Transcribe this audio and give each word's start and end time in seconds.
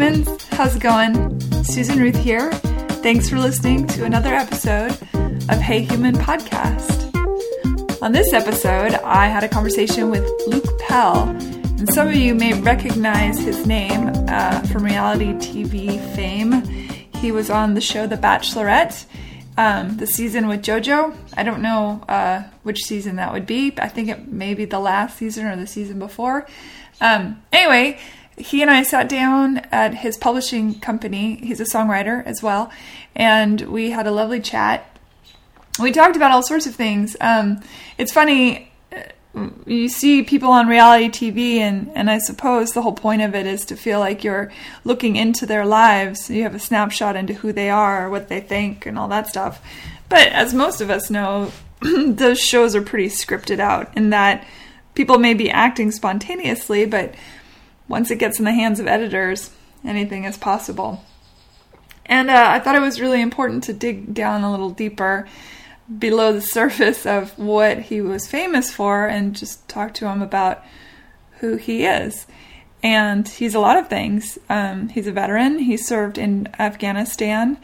how's 0.00 0.76
it 0.76 0.80
going? 0.80 1.38
Susan 1.62 1.98
Ruth 1.98 2.16
here. 2.16 2.50
Thanks 3.02 3.28
for 3.28 3.38
listening 3.38 3.86
to 3.88 4.06
another 4.06 4.32
episode 4.32 4.92
of 5.12 5.60
Hey 5.60 5.82
Human 5.82 6.14
Podcast. 6.14 7.14
On 8.00 8.10
this 8.10 8.32
episode, 8.32 8.94
I 8.94 9.26
had 9.26 9.44
a 9.44 9.48
conversation 9.48 10.08
with 10.10 10.24
Luke 10.46 10.78
Pell, 10.78 11.28
and 11.28 11.92
some 11.92 12.08
of 12.08 12.14
you 12.14 12.34
may 12.34 12.58
recognize 12.62 13.38
his 13.40 13.66
name 13.66 14.10
uh, 14.28 14.62
from 14.68 14.86
reality 14.86 15.34
TV 15.34 16.00
fame. 16.14 16.62
He 17.16 17.30
was 17.30 17.50
on 17.50 17.74
the 17.74 17.82
show 17.82 18.06
The 18.06 18.16
Bachelorette, 18.16 19.04
um, 19.58 19.98
the 19.98 20.06
season 20.06 20.48
with 20.48 20.62
JoJo. 20.62 21.14
I 21.36 21.42
don't 21.42 21.60
know 21.60 22.02
uh, 22.08 22.44
which 22.62 22.84
season 22.84 23.16
that 23.16 23.34
would 23.34 23.44
be. 23.44 23.74
I 23.76 23.88
think 23.88 24.08
it 24.08 24.26
may 24.26 24.54
be 24.54 24.64
the 24.64 24.80
last 24.80 25.18
season 25.18 25.44
or 25.44 25.56
the 25.56 25.66
season 25.66 25.98
before. 25.98 26.46
Um, 27.02 27.42
anyway, 27.52 27.98
he 28.40 28.62
and 28.62 28.70
I 28.70 28.82
sat 28.82 29.08
down 29.08 29.58
at 29.70 29.94
his 29.94 30.16
publishing 30.16 30.80
company. 30.80 31.36
He's 31.36 31.60
a 31.60 31.64
songwriter 31.64 32.24
as 32.24 32.42
well, 32.42 32.70
and 33.14 33.60
we 33.62 33.90
had 33.90 34.06
a 34.06 34.10
lovely 34.10 34.40
chat. 34.40 34.86
We 35.78 35.92
talked 35.92 36.16
about 36.16 36.30
all 36.30 36.42
sorts 36.42 36.66
of 36.66 36.74
things. 36.74 37.16
Um, 37.20 37.62
it's 37.98 38.12
funny, 38.12 38.72
uh, 38.92 39.48
you 39.66 39.88
see 39.88 40.22
people 40.22 40.50
on 40.50 40.66
reality 40.66 41.08
TV, 41.08 41.58
and, 41.58 41.90
and 41.94 42.10
I 42.10 42.18
suppose 42.18 42.72
the 42.72 42.82
whole 42.82 42.92
point 42.92 43.22
of 43.22 43.34
it 43.34 43.46
is 43.46 43.64
to 43.66 43.76
feel 43.76 44.00
like 44.00 44.24
you're 44.24 44.50
looking 44.84 45.16
into 45.16 45.46
their 45.46 45.64
lives. 45.64 46.28
You 46.28 46.42
have 46.42 46.54
a 46.54 46.58
snapshot 46.58 47.16
into 47.16 47.34
who 47.34 47.52
they 47.52 47.70
are, 47.70 48.10
what 48.10 48.28
they 48.28 48.40
think, 48.40 48.86
and 48.86 48.98
all 48.98 49.08
that 49.08 49.28
stuff. 49.28 49.62
But 50.08 50.28
as 50.28 50.52
most 50.52 50.80
of 50.80 50.90
us 50.90 51.10
know, 51.10 51.52
those 51.80 52.40
shows 52.40 52.74
are 52.74 52.82
pretty 52.82 53.08
scripted 53.08 53.60
out 53.60 53.96
in 53.96 54.10
that 54.10 54.46
people 54.94 55.18
may 55.18 55.34
be 55.34 55.50
acting 55.50 55.90
spontaneously, 55.90 56.84
but 56.84 57.14
once 57.90 58.10
it 58.10 58.20
gets 58.20 58.38
in 58.38 58.44
the 58.44 58.52
hands 58.52 58.78
of 58.78 58.86
editors, 58.86 59.50
anything 59.84 60.22
is 60.24 60.38
possible. 60.38 61.04
And 62.06 62.30
uh, 62.30 62.46
I 62.48 62.60
thought 62.60 62.76
it 62.76 62.80
was 62.80 63.00
really 63.00 63.20
important 63.20 63.64
to 63.64 63.72
dig 63.72 64.14
down 64.14 64.44
a 64.44 64.50
little 64.50 64.70
deeper 64.70 65.28
below 65.98 66.32
the 66.32 66.40
surface 66.40 67.04
of 67.04 67.36
what 67.36 67.80
he 67.80 68.00
was 68.00 68.28
famous 68.28 68.70
for 68.70 69.06
and 69.06 69.34
just 69.34 69.68
talk 69.68 69.92
to 69.94 70.06
him 70.06 70.22
about 70.22 70.64
who 71.40 71.56
he 71.56 71.84
is. 71.84 72.26
And 72.80 73.26
he's 73.28 73.56
a 73.56 73.60
lot 73.60 73.76
of 73.76 73.88
things. 73.88 74.38
Um, 74.48 74.88
he's 74.88 75.08
a 75.08 75.12
veteran, 75.12 75.58
he 75.58 75.76
served 75.76 76.16
in 76.16 76.48
Afghanistan. 76.60 77.58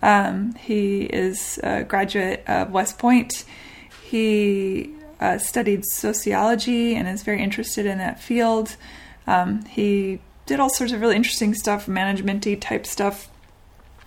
Um, 0.00 0.54
he 0.54 1.02
is 1.02 1.58
a 1.62 1.82
graduate 1.82 2.44
of 2.46 2.70
West 2.70 2.98
Point. 2.98 3.44
He 4.04 4.94
uh, 5.20 5.38
studied 5.38 5.84
sociology 5.84 6.94
and 6.94 7.08
is 7.08 7.24
very 7.24 7.42
interested 7.42 7.84
in 7.84 7.98
that 7.98 8.20
field. 8.20 8.76
Um, 9.26 9.64
he 9.66 10.20
did 10.46 10.60
all 10.60 10.70
sorts 10.70 10.92
of 10.92 11.00
really 11.00 11.16
interesting 11.16 11.54
stuff, 11.54 11.86
managementy 11.86 12.60
type 12.60 12.86
stuff, 12.86 13.28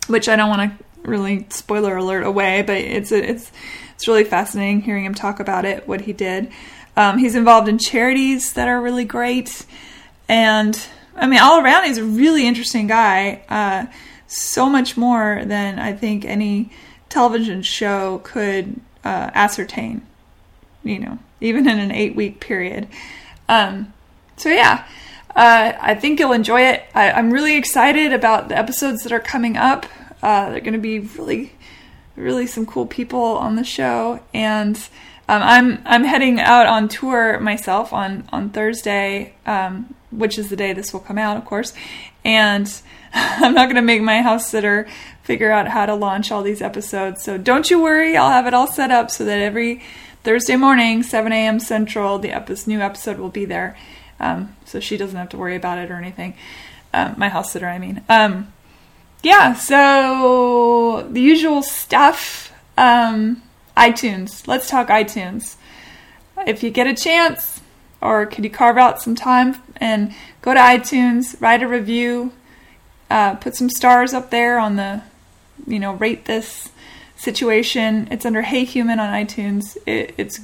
which 0.08 0.28
I 0.28 0.36
don't 0.36 0.50
want 0.50 0.78
to 0.78 0.86
really 1.10 1.46
spoiler 1.50 1.96
alert 1.98 2.26
away, 2.26 2.62
but 2.62 2.78
it's 2.78 3.12
it's 3.12 3.52
it's 3.96 4.08
really 4.08 4.24
fascinating 4.24 4.82
hearing 4.82 5.06
him 5.06 5.14
talk 5.14 5.40
about 5.40 5.66
it, 5.66 5.88
what 5.88 6.02
he 6.02 6.14
did. 6.14 6.52
Um, 6.98 7.18
he's 7.18 7.36
involved 7.36 7.68
in 7.68 7.78
charities 7.78 8.54
that 8.54 8.68
are 8.68 8.82
really 8.82 9.06
great, 9.06 9.66
and 10.28 10.80
I 11.16 11.28
mean, 11.28 11.40
all 11.40 11.64
around, 11.64 11.86
he's 11.86 11.98
a 11.98 12.04
really 12.04 12.46
interesting 12.46 12.88
guy. 12.88 13.44
Uh, 13.48 13.86
so 14.28 14.70
much 14.70 14.98
more 14.98 15.44
than 15.46 15.80
I 15.80 15.94
think 15.94 16.26
any 16.26 16.72
television 17.10 17.62
show 17.62 18.20
could 18.24 18.80
uh, 19.04 19.32
ascertain. 19.34 20.06
You 20.84 21.00
know, 21.00 21.20
even 21.42 21.68
in 21.68 21.80
an 21.80 21.92
eight 21.92 22.16
week 22.16 22.40
period. 22.40 22.88
Um, 23.48 23.94
so 24.38 24.50
yeah, 24.50 24.86
uh, 25.36 25.74
I 25.80 25.96
think 25.96 26.20
you'll 26.20 26.32
enjoy 26.32 26.62
it. 26.62 26.84
I, 26.94 27.20
am 27.20 27.32
really 27.32 27.58
excited 27.58 28.14
about 28.14 28.48
the 28.48 28.58
episodes 28.58 29.04
that 29.04 29.12
are 29.12 29.20
coming 29.20 29.58
up. 29.58 29.86
Uh, 30.22 30.50
they're 30.50 30.62
going 30.62 30.74
to 30.74 30.80
be 30.80 31.00
really, 31.00 31.52
really 32.16 32.48
some 32.48 32.66
cool 32.66 32.86
people 32.86 33.20
on 33.20 33.58
the 33.58 33.64
show, 33.66 34.22
and 34.34 34.78
um, 35.28 35.44
I'm 35.44 35.82
I'm 35.86 36.04
heading 36.06 36.40
out 36.40 36.68
on 36.68 36.88
tour 36.88 37.40
myself 37.40 37.92
on 37.92 38.28
on 38.32 38.50
Thursday, 38.50 39.36
um, 39.46 39.94
which 40.10 40.40
is 40.40 40.50
the 40.50 40.56
day 40.56 40.72
this 40.72 40.94
will 40.94 41.02
come 41.02 41.18
out, 41.18 41.36
of 41.36 41.44
course, 41.44 41.74
and 42.24 42.72
I'm 43.14 43.54
not 43.54 43.66
going 43.66 43.76
to 43.76 43.82
make 43.82 44.02
my 44.02 44.22
house 44.22 44.50
sitter 44.50 44.88
figure 45.24 45.52
out 45.52 45.68
how 45.68 45.86
to 45.86 45.96
launch 45.96 46.32
all 46.32 46.44
these 46.44 46.62
episodes. 46.62 47.24
So 47.24 47.38
don't 47.38 47.70
you 47.70 47.82
worry, 47.82 48.16
I'll 48.16 48.30
have 48.30 48.48
it 48.48 48.54
all 48.54 48.68
set 48.68 48.92
up 48.92 49.12
so 49.12 49.26
that 49.26 49.40
every 49.40 49.82
Thursday 50.24 50.56
morning, 50.56 51.04
7 51.04 51.32
a.m. 51.32 51.60
Central, 51.60 52.20
the 52.20 52.64
new 52.68 52.80
episode 52.80 53.18
will 53.18 53.30
be 53.30 53.46
there. 53.46 53.76
Um, 54.20 54.56
so 54.66 54.80
she 54.80 54.98
doesn't 54.98 55.18
have 55.18 55.30
to 55.30 55.38
worry 55.38 55.56
about 55.56 55.78
it 55.78 55.92
or 55.92 55.96
anything. 55.96 56.36
Um, 56.94 57.16
my 57.18 57.30
house 57.30 57.52
sitter, 57.52 57.68
I 57.68 57.80
mean. 57.80 58.02
Um, 58.08 58.52
yeah, 59.24 59.54
so 59.54 61.08
the 61.10 61.22
usual 61.22 61.62
stuff. 61.62 62.54
Um, 62.78 63.42
iTunes. 63.76 64.48
Let's 64.48 64.70
talk 64.70 64.88
iTunes. 64.88 65.56
If 66.46 66.64
you 66.64 66.70
get 66.70 66.88
a 66.88 66.94
chance, 66.94 67.62
or 68.02 68.26
could 68.26 68.44
you 68.44 68.50
carve 68.50 68.78
out 68.78 69.02
some 69.02 69.16
time 69.16 69.62
and 69.78 70.14
go 70.42 70.54
to 70.54 70.60
iTunes, 70.60 71.40
write 71.42 71.64
a 71.64 71.68
review, 71.68 72.32
uh, 73.10 73.36
put 73.36 73.56
some 73.56 73.70
stars 73.70 74.14
up 74.14 74.32
there 74.32 74.60
on 74.60 74.76
the, 74.76 75.02
you 75.68 75.80
know, 75.80 75.94
rate 75.94 76.26
this 76.26 76.70
situation. 77.18 78.08
It's 78.12 78.26
under 78.26 78.42
Hey 78.42 78.64
Human 78.64 79.00
on 79.00 79.10
iTunes. 79.10 79.78
It, 79.86 80.14
it's 80.18 80.40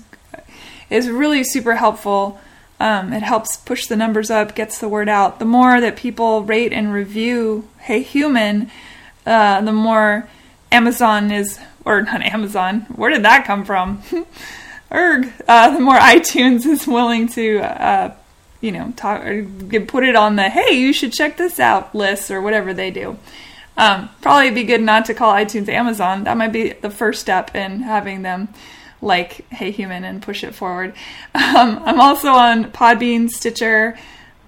it's 0.89 1.07
really 1.07 1.43
super 1.43 1.75
helpful. 1.75 2.39
Um, 2.81 3.13
it 3.13 3.21
helps 3.21 3.57
push 3.57 3.85
the 3.85 3.95
numbers 3.95 4.31
up, 4.31 4.55
gets 4.55 4.79
the 4.79 4.89
word 4.89 5.07
out. 5.07 5.37
The 5.37 5.45
more 5.45 5.79
that 5.79 5.95
people 5.95 6.41
rate 6.41 6.73
and 6.73 6.91
review 6.91 7.67
Hey 7.77 8.01
Human, 8.01 8.71
uh, 9.23 9.61
the 9.61 9.71
more 9.71 10.27
Amazon 10.71 11.29
is, 11.29 11.59
or 11.85 12.01
not 12.01 12.23
Amazon. 12.23 12.87
Where 12.95 13.11
did 13.11 13.21
that 13.21 13.45
come 13.45 13.65
from? 13.65 14.01
Erg. 14.91 15.31
Uh, 15.47 15.69
the 15.69 15.79
more 15.79 15.95
iTunes 15.99 16.65
is 16.65 16.87
willing 16.87 17.27
to, 17.27 17.59
uh, 17.59 18.15
you 18.61 18.71
know, 18.71 18.91
talk 18.95 19.27
or 19.27 19.45
put 19.85 20.03
it 20.03 20.15
on 20.15 20.35
the 20.35 20.49
Hey, 20.49 20.73
you 20.73 20.91
should 20.91 21.13
check 21.13 21.37
this 21.37 21.59
out 21.59 21.93
list 21.93 22.31
or 22.31 22.41
whatever 22.41 22.73
they 22.73 22.89
do. 22.89 23.15
Um, 23.77 24.09
probably 24.21 24.49
be 24.49 24.63
good 24.63 24.81
not 24.81 25.05
to 25.05 25.13
call 25.13 25.31
iTunes 25.35 25.69
Amazon. 25.69 26.23
That 26.23 26.35
might 26.35 26.51
be 26.51 26.73
the 26.73 26.89
first 26.89 27.21
step 27.21 27.55
in 27.55 27.81
having 27.81 28.23
them 28.23 28.49
like 29.01 29.47
Hey 29.49 29.71
Human 29.71 30.03
and 30.03 30.21
push 30.21 30.43
it 30.43 30.55
forward. 30.55 30.93
Um, 31.33 31.81
I'm 31.83 31.99
also 31.99 32.29
on 32.29 32.71
Podbean, 32.71 33.29
Stitcher, 33.29 33.97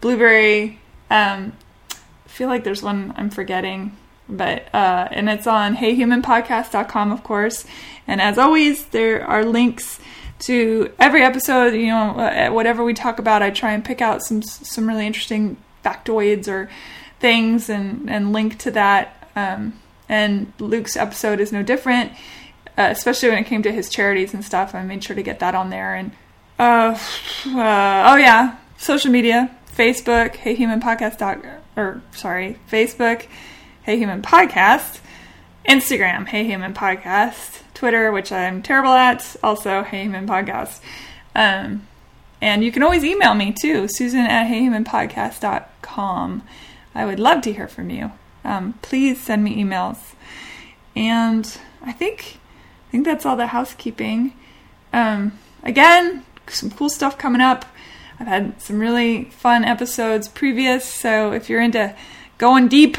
Blubrry. 0.01 0.79
Um, 1.09 1.53
I 1.91 2.29
feel 2.29 2.47
like 2.47 2.63
there's 2.63 2.83
one 2.83 3.13
I'm 3.17 3.29
forgetting, 3.29 3.95
but 4.29 4.67
uh, 4.73 5.07
and 5.11 5.29
it's 5.29 5.47
on 5.47 5.75
HeyHumanPodcast.com, 5.75 7.11
of 7.11 7.23
course. 7.23 7.65
And 8.07 8.21
as 8.21 8.37
always, 8.37 8.85
there 8.87 9.25
are 9.25 9.43
links 9.43 9.99
to 10.39 10.91
every 10.99 11.23
episode. 11.23 11.73
You 11.73 11.87
know, 11.87 12.11
uh, 12.19 12.49
whatever 12.49 12.83
we 12.83 12.93
talk 12.93 13.19
about, 13.19 13.41
I 13.41 13.49
try 13.49 13.71
and 13.73 13.83
pick 13.83 14.01
out 14.01 14.23
some 14.23 14.41
some 14.41 14.87
really 14.87 15.07
interesting 15.07 15.57
factoids 15.83 16.47
or 16.47 16.69
things 17.19 17.69
and 17.69 18.09
and 18.09 18.33
link 18.33 18.57
to 18.59 18.71
that. 18.71 19.29
Um, 19.35 19.79
and 20.09 20.51
Luke's 20.59 20.95
episode 20.95 21.39
is 21.39 21.51
no 21.51 21.63
different, 21.63 22.11
uh, 22.77 22.87
especially 22.91 23.29
when 23.29 23.39
it 23.39 23.45
came 23.45 23.63
to 23.63 23.71
his 23.71 23.89
charities 23.89 24.33
and 24.33 24.43
stuff. 24.43 24.73
I 24.75 24.83
made 24.83 25.03
sure 25.03 25.15
to 25.15 25.23
get 25.23 25.39
that 25.39 25.55
on 25.55 25.69
there. 25.69 25.95
And 25.95 26.11
uh, 26.59 26.97
uh, 27.47 28.11
oh 28.11 28.15
yeah, 28.15 28.57
social 28.77 29.11
media, 29.11 29.55
Facebook, 29.75 30.35
Hey 30.35 30.55
Human 30.55 30.81
Podcast 30.81 31.17
dot 31.17 31.43
or 31.75 32.01
sorry, 32.11 32.57
Facebook, 32.71 33.27
Hey 33.83 33.97
Human 33.97 34.21
Podcast, 34.21 34.99
Instagram, 35.67 36.27
Hey 36.27 36.45
Human 36.45 36.73
Podcast, 36.73 37.61
Twitter, 37.73 38.11
which 38.11 38.31
I'm 38.31 38.61
terrible 38.61 38.91
at, 38.93 39.35
also 39.43 39.83
Hey 39.83 40.03
Human 40.03 40.27
Podcast. 40.27 40.79
Um, 41.35 41.87
and 42.41 42.63
you 42.63 42.71
can 42.71 42.83
always 42.83 43.03
email 43.05 43.33
me 43.33 43.53
too, 43.53 43.87
Susan 43.87 44.19
at 44.19 44.47
heyhumanpodcast.com. 44.47 46.43
I 46.93 47.05
would 47.05 47.19
love 47.19 47.41
to 47.43 47.53
hear 47.53 47.69
from 47.69 47.89
you. 47.89 48.11
Um, 48.43 48.73
please 48.81 49.21
send 49.21 49.43
me 49.43 49.63
emails. 49.63 49.97
And 50.95 51.57
I 51.81 51.93
think 51.93 52.39
think 52.93 53.05
that's 53.05 53.25
all 53.25 53.35
the 53.35 53.47
housekeeping. 53.47 54.33
Um, 54.93 55.39
again, 55.63 56.23
some 56.45 56.69
cool 56.69 56.89
stuff 56.89 57.17
coming 57.17 57.41
up. 57.41 57.65
I've 58.19 58.27
had 58.27 58.61
some 58.61 58.77
really 58.77 59.31
fun 59.31 59.65
episodes 59.65 60.27
previous, 60.27 60.85
so 60.85 61.31
if 61.31 61.49
you're 61.49 61.59
into 61.59 61.95
going 62.37 62.67
deep, 62.67 62.95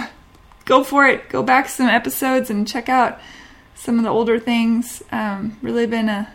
go 0.64 0.82
for 0.82 1.06
it. 1.06 1.28
Go 1.28 1.44
back 1.44 1.68
some 1.68 1.86
episodes 1.86 2.50
and 2.50 2.66
check 2.66 2.88
out 2.88 3.20
some 3.76 3.98
of 3.98 4.02
the 4.02 4.10
older 4.10 4.40
things. 4.40 5.00
Um, 5.12 5.58
really 5.62 5.86
been 5.86 6.08
a, 6.08 6.28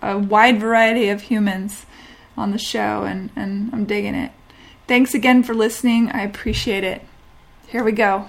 a 0.00 0.16
wide 0.16 0.60
variety 0.60 1.08
of 1.08 1.22
humans 1.22 1.86
on 2.36 2.52
the 2.52 2.58
show, 2.58 3.02
and, 3.02 3.30
and 3.34 3.70
I'm 3.72 3.86
digging 3.86 4.14
it. 4.14 4.30
Thanks 4.86 5.14
again 5.14 5.42
for 5.42 5.52
listening. 5.52 6.12
I 6.12 6.22
appreciate 6.22 6.84
it. 6.84 7.02
Here 7.66 7.82
we 7.82 7.90
go. 7.90 8.28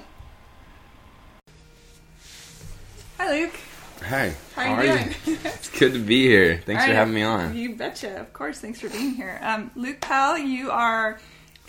Hi, 3.19 3.31
Luke. 3.31 3.53
Hi. 4.03 4.33
How, 4.55 4.63
How 4.63 4.73
are 4.75 4.85
you 4.85 4.93
it's 5.25 5.69
good 5.79 5.93
to 5.93 5.99
be 5.99 6.23
here. 6.27 6.61
Thanks 6.65 6.85
for 6.85 6.91
having 6.93 7.13
me 7.13 7.23
on. 7.23 7.55
You 7.55 7.75
betcha. 7.75 8.19
Of 8.19 8.33
course. 8.33 8.59
Thanks 8.59 8.79
for 8.81 8.89
being 8.89 9.11
here. 9.13 9.39
Um, 9.41 9.71
Luke 9.75 10.01
Pell, 10.01 10.37
you 10.37 10.71
are 10.71 11.19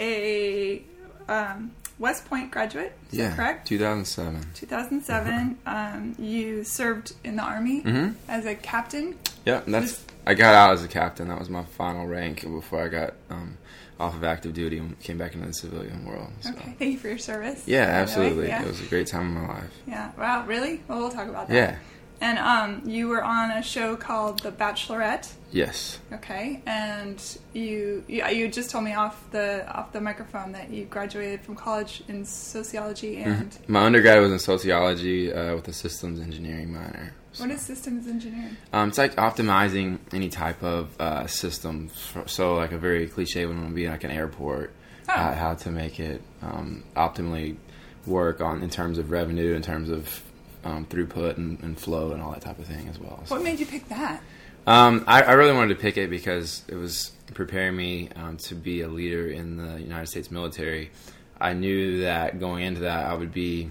a 0.00 0.82
um, 1.28 1.72
West 1.98 2.24
Point 2.26 2.50
graduate. 2.50 2.92
Is 3.12 3.18
yeah, 3.18 3.28
that 3.28 3.36
correct? 3.36 3.68
2007. 3.68 4.40
2007. 4.54 5.58
Um, 5.66 6.14
you 6.18 6.64
served 6.64 7.14
in 7.24 7.36
the 7.36 7.42
army 7.42 7.82
Mhm. 7.82 8.14
as 8.28 8.46
a 8.46 8.54
captain. 8.54 9.14
Yeah, 9.46 9.62
that's. 9.66 10.04
I 10.26 10.34
got 10.34 10.54
out 10.54 10.72
as 10.74 10.84
a 10.84 10.88
captain. 10.88 11.28
That 11.28 11.38
was 11.38 11.48
my 11.48 11.64
final 11.64 12.06
rank 12.06 12.42
before 12.42 12.82
I 12.82 12.88
got 12.88 13.14
um, 13.30 13.58
off 14.00 14.14
of 14.14 14.24
active 14.24 14.54
duty 14.54 14.78
and 14.78 14.98
came 15.00 15.18
back 15.18 15.34
into 15.34 15.46
the 15.46 15.52
civilian 15.52 16.04
world. 16.04 16.28
So. 16.40 16.50
Okay, 16.50 16.74
thank 16.78 16.92
you 16.92 16.98
for 16.98 17.08
your 17.08 17.18
service. 17.18 17.62
Yeah, 17.66 17.82
absolutely. 17.82 18.48
Yeah. 18.48 18.62
It 18.62 18.68
was 18.68 18.80
a 18.80 18.86
great 18.86 19.06
time 19.06 19.36
in 19.36 19.42
my 19.42 19.48
life. 19.54 19.70
yeah. 19.86 20.10
Wow, 20.18 20.44
really? 20.46 20.80
Well, 20.88 20.98
we'll 20.98 21.10
talk 21.10 21.28
about 21.28 21.48
that. 21.48 21.54
Yeah. 21.54 21.76
And 22.22 22.38
um, 22.38 22.88
you 22.88 23.08
were 23.08 23.22
on 23.24 23.50
a 23.50 23.62
show 23.64 23.96
called 23.96 24.38
The 24.44 24.52
Bachelorette. 24.52 25.32
Yes. 25.50 25.98
Okay, 26.12 26.62
and 26.66 27.20
you, 27.52 28.04
you 28.06 28.24
you 28.28 28.48
just 28.48 28.70
told 28.70 28.84
me 28.84 28.94
off 28.94 29.28
the 29.32 29.66
off 29.76 29.92
the 29.92 30.00
microphone 30.00 30.52
that 30.52 30.70
you 30.70 30.84
graduated 30.84 31.40
from 31.42 31.56
college 31.56 32.02
in 32.08 32.24
sociology 32.24 33.16
and 33.18 33.58
My 33.66 33.82
undergrad 33.84 34.20
was 34.20 34.30
in 34.30 34.38
sociology 34.38 35.32
uh, 35.32 35.56
with 35.56 35.66
a 35.66 35.72
systems 35.72 36.20
engineering 36.20 36.72
minor. 36.72 37.12
what 37.38 37.50
is 37.50 37.60
systems 37.60 38.06
engineering? 38.06 38.56
Um, 38.72 38.90
it's 38.90 38.98
like 38.98 39.16
optimizing 39.16 39.98
any 40.12 40.28
type 40.30 40.62
of 40.62 40.88
uh, 41.00 41.26
system. 41.26 41.90
So, 42.26 42.54
like 42.54 42.70
a 42.72 42.78
very 42.78 43.08
cliche 43.08 43.44
one 43.46 43.64
would 43.64 43.74
be 43.74 43.88
like 43.88 44.04
an 44.04 44.12
airport, 44.12 44.72
Oh. 45.08 45.12
uh, 45.12 45.34
how 45.34 45.54
to 45.54 45.70
make 45.72 45.98
it 45.98 46.22
um, 46.40 46.84
optimally 46.96 47.56
work 48.06 48.40
on 48.40 48.62
in 48.62 48.70
terms 48.70 48.96
of 48.98 49.10
revenue, 49.10 49.54
in 49.54 49.62
terms 49.62 49.90
of 49.90 50.22
um, 50.64 50.86
throughput 50.86 51.36
and, 51.36 51.60
and 51.62 51.78
flow 51.78 52.12
and 52.12 52.22
all 52.22 52.32
that 52.32 52.42
type 52.42 52.58
of 52.58 52.66
thing 52.66 52.88
as 52.88 52.98
well. 52.98 53.22
So, 53.26 53.34
What 53.36 53.44
made 53.44 53.58
you 53.60 53.66
pick 53.66 53.88
that? 53.88 54.22
um, 54.66 55.04
I, 55.06 55.22
I 55.22 55.32
really 55.32 55.52
wanted 55.54 55.74
to 55.74 55.80
pick 55.80 55.96
it 55.96 56.08
because 56.10 56.62
it 56.68 56.74
was 56.76 57.12
preparing 57.34 57.76
me 57.76 58.08
um, 58.16 58.36
to 58.38 58.54
be 58.54 58.82
a 58.82 58.88
leader 58.88 59.28
in 59.28 59.56
the 59.56 59.80
United 59.80 60.06
States 60.06 60.30
military. 60.30 60.90
I 61.40 61.54
knew 61.54 62.02
that 62.02 62.38
going 62.38 62.64
into 62.64 62.82
that, 62.82 63.06
I 63.06 63.14
would 63.14 63.32
be 63.32 63.70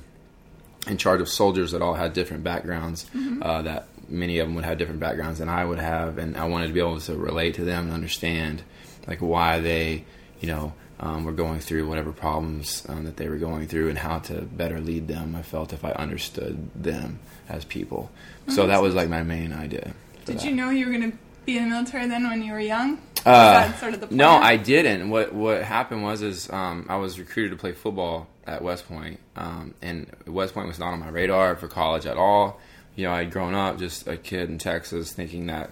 in 0.88 0.98
charge 0.98 1.22
of 1.22 1.30
soldiers 1.30 1.72
that 1.72 1.82
all 1.82 1.94
had 1.94 2.12
different 2.14 2.44
backgrounds. 2.44 3.06
Uh, 3.42 3.62
that 3.62 3.88
many 4.10 4.40
of 4.40 4.48
them 4.48 4.56
would 4.56 4.66
have 4.66 4.78
different 4.78 5.00
backgrounds 5.00 5.40
than 5.40 5.48
I 5.48 5.64
would 5.64 5.80
have, 5.80 6.18
and 6.18 6.36
I 6.36 6.46
wanted 6.46 6.68
to 6.68 6.74
be 6.74 6.80
able 6.80 7.00
to 7.00 7.16
relate 7.16 7.54
to 7.56 7.64
them 7.64 7.86
and 7.86 7.94
understand 7.94 8.64
like 9.08 9.20
why 9.20 9.60
they, 9.60 10.04
you 10.42 10.48
know. 10.48 10.74
Um, 11.04 11.24
were 11.24 11.32
going 11.32 11.60
through 11.62 11.88
whatever 11.88 12.12
problems 12.12 12.86
um, 12.88 13.06
that 13.06 13.18
they 13.18 13.28
were 13.28 13.38
going 13.38 13.66
through 13.66 13.90
and 13.90 13.98
how 13.98 14.20
to 14.20 14.44
better 14.44 14.80
lead 14.80 15.08
them. 15.08 15.36
I 15.36 15.42
felt 15.42 15.74
if 15.74 15.84
I 15.84 15.94
understood 15.94 16.70
them 16.76 17.18
as 17.50 17.66
people, 17.66 18.12
so 18.48 18.68
that 18.68 18.84
was 18.84 18.94
like 18.94 19.10
my 19.10 19.24
main 19.24 19.52
idea. 19.52 19.96
Did 20.26 20.38
that. 20.38 20.46
you 20.46 20.52
know 20.54 20.70
you 20.70 20.86
were 20.86 20.92
going 20.92 21.12
to 21.12 21.18
be 21.46 21.58
in 21.58 21.64
the 21.64 21.70
military 21.72 22.08
then 22.08 22.30
when 22.30 22.44
you 22.44 22.54
were 22.54 22.60
young? 22.60 23.00
Uh, 23.26 23.68
that 23.68 23.80
sort 23.80 23.94
of 23.94 24.02
the 24.02 24.08
plan? 24.08 24.18
no, 24.18 24.30
I 24.30 24.58
didn't. 24.58 25.10
What 25.10 25.34
what 25.34 25.64
happened 25.64 26.04
was 26.04 26.22
is 26.22 26.50
um, 26.52 26.86
I 26.90 26.98
was 26.98 27.20
recruited 27.20 27.52
to 27.52 27.58
play 27.58 27.72
football 27.72 28.28
at 28.48 28.62
West 28.62 28.88
Point, 28.88 29.20
um, 29.36 29.74
and 29.82 30.08
West 30.26 30.54
Point 30.54 30.68
was 30.68 30.80
not 30.80 30.94
on 30.94 31.00
my 31.00 31.10
radar 31.10 31.56
for 31.56 31.68
college 31.68 32.06
at 32.06 32.18
all. 32.18 32.60
You 32.96 33.06
know, 33.06 33.14
I'd 33.14 33.32
grown 33.32 33.54
up 33.54 33.78
just 33.78 34.08
a 34.08 34.18
kid 34.18 34.50
in 34.50 34.58
Texas, 34.58 35.14
thinking 35.14 35.48
that 35.48 35.72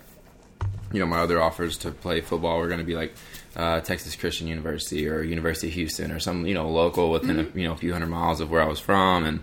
you 0.92 1.00
know 1.00 1.06
my 1.06 1.20
other 1.20 1.42
offers 1.42 1.78
to 1.80 1.92
play 1.92 2.22
football 2.22 2.60
were 2.60 2.68
going 2.68 2.80
to 2.80 2.86
be 2.86 2.96
like 2.96 3.16
uh, 3.56 3.80
Texas 3.82 4.16
Christian 4.16 4.48
University 4.48 5.08
or 5.08 5.22
University 5.22 5.68
of 5.68 5.74
Houston 5.74 6.12
or 6.12 6.20
some 6.20 6.46
you 6.46 6.54
know 6.54 6.70
local 6.70 7.12
within 7.12 7.40
a, 7.40 7.44
you 7.58 7.68
know 7.68 7.74
a 7.74 7.78
few 7.78 7.94
hundred 7.94 8.10
miles 8.10 8.42
of 8.42 8.50
where 8.52 8.62
I 8.62 8.68
was 8.68 8.80
from, 8.80 9.26
and 9.26 9.40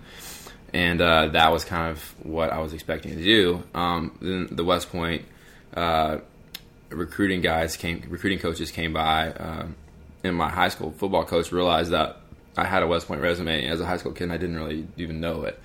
and 0.73 1.01
uh, 1.01 1.27
that 1.27 1.51
was 1.51 1.63
kind 1.63 1.91
of 1.91 2.15
what 2.23 2.51
I 2.51 2.59
was 2.59 2.73
expecting 2.73 3.15
to 3.15 3.23
do. 3.23 3.63
Um, 3.73 4.17
then 4.21 4.47
the 4.51 4.63
West 4.63 4.91
Point. 4.91 5.25
Uh, 5.73 6.19
recruiting 6.89 7.41
guys 7.41 7.75
came, 7.75 8.03
recruiting 8.09 8.39
coaches 8.39 8.71
came 8.71 8.93
by, 8.93 9.31
um, 9.33 9.75
and 10.23 10.35
my 10.35 10.49
high 10.49 10.69
school 10.69 10.91
football 10.91 11.25
coach 11.25 11.51
realized 11.51 11.91
that 11.91 12.17
I 12.55 12.65
had 12.65 12.83
a 12.83 12.87
West 12.87 13.07
Point 13.07 13.21
resume 13.21 13.67
as 13.67 13.81
a 13.81 13.85
high 13.85 13.97
school 13.97 14.11
kid, 14.11 14.25
and 14.25 14.33
I 14.33 14.37
didn't 14.37 14.55
really 14.55 14.87
even 14.97 15.19
know 15.19 15.43
it. 15.43 15.59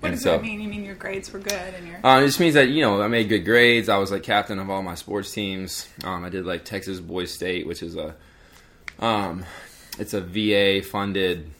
What 0.00 0.08
and 0.10 0.16
does 0.16 0.22
so, 0.22 0.32
that 0.32 0.42
mean? 0.42 0.60
You 0.60 0.68
mean 0.68 0.84
your 0.84 0.94
grades 0.94 1.32
were 1.32 1.38
good 1.38 1.52
and 1.52 1.86
your 1.88 1.98
um, 2.04 2.22
it 2.22 2.26
just 2.26 2.38
means 2.40 2.54
that 2.54 2.68
you 2.68 2.82
know 2.82 3.00
I 3.00 3.08
made 3.08 3.28
good 3.28 3.44
grades. 3.44 3.88
I 3.88 3.96
was 3.98 4.10
like 4.10 4.22
captain 4.22 4.58
of 4.58 4.68
all 4.70 4.82
my 4.82 4.94
sports 4.94 5.32
teams. 5.32 5.88
Um, 6.04 6.24
I 6.24 6.28
did 6.28 6.44
like 6.44 6.64
Texas 6.64 7.00
Boys 7.00 7.32
State, 7.32 7.66
which 7.66 7.82
is 7.82 7.96
a, 7.96 8.14
um, 8.98 9.44
it's 9.98 10.14
a 10.14 10.20
VA 10.20 10.82
funded. 10.86 11.50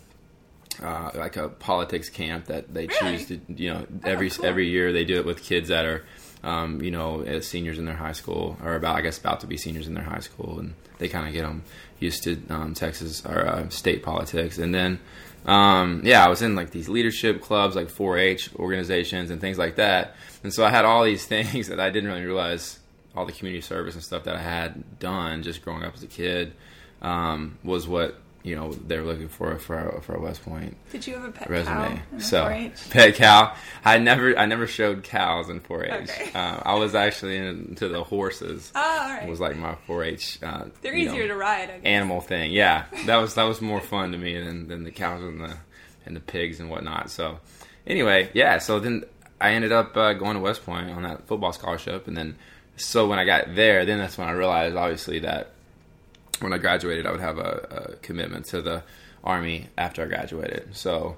Uh, 0.83 1.11
like 1.15 1.39
a 1.39 1.49
politics 1.49 2.11
camp 2.11 2.45
that 2.47 2.75
they 2.75 2.87
Really? 2.87 3.17
choose 3.17 3.29
to, 3.29 3.41
you 3.49 3.73
know, 3.73 3.87
Oh, 4.05 4.11
every 4.11 4.29
cool. 4.29 4.45
every 4.45 4.69
year 4.69 4.93
they 4.93 5.07
do 5.07 5.15
it 5.15 5.25
with 5.25 5.43
kids 5.43 5.69
that 5.69 5.87
are, 5.87 6.05
um, 6.45 6.83
you 6.83 6.91
know, 6.91 7.23
as 7.23 7.47
seniors 7.47 7.79
in 7.79 7.87
their 7.87 7.95
high 7.97 8.13
school 8.13 8.59
or 8.63 8.75
about, 8.75 8.95
I 8.97 9.01
guess, 9.01 9.17
about 9.17 9.41
to 9.41 9.47
be 9.47 9.57
seniors 9.57 9.87
in 9.89 9.95
their 9.95 10.05
high 10.05 10.19
school, 10.21 10.59
and 10.59 10.75
they 10.99 11.09
kind 11.09 11.27
of 11.27 11.33
get 11.33 11.43
them 11.45 11.63
used 11.99 12.25
to 12.25 12.39
um, 12.51 12.75
Texas 12.75 13.25
or 13.25 13.47
uh, 13.47 13.71
state 13.71 14.03
politics. 14.03 14.59
And 14.59 14.75
then, 14.75 14.99
um, 15.47 16.03
yeah, 16.05 16.25
I 16.25 16.29
was 16.29 16.43
in 16.43 16.57
like 16.57 16.71
these 16.71 16.89
leadership 16.89 17.41
clubs, 17.41 17.77
like 17.77 17.89
4-H 17.89 18.51
organizations 18.57 19.31
and 19.31 19.41
things 19.41 19.59
like 19.59 19.77
that. 19.77 20.17
And 20.43 20.53
so 20.53 20.65
I 20.65 20.71
had 20.71 20.85
all 20.85 21.05
these 21.05 21.25
things 21.27 21.69
that 21.69 21.81
I 21.81 21.91
didn't 21.91 22.11
really 22.11 22.25
realize 22.25 22.81
all 23.15 23.25
the 23.25 23.33
community 23.33 23.63
service 23.63 23.95
and 23.95 24.05
stuff 24.05 24.25
that 24.25 24.37
I 24.37 24.43
had 24.43 24.99
done 24.99 25.43
just 25.43 25.63
growing 25.63 25.85
up 25.85 25.95
as 25.95 26.03
a 26.03 26.09
kid 26.09 26.53
um, 27.01 27.59
was 27.65 27.89
what 27.89 28.21
you 28.47 28.55
know 28.55 28.73
they 28.73 28.97
were 28.99 29.05
looking 29.05 29.27
for 29.29 29.59
for 29.59 29.77
a, 29.89 30.01
for 30.01 30.15
a 30.15 30.21
West 30.21 30.45
Point 30.45 30.77
Did 30.93 31.07
you 31.07 31.15
have 31.15 31.25
a 31.25 31.33
pet 31.33 31.49
cow 31.49 31.53
resume. 31.53 32.03
in 32.13 32.21
So 32.21 32.45
4-H? 32.45 32.91
pet 32.91 33.15
cow. 33.17 33.55
I 33.85 33.99
never 33.99 34.39
I 34.39 34.47
never 34.47 34.67
showed 34.69 35.03
cows 35.03 35.49
in 35.51 35.61
4-H. 35.61 36.09
Okay. 36.11 36.31
Uh, 36.33 36.61
I 36.65 36.75
was 36.75 36.95
actually 36.95 37.37
into 37.39 37.89
the 37.89 38.05
horses. 38.05 38.71
Oh, 38.75 38.81
right. 38.81 39.29
Was 39.29 39.41
like 39.41 39.57
my 39.57 39.75
4-H. 39.89 40.39
Uh, 40.43 40.65
They're 40.81 40.95
easier 40.95 41.23
know, 41.23 41.29
to 41.29 41.37
ride. 41.37 41.71
Animal 41.85 42.21
thing. 42.21 42.53
Yeah, 42.53 42.85
that 43.07 43.17
was 43.17 43.35
that 43.35 43.45
was 43.45 43.61
more 43.61 43.81
fun 43.81 44.13
to 44.13 44.19
me 44.19 44.39
than, 44.39 44.69
than 44.69 44.85
the 44.85 44.93
cows 44.93 45.23
and 45.23 45.41
the 45.41 45.57
and 46.07 46.15
the 46.15 46.21
pigs 46.21 46.61
and 46.61 46.71
whatnot. 46.71 47.11
So 47.11 47.41
anyway, 47.85 48.31
yeah. 48.33 48.59
So 48.59 48.79
then 48.79 49.05
I 49.41 49.51
ended 49.55 49.73
up 49.73 49.97
uh, 49.97 50.13
going 50.13 50.35
to 50.35 50.41
West 50.41 50.65
Point 50.65 50.89
on 50.91 51.03
that 51.03 51.27
football 51.27 51.53
scholarship, 51.53 52.07
and 52.07 52.17
then 52.17 52.37
so 52.77 53.09
when 53.09 53.19
I 53.19 53.25
got 53.25 53.57
there, 53.57 53.85
then 53.85 53.99
that's 53.99 54.17
when 54.17 54.29
I 54.29 54.33
realized 54.33 54.77
obviously 54.77 55.19
that 55.21 55.51
when 56.41 56.53
I 56.53 56.59
graduated, 56.59 57.07
I 57.07 57.13
would 57.13 57.21
have 57.21 57.39
a, 57.39 57.93
a 57.93 57.97
commitment 57.97 58.47
to 58.47 58.63
the 58.63 58.83
army 59.25 59.69
after 59.77 60.03
I 60.03 60.07
graduated. 60.07 60.77
So 60.77 61.17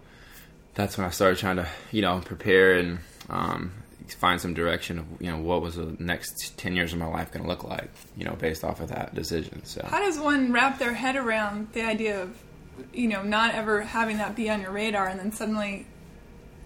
that's 0.75 0.97
when 0.97 1.07
I 1.07 1.11
started 1.11 1.39
trying 1.39 1.57
to 1.57 1.69
you 1.91 2.03
know 2.03 2.21
prepare 2.21 2.79
and 2.79 2.99
um, 3.29 3.73
find 4.17 4.41
some 4.41 4.55
direction 4.55 4.99
of 4.99 5.07
you 5.21 5.31
know 5.31 5.39
what 5.39 5.61
was 5.61 5.77
the 5.77 5.97
next 5.99 6.57
10 6.57 6.75
years 6.75 6.93
of 6.93 6.99
my 6.99 7.07
life 7.07 7.31
going 7.31 7.43
to 7.43 7.49
look 7.49 7.65
like 7.65 7.91
you 8.17 8.25
know 8.25 8.35
based 8.35 8.65
off 8.65 8.81
of 8.81 8.89
that 8.89 9.15
decision 9.15 9.65
so 9.65 9.85
How 9.87 10.01
does 10.01 10.19
one 10.19 10.53
wrap 10.53 10.79
their 10.79 10.95
head 10.95 11.17
around 11.17 11.69
the 11.73 11.83
idea 11.83 12.23
of, 12.23 12.37
you 12.95 13.09
know, 13.09 13.23
not 13.23 13.55
ever 13.55 13.83
having 13.83 14.19
that 14.19 14.37
be 14.37 14.49
on 14.49 14.63
your 14.63 14.71
radar, 14.71 15.09
and 15.09 15.19
then 15.19 15.33
suddenly 15.33 15.87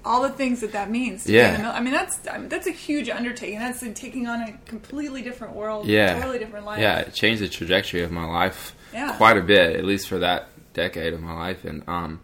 all 0.04 0.23
the 0.23 0.30
things 0.30 0.61
that 0.61 0.73
that 0.73 0.90
means? 0.90 1.23
To 1.25 1.28
be 1.28 1.35
Yeah. 1.35 1.54
in 1.56 1.62
the 1.62 1.68
I 1.68 1.80
mean, 1.80 1.92
that's 1.92 2.18
I 2.30 2.38
mean, 2.38 2.49
that's 2.49 2.66
a 2.66 2.73
huge 2.73 3.09
undertaking. 3.09 3.59
That's 3.59 3.82
like 3.82 3.94
taking 3.94 4.26
on 4.26 4.40
a 4.42 4.52
completely 4.66 5.23
different 5.23 5.54
world. 5.54 5.87
yeah, 5.87 6.18
totally 6.18 6.38
different 6.38 6.66
life. 6.66 6.80
Yeah, 6.80 6.99
it 7.00 7.14
changed 7.14 7.42
the 7.42 7.49
trajectory 7.49 8.02
of 8.02 8.11
my 8.11 8.25
life 8.25 8.75
Yeah. 8.92 9.12
quite 9.16 9.37
a 9.37 9.42
bit, 9.42 9.76
at 9.76 9.85
least 9.85 10.09
for 10.09 10.18
that 10.18 10.49
decade 10.75 11.12
of 11.14 11.21
my 11.21 11.35
life. 11.35 11.64
And 11.64 11.82
um, 11.88 12.21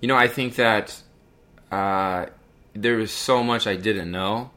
you 0.00 0.08
know, 0.08 0.16
I 0.16 0.28
think 0.28 0.56
that 0.56 1.00
uh, 1.72 2.26
there 2.74 2.96
was 2.96 3.10
so 3.10 3.42
much 3.42 3.66
I 3.66 3.76
didn't 3.76 4.10
know. 4.10 4.50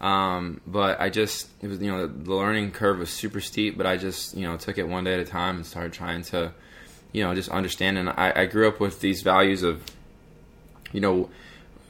Um, 0.00 0.60
but 0.66 1.00
I 1.00 1.10
just 1.10 1.48
it 1.62 1.68
was 1.68 1.80
you 1.80 1.90
know 1.90 2.06
the, 2.06 2.12
the 2.24 2.34
learning 2.34 2.72
curve 2.72 2.98
was 2.98 3.10
super 3.10 3.40
steep, 3.40 3.76
but 3.76 3.86
I 3.86 3.96
just 3.96 4.36
you 4.36 4.42
know 4.46 4.56
took 4.56 4.76
it 4.78 4.88
one 4.88 5.04
day 5.04 5.14
at 5.14 5.20
a 5.20 5.24
time 5.24 5.56
and 5.56 5.66
started 5.66 5.92
trying 5.92 6.22
to 6.24 6.52
you 7.12 7.22
know 7.22 7.34
just 7.36 7.48
understand. 7.50 7.98
And 7.98 8.08
I, 8.10 8.32
I 8.34 8.46
grew 8.46 8.66
up 8.68 8.80
with 8.80 9.00
these 9.00 9.22
values 9.22 9.62
of 9.62 9.82
you 10.92 11.00
know 11.00 11.30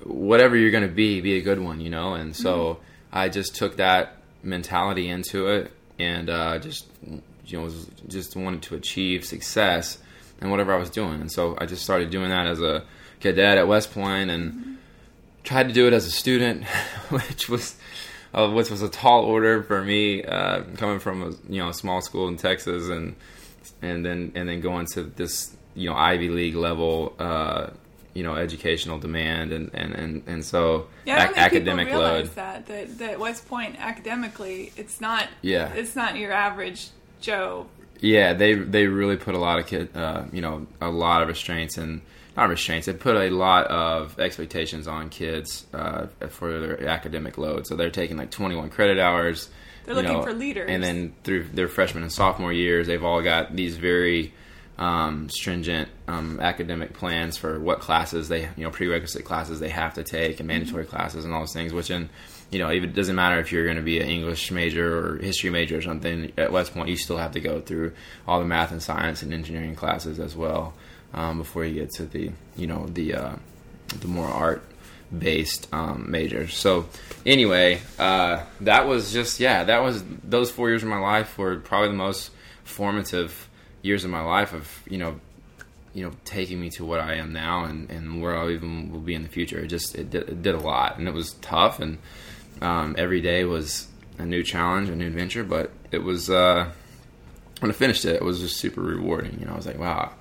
whatever 0.04 0.56
you're 0.56 0.70
going 0.70 0.86
to 0.86 0.94
be, 0.94 1.20
be 1.20 1.36
a 1.36 1.40
good 1.40 1.60
one, 1.60 1.80
you 1.80 1.90
know. 1.90 2.14
And 2.14 2.34
so 2.34 2.80
I 3.12 3.28
just 3.28 3.54
took 3.54 3.76
that 3.76 4.16
mentality 4.42 5.08
into 5.08 5.48
it, 5.48 5.72
and 5.98 6.28
uh, 6.28 6.58
just 6.58 6.86
you 7.46 7.58
know 7.58 7.70
just 8.08 8.36
wanted 8.36 8.62
to 8.62 8.74
achieve 8.74 9.24
success 9.24 9.98
in 10.40 10.50
whatever 10.50 10.72
I 10.72 10.78
was 10.78 10.90
doing. 10.90 11.20
And 11.20 11.30
so 11.30 11.56
I 11.58 11.66
just 11.66 11.82
started 11.82 12.10
doing 12.10 12.30
that 12.30 12.46
as 12.46 12.60
a 12.60 12.84
cadet 13.20 13.58
at 13.58 13.68
West 13.68 13.92
Point, 13.92 14.30
and 14.30 14.78
tried 15.44 15.68
to 15.68 15.74
do 15.74 15.86
it 15.86 15.92
as 15.92 16.06
a 16.06 16.10
student, 16.10 16.64
which 17.10 17.48
was. 17.48 17.76
Uh, 18.34 18.48
which 18.48 18.70
was 18.70 18.80
a 18.80 18.88
tall 18.88 19.24
order 19.24 19.62
for 19.62 19.84
me, 19.84 20.24
uh, 20.24 20.62
coming 20.78 20.98
from 20.98 21.22
a 21.22 21.52
you 21.52 21.60
know 21.60 21.68
a 21.68 21.74
small 21.74 22.00
school 22.00 22.28
in 22.28 22.38
Texas, 22.38 22.88
and 22.88 23.14
and 23.82 24.06
then 24.06 24.32
and 24.34 24.48
then 24.48 24.62
going 24.62 24.86
to 24.86 25.02
this 25.02 25.54
you 25.74 25.90
know 25.90 25.94
Ivy 25.94 26.30
League 26.30 26.54
level 26.54 27.14
uh, 27.18 27.68
you 28.14 28.22
know 28.22 28.34
educational 28.34 28.98
demand 28.98 29.52
and 29.52 29.70
and 29.74 29.94
and, 29.94 30.22
and 30.26 30.44
so 30.44 30.86
Yeah, 31.04 31.30
ac- 31.30 31.34
academic 31.36 31.90
load. 31.90 32.26
that, 32.34 32.66
that 32.66 32.98
that 32.98 33.18
West 33.20 33.48
Point 33.48 33.76
academically, 33.78 34.72
it's 34.76 35.00
not. 35.00 35.28
Yeah. 35.40 35.72
it's 35.72 35.96
not 35.96 36.16
your 36.16 36.32
average 36.32 36.88
Joe. 37.20 37.66
Yeah, 38.00 38.32
they 38.32 38.54
they 38.54 38.86
really 38.86 39.16
put 39.16 39.34
a 39.34 39.38
lot 39.38 39.58
of 39.60 39.66
kid, 39.66 39.96
uh, 39.96 40.24
you 40.32 40.40
know, 40.40 40.66
a 40.80 40.90
lot 40.90 41.22
of 41.22 41.28
restraints 41.28 41.78
and 41.78 42.02
not 42.36 42.48
restraints. 42.48 42.86
They 42.86 42.94
put 42.94 43.14
a 43.14 43.30
lot 43.30 43.66
of 43.66 44.18
expectations 44.18 44.88
on 44.88 45.08
kids 45.08 45.66
uh, 45.72 46.06
for 46.30 46.58
their 46.58 46.88
academic 46.88 47.38
load. 47.38 47.66
So 47.66 47.76
they're 47.76 47.90
taking 47.90 48.16
like 48.16 48.30
21 48.30 48.70
credit 48.70 48.98
hours. 48.98 49.50
They're 49.84 49.94
looking 49.94 50.12
know, 50.12 50.22
for 50.22 50.32
leaders. 50.32 50.68
and 50.70 50.82
then 50.82 51.14
through 51.24 51.44
their 51.52 51.68
freshman 51.68 52.02
and 52.02 52.12
sophomore 52.12 52.52
years, 52.52 52.86
they've 52.86 53.02
all 53.04 53.20
got 53.22 53.54
these 53.54 53.76
very 53.76 54.32
um, 54.82 55.28
stringent 55.28 55.88
um, 56.08 56.40
academic 56.40 56.92
plans 56.92 57.36
for 57.36 57.60
what 57.60 57.78
classes 57.78 58.28
they, 58.28 58.48
you 58.56 58.64
know, 58.64 58.70
prerequisite 58.70 59.24
classes 59.24 59.60
they 59.60 59.68
have 59.68 59.94
to 59.94 60.02
take 60.02 60.40
and 60.40 60.48
mandatory 60.48 60.84
classes 60.84 61.24
and 61.24 61.32
all 61.32 61.40
those 61.40 61.52
things. 61.52 61.72
Which 61.72 61.88
in, 61.88 62.10
you 62.50 62.58
know, 62.58 62.72
even 62.72 62.90
it 62.90 62.96
doesn't 62.96 63.14
matter 63.14 63.38
if 63.38 63.52
you're 63.52 63.64
going 63.64 63.76
to 63.76 63.82
be 63.82 64.00
an 64.00 64.08
English 64.08 64.50
major 64.50 64.98
or 64.98 65.18
history 65.18 65.50
major 65.50 65.78
or 65.78 65.82
something 65.82 66.32
at 66.36 66.50
West 66.50 66.74
Point, 66.74 66.88
you 66.88 66.96
still 66.96 67.16
have 67.16 67.30
to 67.32 67.40
go 67.40 67.60
through 67.60 67.92
all 68.26 68.40
the 68.40 68.44
math 68.44 68.72
and 68.72 68.82
science 68.82 69.22
and 69.22 69.32
engineering 69.32 69.76
classes 69.76 70.18
as 70.18 70.34
well 70.34 70.74
um, 71.14 71.38
before 71.38 71.64
you 71.64 71.74
get 71.74 71.90
to 71.92 72.04
the, 72.04 72.32
you 72.56 72.66
know, 72.66 72.86
the 72.86 73.14
uh, 73.14 73.36
the 74.00 74.08
more 74.08 74.26
art 74.26 74.64
based 75.16 75.68
um, 75.72 76.10
majors. 76.10 76.56
So 76.56 76.88
anyway, 77.24 77.82
uh, 78.00 78.42
that 78.62 78.88
was 78.88 79.12
just 79.12 79.38
yeah, 79.38 79.62
that 79.62 79.80
was 79.80 80.02
those 80.24 80.50
four 80.50 80.70
years 80.70 80.82
of 80.82 80.88
my 80.88 80.98
life 80.98 81.38
were 81.38 81.56
probably 81.58 81.90
the 81.90 81.94
most 81.94 82.32
formative 82.64 83.48
years 83.82 84.04
of 84.04 84.10
my 84.10 84.22
life 84.22 84.52
of 84.54 84.68
you 84.88 84.98
know 84.98 85.20
you 85.94 86.04
know 86.04 86.12
taking 86.24 86.60
me 86.60 86.70
to 86.70 86.84
what 86.84 87.00
I 87.00 87.14
am 87.16 87.32
now 87.32 87.64
and, 87.64 87.90
and 87.90 88.22
where 88.22 88.36
I 88.36 88.50
even 88.50 88.90
will 88.92 89.00
be 89.00 89.14
in 89.14 89.22
the 89.22 89.28
future. 89.28 89.58
It 89.60 89.68
just 89.68 89.94
it 89.94 90.10
did, 90.10 90.28
it 90.28 90.42
did 90.42 90.54
a 90.54 90.60
lot 90.60 90.98
and 90.98 91.06
it 91.08 91.14
was 91.14 91.32
tough 91.34 91.80
and 91.80 91.98
um, 92.60 92.94
every 92.96 93.20
day 93.20 93.44
was 93.44 93.88
a 94.18 94.24
new 94.24 94.42
challenge, 94.42 94.88
a 94.88 94.94
new 94.96 95.06
adventure. 95.06 95.44
But 95.44 95.70
it 95.90 95.98
was 96.02 96.30
uh, 96.30 96.70
when 97.60 97.70
I 97.70 97.74
finished 97.74 98.04
it, 98.04 98.16
it 98.16 98.22
was 98.22 98.40
just 98.40 98.56
super 98.56 98.80
rewarding. 98.80 99.38
You 99.40 99.46
know, 99.46 99.52
I 99.52 99.56
was 99.56 99.66
like, 99.66 99.78
wow. 99.78 100.12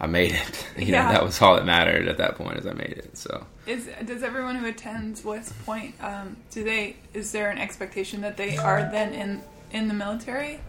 I 0.00 0.06
made 0.06 0.30
it. 0.32 0.66
You 0.78 0.92
Yeah. 0.92 1.06
know, 1.06 1.12
that 1.12 1.24
was 1.24 1.42
all 1.42 1.56
that 1.56 1.66
mattered 1.66 2.06
at 2.06 2.18
that 2.18 2.36
point. 2.36 2.56
Is 2.58 2.66
I 2.68 2.72
made 2.72 2.92
it. 2.92 3.18
So 3.18 3.44
Is 3.66 3.90
does 4.04 4.22
everyone 4.22 4.54
who 4.54 4.66
attends 4.66 5.24
West 5.24 5.52
Point 5.66 5.92
um, 6.00 6.36
do 6.52 6.62
they 6.62 6.94
is 7.14 7.32
there 7.32 7.50
an 7.50 7.58
expectation 7.58 8.20
that 8.20 8.36
they 8.36 8.56
are 8.56 8.88
then 8.92 9.12
in 9.12 9.42
in 9.72 9.88
the 9.88 9.94
military? 9.94 10.60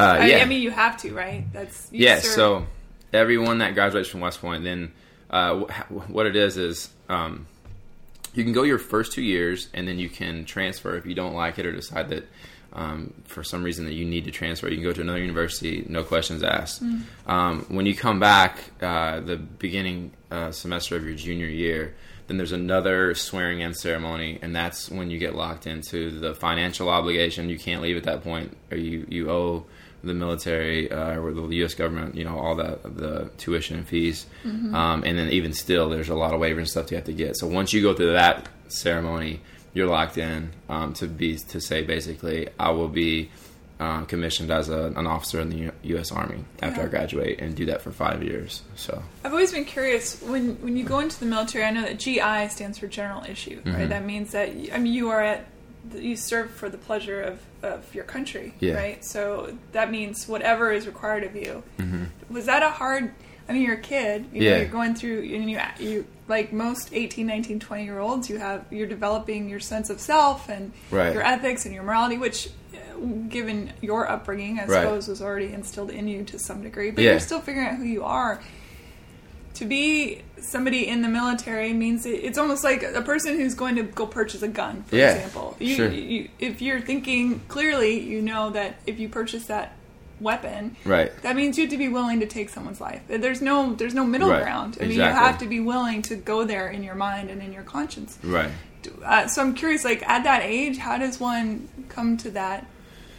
Uh, 0.00 0.18
I, 0.20 0.26
yeah, 0.26 0.38
I 0.38 0.44
mean, 0.44 0.62
you 0.62 0.70
have 0.70 0.96
to, 0.98 1.12
right? 1.14 1.44
That's 1.52 1.88
you 1.90 2.04
yeah. 2.04 2.20
serve- 2.20 2.32
So 2.32 2.66
everyone 3.12 3.58
that 3.58 3.74
graduates 3.74 4.08
from 4.08 4.20
West 4.20 4.40
Point, 4.40 4.64
then 4.64 4.92
uh, 5.30 5.56
wh- 5.60 6.10
what 6.10 6.26
it 6.26 6.36
is 6.36 6.56
is 6.56 6.90
um, 7.08 7.46
you 8.34 8.44
can 8.44 8.52
go 8.52 8.62
your 8.62 8.78
first 8.78 9.12
two 9.12 9.22
years, 9.22 9.68
and 9.74 9.88
then 9.88 9.98
you 9.98 10.08
can 10.08 10.44
transfer 10.44 10.96
if 10.96 11.06
you 11.06 11.14
don't 11.14 11.34
like 11.34 11.58
it 11.58 11.66
or 11.66 11.72
decide 11.72 12.08
that 12.10 12.28
um, 12.72 13.14
for 13.24 13.42
some 13.42 13.62
reason 13.64 13.86
that 13.86 13.94
you 13.94 14.04
need 14.04 14.24
to 14.26 14.30
transfer. 14.30 14.68
You 14.68 14.76
can 14.76 14.84
go 14.84 14.92
to 14.92 15.00
another 15.00 15.18
university, 15.20 15.84
no 15.88 16.04
questions 16.04 16.42
asked. 16.42 16.82
Um, 17.26 17.64
when 17.68 17.86
you 17.86 17.94
come 17.96 18.20
back, 18.20 18.58
uh, 18.82 19.20
the 19.20 19.36
beginning 19.36 20.12
uh, 20.30 20.52
semester 20.52 20.94
of 20.96 21.04
your 21.04 21.14
junior 21.14 21.46
year, 21.46 21.94
then 22.26 22.36
there's 22.36 22.52
another 22.52 23.14
swearing 23.14 23.60
in 23.60 23.72
ceremony, 23.72 24.38
and 24.42 24.54
that's 24.54 24.90
when 24.90 25.10
you 25.10 25.18
get 25.18 25.34
locked 25.34 25.66
into 25.66 26.10
the 26.20 26.34
financial 26.34 26.90
obligation. 26.90 27.48
You 27.48 27.58
can't 27.58 27.80
leave 27.80 27.96
at 27.96 28.04
that 28.04 28.22
point, 28.22 28.54
or 28.70 28.76
you 28.76 29.06
you 29.08 29.30
owe 29.30 29.64
the 30.04 30.14
military 30.14 30.90
uh, 30.90 31.18
or 31.18 31.32
the 31.32 31.42
U.S. 31.56 31.74
government, 31.74 32.14
you 32.14 32.24
know, 32.24 32.38
all 32.38 32.54
the 32.54 32.78
the 32.84 33.30
tuition 33.38 33.76
and 33.76 33.86
fees, 33.88 34.26
um, 34.44 35.02
and 35.04 35.18
then 35.18 35.30
even 35.30 35.52
still, 35.52 35.88
there's 35.88 36.08
a 36.08 36.14
lot 36.14 36.32
of 36.34 36.40
waivers 36.40 36.58
and 36.58 36.68
stuff 36.68 36.90
you 36.90 36.96
have 36.96 37.06
to 37.06 37.12
get. 37.12 37.36
So 37.36 37.46
once 37.46 37.72
you 37.72 37.82
go 37.82 37.94
through 37.94 38.12
that 38.12 38.48
ceremony, 38.68 39.40
you're 39.74 39.86
locked 39.88 40.18
in 40.18 40.50
um, 40.68 40.92
to 40.94 41.06
be 41.06 41.36
to 41.38 41.60
say 41.60 41.82
basically, 41.82 42.48
I 42.58 42.70
will 42.70 42.88
be 42.88 43.30
um, 43.80 44.06
commissioned 44.06 44.50
as 44.50 44.68
a, 44.68 44.86
an 44.96 45.06
officer 45.06 45.40
in 45.40 45.50
the 45.50 45.56
U- 45.56 45.72
U.S. 45.94 46.10
Army 46.12 46.44
after 46.62 46.80
Yeah. 46.80 46.86
I 46.86 46.90
graduate 46.90 47.40
and 47.40 47.54
do 47.54 47.66
that 47.66 47.80
for 47.82 47.92
five 47.92 48.22
years. 48.24 48.62
So 48.76 49.02
I've 49.24 49.32
always 49.32 49.52
been 49.52 49.64
curious 49.64 50.20
when 50.22 50.56
when 50.62 50.76
you 50.76 50.84
go 50.84 50.98
into 51.00 51.18
the 51.20 51.26
military. 51.26 51.64
I 51.64 51.70
know 51.70 51.82
that 51.82 51.98
GI 51.98 52.48
stands 52.48 52.78
for 52.78 52.86
General 52.86 53.24
Issue, 53.24 53.60
Mm-hmm. 53.60 53.72
right? 53.74 53.88
That 53.88 54.04
means 54.04 54.32
that 54.32 54.48
I 54.72 54.78
mean 54.78 54.92
you 54.92 55.10
are 55.10 55.20
at 55.22 55.46
you 55.94 56.16
serve 56.16 56.50
for 56.50 56.68
the 56.68 56.78
pleasure 56.78 57.20
of, 57.22 57.40
of 57.62 57.94
your 57.94 58.04
country, 58.04 58.54
Yeah. 58.60 58.74
right? 58.74 59.04
So 59.04 59.56
that 59.72 59.90
means 59.90 60.28
whatever 60.28 60.70
is 60.72 60.86
required 60.86 61.24
of 61.24 61.34
you. 61.36 61.62
Mm-hmm. 61.78 62.34
Was 62.34 62.46
that 62.46 62.62
a 62.62 62.68
hard? 62.70 63.12
I 63.48 63.52
mean, 63.54 63.62
you're 63.62 63.76
a 63.76 63.80
kid. 63.80 64.26
You 64.32 64.40
know, 64.42 64.46
Yeah. 64.50 64.56
you're 64.58 64.66
going 64.68 64.94
through, 64.94 65.20
and 65.22 65.50
you 65.50 65.58
you 65.78 66.06
like 66.28 66.52
most 66.52 66.90
18, 66.92 67.26
19, 67.26 67.58
20 67.60 67.84
year 67.84 67.98
olds. 67.98 68.28
You 68.28 68.38
have 68.38 68.66
you're 68.70 68.86
developing 68.86 69.48
your 69.48 69.60
sense 69.60 69.88
of 69.88 70.00
self 70.00 70.48
and 70.50 70.72
Right. 70.90 71.14
your 71.14 71.22
ethics 71.22 71.64
and 71.64 71.74
your 71.74 71.84
morality, 71.84 72.18
which. 72.18 72.48
uh, 72.74 72.78
Given 73.28 73.72
your 73.80 74.10
upbringing, 74.10 74.58
I 74.58 74.64
Right. 74.66 74.82
suppose, 74.82 75.06
was 75.06 75.22
already 75.22 75.52
instilled 75.52 75.90
in 75.90 76.08
you 76.08 76.24
to 76.24 76.38
some 76.38 76.62
degree, 76.62 76.90
but 76.90 77.04
Yeah. 77.04 77.12
you're 77.12 77.20
still 77.20 77.38
figuring 77.40 77.68
out 77.68 77.76
who 77.76 77.84
you 77.84 78.02
are 78.02 78.40
to 79.58 79.64
be 79.64 80.22
somebody 80.40 80.86
in 80.88 81.02
the 81.02 81.08
military 81.08 81.72
means 81.72 82.06
it, 82.06 82.24
it's 82.24 82.38
almost 82.38 82.64
like 82.64 82.82
a 82.82 83.02
person 83.02 83.36
who's 83.36 83.54
going 83.54 83.76
to 83.76 83.82
go 83.82 84.06
purchase 84.06 84.42
a 84.42 84.48
gun, 84.48 84.82
for 84.84 84.96
Yeah, 84.96 85.12
example. 85.14 85.56
You, 85.60 85.74
sure. 85.76 85.88
you, 85.90 86.28
if 86.38 86.60
you're 86.62 86.80
thinking 86.80 87.40
clearly, 87.48 88.00
you 88.00 88.22
know 88.22 88.50
that 88.50 88.80
if 88.86 88.98
you 88.98 89.08
purchase 89.08 89.46
that 89.46 89.72
weapon, 90.20 90.76
right, 90.84 91.12
that 91.22 91.36
means 91.36 91.56
you 91.58 91.64
have 91.64 91.70
to 91.70 91.78
be 91.78 91.88
willing 91.88 92.20
to 92.20 92.26
take 92.26 92.48
someone's 92.48 92.80
life. 92.80 93.02
There's 93.06 93.40
no 93.40 93.74
there's 93.74 93.94
no 93.94 94.04
middle 94.04 94.30
Right, 94.30 94.42
ground. 94.42 94.76
I 94.80 94.84
mean, 94.86 94.96
you 94.96 95.02
have 95.02 95.38
to 95.38 95.46
be 95.46 95.60
willing 95.60 96.02
to 96.02 96.16
go 96.16 96.44
there 96.44 96.68
in 96.68 96.82
your 96.82 96.96
mind 96.96 97.30
and 97.30 97.40
in 97.42 97.52
your 97.52 97.62
conscience. 97.64 98.18
right. 98.22 98.50
Uh, 99.04 99.26
so 99.26 99.42
I'm 99.42 99.54
curious, 99.54 99.84
like 99.84 100.08
at 100.08 100.22
that 100.24 100.42
age, 100.42 100.78
how 100.78 100.98
does 100.98 101.18
one 101.20 101.68
come 101.88 102.16
to 102.18 102.30
that 102.30 102.64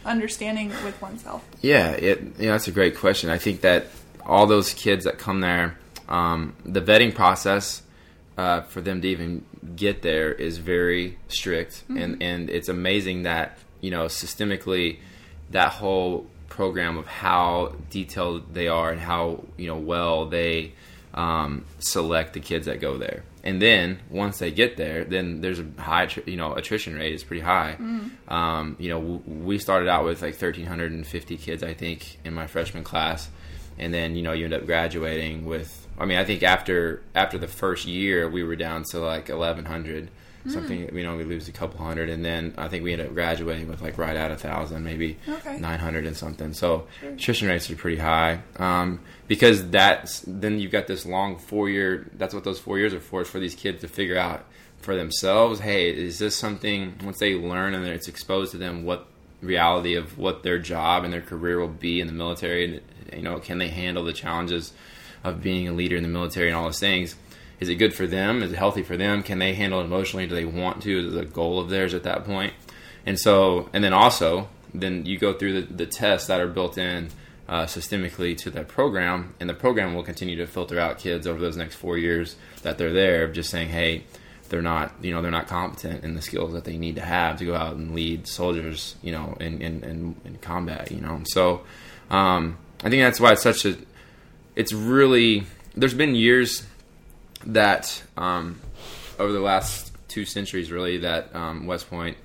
understanding 0.04 0.70
with 0.84 1.00
oneself? 1.02 1.44
Yeah, 1.60 1.90
it, 1.90 2.20
you 2.38 2.46
know, 2.46 2.52
that's 2.52 2.66
a 2.68 2.72
great 2.72 2.96
question. 2.96 3.30
I 3.30 3.38
think 3.38 3.60
that 3.60 3.86
all 4.24 4.46
those 4.46 4.72
kids 4.74 5.04
that 5.04 5.18
come 5.18 5.40
there, 5.40 5.78
um, 6.10 6.54
the 6.64 6.80
vetting 6.80 7.14
process 7.14 7.82
uh, 8.36 8.62
for 8.62 8.80
them 8.80 9.00
to 9.02 9.08
even 9.08 9.44
get 9.76 10.02
there 10.02 10.32
is 10.32 10.58
very 10.58 11.18
strict, 11.28 11.84
and 11.88 12.22
and 12.22 12.50
it's 12.50 12.68
amazing 12.68 13.22
that 13.24 13.58
you 13.80 13.90
know 13.90 14.06
systemically 14.06 14.98
that 15.50 15.72
whole 15.72 16.26
program 16.48 16.98
of 16.98 17.06
how 17.06 17.74
detailed 17.90 18.52
they 18.54 18.68
are 18.68 18.90
and 18.90 19.00
how 19.00 19.44
you 19.56 19.66
know 19.66 19.76
well 19.76 20.26
they 20.26 20.72
um, 21.14 21.64
select 21.78 22.34
the 22.34 22.40
kids 22.40 22.66
that 22.66 22.80
go 22.80 22.98
there. 22.98 23.22
And 23.42 23.60
then 23.60 23.98
once 24.10 24.38
they 24.38 24.50
get 24.50 24.76
there, 24.76 25.02
then 25.04 25.40
there's 25.40 25.58
a 25.58 25.66
high, 25.78 26.08
you 26.26 26.36
know, 26.36 26.52
attrition 26.52 26.94
rate 26.94 27.14
is 27.14 27.24
pretty 27.24 27.40
high. 27.42 27.76
Um, 28.28 28.76
you 28.78 28.90
know, 28.90 29.00
w- 29.00 29.22
we 29.26 29.58
started 29.58 29.88
out 29.88 30.04
with 30.04 30.20
like 30.20 30.34
1,350 30.34 31.36
kids, 31.38 31.62
I 31.62 31.72
think, 31.72 32.18
in 32.22 32.34
my 32.34 32.46
freshman 32.46 32.84
class, 32.84 33.30
and 33.78 33.94
then 33.94 34.14
you 34.14 34.22
know 34.22 34.32
you 34.32 34.44
end 34.44 34.54
up 34.54 34.66
graduating 34.66 35.44
with. 35.46 35.79
I 35.98 36.04
mean, 36.06 36.18
I 36.18 36.24
think 36.24 36.42
after 36.42 37.02
after 37.14 37.38
the 37.38 37.48
first 37.48 37.86
year, 37.86 38.28
we 38.28 38.42
were 38.42 38.56
down 38.56 38.84
to 38.90 39.00
like 39.00 39.28
1,100 39.28 40.10
something. 40.48 40.96
You 40.96 41.02
know, 41.02 41.16
we 41.16 41.24
lose 41.24 41.48
a 41.48 41.52
couple 41.52 41.84
hundred, 41.84 42.08
and 42.08 42.24
then 42.24 42.54
I 42.56 42.68
think 42.68 42.82
we 42.82 42.92
ended 42.92 43.08
up 43.08 43.14
graduating 43.14 43.68
with 43.68 43.82
like 43.82 43.98
right 43.98 44.16
at 44.16 44.30
a 44.30 44.36
thousand, 44.36 44.84
maybe 44.84 45.18
Okay. 45.28 45.58
900 45.58 46.06
and 46.06 46.16
something. 46.16 46.54
So 46.54 46.86
attrition 47.02 47.48
rates 47.48 47.70
are 47.70 47.76
pretty 47.76 47.98
high 47.98 48.40
um, 48.56 49.00
because 49.28 49.68
that's 49.68 50.24
then 50.26 50.58
you've 50.58 50.72
got 50.72 50.86
this 50.86 51.04
long 51.04 51.36
four 51.38 51.68
year. 51.68 52.08
That's 52.14 52.32
what 52.32 52.44
those 52.44 52.58
four 52.58 52.78
years 52.78 52.94
are 52.94 53.00
for. 53.00 53.20
Is 53.22 53.28
for 53.28 53.38
these 53.40 53.54
kids 53.54 53.82
to 53.82 53.88
figure 53.88 54.16
out 54.16 54.46
for 54.80 54.96
themselves. 54.96 55.60
Hey, 55.60 55.90
is 55.90 56.18
this 56.18 56.34
something 56.36 56.94
once 57.04 57.18
they 57.18 57.34
learn 57.34 57.74
and 57.74 57.86
it's 57.86 58.08
exposed 58.08 58.52
to 58.52 58.56
them 58.56 58.84
what 58.84 59.06
reality 59.42 59.94
of 59.94 60.16
what 60.18 60.42
their 60.42 60.58
job 60.58 61.04
and 61.04 61.12
their 61.12 61.20
career 61.20 61.58
will 61.58 61.68
be 61.68 62.00
in 62.00 62.06
the 62.06 62.12
military 62.12 62.64
and 62.64 62.80
you 63.16 63.22
know 63.22 63.38
can 63.38 63.56
they 63.56 63.68
handle 63.68 64.04
the 64.04 64.12
challenges 64.12 64.72
of 65.24 65.42
being 65.42 65.68
a 65.68 65.72
leader 65.72 65.96
in 65.96 66.02
the 66.02 66.08
military 66.08 66.48
and 66.48 66.56
all 66.56 66.64
those 66.64 66.80
things 66.80 67.16
is 67.58 67.68
it 67.68 67.74
good 67.74 67.92
for 67.92 68.06
them? 68.06 68.42
Is 68.42 68.52
it 68.52 68.56
healthy 68.56 68.82
for 68.82 68.96
them? 68.96 69.22
Can 69.22 69.38
they 69.38 69.52
handle 69.52 69.80
it 69.80 69.84
emotionally? 69.84 70.26
Do 70.26 70.34
they 70.34 70.46
want 70.46 70.80
to? 70.80 71.08
Is 71.08 71.14
it 71.14 71.22
a 71.22 71.26
goal 71.26 71.60
of 71.60 71.68
theirs 71.68 71.92
at 71.92 72.04
that 72.04 72.24
point? 72.24 72.30
point 72.30 72.54
and 73.06 73.18
so 73.18 73.68
and 73.72 73.82
then 73.82 73.92
also 73.92 74.48
then 74.72 75.04
you 75.04 75.18
go 75.18 75.32
through 75.32 75.62
the, 75.62 75.74
the 75.74 75.86
tests 75.86 76.28
that 76.28 76.40
are 76.40 76.46
built 76.46 76.78
in 76.78 77.08
uh, 77.48 77.64
systemically 77.64 78.36
to 78.36 78.50
that 78.50 78.68
program 78.68 79.34
and 79.40 79.50
the 79.50 79.54
program 79.54 79.94
will 79.94 80.04
continue 80.04 80.36
to 80.36 80.46
filter 80.46 80.78
out 80.78 80.98
kids 80.98 81.26
over 81.26 81.40
those 81.40 81.56
next 81.56 81.74
four 81.74 81.98
years 81.98 82.36
that 82.62 82.78
they're 82.78 82.92
there 82.92 83.26
just 83.26 83.50
saying 83.50 83.68
hey 83.68 84.04
they're 84.48 84.62
not 84.62 84.92
you 85.02 85.12
know 85.12 85.22
they're 85.22 85.30
not 85.30 85.48
competent 85.48 86.04
in 86.04 86.14
the 86.14 86.22
skills 86.22 86.52
that 86.52 86.64
they 86.64 86.76
need 86.76 86.94
to 86.94 87.02
have 87.02 87.38
to 87.38 87.44
go 87.44 87.54
out 87.54 87.74
and 87.74 87.94
lead 87.94 88.26
soldiers 88.26 88.94
you 89.02 89.10
know 89.10 89.36
in 89.40 89.60
in, 89.60 89.82
in, 89.82 90.16
in 90.24 90.36
combat 90.38 90.92
you 90.92 91.00
know? 91.00 91.20
So 91.24 91.62
um, 92.10 92.58
I 92.82 92.90
think 92.90 93.02
that's 93.02 93.20
why 93.20 93.32
it's 93.32 93.42
such 93.42 93.64
a 93.64 93.76
it's 94.56 94.72
really 94.72 95.44
there's 95.76 95.94
been 95.94 96.14
years 96.14 96.64
that 97.46 98.02
um, 98.16 98.60
over 99.18 99.32
the 99.32 99.40
last 99.40 99.92
two 100.08 100.24
centuries 100.24 100.70
really 100.70 100.98
that 100.98 101.34
um, 101.34 101.66
West 101.66 101.88
Point 101.88 102.16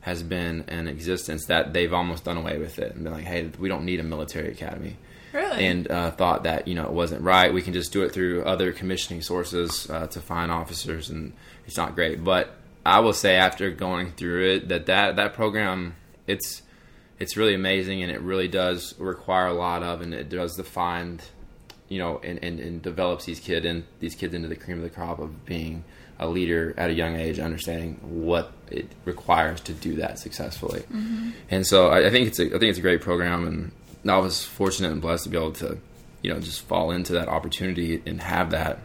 has 0.00 0.22
been 0.22 0.64
in 0.68 0.88
existence 0.88 1.46
that 1.46 1.72
they've 1.72 1.92
almost 1.92 2.24
done 2.24 2.36
away 2.36 2.58
with 2.58 2.78
it 2.78 2.94
and 2.94 3.04
been 3.04 3.12
like 3.12 3.24
hey 3.24 3.50
we 3.58 3.68
don't 3.68 3.84
need 3.84 4.00
a 4.00 4.02
military 4.04 4.50
academy 4.50 4.96
Really? 5.32 5.66
and 5.66 5.90
uh, 5.90 6.10
thought 6.10 6.44
that 6.44 6.66
you 6.66 6.74
know 6.74 6.84
it 6.84 6.92
wasn't 6.92 7.22
right. 7.22 7.52
We 7.52 7.60
can 7.60 7.74
just 7.74 7.92
do 7.92 8.02
it 8.02 8.12
through 8.12 8.44
other 8.44 8.72
commissioning 8.72 9.20
sources 9.20 9.88
uh, 9.90 10.06
to 10.06 10.20
find 10.20 10.50
officers, 10.50 11.10
and 11.10 11.34
it's 11.66 11.76
not 11.76 11.94
great. 11.94 12.24
But 12.24 12.54
I 12.86 13.00
will 13.00 13.12
say, 13.12 13.36
after 13.36 13.70
going 13.70 14.12
through 14.12 14.48
it, 14.48 14.68
that 14.68 14.86
that 14.86 15.16
that 15.16 15.34
program 15.34 15.96
it's 16.26 16.62
it's 17.18 17.36
really 17.36 17.54
amazing, 17.54 18.02
and 18.02 18.10
it 18.10 18.22
really 18.22 18.48
does 18.48 18.94
require 18.98 19.48
a 19.48 19.52
lot 19.52 19.82
of, 19.82 20.00
and 20.00 20.14
it 20.14 20.30
does 20.30 20.56
define, 20.56 21.20
you 21.88 21.98
know, 21.98 22.20
and, 22.22 22.42
and, 22.42 22.60
and 22.60 22.82
develops 22.82 23.24
these 23.24 23.40
kid 23.40 23.64
and 23.64 23.84
these 24.00 24.14
kids 24.14 24.34
into 24.34 24.48
the 24.48 24.56
cream 24.56 24.78
of 24.78 24.82
the 24.82 24.90
crop 24.90 25.18
of 25.18 25.44
being 25.46 25.84
a 26.18 26.28
leader 26.28 26.74
at 26.76 26.90
a 26.90 26.92
young 26.92 27.16
age, 27.16 27.38
understanding 27.38 27.98
what 28.02 28.52
it 28.70 28.88
requires 29.04 29.60
to 29.62 29.72
do 29.72 29.96
that 29.96 30.18
successfully. 30.18 30.82
And 31.50 31.66
so 31.66 31.88
I, 31.88 32.06
I 32.06 32.10
think 32.10 32.28
it's 32.28 32.38
a 32.38 32.46
I 32.46 32.58
think 32.58 32.64
it's 32.64 32.78
a 32.78 32.82
great 32.82 33.00
program, 33.00 33.46
and 33.46 34.10
I 34.10 34.18
was 34.18 34.44
fortunate 34.44 34.90
and 34.90 35.00
blessed 35.00 35.24
to 35.24 35.30
be 35.30 35.36
able 35.36 35.52
to 35.52 35.78
you 36.22 36.32
know 36.32 36.40
just 36.40 36.62
fall 36.62 36.90
into 36.90 37.12
that 37.14 37.28
opportunity 37.28 38.02
and 38.04 38.20
have 38.20 38.50
that 38.50 38.80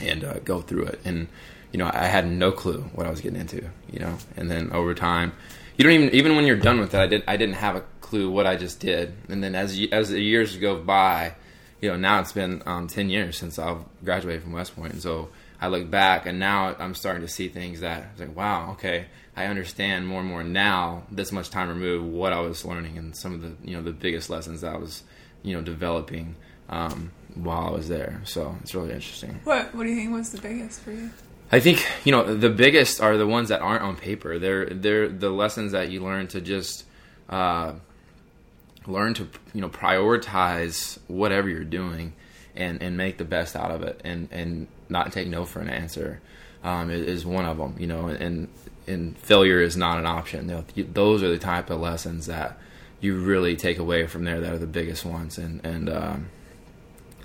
and 0.00 0.24
uh, 0.24 0.38
go 0.40 0.60
through 0.60 0.84
it. 0.84 1.00
And 1.04 1.28
you 1.72 1.78
know, 1.78 1.90
I 1.92 2.06
had 2.06 2.26
no 2.26 2.50
clue 2.50 2.82
what 2.94 3.06
I 3.06 3.10
was 3.10 3.20
getting 3.20 3.40
into. 3.40 3.64
You 3.90 4.00
know, 4.00 4.18
and 4.36 4.50
then 4.50 4.72
over 4.72 4.94
time, 4.94 5.32
you 5.76 5.84
don't 5.84 5.92
even 5.92 6.10
even 6.10 6.36
when 6.36 6.46
you're 6.46 6.56
done 6.56 6.80
with 6.80 6.94
it, 6.94 7.00
I 7.00 7.06
did 7.06 7.22
I 7.28 7.36
didn't 7.36 7.56
have 7.56 7.76
a 7.76 7.84
clue 8.00 8.30
what 8.30 8.46
I 8.46 8.56
just 8.56 8.80
did. 8.80 9.14
And 9.28 9.42
then 9.42 9.54
as 9.54 9.80
as 9.92 10.10
the 10.10 10.20
years 10.20 10.56
go 10.56 10.76
by, 10.76 11.34
you 11.80 11.90
know, 11.90 11.96
now 11.96 12.20
it's 12.20 12.32
been 12.32 12.62
um, 12.66 12.86
ten 12.88 13.10
years 13.10 13.38
since 13.38 13.58
I've 13.58 13.84
graduated 14.04 14.42
from 14.42 14.52
West 14.52 14.76
Point, 14.76 14.92
and 14.92 15.02
so 15.02 15.30
I 15.60 15.68
look 15.68 15.90
back 15.90 16.26
and 16.26 16.38
now 16.38 16.74
I'm 16.78 16.94
starting 16.94 17.22
to 17.22 17.28
see 17.28 17.48
things 17.48 17.80
that 17.80 18.02
I 18.02 18.12
was 18.12 18.20
like, 18.20 18.36
wow, 18.36 18.72
okay, 18.72 19.06
I 19.36 19.46
understand 19.46 20.06
more 20.06 20.20
and 20.20 20.28
more 20.28 20.42
now. 20.42 21.02
This 21.10 21.32
much 21.32 21.50
time 21.50 21.68
removed, 21.68 22.12
what 22.12 22.32
I 22.32 22.40
was 22.40 22.64
learning 22.64 22.96
and 22.96 23.14
some 23.14 23.34
of 23.34 23.42
the 23.42 23.52
you 23.62 23.76
know 23.76 23.82
the 23.82 23.92
biggest 23.92 24.30
lessons 24.30 24.62
that 24.62 24.74
I 24.74 24.78
was 24.78 25.02
you 25.42 25.54
know 25.54 25.62
developing 25.62 26.36
um, 26.70 27.12
while 27.34 27.68
I 27.68 27.70
was 27.70 27.88
there. 27.88 28.22
So 28.24 28.56
it's 28.62 28.74
really 28.74 28.92
interesting. 28.92 29.38
What 29.44 29.74
What 29.74 29.84
do 29.84 29.90
you 29.90 29.96
think 29.96 30.12
was 30.12 30.30
the 30.30 30.40
biggest 30.40 30.80
for 30.80 30.92
you? 30.92 31.10
I 31.52 31.60
think 31.60 31.86
you 32.04 32.12
know 32.12 32.34
the 32.34 32.50
biggest 32.50 33.02
are 33.02 33.18
the 33.18 33.26
ones 33.26 33.50
that 33.50 33.60
aren't 33.60 33.82
on 33.82 33.96
paper. 33.96 34.38
They're 34.38 34.64
they're 34.64 35.08
the 35.08 35.30
lessons 35.30 35.72
that 35.72 35.90
you 35.90 36.02
learn 36.02 36.26
to 36.28 36.40
just 36.40 36.84
uh, 37.28 37.74
learn 38.90 39.14
to 39.14 39.28
you 39.54 39.60
know 39.60 39.68
prioritize 39.68 40.98
whatever 41.06 41.48
you're 41.48 41.64
doing 41.64 42.12
and 42.54 42.82
and 42.82 42.96
make 42.96 43.18
the 43.18 43.24
best 43.24 43.56
out 43.56 43.70
of 43.70 43.82
it 43.82 44.00
and 44.04 44.28
and 44.30 44.66
not 44.88 45.12
take 45.12 45.28
no 45.28 45.44
for 45.44 45.60
an 45.60 45.70
answer 45.70 46.20
um, 46.62 46.90
is 46.90 47.24
one 47.24 47.44
of 47.46 47.58
them. 47.58 47.76
You 47.78 47.86
know, 47.86 48.08
and 48.08 48.48
and 48.86 49.16
failure 49.18 49.60
is 49.60 49.76
not 49.76 49.98
an 49.98 50.06
option. 50.06 50.48
You 50.48 50.64
know, 50.76 50.84
those 50.92 51.22
are 51.22 51.30
the 51.30 51.38
type 51.38 51.70
of 51.70 51.80
lessons 51.80 52.26
that 52.26 52.58
you 53.00 53.18
really 53.18 53.56
take 53.56 53.78
away 53.78 54.06
from 54.06 54.24
there 54.24 54.40
that 54.40 54.52
are 54.52 54.58
the 54.58 54.66
biggest 54.66 55.04
ones 55.04 55.38
and 55.38 55.64
and 55.64 55.88
um, 55.88 56.28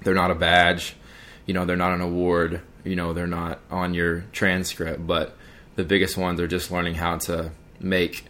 they're 0.03 0.13
not 0.13 0.31
a 0.31 0.35
badge 0.35 0.95
you 1.45 1.53
know 1.53 1.65
they're 1.65 1.75
not 1.75 1.93
an 1.93 2.01
award 2.01 2.61
you 2.83 2.95
know 2.95 3.13
they're 3.13 3.27
not 3.27 3.59
on 3.69 3.93
your 3.93 4.21
transcript 4.31 5.05
but 5.05 5.35
the 5.75 5.83
biggest 5.83 6.17
ones 6.17 6.39
are 6.39 6.47
just 6.47 6.71
learning 6.71 6.95
how 6.95 7.17
to 7.17 7.51
make 7.79 8.25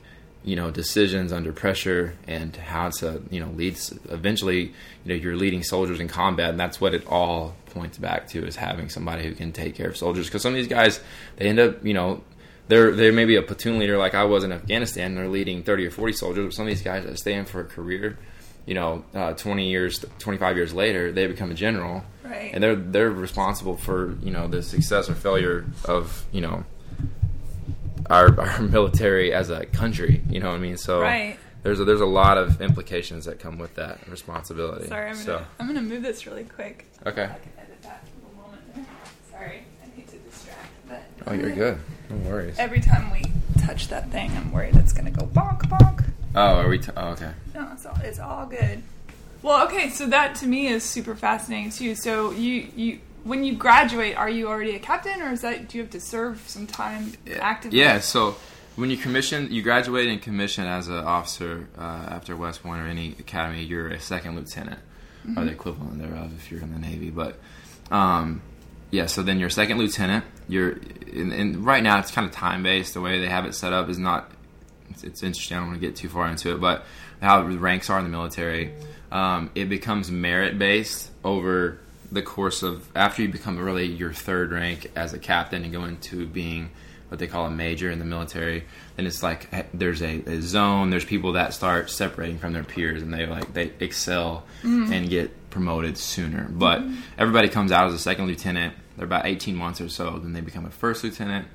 you 0.45 0.55
know 0.55 0.69
decisions 0.69 1.33
under 1.33 1.51
pressure 1.51 2.13
and 2.27 2.55
how 2.55 2.89
to 2.89 3.21
you 3.31 3.39
know 3.39 3.49
leads 3.51 3.91
eventually 4.09 4.61
you 4.61 4.73
know 5.05 5.15
you're 5.15 5.35
leading 5.35 5.63
soldiers 5.63 5.99
in 5.99 6.07
combat 6.07 6.51
and 6.51 6.59
that's 6.59 6.79
what 6.79 6.93
it 6.93 7.05
all 7.07 7.55
points 7.71 7.97
back 7.97 8.27
to 8.27 8.45
is 8.45 8.55
having 8.55 8.87
somebody 8.87 9.23
who 9.23 9.33
can 9.33 9.51
take 9.51 9.75
care 9.75 9.89
of 9.89 9.97
soldiers 9.97 10.27
because 10.27 10.43
some 10.43 10.53
of 10.53 10.55
these 10.55 10.67
guys 10.67 11.01
they 11.37 11.47
end 11.47 11.59
up 11.59 11.83
you 11.83 11.93
know 11.93 12.23
they're 12.67 12.91
they 12.91 13.09
may 13.09 13.25
be 13.25 13.35
a 13.35 13.41
platoon 13.41 13.79
leader 13.79 13.97
like 13.97 14.13
I 14.13 14.23
was 14.23 14.43
in 14.43 14.51
Afghanistan 14.51 15.07
and 15.07 15.17
they're 15.17 15.27
leading 15.27 15.63
30 15.63 15.87
or 15.87 15.91
40 15.91 16.13
soldiers 16.13 16.45
but 16.45 16.53
some 16.53 16.65
of 16.65 16.69
these 16.69 16.83
guys 16.83 17.03
that 17.05 17.17
stay 17.17 17.33
in 17.33 17.45
for 17.45 17.59
a 17.59 17.65
career 17.65 18.17
you 18.65 18.73
know, 18.73 19.03
uh, 19.13 19.33
20 19.33 19.69
years, 19.69 20.03
25 20.19 20.57
years 20.57 20.73
later, 20.73 21.11
they 21.11 21.27
become 21.27 21.51
a 21.51 21.53
general, 21.53 22.03
right? 22.23 22.51
And 22.53 22.63
they're 22.63 22.75
they're 22.75 23.11
responsible 23.11 23.77
for 23.77 24.17
you 24.23 24.31
know 24.31 24.47
the 24.47 24.63
success 24.63 25.09
or 25.09 25.13
failure 25.13 25.65
of 25.85 26.25
you 26.31 26.41
know 26.41 26.65
our 28.09 28.39
our 28.39 28.61
military 28.61 29.33
as 29.33 29.49
a 29.49 29.65
country. 29.65 30.21
You 30.29 30.39
know 30.39 30.49
what 30.49 30.55
I 30.55 30.59
mean? 30.59 30.77
So 30.77 31.01
right. 31.01 31.37
There's 31.63 31.79
a, 31.79 31.83
there's 31.83 32.01
a 32.01 32.05
lot 32.05 32.37
of 32.37 32.61
implications 32.61 33.25
that 33.25 33.39
come 33.39 33.57
with 33.57 33.73
that 33.73 34.07
responsibility. 34.07 34.87
Sorry, 34.87 35.09
I'm 35.09 35.15
so. 35.15 35.37
gonna 35.37 35.47
I'm 35.59 35.67
gonna 35.67 35.81
move 35.81 36.03
this 36.03 36.27
really 36.27 36.43
quick. 36.43 36.85
Okay. 37.07 37.23
I 37.23 37.27
can 37.27 37.51
edit 37.57 37.81
that 37.81 38.05
moment 38.37 38.61
there. 38.75 38.85
Sorry, 39.31 39.63
I 39.83 39.95
hate 39.95 40.07
to 40.09 40.17
distract, 40.17 40.69
but 40.87 41.01
oh, 41.25 41.33
you're 41.33 41.49
good. 41.55 41.79
No 42.11 42.29
worries. 42.29 42.59
Every 42.59 42.81
time 42.81 43.09
we 43.09 43.23
touch 43.59 43.87
that 43.87 44.11
thing, 44.11 44.29
I'm 44.37 44.51
worried 44.51 44.75
it's 44.75 44.93
gonna 44.93 45.09
go 45.09 45.25
bonk 45.25 45.61
bonk. 45.61 46.05
Oh, 46.35 46.57
are 46.57 46.69
we? 46.69 46.77
T- 46.77 46.91
oh, 46.95 47.07
okay. 47.09 47.31
No, 47.55 47.67
it's 47.73 47.85
all 47.87 47.97
it's 48.03 48.19
all 48.19 48.45
good. 48.45 48.83
Well, 49.41 49.65
okay, 49.65 49.89
so 49.89 50.05
that 50.07 50.35
to 50.35 50.47
me 50.47 50.67
is 50.67 50.83
super 50.83 51.15
fascinating 51.15 51.71
too. 51.71 51.95
So 51.95 52.29
you 52.29 52.67
you 52.75 52.99
when 53.25 53.43
you 53.43 53.55
graduate, 53.55 54.15
are 54.15 54.29
you 54.29 54.47
already 54.47 54.75
a 54.75 54.79
captain, 54.79 55.19
or 55.19 55.31
is 55.31 55.41
that 55.41 55.67
do 55.67 55.77
you 55.77 55.83
have 55.83 55.91
to 55.91 55.99
serve 55.99 56.41
some 56.45 56.67
time 56.67 57.13
actively? 57.39 57.79
Yeah. 57.79 57.99
So 57.99 58.35
when 58.75 58.91
you 58.91 58.97
commission, 58.97 59.51
you 59.51 59.63
graduate 59.63 60.07
and 60.07 60.21
commission 60.21 60.65
as 60.65 60.87
an 60.87 60.97
officer 60.97 61.67
uh, 61.75 61.81
after 61.81 62.37
West 62.37 62.61
Point 62.61 62.81
or 62.81 62.87
any 62.87 63.15
academy, 63.19 63.63
you're 63.63 63.89
a 63.89 63.99
second 63.99 64.35
lieutenant 64.35 64.79
mm-hmm. 65.25 65.39
or 65.39 65.45
the 65.45 65.51
equivalent 65.51 65.97
thereof 65.97 66.33
if 66.37 66.51
you're 66.51 66.61
in 66.61 66.71
the 66.71 66.79
Navy. 66.79 67.09
But 67.09 67.39
um, 67.89 68.43
yeah, 68.91 69.07
so 69.07 69.23
then 69.23 69.39
you're 69.39 69.47
a 69.47 69.51
second 69.51 69.79
lieutenant. 69.79 70.23
You're 70.47 70.77
and 71.11 71.65
right 71.65 71.81
now 71.81 71.97
it's 71.97 72.11
kind 72.11 72.27
of 72.27 72.31
time 72.31 72.61
based. 72.61 72.93
The 72.93 73.01
way 73.01 73.19
they 73.19 73.29
have 73.29 73.45
it 73.45 73.55
set 73.55 73.73
up 73.73 73.89
is 73.89 73.97
not 73.97 74.29
it's, 74.91 75.03
it's 75.03 75.23
interesting. 75.23 75.57
I 75.57 75.61
don't 75.61 75.69
want 75.69 75.81
to 75.81 75.87
get 75.87 75.95
too 75.95 76.09
far 76.09 76.29
into 76.29 76.53
it, 76.53 76.61
but 76.61 76.85
how 77.23 77.41
the 77.41 77.57
ranks 77.57 77.89
are 77.89 77.97
in 77.97 78.03
the 78.03 78.11
military, 78.11 78.75
um, 79.11 79.49
it 79.55 79.67
becomes 79.67 80.11
merit 80.11 80.59
based 80.59 81.09
over 81.23 81.79
the 82.15 82.21
course 82.21 82.63
of 82.63 82.89
after 82.95 83.21
you 83.21 83.27
become 83.27 83.57
really 83.57 83.85
your 83.85 84.13
third 84.13 84.51
rank 84.51 84.89
as 84.95 85.13
a 85.13 85.19
captain 85.19 85.63
and 85.63 85.71
go 85.71 85.83
into 85.83 86.25
being 86.25 86.69
what 87.09 87.19
they 87.19 87.27
call 87.27 87.45
a 87.45 87.51
major 87.51 87.91
in 87.91 87.99
the 87.99 88.05
military 88.05 88.63
then 88.95 89.05
it's 89.05 89.21
like 89.21 89.47
there's 89.73 90.01
a, 90.01 90.21
a 90.25 90.41
zone 90.41 90.89
there's 90.89 91.05
people 91.05 91.33
that 91.33 91.53
start 91.53 91.89
separating 91.89 92.39
from 92.39 92.53
their 92.53 92.63
peers 92.63 93.01
and 93.01 93.13
they 93.13 93.25
like 93.25 93.53
they 93.53 93.71
excel 93.79 94.43
mm-hmm. 94.63 94.91
and 94.91 95.09
get 95.09 95.49
promoted 95.49 95.97
sooner 95.97 96.47
but 96.49 96.79
mm-hmm. 96.79 96.95
everybody 97.17 97.49
comes 97.49 97.71
out 97.71 97.87
as 97.87 97.93
a 97.93 97.99
second 97.99 98.25
lieutenant 98.25 98.73
they're 98.95 99.05
about 99.05 99.25
18 99.25 99.55
months 99.55 99.81
or 99.81 99.89
so 99.89 100.17
then 100.19 100.33
they 100.33 100.41
become 100.41 100.65
a 100.65 100.71
first 100.71 101.03
lieutenant 101.03 101.47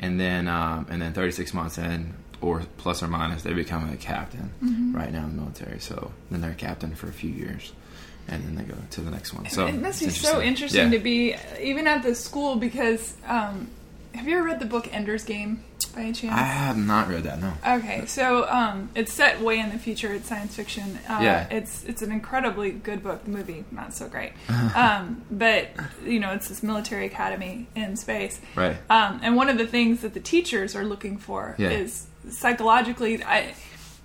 and 0.00 0.20
then 0.20 0.46
um, 0.48 0.86
and 0.90 1.00
then 1.00 1.12
36 1.12 1.54
months 1.54 1.78
in 1.78 2.14
or 2.40 2.62
plus 2.76 3.02
or 3.02 3.08
minus, 3.08 3.42
they 3.42 3.52
become 3.52 3.90
a 3.90 3.96
captain 3.96 4.52
mm-hmm. 4.62 4.94
right 4.94 5.12
now 5.12 5.24
in 5.24 5.36
the 5.36 5.42
military. 5.42 5.80
So 5.80 6.12
then 6.30 6.40
they're 6.40 6.52
a 6.52 6.54
captain 6.54 6.94
for 6.94 7.08
a 7.08 7.12
few 7.12 7.30
years, 7.30 7.72
and 8.28 8.44
then 8.44 8.54
they 8.56 8.64
go 8.64 8.76
to 8.90 9.00
the 9.00 9.10
next 9.10 9.32
one. 9.34 9.48
So 9.48 9.66
it 9.66 9.74
must 9.74 10.00
be 10.00 10.10
so 10.10 10.40
interesting 10.40 10.92
yeah. 10.92 10.98
to 10.98 11.02
be 11.02 11.34
even 11.60 11.86
at 11.86 12.02
the 12.02 12.14
school 12.14 12.56
because 12.56 13.16
um, 13.26 13.68
have 14.14 14.26
you 14.26 14.36
ever 14.36 14.46
read 14.46 14.60
the 14.60 14.66
book 14.66 14.92
Ender's 14.92 15.24
Game? 15.24 15.64
by 15.94 16.04
any 16.04 16.12
chance? 16.12 16.34
I 16.34 16.42
have 16.42 16.76
not 16.76 17.08
read 17.08 17.24
that. 17.24 17.40
No. 17.40 17.52
Okay, 17.66 18.06
so 18.06 18.48
um, 18.48 18.90
it's 18.94 19.12
set 19.12 19.40
way 19.40 19.58
in 19.58 19.70
the 19.70 19.78
future. 19.78 20.12
It's 20.12 20.28
science 20.28 20.54
fiction. 20.54 20.98
Uh, 21.08 21.18
yeah. 21.22 21.48
It's 21.50 21.84
it's 21.84 22.02
an 22.02 22.12
incredibly 22.12 22.70
good 22.70 23.02
book. 23.02 23.24
The 23.24 23.30
movie 23.30 23.64
not 23.70 23.92
so 23.94 24.08
great. 24.08 24.32
um, 24.74 25.22
but 25.30 25.68
you 26.04 26.20
know, 26.20 26.32
it's 26.32 26.48
this 26.48 26.62
military 26.62 27.06
academy 27.06 27.66
in 27.74 27.96
space. 27.96 28.40
Right. 28.54 28.76
Um, 28.90 29.20
and 29.22 29.36
one 29.36 29.48
of 29.48 29.58
the 29.58 29.66
things 29.66 30.00
that 30.02 30.14
the 30.14 30.20
teachers 30.20 30.76
are 30.76 30.84
looking 30.84 31.18
for 31.18 31.54
yeah. 31.58 31.70
is 31.70 32.06
psychologically. 32.30 33.22
I, 33.22 33.54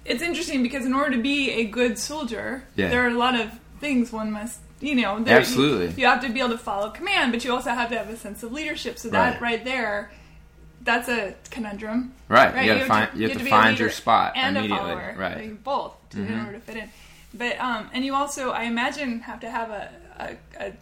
it's 0.06 0.22
interesting 0.22 0.64
because 0.64 0.86
in 0.86 0.94
order 0.94 1.16
to 1.16 1.22
be 1.22 1.52
a 1.52 1.64
good 1.64 1.98
soldier, 1.98 2.66
yeah. 2.76 2.90
there 2.90 3.06
are 3.06 3.10
a 3.10 3.18
lot 3.18 3.40
of 3.40 3.52
things 3.84 4.12
one 4.12 4.32
must 4.32 4.60
you 4.80 4.96
know, 4.96 5.24
absolutely. 5.26 5.88
You, 5.92 5.94
you, 6.02 6.06
have 6.08 6.22
to 6.24 6.30
be 6.30 6.42
able 6.42 6.50
to 6.50 6.58
follow 6.58 6.90
command, 6.90 7.32
but 7.32 7.46
you 7.46 7.54
also 7.54 7.70
have 7.70 7.88
to 7.92 7.98
have 7.98 8.10
a 8.10 8.18
sense 8.18 8.44
of 8.44 8.52
leadership. 8.52 9.00
So 9.00 9.08
that 9.12 9.40
right, 9.40 9.42
right 9.42 9.64
there 9.64 10.12
that's 10.84 11.10
a 11.10 11.36
conundrum. 11.50 12.14
Right. 12.28 12.54
right? 12.54 12.66
You, 12.66 12.74
have, 12.74 12.88
find, 12.88 13.12
to, 13.12 13.18
you 13.18 13.30
have, 13.30 13.38
to, 13.38 13.46
find 13.46 13.80
your 13.80 13.90
spot 13.90 14.34
and 14.36 14.58
immediately. 14.58 14.92
A 14.92 14.96
follower, 14.96 15.16
right. 15.18 15.38
Like 15.38 15.64
both 15.64 15.96
to, 16.12 16.18
mm-hmm. 16.18 16.34
in 16.34 16.40
order 16.40 16.54
to 16.54 16.60
fit 16.60 16.78
in. 16.78 16.90
But 17.34 17.60
um, 17.60 17.90
and 17.94 18.06
you 18.06 18.14
also, 18.14 18.52
I 18.52 18.64
imagine, 18.64 19.22
have 19.22 19.40
to 19.42 19.50
have 19.50 19.70
a, 19.70 19.90
a, 20.20 20.66
a 20.68 20.74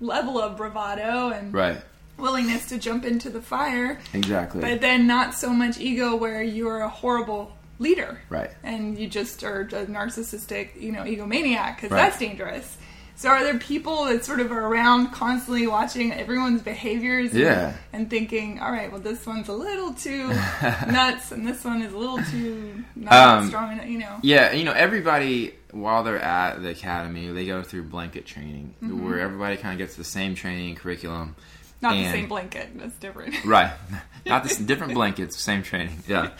level 0.00 0.40
of 0.40 0.56
bravado 0.56 1.30
and 1.30 1.54
right. 1.54 1.80
willingness 2.18 2.66
to 2.66 2.78
jump 2.78 3.04
into 3.04 3.30
the 3.30 3.40
fire. 3.40 4.00
Exactly. 4.12 4.60
But 4.60 4.80
then 4.80 5.06
not 5.06 5.34
so 5.34 5.50
much 5.50 5.78
ego 5.78 6.16
where 6.16 6.42
you're 6.42 6.80
a 6.80 6.88
horrible 6.88 7.56
leader. 7.78 8.20
Right. 8.28 8.50
And 8.62 8.98
you 8.98 9.08
just 9.08 9.42
are 9.44 9.62
a 9.62 9.86
narcissistic, 9.86 10.80
you 10.80 10.92
know, 10.92 11.02
egomaniac 11.02 11.76
because 11.76 11.90
right. 11.90 12.02
that's 12.02 12.18
dangerous. 12.18 12.76
So 13.16 13.28
are 13.28 13.44
there 13.44 13.58
people 13.58 14.06
that 14.06 14.24
sort 14.24 14.40
of 14.40 14.50
are 14.50 14.66
around 14.66 15.12
constantly 15.12 15.68
watching 15.68 16.12
everyone's 16.12 16.62
behaviors 16.62 17.30
and, 17.30 17.40
yeah. 17.40 17.76
and 17.92 18.10
thinking, 18.10 18.58
all 18.58 18.72
right, 18.72 18.90
well, 18.90 19.00
this 19.00 19.24
one's 19.24 19.48
a 19.48 19.52
little 19.52 19.94
too 19.94 20.28
nuts 20.88 21.30
and 21.30 21.46
this 21.46 21.64
one 21.64 21.80
is 21.82 21.92
a 21.92 21.96
little 21.96 22.20
too 22.24 22.82
not 22.96 23.12
um, 23.12 23.48
strong 23.48 23.72
enough, 23.72 23.86
you 23.86 23.98
know? 23.98 24.18
Yeah, 24.22 24.52
you 24.52 24.64
know, 24.64 24.72
everybody, 24.72 25.54
while 25.70 26.02
they're 26.02 26.18
at 26.18 26.60
the 26.60 26.70
academy, 26.70 27.28
they 27.28 27.46
go 27.46 27.62
through 27.62 27.84
blanket 27.84 28.26
training 28.26 28.74
mm-hmm. 28.82 29.04
where 29.08 29.20
everybody 29.20 29.58
kind 29.58 29.74
of 29.74 29.78
gets 29.78 29.94
the 29.96 30.04
same 30.04 30.34
training 30.34 30.74
curriculum. 30.74 31.36
Not 31.84 31.96
and, 31.96 32.06
the 32.06 32.10
same 32.10 32.28
blanket. 32.28 32.70
That's 32.76 32.96
different. 32.96 33.44
right. 33.44 33.70
Not 34.26 34.44
the 34.44 34.64
different 34.64 34.94
blankets, 34.94 35.36
same 35.42 35.62
training. 35.62 36.02
Yeah. 36.08 36.30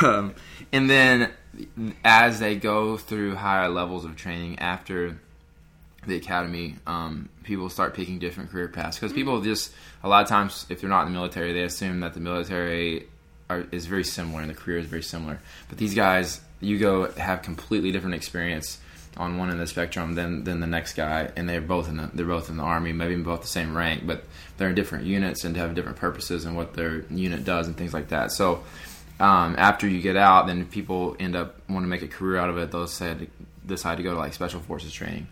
Um, 0.00 0.32
and 0.70 0.88
then 0.88 1.32
as 2.04 2.38
they 2.38 2.54
go 2.54 2.96
through 2.96 3.34
higher 3.34 3.68
levels 3.68 4.04
of 4.04 4.14
training 4.14 4.60
after 4.60 5.18
the 6.06 6.14
academy, 6.14 6.76
um, 6.86 7.28
people 7.42 7.68
start 7.68 7.94
picking 7.94 8.20
different 8.20 8.50
career 8.50 8.68
paths 8.68 8.96
because 8.96 9.12
people 9.12 9.40
just 9.40 9.72
a 10.04 10.08
lot 10.08 10.22
of 10.22 10.28
times, 10.28 10.66
if 10.68 10.80
they're 10.80 10.88
not 10.88 11.04
in 11.06 11.12
the 11.12 11.18
military, 11.18 11.52
they 11.52 11.64
assume 11.64 11.98
that 12.00 12.14
the 12.14 12.20
military 12.20 13.08
are, 13.48 13.66
is 13.72 13.86
very 13.86 14.04
similar 14.04 14.40
and 14.40 14.48
the 14.48 14.54
career 14.54 14.78
is 14.78 14.86
very 14.86 15.02
similar. 15.02 15.40
But 15.68 15.78
these 15.78 15.94
guys, 15.94 16.40
you 16.60 16.78
go 16.78 17.10
have 17.12 17.42
completely 17.42 17.90
different 17.90 18.14
experience 18.14 18.78
on 19.16 19.36
one 19.38 19.50
end 19.50 19.60
of 19.60 19.66
the 19.66 19.66
spectrum 19.66 20.14
than 20.14 20.44
than 20.44 20.60
the 20.60 20.66
next 20.66 20.94
guy, 20.94 21.30
and 21.36 21.48
they're 21.48 21.60
both 21.60 21.88
in 21.88 21.96
the 21.96 22.10
they're 22.14 22.26
both 22.26 22.48
in 22.48 22.56
the 22.56 22.62
army, 22.62 22.92
maybe 22.92 23.16
both 23.16 23.42
the 23.42 23.48
same 23.48 23.76
rank, 23.76 24.06
but 24.06 24.24
they're 24.56 24.68
in 24.68 24.74
different 24.74 25.04
units 25.04 25.44
and 25.44 25.56
have 25.56 25.74
different 25.74 25.98
purposes 25.98 26.44
and 26.44 26.56
what 26.56 26.74
their 26.74 27.04
unit 27.10 27.44
does 27.44 27.66
and 27.66 27.76
things 27.76 27.92
like 27.94 28.08
that. 28.08 28.32
So. 28.32 28.62
Um, 29.18 29.54
after 29.58 29.86
you 29.86 30.00
get 30.00 30.16
out, 30.16 30.46
then 30.46 30.64
people 30.64 31.14
end 31.20 31.36
up 31.36 31.60
want 31.68 31.84
to 31.84 31.88
make 31.88 32.00
a 32.00 32.08
career 32.08 32.38
out 32.38 32.48
of 32.48 32.56
it. 32.56 32.70
They'll 32.70 32.86
say 32.86 33.28
decide 33.66 33.98
to 33.98 34.02
go 34.02 34.12
to 34.12 34.16
like 34.18 34.32
special 34.32 34.60
forces 34.60 34.94
training 34.94 35.26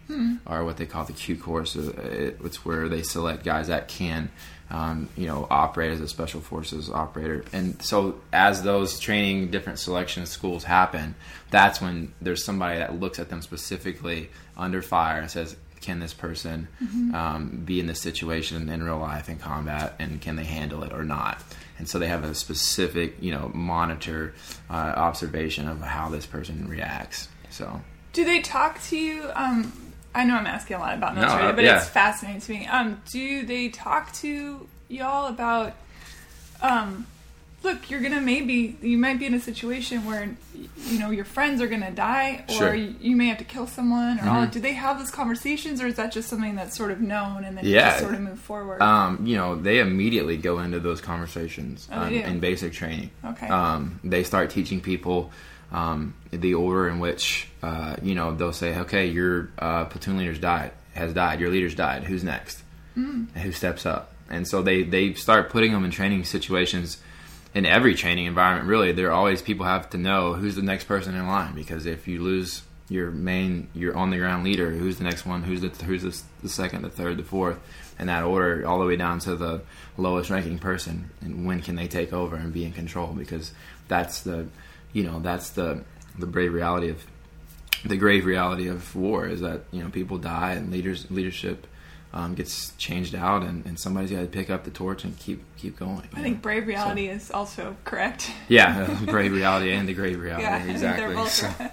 or 0.44 0.62
what 0.62 0.76
they 0.76 0.84
call 0.84 1.06
the 1.06 1.14
Q 1.14 1.36
course. 1.36 1.74
Uh, 1.74 2.32
It's 2.44 2.66
where 2.66 2.90
they 2.90 3.00
select 3.00 3.44
guys 3.46 3.68
that 3.68 3.88
can, 3.88 4.28
um, 4.70 5.08
you 5.16 5.26
know, 5.26 5.46
operate 5.50 5.92
as 5.92 6.00
a 6.00 6.08
special 6.08 6.40
forces 6.40 6.90
operator. 6.90 7.44
And 7.52 7.82
so 7.82 8.20
as 8.32 8.62
those 8.62 9.00
training 9.00 9.50
different 9.50 9.78
selection 9.78 10.26
schools 10.26 10.64
happen, 10.64 11.14
that's 11.50 11.80
when 11.80 12.12
there's 12.20 12.44
somebody 12.44 12.78
that 12.78 13.00
looks 13.00 13.18
at 13.18 13.30
them 13.30 13.40
specifically 13.42 14.30
under 14.56 14.82
fire 14.82 15.20
and 15.20 15.30
says, 15.30 15.56
can 15.80 16.00
this 16.00 16.12
person 16.12 16.68
um, 17.14 17.62
be 17.64 17.80
in 17.80 17.86
this 17.86 18.00
situation 18.00 18.68
in 18.68 18.82
real 18.82 18.98
life 18.98 19.28
in 19.28 19.38
combat 19.38 19.94
and 19.98 20.20
can 20.20 20.36
they 20.36 20.44
handle 20.44 20.82
it 20.82 20.92
or 20.92 21.04
not? 21.04 21.42
And 21.78 21.88
so 21.88 21.98
they 21.98 22.08
have 22.08 22.24
a 22.24 22.34
specific, 22.34 23.16
you 23.20 23.30
know, 23.30 23.50
monitor 23.54 24.34
uh, 24.68 24.72
observation 24.72 25.68
of 25.68 25.80
how 25.80 26.08
this 26.08 26.26
person 26.26 26.68
reacts. 26.68 27.28
So 27.50 27.80
Do 28.12 28.24
they 28.24 28.40
talk 28.40 28.82
to 28.82 28.98
you? 28.98 29.30
Um, 29.34 29.72
I 30.14 30.24
know 30.24 30.34
I'm 30.36 30.46
asking 30.46 30.76
a 30.76 30.80
lot 30.80 30.94
about 30.94 31.14
No, 31.14 31.20
military, 31.22 31.46
uh, 31.48 31.52
but 31.52 31.64
yeah. 31.64 31.76
it's 31.78 31.88
fascinating 31.88 32.40
to 32.40 32.52
me. 32.52 32.66
Um, 32.66 33.00
do 33.12 33.44
they 33.46 33.68
talk 33.68 34.12
to 34.14 34.66
y'all 34.88 35.26
about? 35.28 35.74
Um, 36.60 37.06
look, 37.62 37.90
you're 37.90 38.00
gonna 38.00 38.20
maybe 38.20 38.76
you 38.82 38.96
might 38.98 39.18
be 39.18 39.26
in 39.26 39.34
a 39.34 39.40
situation 39.40 40.04
where 40.06 40.28
you 40.86 40.98
know 40.98 41.10
your 41.10 41.24
friends 41.24 41.60
are 41.60 41.66
gonna 41.68 41.90
die, 41.92 42.44
or 42.48 42.54
Sure. 42.54 42.74
you, 42.74 42.94
you 43.00 43.14
may 43.16 43.28
have 43.28 43.38
to 43.38 43.44
kill 43.44 43.66
someone, 43.66 44.18
or 44.18 44.28
all. 44.28 44.46
Mhm. 44.46 44.52
Do 44.52 44.60
they 44.60 44.72
have 44.72 44.98
those 44.98 45.10
conversations, 45.10 45.80
or 45.80 45.86
is 45.86 45.94
that 45.96 46.10
just 46.10 46.28
something 46.28 46.56
that's 46.56 46.76
sort 46.76 46.90
of 46.90 47.00
known 47.00 47.44
and 47.44 47.56
then 47.56 47.64
you 47.64 47.72
Yeah. 47.74 47.90
just 47.90 48.00
sort 48.00 48.14
of 48.14 48.20
move 48.20 48.40
forward? 48.40 48.82
um, 48.82 49.24
you 49.24 49.36
know, 49.36 49.54
they 49.56 49.78
immediately 49.78 50.36
go 50.36 50.58
into 50.58 50.80
those 50.80 51.00
conversations 51.00 51.86
Oh, 51.92 52.00
um, 52.00 52.12
in 52.12 52.40
basic 52.40 52.72
training. 52.72 53.10
Okay. 53.24 53.46
Um, 53.46 54.00
they 54.02 54.24
start 54.24 54.50
teaching 54.50 54.80
people 54.80 55.30
um, 55.72 56.14
the 56.30 56.54
order 56.54 56.88
in 56.88 56.98
which, 56.98 57.48
uh, 57.62 57.96
you 58.02 58.14
know, 58.14 58.34
they'll 58.34 58.52
say, 58.52 58.78
okay, 58.80 59.06
your 59.06 59.50
uh, 59.58 59.84
platoon 59.86 60.18
leader's 60.18 60.38
died, 60.38 60.72
has 60.94 61.12
died, 61.12 61.40
your 61.40 61.50
leader's 61.50 61.74
died. 61.74 62.04
Who's 62.04 62.24
next? 62.24 62.62
Mm. 62.96 63.30
Who 63.36 63.52
steps 63.52 63.86
up? 63.86 64.12
And 64.30 64.46
so 64.46 64.62
they, 64.62 64.82
they 64.82 65.14
start 65.14 65.50
putting 65.50 65.72
them 65.72 65.84
in 65.84 65.90
training 65.90 66.24
situations 66.24 66.98
in 67.54 67.66
every 67.66 67.94
training 67.94 68.26
environment. 68.26 68.68
Really, 68.68 68.92
there 68.92 69.08
are 69.08 69.12
always 69.12 69.42
people 69.42 69.66
have 69.66 69.90
to 69.90 69.98
know 69.98 70.34
who's 70.34 70.56
the 70.56 70.62
next 70.62 70.84
person 70.84 71.14
in 71.14 71.26
line 71.26 71.54
because 71.54 71.86
if 71.86 72.06
you 72.06 72.22
lose 72.22 72.62
your 72.88 73.10
main, 73.10 73.68
your 73.74 73.96
on 73.96 74.10
the 74.10 74.16
ground 74.16 74.44
leader, 74.44 74.70
who's 74.70 74.98
the 74.98 75.04
next 75.04 75.26
one? 75.26 75.42
Who's 75.42 75.60
the 75.60 75.68
who's 75.84 76.02
the, 76.02 76.22
the 76.42 76.48
second, 76.48 76.82
the 76.82 76.90
third, 76.90 77.18
the 77.18 77.22
fourth, 77.22 77.58
in 77.98 78.06
that 78.06 78.24
order, 78.24 78.66
all 78.66 78.78
the 78.78 78.86
way 78.86 78.96
down 78.96 79.18
to 79.20 79.34
the 79.36 79.60
lowest 79.96 80.30
ranking 80.30 80.58
person, 80.58 81.10
and 81.20 81.46
when 81.46 81.60
can 81.60 81.76
they 81.76 81.88
take 81.88 82.12
over 82.12 82.36
and 82.36 82.52
be 82.52 82.64
in 82.64 82.72
control? 82.72 83.08
Because 83.08 83.52
that's 83.88 84.22
the, 84.22 84.46
you 84.92 85.04
know, 85.04 85.20
that's 85.20 85.50
the 85.50 85.84
the 86.18 86.26
brave 86.26 86.52
reality 86.52 86.88
of 86.88 87.04
the 87.84 87.96
grave 87.96 88.24
reality 88.26 88.68
of 88.68 88.94
war 88.96 89.26
is 89.26 89.40
that 89.40 89.62
you 89.70 89.82
know 89.82 89.88
people 89.90 90.18
die 90.18 90.52
and 90.54 90.70
leaders 90.72 91.08
leadership 91.10 91.66
um, 92.12 92.34
gets 92.34 92.72
changed 92.76 93.14
out 93.14 93.42
and, 93.42 93.64
and 93.66 93.78
somebody's 93.78 94.10
got 94.10 94.20
to 94.20 94.26
pick 94.26 94.50
up 94.50 94.64
the 94.64 94.70
torch 94.70 95.04
and 95.04 95.16
keep 95.18 95.42
keep 95.56 95.78
going. 95.78 96.02
I 96.14 96.22
think 96.22 96.42
brave 96.42 96.66
reality 96.66 97.06
is 97.08 97.30
also 97.30 97.76
correct. 97.84 98.30
Yeah, 98.48 98.98
brave 99.06 99.32
reality 99.32 99.72
and 99.72 99.88
the 99.88 99.94
grave 99.94 100.18
reality. 100.20 100.44
yeah, 100.44 100.56
I 100.56 100.58
think 100.60 100.70
exactly. 100.72 101.06
they're 101.06 101.14
both 101.14 101.32
So- 101.32 101.52
right. 101.58 101.70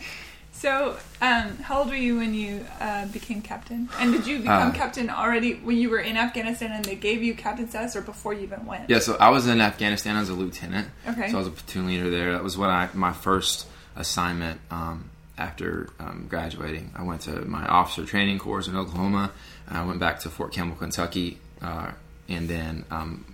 So, 0.58 0.98
um, 1.22 1.58
how 1.58 1.80
old 1.80 1.90
were 1.90 1.96
you 1.96 2.18
when 2.18 2.34
you 2.34 2.66
uh, 2.80 3.08
became 3.08 3.42
captain? 3.42 3.90
And 4.00 4.14
did 4.14 4.26
you 4.26 4.40
become 4.40 4.70
Uh, 4.70 4.74
captain 4.74 5.10
already 5.10 5.56
when 5.56 5.78
you 5.78 5.90
were 5.90 6.00
in 6.00 6.16
Afghanistan 6.18 6.72
and 6.72 6.84
they 6.84 6.96
gave 6.96 7.22
you 7.22 7.36
captain 7.36 7.68
status, 7.70 7.96
or 7.96 8.02
before 8.02 8.34
you 8.34 8.44
even 8.44 8.66
went? 8.66 8.90
Yeah, 8.90 9.00
so 9.00 9.16
I 9.20 9.30
was 9.30 9.48
in 9.48 9.60
Afghanistan 9.60 10.16
as 10.16 10.30
a 10.30 10.34
lieutenant. 10.34 10.88
Okay. 11.08 11.30
So 11.30 11.36
I 11.36 11.40
was 11.40 11.48
a 11.48 11.52
platoon 11.52 11.88
leader 11.88 12.10
there. 12.10 12.32
That 12.32 12.44
was 12.44 12.58
when 12.58 12.70
I 12.70 12.90
my 12.94 13.12
first 13.12 13.68
assignment 13.98 14.62
um, 14.72 15.10
after 15.38 15.90
um, 16.00 16.26
graduating. 16.30 16.92
I 16.96 17.04
went 17.04 17.22
to 17.22 17.34
my 17.46 17.66
officer 17.68 18.06
training 18.06 18.40
course 18.40 18.68
in 18.68 18.76
Oklahoma. 18.78 19.32
I 19.68 19.84
went 19.84 20.00
back 20.00 20.20
to 20.22 20.30
Fort 20.30 20.54
Campbell, 20.54 20.78
Kentucky, 20.78 21.38
uh, 21.62 21.92
and 22.30 22.48
then 22.48 22.86
um, 22.92 23.26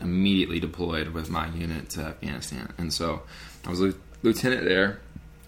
immediately 0.00 0.60
deployed 0.60 1.08
with 1.08 1.28
my 1.28 1.48
unit 1.48 1.90
to 1.90 2.02
Afghanistan. 2.02 2.72
And 2.78 2.92
so 2.92 3.22
I 3.66 3.70
was 3.70 3.80
lieu- 3.80 4.00
lieutenant 4.22 4.64
there, 4.64 5.00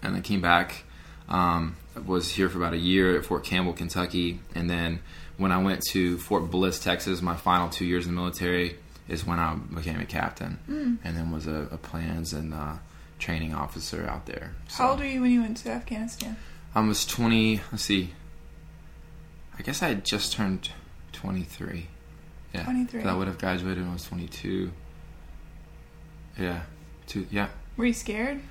and 0.03 0.15
I 0.15 0.19
came 0.19 0.41
back. 0.41 0.83
Um, 1.27 1.75
was 2.05 2.29
here 2.29 2.49
for 2.49 2.57
about 2.59 2.73
a 2.73 2.77
year 2.77 3.17
at 3.17 3.25
Fort 3.25 3.43
Campbell, 3.43 3.73
Kentucky, 3.73 4.39
and 4.53 4.69
then 4.69 4.99
when 5.37 5.51
I 5.51 5.61
went 5.63 5.81
to 5.91 6.17
Fort 6.19 6.51
Bliss, 6.51 6.79
Texas, 6.79 7.21
my 7.21 7.35
final 7.35 7.69
two 7.69 7.85
years 7.85 8.05
in 8.05 8.13
the 8.13 8.21
military 8.21 8.75
is 9.07 9.25
when 9.25 9.39
I 9.39 9.55
became 9.55 9.99
a 9.99 10.05
captain, 10.05 10.59
and 11.03 11.15
then 11.17 11.31
was 11.31 11.47
a, 11.47 11.67
a 11.71 11.77
plans 11.77 12.33
and 12.33 12.53
uh, 12.53 12.73
training 13.19 13.53
officer 13.53 14.05
out 14.07 14.25
there. 14.25 14.53
So 14.67 14.83
How 14.83 14.89
old 14.91 14.99
were 14.99 15.05
you 15.05 15.21
when 15.21 15.31
you 15.31 15.41
went 15.41 15.57
to 15.57 15.71
Afghanistan? 15.71 16.35
I 16.75 16.81
was 16.81 17.05
twenty. 17.05 17.61
Let's 17.71 17.83
see. 17.83 18.11
I 19.57 19.61
guess 19.61 19.81
I 19.81 19.87
had 19.87 20.03
just 20.05 20.33
turned 20.33 20.69
twenty-three. 21.13 21.87
Yeah, 22.53 22.63
23. 22.65 23.01
'Cause 23.01 23.09
I 23.11 23.15
would 23.15 23.27
have 23.27 23.37
graduated 23.37 23.79
when 23.83 23.89
I 23.89 23.93
was 23.93 24.03
twenty-two. 24.05 24.71
Yeah, 26.39 26.61
two. 27.07 27.25
Yeah. 27.31 27.47
Were 27.77 27.85
you 27.85 27.93
scared? 27.93 28.41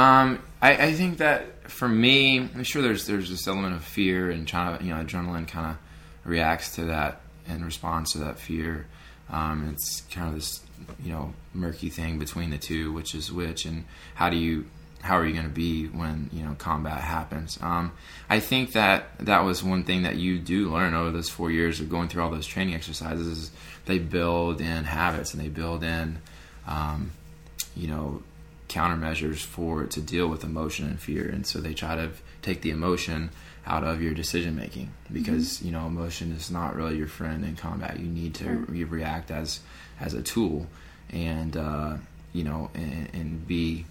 Um, 0.00 0.42
I, 0.62 0.86
I 0.86 0.92
think 0.94 1.18
that 1.18 1.70
for 1.70 1.86
me, 1.86 2.38
I'm 2.38 2.64
sure 2.64 2.80
there's 2.80 3.06
there's 3.06 3.28
this 3.28 3.46
element 3.46 3.74
of 3.74 3.84
fear 3.84 4.30
and 4.30 4.48
trying 4.48 4.82
you 4.82 4.94
know 4.94 5.04
adrenaline 5.04 5.46
kind 5.46 5.66
of 5.72 5.76
reacts 6.24 6.76
to 6.76 6.84
that 6.86 7.20
and 7.46 7.62
responds 7.62 8.12
to 8.12 8.18
that 8.20 8.38
fear. 8.38 8.86
Um, 9.28 9.68
it's 9.70 10.00
kind 10.10 10.28
of 10.28 10.34
this 10.36 10.60
you 11.04 11.12
know 11.12 11.34
murky 11.52 11.90
thing 11.90 12.18
between 12.18 12.48
the 12.48 12.56
two, 12.56 12.94
which 12.94 13.14
is 13.14 13.30
which, 13.30 13.66
and 13.66 13.84
how 14.14 14.30
do 14.30 14.38
you 14.38 14.64
how 15.02 15.18
are 15.18 15.26
you 15.26 15.34
going 15.34 15.44
to 15.44 15.52
be 15.52 15.88
when 15.88 16.30
you 16.32 16.44
know 16.44 16.54
combat 16.56 17.02
happens? 17.02 17.58
Um, 17.60 17.92
I 18.30 18.40
think 18.40 18.72
that 18.72 19.18
that 19.18 19.44
was 19.44 19.62
one 19.62 19.84
thing 19.84 20.04
that 20.04 20.16
you 20.16 20.38
do 20.38 20.72
learn 20.72 20.94
over 20.94 21.10
those 21.10 21.28
four 21.28 21.50
years 21.50 21.78
of 21.78 21.90
going 21.90 22.08
through 22.08 22.22
all 22.22 22.30
those 22.30 22.46
training 22.46 22.74
exercises. 22.74 23.26
Is 23.26 23.50
they 23.84 23.98
build 23.98 24.62
in 24.62 24.84
habits 24.84 25.34
and 25.34 25.42
they 25.42 25.48
build 25.48 25.84
in 25.84 26.20
um, 26.66 27.10
you 27.76 27.88
know 27.88 28.22
countermeasures 28.70 29.44
for 29.44 29.84
to 29.84 30.00
deal 30.00 30.28
with 30.28 30.42
emotion 30.44 30.86
and 30.86 30.98
fear. 30.98 31.28
And 31.28 31.46
so 31.46 31.60
they 31.60 31.74
try 31.74 31.94
to 31.96 32.10
take 32.40 32.62
the 32.62 32.70
emotion 32.70 33.30
out 33.66 33.84
of 33.84 34.00
your 34.00 34.14
decision 34.14 34.56
making 34.56 34.90
because 35.12 35.60
you 35.62 35.70
know 35.70 35.86
emotion 35.86 36.32
is 36.32 36.50
not 36.50 36.74
really 36.74 36.96
your 36.96 37.06
friend 37.08 37.44
in 37.44 37.56
combat. 37.56 37.98
You 38.00 38.06
need 38.06 38.34
to 38.36 38.44
Sure. 38.44 38.54
re- 38.56 38.84
react 38.84 39.30
as 39.30 39.60
as 40.00 40.14
a 40.14 40.22
tool 40.22 40.66
and 41.10 41.56
uh, 41.56 41.96
you 42.32 42.44
know 42.44 42.70
and, 42.74 43.10
and 43.12 43.46
be 43.46 43.84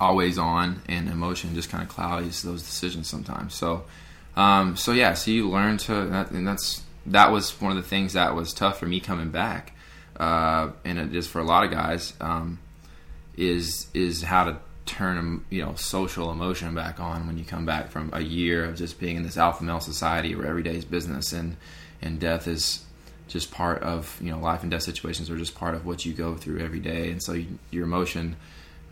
always 0.00 0.36
on 0.38 0.82
and 0.88 1.08
emotion 1.08 1.54
just 1.54 1.70
kind 1.70 1.82
of 1.82 1.88
clouds 1.88 2.42
those 2.42 2.62
decisions 2.62 3.08
sometimes. 3.08 3.54
So 3.54 3.84
um, 4.36 4.76
so 4.76 4.92
yeah 4.92 5.14
so 5.14 5.30
you 5.30 5.48
learn 5.48 5.78
to 5.78 5.94
that, 6.06 6.30
and 6.32 6.46
that's 6.46 6.82
that 7.06 7.30
was 7.30 7.52
one 7.60 7.70
of 7.70 7.76
the 7.82 7.88
things 7.88 8.14
that 8.14 8.34
was 8.34 8.52
tough 8.52 8.78
for 8.80 8.86
me 8.86 8.98
coming 9.00 9.30
back 9.30 9.72
uh, 10.18 10.70
and 10.84 10.98
it 10.98 11.14
is 11.14 11.28
for 11.28 11.38
a 11.40 11.44
lot 11.44 11.64
of 11.64 11.70
guys 11.70 12.12
um, 12.20 12.58
is 13.36 13.88
is 13.94 14.22
how 14.22 14.44
to 14.44 14.56
turn 14.86 15.44
you 15.50 15.64
know 15.64 15.74
social 15.74 16.30
emotion 16.30 16.74
back 16.74 17.00
on 17.00 17.26
when 17.26 17.36
you 17.36 17.44
come 17.44 17.66
back 17.66 17.90
from 17.90 18.08
a 18.12 18.20
year 18.20 18.64
of 18.64 18.76
just 18.76 19.00
being 19.00 19.16
in 19.16 19.22
this 19.22 19.36
alpha 19.36 19.64
male 19.64 19.80
society 19.80 20.34
where 20.34 20.46
every 20.46 20.62
day 20.62 20.76
is 20.76 20.84
business 20.84 21.32
and 21.32 21.56
and 22.00 22.20
death 22.20 22.46
is 22.46 22.84
just 23.28 23.50
part 23.50 23.82
of 23.82 24.18
you 24.22 24.30
know 24.30 24.38
life 24.38 24.62
and 24.62 24.70
death 24.70 24.82
situations 24.82 25.28
are 25.30 25.36
just 25.36 25.54
part 25.54 25.74
of 25.74 25.84
what 25.84 26.04
you 26.04 26.12
go 26.12 26.34
through 26.36 26.60
every 26.60 26.78
day. 26.80 27.10
And 27.10 27.22
so 27.22 27.32
you, 27.32 27.58
your 27.70 27.84
emotion 27.84 28.36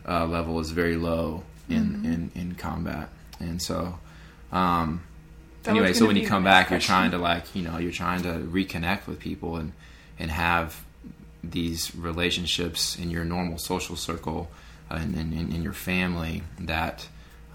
uh, 0.07 0.25
level 0.25 0.59
is 0.59 0.71
very 0.71 0.97
low 0.97 1.43
in, 1.69 2.05
in 2.05 2.31
in 2.35 2.55
combat. 2.55 3.09
And 3.39 3.61
so 3.61 3.97
um 4.51 5.03
That 5.63 5.71
anyway 5.71 5.93
so 5.93 6.05
when 6.05 6.15
you 6.15 6.27
come 6.27 6.43
back 6.43 6.69
you're 6.69 6.79
trying 6.79 7.11
to 7.11 7.17
like 7.17 7.55
you 7.55 7.63
know 7.63 7.77
you're 7.77 7.91
trying 7.91 8.23
to 8.23 8.33
reconnect 8.33 9.07
with 9.07 9.19
people 9.19 9.55
and 9.55 9.71
and 10.19 10.29
have 10.31 10.83
these 11.51 11.95
relationships 11.95 12.97
in 12.97 13.09
your 13.11 13.23
normal 13.25 13.57
social 13.57 13.95
circle 13.95 14.49
uh, 14.91 14.95
and 14.95 15.15
in, 15.15 15.33
in, 15.33 15.51
in 15.53 15.63
your 15.63 15.73
family 15.73 16.43
that 16.59 17.07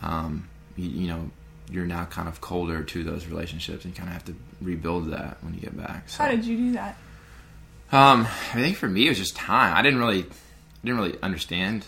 um, 0.03 0.49
you, 0.77 0.89
you 0.89 1.09
know 1.09 1.31
you're 1.71 1.87
now 1.87 2.05
kind 2.05 2.27
of 2.29 2.41
colder 2.41 2.83
to 2.83 3.05
those 3.05 3.27
relationships 3.27 3.85
and 3.85 3.95
you 3.95 3.99
kind 3.99 4.09
of 4.09 4.13
have 4.15 4.25
to 4.25 4.35
rebuild 4.61 5.11
that 5.13 5.37
when 5.43 5.55
you 5.55 5.61
get 5.61 5.77
back. 5.77 6.09
So, 6.09 6.25
How 6.25 6.31
did 6.31 6.45
you 6.45 6.57
do 6.57 6.73
that? 6.73 6.97
um, 7.93 8.23
I 8.23 8.55
think 8.61 8.77
for 8.77 8.89
me 8.89 9.07
it 9.07 9.11
was 9.11 9.19
just 9.19 9.37
time. 9.37 9.77
I 9.77 9.83
didn't 9.83 9.99
really 10.01 10.25
didn't 10.85 10.99
really 10.99 11.19
understand 11.23 11.85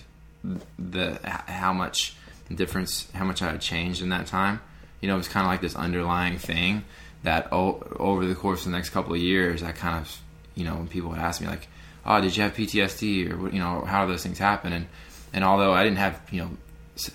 the 0.79 1.19
how 1.25 1.73
much 1.73 2.15
difference 2.55 3.09
how 3.15 3.25
much 3.25 3.43
I 3.43 3.51
had 3.53 3.61
changed 3.61 4.03
in 4.03 4.09
that 4.11 4.27
time. 4.27 4.61
You 5.01 5.09
know, 5.09 5.15
it 5.15 5.19
was 5.19 5.29
kind 5.29 5.45
of 5.47 5.51
like 5.51 5.61
this 5.61 5.75
underlying 5.75 6.38
thing 6.38 6.85
that 7.25 7.53
o- 7.53 7.83
over 7.99 8.25
the 8.27 8.35
course 8.35 8.61
of 8.67 8.73
the 8.73 8.77
next 8.77 8.91
couple 8.91 9.15
of 9.15 9.21
years, 9.21 9.62
I 9.62 9.73
kind 9.73 9.99
of 10.01 10.21
you 10.55 10.65
know 10.65 10.75
when 10.77 10.88
people 10.88 11.11
would 11.11 11.19
ask 11.19 11.41
me 11.41 11.47
like, 11.47 11.67
"Oh, 12.05 12.21
did 12.21 12.37
you 12.37 12.43
have 12.43 12.55
PTSD 12.55 13.31
or 13.31 13.51
you 13.51 13.59
know 13.59 13.83
how 13.83 14.05
do 14.05 14.12
those 14.12 14.23
things 14.23 14.38
happen?" 14.38 14.73
and 14.73 14.87
and 15.33 15.45
although 15.45 15.73
I 15.73 15.85
didn't 15.85 15.99
have 15.99 16.21
you 16.31 16.43
know 16.43 16.51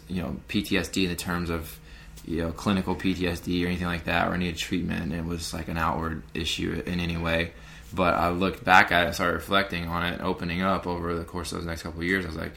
you 0.07 0.21
know 0.21 0.37
PTSD 0.49 1.03
in 1.03 1.09
the 1.09 1.15
terms 1.15 1.49
of 1.49 1.79
you 2.25 2.43
know 2.43 2.51
clinical 2.51 2.95
PTSD 2.95 3.63
or 3.63 3.67
anything 3.67 3.87
like 3.87 4.05
that 4.05 4.27
or 4.27 4.37
needed 4.37 4.57
treatment, 4.57 5.13
it 5.13 5.25
was 5.25 5.53
like 5.53 5.67
an 5.67 5.77
outward 5.77 6.23
issue 6.33 6.81
in 6.85 6.99
any 6.99 7.17
way. 7.17 7.53
But 7.93 8.15
I 8.15 8.29
looked 8.29 8.65
back 8.65 8.91
at 8.91 9.07
it, 9.07 9.13
started 9.13 9.35
reflecting 9.35 9.87
on 9.87 10.05
it, 10.05 10.19
opening 10.21 10.61
up 10.61 10.85
over 10.85 11.13
the 11.15 11.23
course 11.23 11.51
of 11.51 11.59
those 11.59 11.67
next 11.67 11.83
couple 11.83 12.01
of 12.01 12.05
years. 12.05 12.25
I 12.25 12.27
was 12.27 12.37
like, 12.37 12.53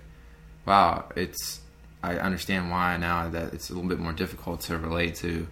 wow, 0.67 1.05
it's 1.15 1.61
I 2.03 2.17
understand 2.17 2.71
why 2.71 2.97
now 2.97 3.29
that 3.29 3.53
it's 3.55 3.71
a 3.71 3.75
little 3.75 3.89
bit 3.89 3.99
more 3.99 4.13
difficult 4.13 4.63
to 4.63 4.79
relate 4.79 5.17
to, 5.17 5.47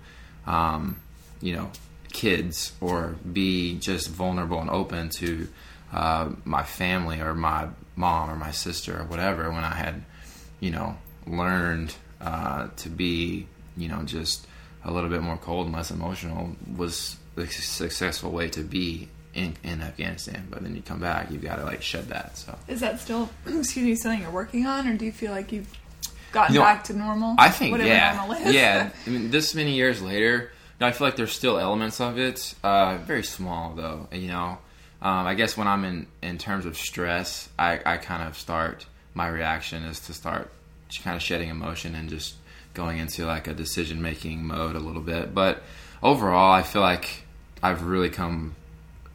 um, 0.47 0.97
you 1.41 1.55
know, 1.55 1.71
kids 2.13 2.73
or 2.81 3.17
be 3.33 3.79
just 3.79 4.09
vulnerable 4.09 4.61
and 4.61 4.71
open 4.71 5.11
to 5.11 5.47
uh, 5.93 6.31
my 6.45 6.63
family 6.63 7.21
or 7.21 7.35
my 7.35 7.69
mom 7.97 8.31
or 8.31 8.37
my 8.37 8.51
sister 8.51 9.01
or 9.01 9.05
whatever 9.05 9.51
when 9.51 9.65
I 9.65 9.75
had, 9.75 10.05
you 10.61 10.71
know, 10.71 10.97
learned 11.27 11.95
uh, 12.21 12.69
to 12.77 12.89
be, 12.89 13.47
you 13.77 13.89
know, 13.89 14.03
just 14.03 14.47
a 14.85 14.91
little 14.93 15.11
bit 15.11 15.23
more 15.23 15.37
cold 15.37 15.67
and 15.67 15.75
less 15.75 15.91
emotional 15.91 16.51
was 16.77 17.17
the 17.35 17.47
successful 17.47 18.31
way 18.31 18.49
to 18.51 18.61
be 18.63 19.09
in, 19.35 19.55
in 19.63 19.81
Afghanistan. 19.83 20.47
But 20.51 20.63
then 20.63 20.75
you 20.77 20.83
come 20.83 21.01
back, 21.01 21.31
you've 21.31 21.43
got 21.43 21.57
to 21.57 21.65
like 21.65 21.83
shed 21.83 22.09
that. 22.09 22.37
So 22.39 22.57
Is 22.69 22.81
that 22.81 23.01
still, 23.01 23.29
excuse 23.47 23.85
me, 23.85 23.95
something 23.95 24.23
you're 24.23 24.31
working 24.31 24.67
on, 24.67 24.89
or 24.89 24.97
do 24.97 25.05
you 25.05 25.13
feel 25.13 25.33
like 25.33 25.53
you've 25.53 25.71
gotten 26.33 26.55
You 26.55 26.61
know, 26.61 26.67
back 26.67 26.85
to 26.85 26.93
normal? 26.97 27.35
I 27.39 27.51
think 27.51 27.73
Whatever 27.73 27.89
yeah, 27.91 28.15
normal 28.17 28.37
is. 28.47 28.55
yeah. 28.55 28.91
I 29.07 29.11
mean, 29.11 29.31
this 29.31 29.55
many 29.55 29.75
years 29.75 30.01
later, 30.03 30.51
I 30.81 30.93
feel 30.93 31.07
like 31.09 31.17
there's 31.17 31.33
still 31.33 31.59
elements 31.59 32.01
of 32.01 32.19
it. 32.19 32.55
Uh, 32.63 32.99
very 32.99 33.25
small 33.25 33.75
though. 33.75 34.09
You 34.13 34.29
know, 34.29 34.59
um, 35.01 35.27
I 35.27 35.35
guess 35.35 35.57
when 35.57 35.69
I'm 35.69 35.85
in 35.85 36.07
in 36.23 36.39
terms 36.39 36.67
of 36.67 36.77
stress, 36.77 37.49
I, 37.59 37.81
I 37.85 37.97
kind 37.99 38.27
of 38.27 38.37
start. 38.37 38.87
My 39.15 39.29
reaction 39.29 39.83
is 39.85 40.01
to 40.01 40.13
start 40.13 40.51
kind 41.03 41.17
of 41.17 41.23
shedding 41.23 41.51
emotion 41.51 41.95
and 41.95 42.09
just 42.09 42.35
going 42.75 42.99
into 42.99 43.27
like 43.27 43.47
a 43.47 43.55
decision 43.55 44.01
making 44.03 44.45
mode 44.45 44.77
a 44.77 44.81
little 44.81 45.03
bit. 45.03 45.35
But 45.35 45.63
overall, 46.03 46.53
I 46.53 46.63
feel 46.63 46.83
like 46.83 47.25
I've 47.63 47.85
really 47.85 48.11
come 48.11 48.55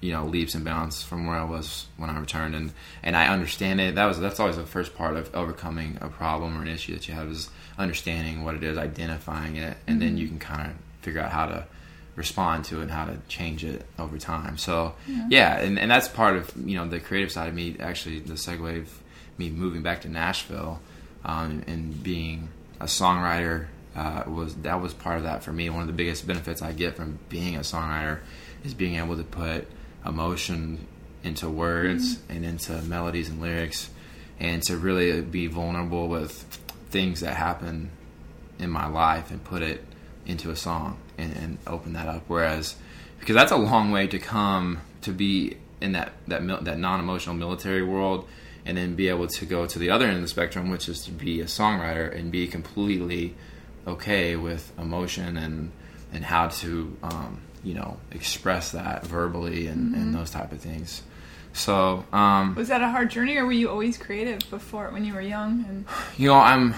you 0.04 0.12
know 0.12 0.26
leaps 0.26 0.54
and 0.54 0.66
bounds 0.66 1.02
from 1.02 1.26
where 1.26 1.38
I 1.38 1.46
was 1.46 1.88
when 1.98 2.10
I 2.10 2.20
returned, 2.20 2.56
and 2.56 2.72
and 3.02 3.16
I 3.16 3.28
understand 3.28 3.82
it. 3.82 3.96
That 3.96 4.06
was 4.06 4.20
that's 4.20 4.40
always 4.40 4.58
the 4.58 4.66
first 4.66 4.96
part 4.96 5.16
of 5.16 5.34
overcoming 5.34 5.98
a 6.02 6.10
problem 6.10 6.58
or 6.58 6.62
an 6.62 6.68
issue 6.68 6.94
that 6.94 7.08
you 7.08 7.14
have 7.14 7.30
is 7.30 7.50
understanding 7.78 8.44
what 8.44 8.56
it 8.56 8.64
is, 8.64 8.78
identifying 8.78 9.56
it, 9.56 9.78
and 9.88 10.02
then 10.02 10.18
you 10.18 10.28
can 10.28 10.40
kind 10.40 10.72
of 10.72 10.78
figure 11.02 11.22
out 11.22 11.32
how 11.32 11.46
to 11.46 11.66
respond 12.16 12.66
to 12.66 12.80
it 12.80 12.84
and 12.84 12.92
how 12.92 13.06
to 13.06 13.18
change 13.28 13.64
it 13.64 13.86
over 13.98 14.18
time. 14.18 14.58
So 14.58 14.94
yeah, 15.30 15.60
and, 15.60 15.80
and 15.80 15.90
that's 15.90 16.08
part 16.08 16.36
of 16.36 16.52
you 16.66 16.78
know 16.78 16.88
the 16.88 17.00
creative 17.00 17.32
side 17.32 17.50
of 17.50 17.56
me. 17.56 17.76
Actually, 17.80 18.20
the 18.20 18.34
segue 18.34 18.82
of 18.82 19.02
me 19.38 19.50
moving 19.50 19.82
back 19.82 20.02
to 20.02 20.10
Nashville 20.10 20.80
um, 21.26 21.64
and 21.68 22.04
being 22.04 22.50
a 22.80 22.86
songwriter 22.86 23.68
uh, 23.96 24.24
was 24.28 24.56
that 24.58 24.82
was 24.82 24.94
part 24.94 25.18
of 25.18 25.24
that 25.24 25.44
for 25.44 25.52
me. 25.52 25.70
One 25.70 25.82
of 25.82 25.88
the 25.88 25.94
biggest 25.94 26.28
benefits 26.28 26.62
I 26.62 26.74
get 26.74 26.96
from 26.96 27.20
being 27.30 27.56
a 27.56 27.62
songwriter 27.62 28.20
is 28.64 28.74
being 28.74 28.96
able 28.96 29.18
to 29.18 29.24
put 29.24 29.68
emotion 30.06 30.88
into 31.24 31.50
words 31.50 32.20
and 32.30 32.44
into 32.44 32.74
melodies 32.84 33.30
and 33.30 33.42
lyrics, 33.42 33.90
and 34.40 34.62
to 34.64 34.78
really 34.78 35.22
be 35.22 35.48
vulnerable 35.48 36.08
with 36.08 36.32
things 36.92 37.22
that 37.22 37.36
happen 37.36 37.90
in 38.60 38.70
my 38.70 38.86
life 38.86 39.32
and 39.32 39.44
put 39.44 39.64
it 39.64 39.84
into 40.26 40.52
a 40.52 40.56
song 40.56 40.98
and, 41.18 41.36
and 41.36 41.58
open 41.68 41.94
that 41.94 42.08
up. 42.08 42.24
Whereas, 42.28 42.76
because 43.20 43.36
that's 43.36 43.52
a 43.52 43.58
long 43.58 43.92
way 43.92 44.08
to 44.08 44.20
come 44.20 44.82
to 45.02 45.12
be 45.12 45.58
in 45.82 45.94
that 45.94 46.14
that 46.28 46.44
mil- 46.44 46.62
that 46.62 46.78
non 46.78 47.00
emotional 47.00 47.36
military 47.36 47.84
world, 47.84 48.28
and 48.66 48.78
then 48.78 48.96
be 48.96 49.10
able 49.10 49.28
to 49.28 49.46
go 49.46 49.66
to 49.66 49.80
the 49.80 49.90
other 49.90 50.06
end 50.06 50.16
of 50.16 50.22
the 50.22 50.28
spectrum, 50.28 50.70
which 50.70 50.88
is 50.88 51.04
to 51.06 51.12
be 51.12 51.42
a 51.42 51.46
songwriter 51.46 52.14
and 52.14 52.32
be 52.32 52.48
completely 52.48 53.36
okay 53.86 54.36
with 54.36 54.72
emotion 54.80 55.38
and 55.38 55.72
and 56.14 56.24
how 56.24 56.48
to 56.48 56.96
um, 57.04 57.42
you 57.64 57.74
know 57.74 57.98
express 58.12 58.72
that 58.72 59.06
verbally 59.06 59.68
and, 59.68 59.96
and 59.96 60.14
those 60.14 60.30
type 60.30 60.52
of 60.52 60.60
things. 60.60 61.04
So 61.54 62.04
um, 62.12 62.56
Was 62.56 62.70
that 62.70 62.82
a 62.82 62.90
hard 62.90 63.12
journey, 63.12 63.38
or 63.38 63.46
were 63.46 63.52
you 63.52 63.70
always 63.70 63.98
creative 63.98 64.40
before 64.50 64.90
when 64.90 65.06
you 65.06 65.14
were 65.14 65.22
young? 65.22 65.66
And 65.68 65.86
you 66.18 66.28
know, 66.28 66.36
I'm. 66.36 66.74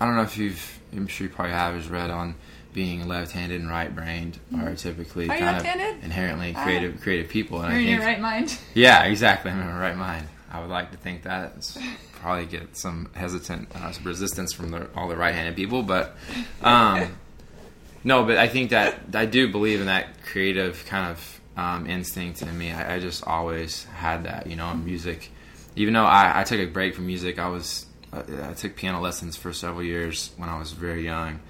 I 0.00 0.06
don't 0.06 0.16
know 0.16 0.22
if 0.22 0.38
you've. 0.38 0.78
I'm 0.92 1.06
sure 1.06 1.26
you 1.26 1.32
probably 1.32 1.52
have. 1.52 1.76
Is 1.76 1.88
read 1.88 2.10
on 2.10 2.34
being 2.74 3.08
left-handed 3.08 3.60
and 3.60 3.70
right-brained 3.70 4.38
are 4.58 4.74
typically 4.74 5.28
Mm-hmm. 5.28 5.44
Are 5.44 5.62
kind 5.62 5.80
of 5.80 6.04
inherently 6.04 6.52
creative, 6.52 7.00
creative 7.00 7.30
people. 7.30 7.62
And 7.62 7.72
you're 7.72 7.80
I 7.80 7.84
in 7.84 7.88
your 7.88 8.00
right 8.00 8.20
mind. 8.20 8.58
yeah, 8.74 9.04
exactly. 9.04 9.50
I'm 9.50 9.60
in 9.60 9.66
my 9.66 9.80
right 9.80 9.96
mind. 9.96 10.28
I 10.50 10.60
would 10.60 10.70
like 10.70 10.90
to 10.90 10.98
think 10.98 11.22
that. 11.22 11.54
It's 11.56 11.78
probably 12.20 12.46
get 12.46 12.76
some 12.76 13.10
hesitant 13.14 13.68
uh, 13.74 13.92
resistance 14.02 14.52
from 14.52 14.70
the, 14.70 14.88
all 14.94 15.08
the 15.08 15.16
right-handed 15.16 15.56
people, 15.56 15.82
but 15.82 16.16
um, 16.62 17.16
no. 18.04 18.24
But 18.24 18.38
I 18.38 18.48
think 18.48 18.70
that 18.70 19.00
I 19.14 19.26
do 19.26 19.50
believe 19.50 19.80
in 19.80 19.86
that 19.86 20.22
creative 20.24 20.84
kind 20.86 21.10
of 21.10 21.40
um, 21.56 21.86
instinct 21.86 22.42
in 22.42 22.56
me. 22.56 22.72
I, 22.72 22.96
I 22.96 22.98
just 22.98 23.26
always 23.26 23.84
had 23.84 24.24
that, 24.24 24.46
you 24.46 24.56
know, 24.56 24.70
in 24.70 24.84
music. 24.84 25.30
Even 25.76 25.94
though 25.94 26.04
I, 26.04 26.40
I 26.40 26.44
took 26.44 26.60
a 26.60 26.66
break 26.66 26.94
from 26.94 27.06
music, 27.06 27.38
I 27.38 27.48
was 27.48 27.86
uh, 28.12 28.22
I 28.48 28.54
took 28.54 28.76
piano 28.76 29.00
lessons 29.00 29.36
for 29.36 29.52
several 29.52 29.82
years 29.82 30.30
when 30.36 30.48
I 30.48 30.58
was 30.58 30.72
very 30.72 31.04
young. 31.04 31.40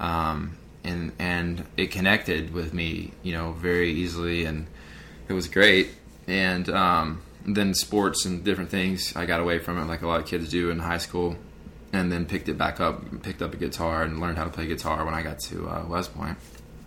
Um, 0.00 0.57
and 0.84 1.12
and 1.18 1.64
it 1.76 1.90
connected 1.90 2.52
with 2.52 2.72
me, 2.72 3.12
you 3.22 3.32
know, 3.32 3.52
very 3.52 3.92
easily, 3.92 4.44
and 4.44 4.66
it 5.28 5.32
was 5.32 5.48
great. 5.48 5.90
And 6.26 6.68
um, 6.70 7.22
then 7.46 7.74
sports 7.74 8.24
and 8.24 8.44
different 8.44 8.70
things, 8.70 9.14
I 9.16 9.26
got 9.26 9.40
away 9.40 9.58
from 9.58 9.78
it, 9.78 9.86
like 9.86 10.02
a 10.02 10.06
lot 10.06 10.20
of 10.20 10.26
kids 10.26 10.50
do 10.50 10.70
in 10.70 10.78
high 10.78 10.98
school, 10.98 11.36
and 11.92 12.12
then 12.12 12.26
picked 12.26 12.48
it 12.48 12.58
back 12.58 12.80
up, 12.80 13.22
picked 13.22 13.42
up 13.42 13.54
a 13.54 13.56
guitar, 13.56 14.02
and 14.02 14.20
learned 14.20 14.38
how 14.38 14.44
to 14.44 14.50
play 14.50 14.66
guitar 14.66 15.04
when 15.04 15.14
I 15.14 15.22
got 15.22 15.38
to 15.40 15.68
uh, 15.68 15.86
West 15.86 16.14
Point. 16.14 16.36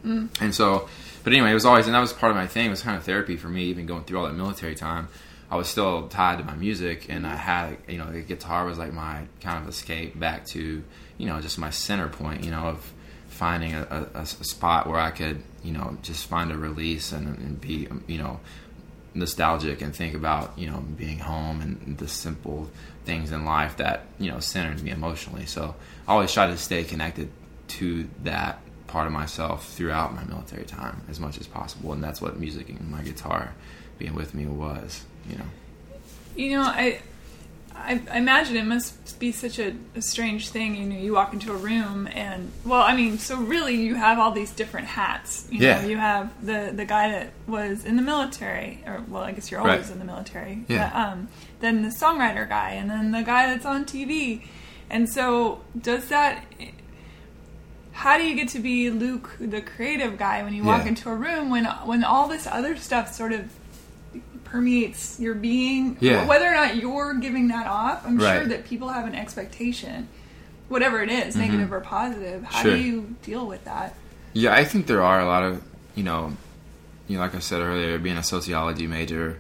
And 0.04 0.56
so, 0.56 0.88
but 1.24 1.34
anyway, 1.34 1.52
it 1.52 1.54
was 1.54 1.66
always, 1.66 1.86
and 1.86 1.94
that 1.94 2.00
was 2.00 2.12
part 2.12 2.32
of 2.32 2.36
my 2.36 2.48
thing. 2.48 2.68
It 2.68 2.70
was 2.70 2.82
kind 2.82 2.98
of 2.98 3.04
therapy 3.04 3.38
for 3.38 3.50
me, 3.50 3.66
even 3.66 3.86
going 3.86 4.04
through 4.04 4.20
all 4.20 4.26
that 4.26 4.34
military 4.34 4.74
time. 4.74 5.08
I 5.50 5.58
was 5.58 5.68
still 5.68 6.08
tied 6.08 6.40
to 6.40 6.44
my 6.44 6.56
music, 6.56 7.08
and 7.10 7.28
I 7.28 7.36
had, 7.36 7.78
you 7.88 7.98
know, 7.98 8.12
the 8.12 8.22
guitar 8.22 8.66
was 8.66 8.78
like 8.78 8.94
my 8.94 9.26
kind 9.42 9.62
of 9.62 9.70
escape 9.70 10.20
back 10.20 10.46
to, 10.48 10.84
you 11.18 11.28
know, 11.28 11.40
just 11.42 11.60
my 11.60 11.70
center 11.70 12.08
point, 12.08 12.44
you 12.44 12.52
know, 12.52 12.68
of 12.68 12.94
finding 13.42 13.74
a, 13.74 14.08
a, 14.14 14.22
a 14.22 14.26
spot 14.28 14.86
where 14.86 15.00
I 15.00 15.10
could, 15.10 15.42
you 15.64 15.74
know, 15.74 15.98
just 16.04 16.28
find 16.28 16.52
a 16.52 16.56
release 16.56 17.12
and, 17.12 17.40
and 17.40 17.60
be, 17.60 17.88
you 18.06 18.20
know, 18.20 18.40
nostalgic 19.16 19.82
and 19.82 19.96
think 19.96 20.14
about, 20.14 20.60
you 20.60 20.70
know, 20.70 20.78
being 20.96 21.18
home 21.18 21.60
and 21.60 21.98
the 21.98 22.08
simple 22.08 22.70
things 23.04 23.32
in 23.32 23.44
life 23.44 23.78
that, 23.78 24.06
you 24.20 24.30
know, 24.30 24.40
centered 24.40 24.84
me 24.84 24.92
emotionally. 24.92 25.48
So 25.48 25.74
I 26.08 26.12
always 26.12 26.32
try 26.32 26.46
to 26.46 26.58
stay 26.58 26.84
connected 26.84 27.32
to 27.80 28.08
that 28.22 28.60
part 28.86 29.08
of 29.08 29.14
myself 29.14 29.74
throughout 29.74 30.14
my 30.14 30.24
military 30.26 30.66
time 30.66 31.02
as 31.10 31.20
much 31.20 31.40
as 31.40 31.48
possible. 31.48 31.94
And 31.94 32.04
that's 32.04 32.22
what 32.22 32.40
music 32.40 32.70
and 32.70 32.92
my 32.92 33.02
guitar 33.02 33.56
being 33.98 34.14
with 34.14 34.36
me 34.36 34.46
was, 34.46 35.04
you 35.28 35.36
know. 35.36 35.46
You 36.36 36.52
know, 36.58 36.62
I, 36.62 37.02
I, 37.84 38.02
I 38.12 38.18
imagine 38.18 38.56
it 38.58 38.66
must 38.66 39.20
be 39.20 39.32
such 39.32 39.60
a, 39.60 39.74
a 39.96 40.02
strange 40.02 40.50
thing. 40.50 40.76
You 40.76 40.86
know, 40.86 40.96
you 40.98 41.14
walk 41.14 41.34
into 41.34 41.52
a 41.52 41.56
room 41.56 42.08
and, 42.08 42.52
well, 42.66 42.82
I 42.82 42.96
mean, 42.96 43.18
so 43.20 43.36
really 43.38 43.76
you 43.76 43.96
have 43.96 44.18
all 44.20 44.32
these 44.32 44.52
different 44.52 44.88
hats. 44.88 45.48
You 45.52 45.60
Yeah. 45.60 45.82
know, 45.82 45.88
you 45.88 45.98
have 45.98 46.46
the 46.46 46.72
the 46.76 46.86
guy 46.86 47.10
that 47.10 47.32
was 47.48 47.86
in 47.86 47.96
the 47.98 48.02
military, 48.02 48.84
or 48.86 49.04
well, 49.08 49.24
I 49.24 49.32
guess 49.32 49.52
you're 49.52 49.60
always 49.60 49.84
Right. 49.88 49.92
in 49.92 50.00
the 50.00 50.06
military. 50.06 50.64
Yeah. 50.68 50.90
But, 50.90 50.96
um, 51.00 51.28
then 51.60 51.82
the 51.84 51.90
songwriter 51.90 52.48
guy, 52.48 52.72
and 52.72 52.90
then 52.90 53.12
the 53.12 53.24
guy 53.24 53.48
that's 53.48 53.66
on 53.66 53.86
TV. 53.86 54.42
And 54.90 55.08
so, 55.10 55.62
does 55.80 56.08
that? 56.10 56.44
How 57.94 58.18
do 58.18 58.24
you 58.24 58.36
get 58.36 58.48
to 58.50 58.60
be 58.60 58.90
Luke, 58.90 59.36
the 59.40 59.62
creative 59.62 60.18
guy, 60.18 60.42
when 60.44 60.54
you 60.54 60.64
walk 60.64 60.84
Yeah. 60.84 60.90
into 60.90 61.10
a 61.10 61.16
room 61.16 61.50
when 61.50 61.66
when 61.86 62.04
all 62.04 62.28
this 62.28 62.48
other 62.48 62.76
stuff 62.76 63.14
sort 63.14 63.32
of 63.34 63.52
permeates 64.52 65.20
your 65.20 65.34
being. 65.34 65.98
Yeah. 66.02 66.26
Whether 66.28 66.46
or 66.48 66.54
not 66.54 66.76
you're 66.76 67.14
giving 67.16 67.48
that 67.50 67.68
off, 67.68 68.06
I'm 68.06 68.20
sure 68.20 68.46
that 68.46 68.66
people 68.66 68.90
have 68.90 69.08
an 69.08 69.16
expectation, 69.16 70.10
whatever 70.68 71.02
it 71.02 71.10
is, 71.10 71.36
negative 71.36 71.72
or 71.72 71.80
positive. 71.80 72.44
How 72.44 72.60
Mm-hmm. 72.60 72.68
Sure. 72.70 72.78
do 72.78 72.84
you 72.84 73.16
deal 73.24 73.48
with 73.48 73.64
that? 73.66 73.96
Yeah, 74.34 74.54
I 74.54 74.66
think 74.66 74.88
there 74.88 75.02
are 75.02 75.20
a 75.22 75.26
lot 75.26 75.44
of, 75.44 75.64
you 75.96 76.04
know, 76.04 76.34
you 77.08 77.18
know, 77.18 77.24
like 77.24 77.36
I 77.36 77.40
said 77.40 77.62
earlier, 77.62 77.98
being 77.98 78.18
a 78.18 78.24
sociology 78.24 78.88
major 78.88 79.40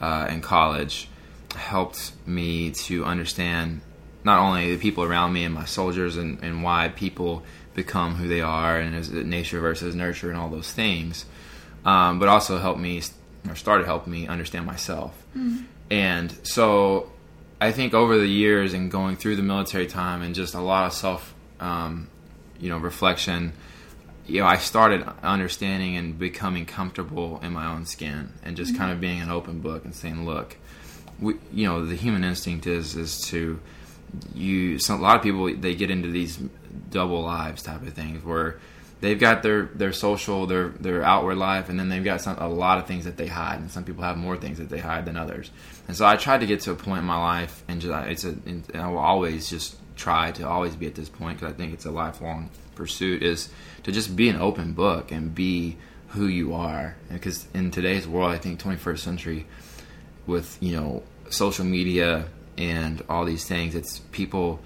uh, 0.00 0.26
in 0.30 0.40
college 0.40 1.08
helped 1.54 2.12
me 2.26 2.70
to 2.70 3.04
understand 3.04 3.80
not 4.24 4.38
only 4.40 4.74
the 4.74 4.80
people 4.80 5.04
around 5.04 5.32
me 5.32 5.44
and 5.44 5.54
my 5.54 5.64
soldiers 5.64 6.16
and, 6.16 6.42
and 6.42 6.62
why 6.62 6.88
people 6.88 7.42
become 7.74 8.14
who 8.14 8.28
they 8.28 8.40
are 8.40 8.78
and 8.78 8.94
is 8.94 9.10
it 9.12 9.26
nature 9.26 9.60
versus 9.60 9.94
nurture 9.94 10.30
and 10.30 10.38
all 10.38 10.48
those 10.48 10.72
things, 10.72 11.24
um, 11.84 12.18
but 12.18 12.28
also 12.28 12.58
helped 12.58 12.80
me 12.80 13.02
or 13.48 13.56
started 13.56 13.86
helping 13.86 14.12
me 14.12 14.26
understand 14.26 14.66
myself. 14.66 15.20
And 15.90 16.34
so 16.42 17.10
I 17.60 17.72
think 17.72 17.94
over 17.94 18.18
the 18.18 18.26
years 18.26 18.72
and 18.74 18.90
going 18.90 19.16
through 19.16 19.36
the 19.36 19.42
military 19.42 19.86
time 19.86 20.22
and 20.22 20.34
just 20.34 20.54
a 20.54 20.60
lot 20.60 20.86
of 20.86 20.92
self, 20.92 21.34
um, 21.60 22.08
you 22.58 22.68
know, 22.68 22.78
reflection, 22.78 23.52
you 24.26 24.40
know, 24.40 24.46
I 24.46 24.56
started 24.56 25.06
understanding 25.22 25.96
and 25.96 26.18
becoming 26.18 26.66
comfortable 26.66 27.40
in 27.42 27.52
my 27.52 27.66
own 27.66 27.86
skin 27.86 28.32
and 28.44 28.56
just 28.56 28.76
kind 28.76 28.92
of 28.92 29.00
being 29.00 29.20
an 29.20 29.30
open 29.30 29.60
book 29.60 29.84
and 29.84 29.94
saying, 29.94 30.24
look, 30.24 30.56
we, 31.20 31.34
you 31.52 31.66
know, 31.66 31.84
the 31.84 31.94
human 31.94 32.24
instinct 32.24 32.66
is 32.66 32.96
is 32.96 33.20
to 33.28 33.60
you. 34.34 34.78
So 34.78 34.94
a 34.94 34.96
lot 34.96 35.16
of 35.16 35.22
people 35.22 35.54
they 35.54 35.74
get 35.74 35.90
into 35.90 36.10
these 36.10 36.38
double 36.90 37.22
lives 37.22 37.62
type 37.62 37.82
of 37.82 37.92
things 37.92 38.24
where 38.24 38.58
they've 39.02 39.18
got 39.18 39.42
their 39.42 39.64
their 39.64 39.92
social, 39.92 40.46
their 40.46 40.68
their 40.68 41.02
outward 41.02 41.36
life, 41.36 41.68
and 41.68 41.78
then 41.78 41.90
they've 41.90 42.04
got 42.04 42.22
some, 42.22 42.38
a 42.38 42.48
lot 42.48 42.78
of 42.78 42.86
things 42.86 43.04
that 43.04 43.18
they 43.18 43.26
hide, 43.26 43.60
and 43.60 43.70
some 43.70 43.84
people 43.84 44.02
have 44.02 44.16
more 44.16 44.38
things 44.38 44.56
that 44.58 44.70
they 44.70 44.78
hide 44.78 45.04
than 45.04 45.16
others. 45.16 45.50
And 45.88 45.96
so 45.96 46.06
I 46.06 46.16
tried 46.16 46.40
to 46.40 46.46
get 46.46 46.60
to 46.62 46.70
a 46.70 46.74
point 46.74 47.00
in 47.00 47.04
my 47.04 47.18
life, 47.18 47.62
and 47.68 47.82
just 47.82 48.08
it's 48.08 48.24
a, 48.24 48.30
and 48.46 48.64
I 48.74 48.88
will 48.88 48.98
always 48.98 49.50
just 49.50 49.76
try 49.96 50.30
to 50.32 50.48
always 50.48 50.74
be 50.74 50.86
at 50.86 50.94
this 50.94 51.10
point 51.10 51.38
because 51.38 51.52
I 51.52 51.56
think 51.56 51.74
it's 51.74 51.84
a 51.84 51.90
lifelong 51.90 52.48
pursuit 52.74 53.22
is 53.22 53.50
to 53.82 53.92
just 53.92 54.16
be 54.16 54.30
an 54.30 54.36
open 54.36 54.72
book 54.72 55.12
and 55.12 55.34
be 55.34 55.76
who 56.08 56.26
you 56.26 56.54
are. 56.54 56.96
Because 57.10 57.46
in 57.52 57.70
today's 57.70 58.08
world, 58.08 58.32
I 58.32 58.38
think 58.38 58.60
21st 58.62 58.98
century, 58.98 59.46
with 60.26 60.56
you 60.60 60.76
know 60.76 61.02
social 61.28 61.64
media 61.64 62.28
and 62.56 63.02
all 63.08 63.24
these 63.24 63.44
things, 63.44 63.74
it's 63.74 63.98
people 64.12 64.60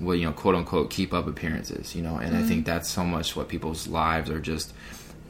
will 0.00 0.14
you 0.14 0.26
know 0.26 0.32
quote 0.32 0.54
unquote 0.54 0.90
keep 0.90 1.12
up 1.12 1.26
appearances. 1.26 1.94
You 1.94 2.02
know, 2.02 2.16
and 2.16 2.34
mm-hmm. 2.34 2.44
I 2.44 2.46
think 2.46 2.66
that's 2.66 2.90
so 2.90 3.04
much 3.04 3.36
what 3.36 3.48
people's 3.48 3.86
lives 3.86 4.30
are 4.30 4.40
just 4.40 4.72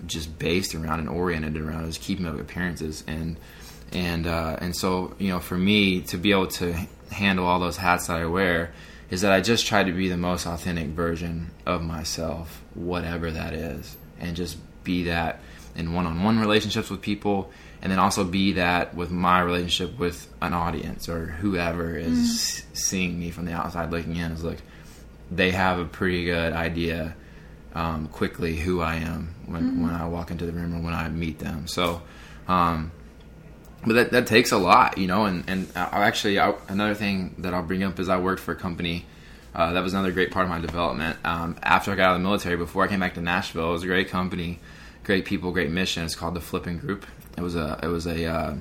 just 0.07 0.38
based 0.38 0.75
around 0.75 1.01
and 1.01 1.09
oriented 1.09 1.57
around 1.57 1.88
is 1.88 1.98
keeping 1.98 2.27
up 2.27 2.38
appearances 2.38 3.05
and 3.07 3.37
and 3.92 4.27
uh, 4.27 4.57
and 4.61 4.75
so 4.75 5.14
you 5.18 5.29
know 5.29 5.40
for 5.40 5.57
me 5.57 6.01
to 6.03 6.16
be 6.16 6.33
able 6.33 6.48
to 6.48 6.75
handle 7.11 7.46
all 7.46 7.61
those 7.61 7.77
hats 7.77 8.07
that 8.07 8.18
I 8.18 8.27
wear 8.27 8.72
is 9.11 9.20
that 9.20 9.33
I 9.33 9.42
just 9.42 9.66
try 9.66 9.85
to 9.85 9.92
be 9.92 10.09
the 10.09 10.16
most 10.16 10.46
authentic 10.46 10.88
version 10.88 11.51
of 11.66 11.83
myself, 11.83 12.62
whatever 12.72 13.31
that 13.31 13.53
is, 13.53 13.96
and 14.18 14.35
just 14.35 14.57
be 14.85 15.05
that 15.05 15.40
in 15.75 15.92
one-on-one 15.92 16.38
relationships 16.38 16.88
with 16.88 17.03
people, 17.03 17.51
and 17.82 17.90
then 17.90 17.98
also 17.98 18.24
be 18.24 18.52
that 18.52 18.94
with 18.94 19.10
my 19.10 19.40
relationship 19.40 19.98
with 19.98 20.32
an 20.40 20.54
audience 20.54 21.08
or 21.08 21.26
whoever 21.26 21.96
is 21.96 22.16
mm. 22.16 22.76
seeing 22.76 23.18
me 23.18 23.30
from 23.30 23.44
the 23.44 23.52
outside 23.52 23.90
looking 23.90 24.16
in. 24.16 24.30
Is 24.32 24.44
like 24.44 24.62
they 25.30 25.50
have 25.50 25.80
a 25.80 25.84
pretty 25.84 26.24
good 26.24 26.52
idea 26.52 27.16
um, 27.74 28.06
quickly 28.06 28.56
who 28.56 28.80
I 28.80 28.96
am 28.96 29.34
when 29.46 29.62
mm. 29.62 29.82
when 29.82 29.94
I 29.94 30.06
walk 30.06 30.30
into 30.30 30.46
the 30.46 30.52
room 30.52 30.74
or 30.74 30.80
when 30.80 30.94
I 30.94 31.08
meet 31.08 31.38
them. 31.38 31.66
So. 31.66 32.02
Um, 32.48 32.92
but 33.84 33.94
that, 33.94 34.10
that 34.12 34.26
takes 34.28 34.52
a 34.52 34.58
lot, 34.58 34.96
you 34.96 35.08
know. 35.08 35.24
And 35.24 35.42
and 35.48 35.68
I 35.74 36.04
actually 36.04 36.38
I, 36.38 36.54
another 36.68 36.94
thing 36.94 37.34
that 37.38 37.52
I'll 37.52 37.64
bring 37.64 37.82
up 37.82 37.98
is 37.98 38.08
I 38.08 38.18
worked 38.18 38.40
for 38.40 38.52
a 38.52 38.56
company. 38.56 39.06
Uh, 39.54 39.72
that 39.72 39.82
was 39.82 39.92
another 39.92 40.12
great 40.12 40.30
part 40.30 40.44
of 40.44 40.50
my 40.50 40.60
development. 40.60 41.18
Um, 41.24 41.56
after 41.62 41.92
I 41.92 41.96
got 41.96 42.10
out 42.10 42.14
of 42.14 42.20
the 42.20 42.24
military, 42.24 42.56
before 42.56 42.84
I 42.84 42.88
came 42.88 43.00
back 43.00 43.14
to 43.14 43.20
Nashville, 43.20 43.70
it 43.70 43.72
was 43.72 43.82
a 43.82 43.86
great 43.86 44.08
company, 44.08 44.60
great 45.04 45.24
people, 45.24 45.50
great 45.50 45.70
mission. 45.70 46.04
It's 46.04 46.14
called 46.14 46.34
the 46.34 46.40
Flippen 46.40 46.80
Group. 46.80 47.04
It 47.36 47.40
was 47.40 47.56
a 47.56 47.78
it 47.82 47.86
was 47.86 48.06
a 48.06 48.26
uh, 48.26 48.54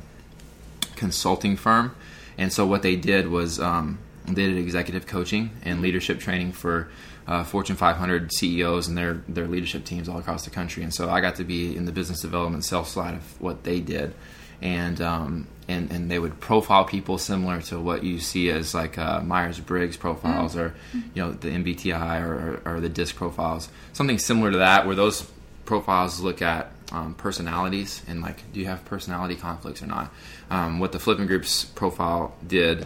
consulting 0.95 1.57
firm, 1.57 1.95
and 2.38 2.51
so 2.51 2.65
what 2.65 2.81
they 2.81 2.95
did 2.95 3.27
was 3.27 3.60
um, 3.60 3.99
they 4.25 4.47
did 4.47 4.57
executive 4.57 5.07
coaching 5.07 5.51
and 5.63 5.81
leadership 5.81 6.19
training 6.19 6.53
for 6.53 6.89
uh, 7.27 7.43
Fortune 7.43 7.75
500 7.75 8.31
CEOs 8.34 8.88
and 8.88 8.97
their 8.97 9.21
their 9.27 9.47
leadership 9.47 9.86
teams 9.86 10.07
all 10.10 10.19
across 10.19 10.45
the 10.45 10.51
country. 10.51 10.84
And 10.84 10.93
so 10.93 11.10
I 11.10 11.21
got 11.21 11.36
to 11.36 11.43
be 11.43 11.75
in 11.75 11.86
the 11.86 11.91
business 11.91 12.21
development 12.21 12.65
sales 12.65 12.89
side 12.89 13.15
of 13.15 13.41
what 13.41 13.63
they 13.63 13.79
did 13.79 14.13
and 14.62 15.01
um, 15.01 15.47
and 15.67 15.91
and 15.91 16.10
they 16.10 16.19
would 16.19 16.39
profile 16.39 16.86
people 16.86 17.17
similar 17.17 17.62
to 17.63 17.79
what 17.79 18.03
you 18.03 18.19
see 18.19 18.49
as 18.49 18.73
like 18.73 18.97
uh, 18.97 19.21
Myers 19.21 19.60
Briggs 19.60 19.97
profiles 19.97 20.55
mm-hmm. 20.55 20.62
or 20.62 20.73
you 21.13 21.21
know 21.21 21.31
the 21.31 21.49
MBTI 21.49 22.21
or, 22.21 22.62
or, 22.65 22.75
or, 22.75 22.79
the 22.79 22.89
DISC 22.89 23.15
profiles, 23.15 23.69
something 23.93 24.19
similar 24.19 24.51
to 24.51 24.60
that, 24.60 24.86
where 24.86 24.95
those 24.95 25.29
profiles 25.65 26.19
look 26.19 26.41
at 26.41 26.71
um, 26.91 27.13
personalities 27.13 28.01
and 28.08 28.21
like 28.21 28.51
do 28.54 28.60
you 28.60 28.65
have 28.67 28.84
personality 28.86 29.36
conflicts 29.36 29.82
or 29.82 29.88
not. 29.88 30.12
Um, 30.49 30.80
what 30.80 30.91
the 30.91 30.97
Flippen 30.97 31.27
Group's 31.27 31.65
profile 31.65 32.36
did 32.45 32.86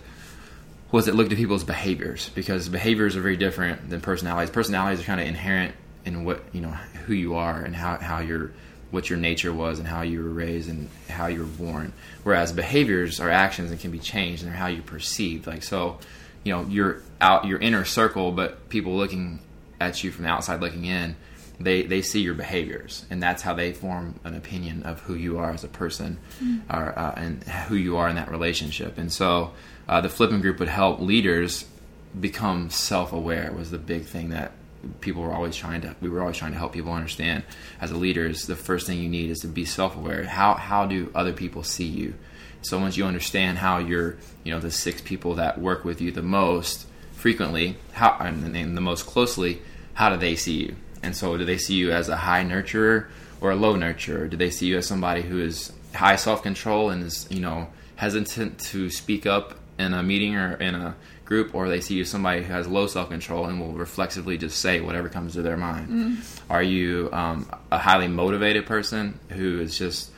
was 0.92 1.08
it 1.08 1.16
looked 1.16 1.32
at 1.32 1.38
people's 1.38 1.64
behaviors 1.64 2.30
because 2.30 2.70
behaviors 2.70 3.16
are 3.16 3.22
very 3.22 3.38
different 3.38 3.90
than 3.90 4.02
personalities. 4.02 4.50
Personalities 4.50 5.02
are 5.02 5.04
kind 5.04 5.20
of 5.20 5.28
inherent 5.28 5.76
in 6.06 6.24
what 6.24 6.44
you 6.54 6.62
know 6.62 6.70
who 7.06 7.14
you 7.14 7.36
are 7.36 7.60
and 7.60 7.76
how 7.76 7.98
how 7.98 8.20
you're 8.20 8.52
what 8.92 9.10
your 9.10 9.20
nature 9.20 9.52
was 9.52 9.80
and 9.80 9.88
how 9.88 10.04
you 10.04 10.24
were 10.24 10.30
raised 10.30 10.70
and 10.70 10.90
how 11.10 11.28
you 11.28 11.40
were 11.40 11.46
born. 11.46 11.92
Whereas 12.24 12.54
behaviors 12.54 13.20
are 13.20 13.30
actions 13.30 13.72
and 13.72 13.80
can 13.80 13.92
be 13.92 14.00
changed 14.00 14.44
and 14.44 14.54
how 14.54 14.68
you 14.68 14.82
perceive. 14.82 15.48
Like 15.48 15.64
so, 15.64 16.00
you 16.44 16.54
know, 16.54 16.66
you're 16.68 17.02
out 17.20 17.46
your 17.46 17.60
inner 17.60 17.84
circle, 17.84 18.32
but 18.32 18.70
people 18.70 18.96
looking 18.96 19.40
at 19.82 20.04
you 20.04 20.12
from 20.12 20.24
the 20.24 20.30
outside 20.30 20.62
looking 20.62 20.86
in, 20.86 21.16
they 21.60 21.84
they 21.84 22.02
see 22.02 22.22
your 22.22 22.34
behaviors, 22.34 23.06
and 23.10 23.22
that's 23.22 23.42
how 23.42 23.54
they 23.54 23.74
form 23.74 24.20
an 24.24 24.36
opinion 24.36 24.84
of 24.84 25.02
who 25.02 25.16
you 25.16 25.38
are 25.38 25.52
as 25.52 25.64
a 25.64 25.68
person, 25.68 26.18
mm-hmm. 26.42 26.76
or, 26.76 26.98
uh, 26.98 27.14
and 27.16 27.44
who 27.44 27.76
you 27.76 27.98
are 27.98 28.10
in 28.10 28.16
that 28.16 28.30
relationship. 28.30 28.98
And 28.98 29.12
so, 29.12 29.54
uh, 29.88 30.02
the 30.02 30.10
flippen 30.10 30.42
group 30.42 30.60
would 30.60 30.68
help 30.68 31.00
leaders 31.00 31.66
become 32.20 32.70
self 32.70 33.14
aware. 33.14 33.52
Was 33.52 33.72
the 33.72 33.78
big 33.78 34.06
thing 34.06 34.30
that 34.30 34.52
people 35.02 35.22
were 35.22 35.34
always 35.34 35.56
trying 35.56 35.82
to 35.82 35.96
we 36.02 36.10
were 36.10 36.22
always 36.22 36.38
trying 36.38 36.52
to 36.52 36.58
help 36.58 36.74
people 36.74 36.92
understand 36.92 37.44
as 37.82 37.92
a 37.92 37.98
leader 37.98 38.26
is 38.26 38.46
the 38.46 38.56
first 38.56 38.86
thing 38.86 39.00
you 39.00 39.10
need 39.10 39.30
is 39.30 39.40
to 39.40 39.48
be 39.48 39.66
self-aware 39.66 40.24
how 40.26 40.54
how 40.54 40.86
do 40.86 41.12
other 41.16 41.34
people 41.34 41.64
see 41.64 41.86
you 41.86 42.14
so 42.62 42.78
once 42.80 42.98
you 42.98 43.06
understand 43.06 43.58
how 43.58 43.78
you're 43.78 44.16
you 44.44 44.52
know 44.52 44.60
the 44.60 44.72
six 44.72 45.02
people 45.02 45.36
that 45.36 45.60
work 45.60 45.84
with 45.84 46.02
you 46.02 46.12
the 46.12 46.22
most 46.22 46.86
frequently 47.14 47.76
how 47.94 48.16
and 48.20 48.78
the 48.78 48.82
most 48.82 49.06
closely 49.06 49.62
how 49.96 50.10
do 50.10 50.18
they 50.18 50.36
see 50.36 50.54
you 50.54 50.76
and 51.06 51.16
so 51.16 51.38
do 51.38 51.46
they 51.46 51.58
see 51.58 51.76
you 51.76 51.92
as 51.92 52.10
a 52.10 52.18
high 52.18 52.44
nurturer 52.44 53.08
or 53.42 53.52
a 53.52 53.56
low 53.56 53.76
nurturer 53.76 54.30
do 54.30 54.36
they 54.36 54.50
see 54.50 54.66
you 54.66 54.78
as 54.78 54.88
somebody 54.88 55.22
who 55.22 55.40
is 55.40 55.72
high 55.94 56.16
self-control 56.16 56.90
and 56.90 57.04
is 57.04 57.28
you 57.30 57.40
know 57.40 57.68
hesitant 57.96 58.60
to 58.60 58.90
speak 58.90 59.26
up 59.26 59.56
in 59.80 59.94
a 59.94 60.04
meeting 60.04 60.36
or 60.36 60.56
in 60.56 60.76
a 60.76 60.96
group, 61.26 61.54
or 61.56 61.68
they 61.68 61.82
see 61.82 61.96
you 61.96 62.02
as 62.02 62.10
somebody 62.10 62.44
who 62.44 62.54
has 62.54 62.68
low 62.68 62.88
self 62.88 63.10
control 63.10 63.46
and 63.46 63.60
will 63.60 63.74
reflexively 63.74 64.38
just 64.38 64.60
say 64.60 64.80
whatever 64.80 65.10
comes 65.10 65.34
to 65.34 65.42
their 65.42 65.58
mind? 65.58 65.90
Mm. 65.90 66.42
Are 66.50 66.64
you 66.64 67.10
um, 67.12 67.50
a 67.72 67.78
highly 67.78 68.08
motivated 68.08 68.66
person 68.66 69.20
who 69.30 69.60
is 69.60 69.78
just 69.78 70.12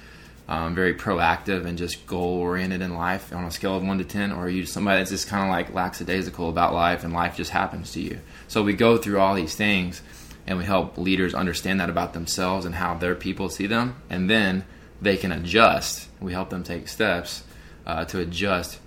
um, 0.47 0.75
very 0.75 0.93
proactive 0.93 1.65
and 1.65 1.77
just 1.77 2.05
goal 2.05 2.39
oriented 2.39 2.81
in 2.81 2.93
life 2.93 3.33
on 3.33 3.43
a 3.45 3.51
scale 3.51 3.75
of 3.75 3.83
one 3.83 3.97
to 3.97 4.03
ten, 4.03 4.31
or 4.31 4.45
are 4.45 4.49
you 4.49 4.65
somebody 4.65 4.99
that's 4.99 5.11
just 5.11 5.27
kind 5.27 5.43
of 5.43 5.49
like 5.49 5.73
lackadaisical 5.73 6.49
about 6.49 6.73
life 6.73 7.03
and 7.03 7.13
life 7.13 7.35
just 7.37 7.51
happens 7.51 7.91
to 7.93 8.01
you? 8.01 8.19
So 8.47 8.63
we 8.63 8.73
go 8.73 8.97
through 8.97 9.19
all 9.19 9.33
these 9.33 9.55
things 9.55 10.01
and 10.47 10.57
we 10.57 10.63
help 10.63 10.97
leaders 10.97 11.33
understand 11.35 11.79
that 11.79 11.89
about 11.89 12.13
themselves 12.13 12.65
and 12.65 12.75
how 12.75 12.95
their 12.95 13.15
people 13.15 13.49
see 13.49 13.67
them, 13.67 14.01
and 14.09 14.29
then 14.29 14.63
they 15.01 15.17
can 15.17 15.31
adjust. 15.31 16.07
We 16.19 16.31
help 16.31 16.49
them 16.49 16.63
take 16.63 16.87
steps 16.87 17.43
uh, 17.85 18.05
to 18.05 18.19
adjust 18.19 18.79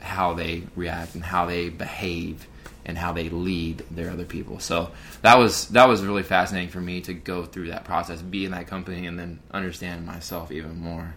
how 0.00 0.34
they 0.34 0.62
react 0.76 1.14
and 1.14 1.24
how 1.24 1.46
they 1.46 1.68
behave 1.68 2.46
and 2.86 2.98
how 2.98 3.12
they 3.12 3.28
lead 3.30 3.78
their 3.90 4.10
other 4.10 4.24
people. 4.24 4.60
So 4.60 4.90
that 5.22 5.38
was 5.38 5.68
that 5.68 5.88
was 5.88 6.02
really 6.02 6.22
fascinating 6.22 6.70
for 6.70 6.80
me 6.80 7.00
to 7.02 7.14
go 7.14 7.44
through 7.44 7.68
that 7.68 7.84
process, 7.84 8.20
be 8.22 8.44
in 8.44 8.52
that 8.52 8.66
company, 8.66 9.06
and 9.06 9.18
then 9.18 9.40
understand 9.50 10.06
myself 10.06 10.52
even 10.52 10.78
more. 10.78 11.14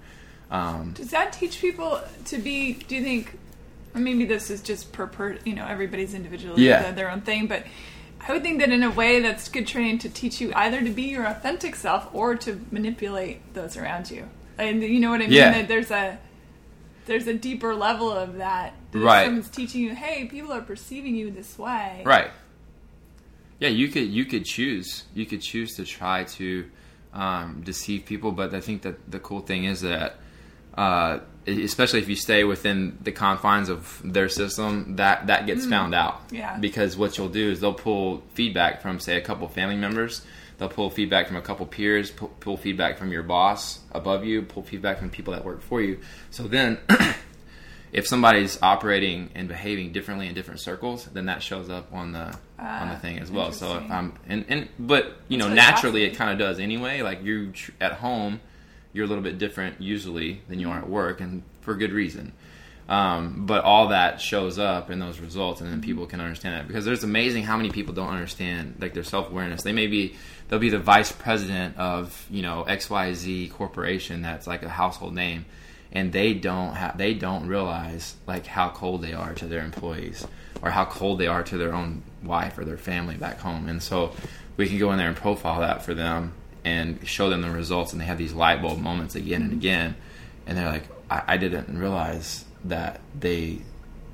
Um, 0.50 0.94
Does 0.94 1.12
that 1.12 1.34
teach 1.34 1.60
people 1.60 2.02
to 2.26 2.38
be? 2.38 2.74
Do 2.74 2.96
you 2.96 3.04
think? 3.04 3.38
Maybe 3.94 4.26
this 4.26 4.52
is 4.52 4.62
just 4.62 4.92
per, 4.92 5.08
per 5.08 5.40
you 5.44 5.56
know 5.56 5.66
everybody's 5.66 6.13
individual, 6.13 6.60
yeah. 6.60 6.92
their 6.92 7.10
own 7.10 7.22
thing, 7.22 7.48
but 7.48 7.66
I 8.28 8.34
would 8.34 8.44
think 8.44 8.60
that 8.60 8.70
in 8.72 8.84
a 8.84 8.92
way 8.92 9.22
that's 9.22 9.48
good 9.48 9.66
training 9.66 10.00
to 10.00 10.10
teach 10.10 10.42
you 10.42 10.52
either 10.54 10.82
to 10.82 10.90
be 10.90 11.04
your 11.04 11.26
authentic 11.26 11.76
self 11.76 12.10
or 12.13 12.36
to 12.36 12.60
manipulate 12.72 13.54
those 13.54 13.78
around 13.78 14.12
you. 14.12 14.28
And 14.58 14.84
you 14.84 15.00
know 15.00 15.12
what 15.12 15.22
I 15.22 15.26
mean? 15.26 15.34
Yeah. 15.34 15.52
That 15.54 15.68
there's 15.68 15.92
a 15.92 16.20
there's 17.06 17.28
a 17.28 17.34
deeper 17.34 17.74
level 17.74 18.12
of 18.12 18.38
that. 18.38 18.74
Right. 18.92 19.26
Someone's 19.26 19.50
teaching 19.50 19.82
you, 19.82 19.96
hey, 19.96 20.26
people 20.26 20.52
are 20.52 20.62
perceiving 20.62 21.16
you 21.16 21.32
this 21.32 21.58
way. 21.58 22.02
Right. 22.06 22.30
Yeah, 23.60 23.70
you 23.70 23.88
could 23.88 24.10
you 24.10 24.26
could 24.26 24.46
choose 24.46 25.06
you 25.13 25.26
could 25.26 25.42
choose 25.42 25.76
to 25.76 25.86
try 25.86 26.26
to 26.26 26.70
um, 27.13 27.62
deceive 27.63 28.06
people, 28.06 28.34
but 28.34 28.54
I 28.54 28.60
think 28.60 28.82
that 28.82 29.10
the 29.10 29.20
cool 29.20 29.42
thing 29.42 29.63
is 29.63 29.82
that. 29.82 30.18
Uh, 30.76 31.20
especially 31.47 31.99
if 31.99 32.10
you 32.10 32.15
stay 32.15 32.43
within 32.43 32.97
the 33.01 33.12
confines 33.12 33.69
of 33.69 34.01
their 34.03 34.29
system, 34.29 34.97
that 34.97 35.27
that 35.27 35.45
gets 35.45 35.65
mm. 35.65 35.69
found 35.69 35.95
out. 35.95 36.21
Yeah. 36.31 36.57
Because 36.57 36.97
what 36.97 37.17
you'll 37.17 37.29
do 37.29 37.51
is 37.51 37.62
they'll 37.62 37.73
pull 37.73 38.23
feedback 38.33 38.81
from, 38.81 38.99
say, 38.99 39.17
a 39.17 39.21
couple 39.21 39.47
family 39.47 39.77
members, 39.77 40.21
They'll 40.57 40.69
pull 40.69 40.89
feedback 40.89 41.27
from 41.27 41.36
a 41.36 41.41
couple 41.41 41.65
peers, 41.65 42.10
pull, 42.10 42.29
pull 42.39 42.57
feedback 42.57 42.97
from 42.97 43.12
your 43.12 43.23
boss 43.23 43.79
above 43.91 44.25
you, 44.25 44.41
pull 44.41 44.63
feedback 44.63 44.99
from 44.99 45.10
people 45.10 45.33
that 45.33 45.45
work 45.45 45.62
for 45.62 45.81
you. 45.81 45.99
So 46.31 46.43
then, 46.43 46.79
if 47.91 48.07
somebody's 48.07 48.60
operating 48.62 49.29
and 49.35 49.48
behaving 49.48 49.91
differently 49.91 50.27
in 50.27 50.33
different 50.33 50.60
circles, 50.60 51.06
then 51.06 51.27
that 51.27 51.43
shows 51.43 51.69
up 51.69 51.93
on 51.93 52.12
the 52.12 52.35
uh, 52.60 52.63
on 52.63 52.89
the 52.89 52.95
thing 52.95 53.19
as 53.19 53.29
well. 53.29 53.52
So 53.52 53.77
if 53.77 53.91
I'm 53.91 54.13
and, 54.27 54.45
and 54.50 54.69
but 54.79 55.17
you 55.27 55.37
know 55.37 55.48
naturally 55.48 56.04
it 56.04 56.15
kind 56.15 56.31
of 56.31 56.39
does 56.39 56.60
anyway. 56.60 57.02
Like 57.04 57.23
you 57.23 57.54
at 57.79 57.93
home, 57.93 58.41
you're 58.98 59.06
a 59.06 59.08
little 59.08 59.23
bit 59.23 59.37
different 59.37 59.79
usually 59.79 60.41
than 60.50 60.60
you 60.60 60.71
are 60.71 60.79
at 60.79 60.89
work, 60.89 61.21
and 61.21 61.43
for 61.62 61.75
good 61.75 61.93
reason. 61.93 62.33
Um, 62.89 63.45
but 63.45 63.63
all 63.63 63.89
that 63.89 64.19
shows 64.19 64.58
up 64.58 64.89
in 64.89 65.00
those 65.00 65.19
results, 65.19 65.62
and 65.62 65.69
then 65.69 65.81
people 65.81 66.08
can 66.08 66.19
understand 66.19 66.56
that 66.56 66.67
because 66.67 66.83
there's 66.83 67.04
amazing 67.04 67.43
how 67.43 67.58
many 67.58 67.69
people 67.69 67.93
don't 67.93 68.10
understand 68.10 68.77
like 68.79 68.93
their 68.93 69.04
self 69.04 69.29
awareness. 69.29 69.62
They 69.62 69.73
may 69.73 69.87
be 69.87 70.15
they'll 70.48 70.60
be 70.60 70.69
the 70.69 70.79
vice 70.79 71.12
president 71.12 71.77
of 71.77 72.25
you 72.31 72.41
know 72.41 72.63
X 72.63 72.89
Y 72.89 73.13
Z 73.13 73.50
corporation 73.50 74.23
that's 74.23 74.48
like 74.48 74.63
a 74.63 74.69
household 74.69 75.13
name, 75.13 75.45
and 75.91 76.12
they 76.12 76.33
don't 76.33 76.73
have 76.75 76.98
they 76.98 77.13
don't 77.13 77.48
realize 77.48 78.15
like 78.25 78.48
how 78.48 78.69
cold 78.69 79.04
they 79.04 79.13
are 79.13 79.33
to 79.35 79.45
their 79.45 79.63
employees 79.63 80.25
or 80.63 80.71
how 80.71 80.85
cold 80.85 81.19
they 81.19 81.27
are 81.27 81.43
to 81.43 81.58
their 81.58 81.75
own 81.75 82.02
wife 82.23 82.58
or 82.58 82.65
their 82.65 82.77
family 82.77 83.15
back 83.15 83.39
home, 83.39 83.69
and 83.69 83.83
so 83.83 84.13
we 84.56 84.67
can 84.67 84.79
go 84.79 84.91
in 84.91 84.98
there 84.98 85.10
and 85.10 85.17
profile 85.17 85.60
that 85.60 85.83
for 85.83 85.93
them 85.93 86.33
and 86.68 87.08
show 87.08 87.30
them 87.30 87.42
the 87.42 87.50
results, 87.50 87.94
and 87.94 88.02
they 88.02 88.06
have 88.06 88.18
these 88.18 88.34
light 88.34 88.62
bulb 88.62 88.80
moments 88.80 89.15
again 89.15 89.42
and 89.42 89.52
mm-hmm. 89.52 89.60
again, 89.60 89.96
and 90.46 90.58
they're 90.58 90.70
like, 90.70 90.84
I, 91.10 91.24
I 91.28 91.38
didn't 91.38 91.78
realize 91.78 92.44
that 92.65 93.00
they 93.18 93.60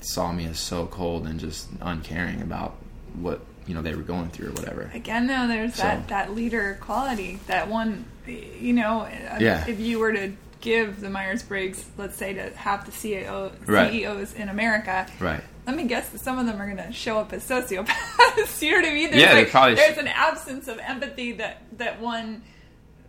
saw 0.02 0.32
me 0.32 0.46
as 0.46 0.60
so 0.60 0.86
cold 0.86 1.26
and 1.26 1.40
just 1.40 1.68
uncaring 1.82 2.42
about 2.42 2.76
what 3.16 3.42
you 3.66 3.74
know 3.74 3.82
they 3.82 3.96
were 3.96 4.04
going 4.04 4.30
through 4.30 4.50
or 4.50 4.54
whatever. 4.54 4.92
Again, 4.94 5.28
though, 5.28 5.48
there's 5.48 5.76
So- 5.76 5.84
that 5.84 6.08
that 6.10 6.36
leader 6.36 6.78
quality. 6.82 7.40
That 7.48 7.70
one, 7.70 8.06
you 8.28 8.74
know, 8.74 9.08
Yeah. 9.40 9.66
if 9.68 9.80
you 9.80 10.00
were 10.00 10.14
to 10.14 10.34
give 10.62 11.02
the 11.02 11.10
Myers 11.10 11.44
Briggs, 11.44 11.86
let's 11.98 12.16
say, 12.16 12.34
to 12.34 12.50
half 12.56 12.86
the 12.86 12.92
CEO, 12.92 13.52
Right. 13.66 13.92
CEOs 13.92 14.34
in 14.34 14.48
America, 14.48 15.08
Right. 15.20 15.42
Let 15.66 15.76
me 15.76 15.86
guess 15.86 16.10
that 16.10 16.20
some 16.20 16.38
of 16.40 16.46
them 16.46 16.62
are 16.62 16.66
going 16.66 16.86
to 16.86 16.92
show 16.94 17.18
up 17.20 17.32
as 17.34 17.48
sociopaths. 17.48 18.62
you 18.62 18.72
know 18.72 18.78
what 18.80 18.86
I 18.88 18.94
mean? 18.94 19.12
There's 19.12 19.22
Yeah, 19.22 19.34
they 19.34 19.42
like, 19.44 19.50
probably 19.52 19.76
there's 19.76 19.98
an 19.98 20.08
absence 20.08 20.68
of 20.68 20.78
empathy 20.80 21.34
that 21.34 21.64
that 21.78 22.00
one 22.02 22.44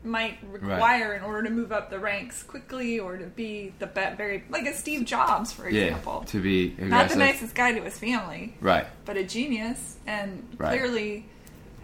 might 0.07 0.37
require 0.51 1.15
in 1.15 1.23
order 1.23 1.45
to 1.45 1.51
move 1.51 1.73
up 1.73 1.89
the 1.89 1.99
ranks 1.99 2.43
quickly 2.43 2.99
or 2.99 3.17
to 3.17 3.25
be 3.25 3.73
the 3.79 3.87
be- 3.87 4.15
very 4.19 4.45
like 4.51 4.67
a 4.67 4.75
Steve 4.75 5.07
Jobs, 5.07 5.51
for 5.53 5.69
Yeah. 5.69 5.85
example. 5.85 6.25
To 6.29 6.43
be 6.43 6.75
Not 6.79 7.09
the 7.09 7.17
nicest 7.17 7.55
guy 7.55 7.73
to 7.73 7.81
his 7.83 7.99
family, 7.99 8.55
Right. 8.61 8.87
but 9.07 9.17
a 9.17 9.25
genius 9.25 9.97
and 10.07 10.47
Right. 10.59 10.79
clearly 10.79 11.25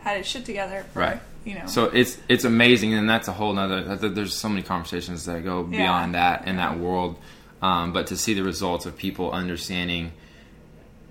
had 0.02 0.18
his 0.18 0.26
shit 0.26 0.44
together. 0.44 0.84
For, 0.92 0.98
Right. 1.00 1.20
You 1.46 1.54
know. 1.54 1.66
So 1.66 1.86
it's 1.86 2.18
it's 2.28 2.44
amazing, 2.44 2.92
and 2.92 3.08
that's 3.08 3.26
a 3.26 3.32
whole 3.32 3.54
nother. 3.54 3.96
There's 3.96 4.34
so 4.34 4.50
many 4.50 4.62
conversations 4.62 5.24
that 5.24 5.42
go 5.42 5.66
Yeah. 5.70 5.78
beyond 5.78 6.14
that 6.14 6.46
in 6.46 6.56
that 6.56 6.78
world, 6.78 7.16
um, 7.62 7.94
but 7.94 8.06
to 8.08 8.16
see 8.18 8.34
the 8.34 8.42
results 8.42 8.84
of 8.84 8.98
people 8.98 9.32
understanding 9.32 10.12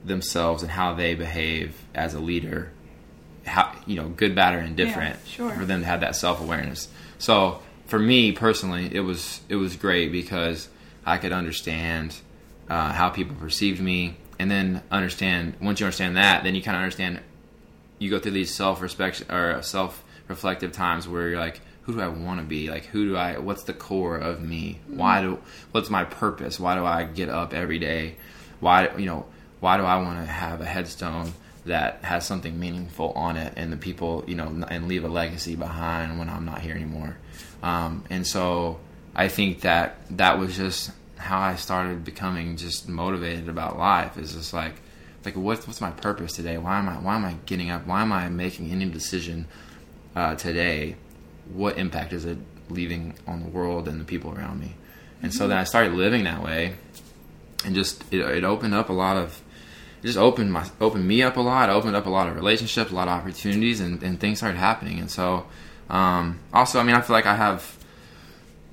themselves 0.04 0.64
and 0.64 0.72
how 0.72 0.94
they 0.94 1.16
behave 1.16 1.76
as 1.94 2.14
a 2.14 2.20
leader, 2.20 2.72
how 3.46 3.74
you 3.86 3.96
know, 3.96 4.10
good, 4.10 4.36
bad, 4.36 4.56
or 4.56 4.60
indifferent, 4.60 5.18
Yeah, 5.26 5.32
sure. 5.32 5.52
for 5.52 5.66
them 5.66 5.82
to 5.82 5.86
have 5.86 6.02
that 6.02 6.16
self 6.16 6.42
awareness. 6.42 6.88
So 7.18 7.62
for 7.88 8.00
me 8.00 8.32
personally, 8.32 8.94
it 8.94 9.02
was 9.02 9.42
it 9.50 9.56
was 9.56 9.76
great 9.76 10.12
because 10.12 10.70
I 11.06 11.18
could 11.18 11.32
understand 11.32 12.16
uh, 12.70 12.94
how 12.94 13.10
people 13.10 13.36
perceived 13.36 13.82
me, 13.82 14.18
and 14.38 14.50
then 14.50 14.82
understand 14.92 15.56
once 15.62 15.80
you 15.80 15.86
understand 15.86 16.18
that, 16.18 16.44
then 16.44 16.56
you 16.56 16.62
kind 16.62 16.78
of 16.78 16.84
understand 16.84 17.20
you 17.98 18.10
go 18.10 18.20
through 18.20 18.32
these 18.32 18.54
self 18.54 18.82
respect 18.82 19.24
or 19.30 19.62
self 19.62 20.04
reflective 20.28 20.72
times 20.72 21.08
where 21.08 21.30
you're 21.30 21.40
like, 21.40 21.60
who 21.84 21.94
do 21.94 22.02
I 22.02 22.08
want 22.08 22.40
to 22.40 22.46
be? 22.46 22.70
Like, 22.70 22.86
who 22.86 23.10
do 23.10 23.18
I? 23.18 23.40
What's 23.40 23.64
the 23.64 23.74
core 23.74 24.16
of 24.16 24.42
me? 24.42 24.80
Why 24.88 25.22
do? 25.22 25.40
What's 25.72 25.90
my 25.90 26.06
purpose? 26.06 26.60
Why 26.60 26.76
do 26.76 26.86
I 26.86 27.04
get 27.04 27.30
up 27.30 27.54
every 27.54 27.80
day? 27.80 28.16
Why 28.60 28.96
you 28.96 29.06
know? 29.08 29.26
Why 29.60 29.78
do 29.78 29.84
I 29.84 29.98
want 30.02 30.26
to 30.26 30.32
have 30.32 30.62
a 30.62 30.66
headstone 30.66 31.34
that 31.66 32.00
has 32.04 32.26
something 32.26 32.60
meaningful 32.60 33.12
on 33.12 33.38
it, 33.38 33.54
and 33.56 33.72
the 33.72 33.78
people 33.78 34.24
you 34.28 34.36
know, 34.36 34.66
and 34.70 34.88
leave 34.88 35.04
a 35.04 35.10
legacy 35.10 35.56
behind 35.56 36.18
when 36.18 36.30
I'm 36.30 36.46
not 36.46 36.62
here 36.62 36.76
anymore? 36.76 37.18
Um, 37.62 38.04
and 38.10 38.26
so 38.26 38.80
I 39.16 39.28
think 39.28 39.62
that 39.62 39.98
that 40.18 40.40
was 40.40 40.56
just 40.56 40.92
how 41.18 41.40
I 41.40 41.56
started 41.56 42.06
becoming 42.06 42.56
just 42.56 42.88
motivated 42.88 43.50
about 43.50 43.78
life. 43.78 44.18
Is 44.18 44.34
just 44.34 44.54
like 44.54 44.76
like 45.26 45.36
what's 45.36 45.68
what's 45.68 45.82
my 45.82 45.92
purpose 45.92 46.34
today? 46.34 46.58
Why 46.58 46.80
am 46.80 46.88
I 46.88 46.94
why 46.94 47.16
am 47.16 47.26
I 47.26 47.36
getting 47.46 47.70
up? 47.70 47.86
Why 47.86 48.02
am 48.02 48.12
I 48.12 48.30
making 48.30 48.72
any 48.72 48.86
decision 48.86 49.46
uh, 50.16 50.36
today? 50.36 50.96
What 51.54 51.78
impact 51.78 52.14
is 52.14 52.26
it 52.26 52.38
leaving 52.70 53.16
on 53.28 53.42
the 53.42 53.50
world 53.50 53.88
and 53.88 54.00
the 54.00 54.06
people 54.06 54.34
around 54.34 54.60
me? 54.60 54.76
And 55.22 55.34
so 55.34 55.48
then 55.48 55.58
I 55.58 55.66
started 55.66 55.94
living 55.94 56.24
that 56.24 56.42
way, 56.42 56.76
and 57.66 57.76
just 57.76 58.04
it, 58.12 58.22
it 58.22 58.44
opened 58.44 58.74
up 58.74 58.90
a 58.90 58.94
lot 58.94 59.18
of 59.18 59.42
it 60.02 60.08
just 60.08 60.18
opened 60.18 60.52
my 60.52 60.68
opened 60.80 61.08
me 61.08 61.22
up 61.24 61.38
a 61.38 61.42
lot. 61.42 61.70
Opened 61.70 61.96
up 61.96 62.06
a 62.06 62.10
lot 62.10 62.28
of 62.28 62.36
relationships, 62.36 62.92
a 62.92 62.96
lot 62.96 63.08
of 63.08 63.14
opportunities, 63.14 63.80
and, 63.80 64.02
and 64.04 64.20
things 64.20 64.40
started 64.40 64.58
happening. 64.58 65.00
And 65.00 65.10
so 65.10 65.46
um, 65.90 66.40
also, 66.54 66.80
I 66.80 66.84
mean, 66.84 66.96
I 66.96 67.02
feel 67.02 67.16
like 67.16 67.26
I 67.26 67.36
have 67.36 67.78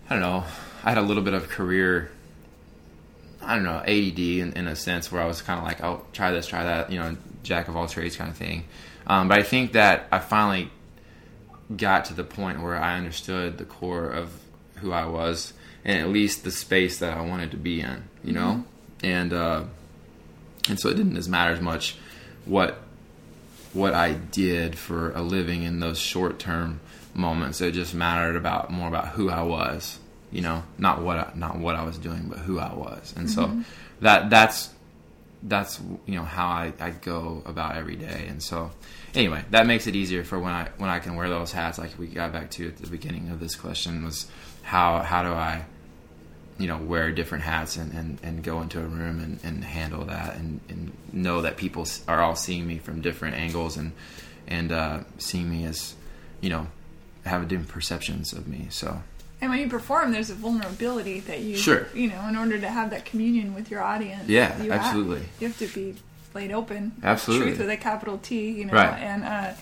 I 0.09 0.14
don't 0.14 0.22
know. 0.22 0.45
I 0.85 0.91
had 0.91 0.99
a 0.99 1.03
little 1.03 1.22
bit 1.22 1.35
of 1.35 1.49
career 1.49 2.11
I 3.47 3.55
don't 3.55 3.64
know, 3.64 3.79
ADD 3.79 4.18
in, 4.18 4.53
in 4.55 4.66
a 4.66 4.74
sense 4.74 5.12
where 5.12 5.22
I 5.22 5.27
was 5.27 5.41
kind 5.41 5.59
of 5.59 5.64
like, 5.64 5.83
oh, 5.83 6.03
try 6.12 6.33
this, 6.33 6.49
try 6.49 6.64
that, 6.64 6.91
you 6.91 6.99
know, 6.99 7.16
jack 7.45 7.68
of 7.68 7.77
all 7.77 7.87
trades 7.87 8.16
kind 8.16 8.29
of 8.29 8.37
thing. 8.37 8.64
Um, 9.07 9.29
but 9.29 9.39
I 9.39 9.45
think 9.45 9.72
that 9.72 10.09
I 10.11 10.18
finally 10.18 10.70
got 11.74 12.07
to 12.07 12.14
the 12.14 12.24
point 12.24 12.61
where 12.61 12.77
I 12.77 12.97
understood 12.97 13.59
the 13.59 13.64
core 13.64 14.09
of 14.09 14.33
who 14.77 14.91
I 14.91 15.07
was 15.07 15.53
and 15.85 16.01
at 16.01 16.09
least 16.09 16.43
the 16.43 16.51
space 16.51 16.99
that 16.99 17.16
I 17.16 17.20
wanted 17.20 17.53
to 17.53 17.57
be 17.57 17.81
in, 17.81 18.03
you 18.24 18.33
know? 18.33 18.64
And, 19.05 19.33
uh, 19.33 19.64
and 20.68 20.78
so 20.78 20.88
it 20.88 20.96
didn't 20.96 21.16
as 21.16 21.28
matter 21.28 21.52
as 21.52 21.60
much 21.60 21.96
what, 22.44 22.78
what 23.72 23.94
I 23.94 24.12
did 24.12 24.78
for 24.78 25.12
a 25.12 25.22
living 25.22 25.62
in 25.62 25.80
those 25.80 25.98
short 25.98 26.38
term 26.38 26.80
moments. 27.14 27.60
It 27.60 27.72
just 27.72 27.94
mattered 27.94 28.36
about 28.36 28.70
more 28.70 28.88
about 28.88 29.08
who 29.08 29.30
I 29.30 29.42
was 29.42 29.98
you 30.30 30.42
know 30.42 30.62
not 30.78 31.02
what 31.02 31.16
I, 31.16 31.32
not 31.34 31.58
what 31.58 31.76
I 31.76 31.84
was 31.84 31.98
doing 31.98 32.28
but 32.28 32.38
who 32.38 32.58
I 32.58 32.74
was. 32.74 33.14
And 33.16 33.30
so 33.30 33.46
mm-hmm. 33.46 33.62
that 34.00 34.30
that's 34.30 34.70
that's 35.42 35.80
you 36.06 36.16
know 36.16 36.24
how 36.24 36.46
I, 36.46 36.72
I 36.80 36.90
go 36.90 37.42
about 37.46 37.76
every 37.76 37.96
day. 37.96 38.26
And 38.28 38.42
so 38.42 38.70
anyway 39.14 39.44
that 39.50 39.66
makes 39.66 39.86
it 39.86 39.96
easier 39.96 40.24
for 40.24 40.38
when 40.38 40.52
I 40.52 40.68
when 40.78 40.90
I 40.90 40.98
can 40.98 41.16
wear 41.16 41.28
those 41.28 41.52
hats. 41.52 41.78
Like 41.78 41.98
we 41.98 42.06
got 42.06 42.32
back 42.32 42.50
to 42.52 42.68
at 42.68 42.76
the 42.76 42.88
beginning 42.88 43.30
of 43.30 43.40
this 43.40 43.54
question 43.54 44.04
was 44.04 44.26
how 44.62 44.98
how 45.00 45.22
do 45.22 45.30
I 45.30 45.64
you 46.59 46.66
know 46.66 46.78
wear 46.78 47.12
different 47.12 47.44
hats 47.44 47.76
and, 47.76 47.92
and, 47.92 48.18
and 48.22 48.42
go 48.42 48.61
into 48.62 48.78
a 48.80 48.84
room 48.84 49.20
and, 49.20 49.38
and 49.44 49.62
handle 49.64 50.04
that 50.07 50.36
and, 50.36 50.61
and 50.68 50.92
know 51.12 51.42
that 51.42 51.57
people 51.57 51.86
are 52.09 52.20
all 52.22 52.34
seeing 52.36 52.66
me 52.66 52.78
from 52.78 53.00
different 53.00 53.36
angles 53.36 53.76
and 53.76 53.92
and 54.48 54.72
uh, 54.72 55.00
seeing 55.18 55.50
me 55.50 55.64
as 55.64 55.94
you 56.40 56.48
know 56.50 56.66
have 57.24 57.46
different 57.48 57.68
perceptions 57.68 58.32
of 58.32 58.46
me 58.48 58.66
so 58.70 59.02
and 59.38 59.50
when 59.50 59.61
you 59.61 59.68
perform, 59.68 60.12
there's 60.12 60.30
a 60.30 60.34
vulnerability 60.34 61.20
that 61.20 61.40
you, 61.40 61.57
Sure. 61.59 61.86
you 61.94 62.09
know, 62.09 62.26
in 62.26 62.36
order 62.36 62.59
to 62.59 62.68
have 62.70 62.88
that 62.88 63.04
communion 63.04 63.54
with 63.54 63.70
your 63.70 63.82
audience. 63.82 64.26
Yeah, 64.28 64.57
you 64.62 64.70
have- 64.70 64.80
absolutely. 64.80 65.26
you 65.38 65.48
have 65.48 65.59
to 65.59 65.66
be 65.68 65.94
laid 66.34 66.52
open. 66.52 66.92
Absolutely. 67.02 67.48
Truth 67.48 67.59
with 67.59 67.68
a 67.68 67.76
capital 67.76 68.16
T, 68.16 68.50
you 68.52 68.64
know. 68.64 68.72
Right. 68.72 68.98
And 68.98 69.24
uh, 69.24 69.52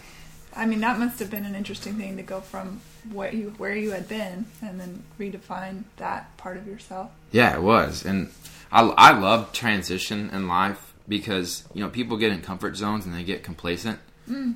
I 0.55 0.67
mean, 0.67 0.79
that 0.81 1.01
must 1.01 1.19
have 1.19 1.29
been 1.29 1.45
an 1.45 1.57
interesting 1.57 1.95
thing 1.95 2.17
to 2.19 2.23
go 2.23 2.41
from 2.41 2.83
where 3.13 3.33
you 3.33 3.55
where 3.59 3.75
you 3.75 3.93
had 3.93 4.09
been 4.09 4.47
and 4.63 4.81
then 4.81 5.03
redefine 5.19 5.85
that 5.97 6.37
part 6.37 6.57
of 6.57 6.67
yourself. 6.67 7.11
Yeah, 7.33 7.55
it 7.55 7.63
was, 7.63 8.05
and 8.05 8.31
I 8.73 8.83
I 8.83 9.19
love 9.19 9.53
transition 9.53 10.31
in 10.31 10.49
life 10.49 10.95
because 11.07 11.65
you 11.75 11.83
know 11.83 11.91
people 11.91 12.17
get 12.17 12.33
in 12.33 12.43
comfort 12.43 12.77
zones 12.77 13.07
and 13.07 13.15
they 13.15 13.25
get 13.25 13.43
complacent, 13.43 13.99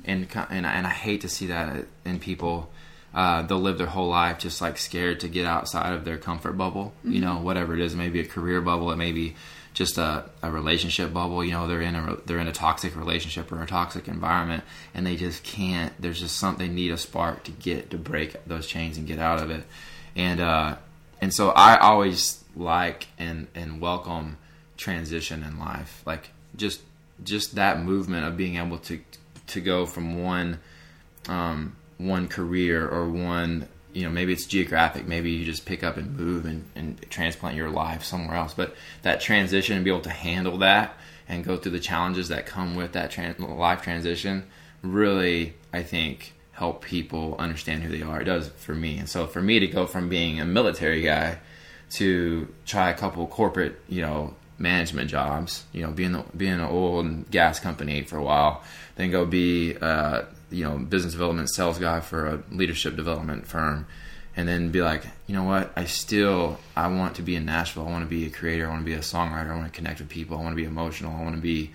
and 0.05 0.27
and 0.49 0.67
I, 0.67 0.73
and 0.73 0.87
I 0.87 0.91
hate 0.91 1.21
to 1.21 1.29
see 1.29 1.47
that 1.47 1.85
in 2.05 2.19
people. 2.19 2.69
Uh, 3.11 3.41
they'll 3.41 3.59
live 3.59 3.79
their 3.79 3.87
whole 3.87 4.09
life 4.09 4.37
just 4.37 4.61
like 4.61 4.77
scared 4.77 5.19
to 5.21 5.27
get 5.27 5.43
outside 5.43 5.93
of 5.93 6.05
their 6.05 6.17
comfort 6.17 6.53
bubble. 6.53 6.93
You 7.03 7.21
know, 7.21 7.37
whatever 7.39 7.73
it 7.73 7.81
is, 7.81 7.95
maybe 7.95 8.19
a 8.19 8.25
career 8.25 8.61
bubble, 8.61 8.91
it 8.91 8.97
may 8.97 9.11
be 9.11 9.35
just 9.79 9.97
a, 9.97 10.25
a 10.43 10.51
relationship 10.51 11.13
bubble. 11.13 11.41
You 11.41 11.51
know, 11.51 11.65
they're 11.65 11.81
in 11.81 11.95
a 11.95 12.17
they're 12.25 12.39
in 12.39 12.49
a 12.49 12.51
toxic 12.51 12.97
relationship 12.97 13.49
or 13.49 13.63
a 13.63 13.65
toxic 13.65 14.09
environment, 14.09 14.65
and 14.93 15.07
they 15.07 15.15
just 15.15 15.41
can't. 15.45 15.93
There's 15.97 16.19
just 16.19 16.35
something 16.35 16.67
they 16.67 16.73
need 16.73 16.91
a 16.91 16.97
spark 16.97 17.45
to 17.45 17.51
get 17.51 17.89
to 17.91 17.97
break 17.97 18.35
those 18.45 18.67
chains 18.67 18.97
and 18.97 19.07
get 19.07 19.19
out 19.19 19.41
of 19.41 19.49
it. 19.49 19.63
And 20.17 20.41
uh, 20.41 20.75
and 21.21 21.33
so 21.33 21.51
I 21.51 21.77
always 21.77 22.43
like 22.57 23.07
and 23.17 23.47
and 23.55 23.79
welcome 23.79 24.37
transition 24.75 25.43
in 25.43 25.57
life, 25.57 26.03
like 26.05 26.31
just 26.57 26.81
just 27.23 27.55
that 27.55 27.81
movement 27.81 28.25
of 28.25 28.35
being 28.35 28.57
able 28.57 28.79
to 28.79 28.99
to 29.47 29.61
go 29.61 29.85
from 29.85 30.21
one 30.21 30.59
um, 31.29 31.77
one 31.97 32.27
career 32.27 32.85
or 32.85 33.07
one 33.07 33.69
you 33.93 34.03
know 34.03 34.09
maybe 34.09 34.33
it's 34.33 34.45
geographic 34.45 35.07
maybe 35.07 35.31
you 35.31 35.45
just 35.45 35.65
pick 35.65 35.83
up 35.83 35.97
and 35.97 36.17
move 36.17 36.45
and, 36.45 36.63
and 36.75 37.01
transplant 37.09 37.55
your 37.55 37.69
life 37.69 38.03
somewhere 38.03 38.35
else. 38.35 38.53
But 38.53 38.75
that 39.01 39.21
transition 39.21 39.75
and 39.75 39.85
be 39.85 39.91
able 39.91 40.01
to 40.01 40.09
handle 40.09 40.57
that 40.59 40.95
and 41.27 41.43
go 41.43 41.57
through 41.57 41.73
the 41.73 41.79
challenges 41.79 42.29
that 42.29 42.45
come 42.45 42.75
with 42.75 42.93
that 42.93 43.11
tran- 43.11 43.39
life 43.57 43.81
transition 43.81 44.45
really 44.81 45.53
i 45.73 45.83
think 45.83 46.33
help 46.59 46.83
people 46.83 47.37
understand 47.39 47.81
who 47.81 47.89
they 47.89 48.03
are. 48.03 48.19
It 48.19 48.25
does 48.25 48.49
for 48.49 48.75
me. 48.75 48.97
And 48.97 49.07
so 49.07 49.27
for 49.27 49.41
me 49.41 49.59
to 49.59 49.67
go 49.67 49.87
from 49.87 50.09
being 50.09 50.41
a 50.41 50.45
military 50.45 51.01
guy 51.01 51.39
to 51.91 52.53
try 52.65 52.89
a 52.89 52.93
couple 52.93 53.25
corporate 53.27 53.79
you 53.87 54.01
know 54.01 54.35
management 54.59 55.09
jobs 55.09 55.63
you 55.71 55.81
know 55.81 55.89
being 55.89 56.21
being 56.35 56.51
an 56.51 56.67
oil 56.69 56.99
and 56.99 57.31
gas 57.31 57.59
company 57.61 58.03
for 58.03 58.17
a 58.17 58.21
while 58.21 58.61
then 58.97 59.09
go 59.09 59.25
be 59.25 59.75
uh, 59.81 60.21
you 60.51 60.63
know 60.63 60.77
business 60.77 61.13
development 61.13 61.49
sales 61.49 61.79
guy 61.79 61.99
for 61.99 62.27
a 62.27 62.43
leadership 62.51 62.95
development 62.95 63.47
firm 63.47 63.85
and 64.35 64.47
then 64.47 64.71
be 64.71 64.81
like 64.81 65.03
you 65.27 65.35
know 65.35 65.43
what? 65.43 65.71
I 65.75 65.85
still 65.85 66.59
i 66.75 66.87
want 66.87 67.15
to 67.15 67.21
be 67.21 67.35
in 67.35 67.45
nashville. 67.45 67.87
I 67.87 67.91
want 67.91 68.03
to 68.03 68.09
be 68.09 68.25
a 68.25 68.29
creator. 68.29 68.67
I 68.67 68.69
want 68.69 68.81
to 68.81 68.85
be 68.85 68.93
a 68.93 68.99
songwriter. 68.99 69.51
I 69.51 69.55
want 69.55 69.71
to 69.71 69.75
connect 69.75 69.99
with 69.99 70.09
people. 70.09 70.37
I 70.37 70.41
want 70.41 70.53
to 70.53 70.61
be 70.61 70.65
emotional. 70.65 71.15
I 71.15 71.23
want 71.23 71.35
to 71.35 71.41
be 71.41 71.71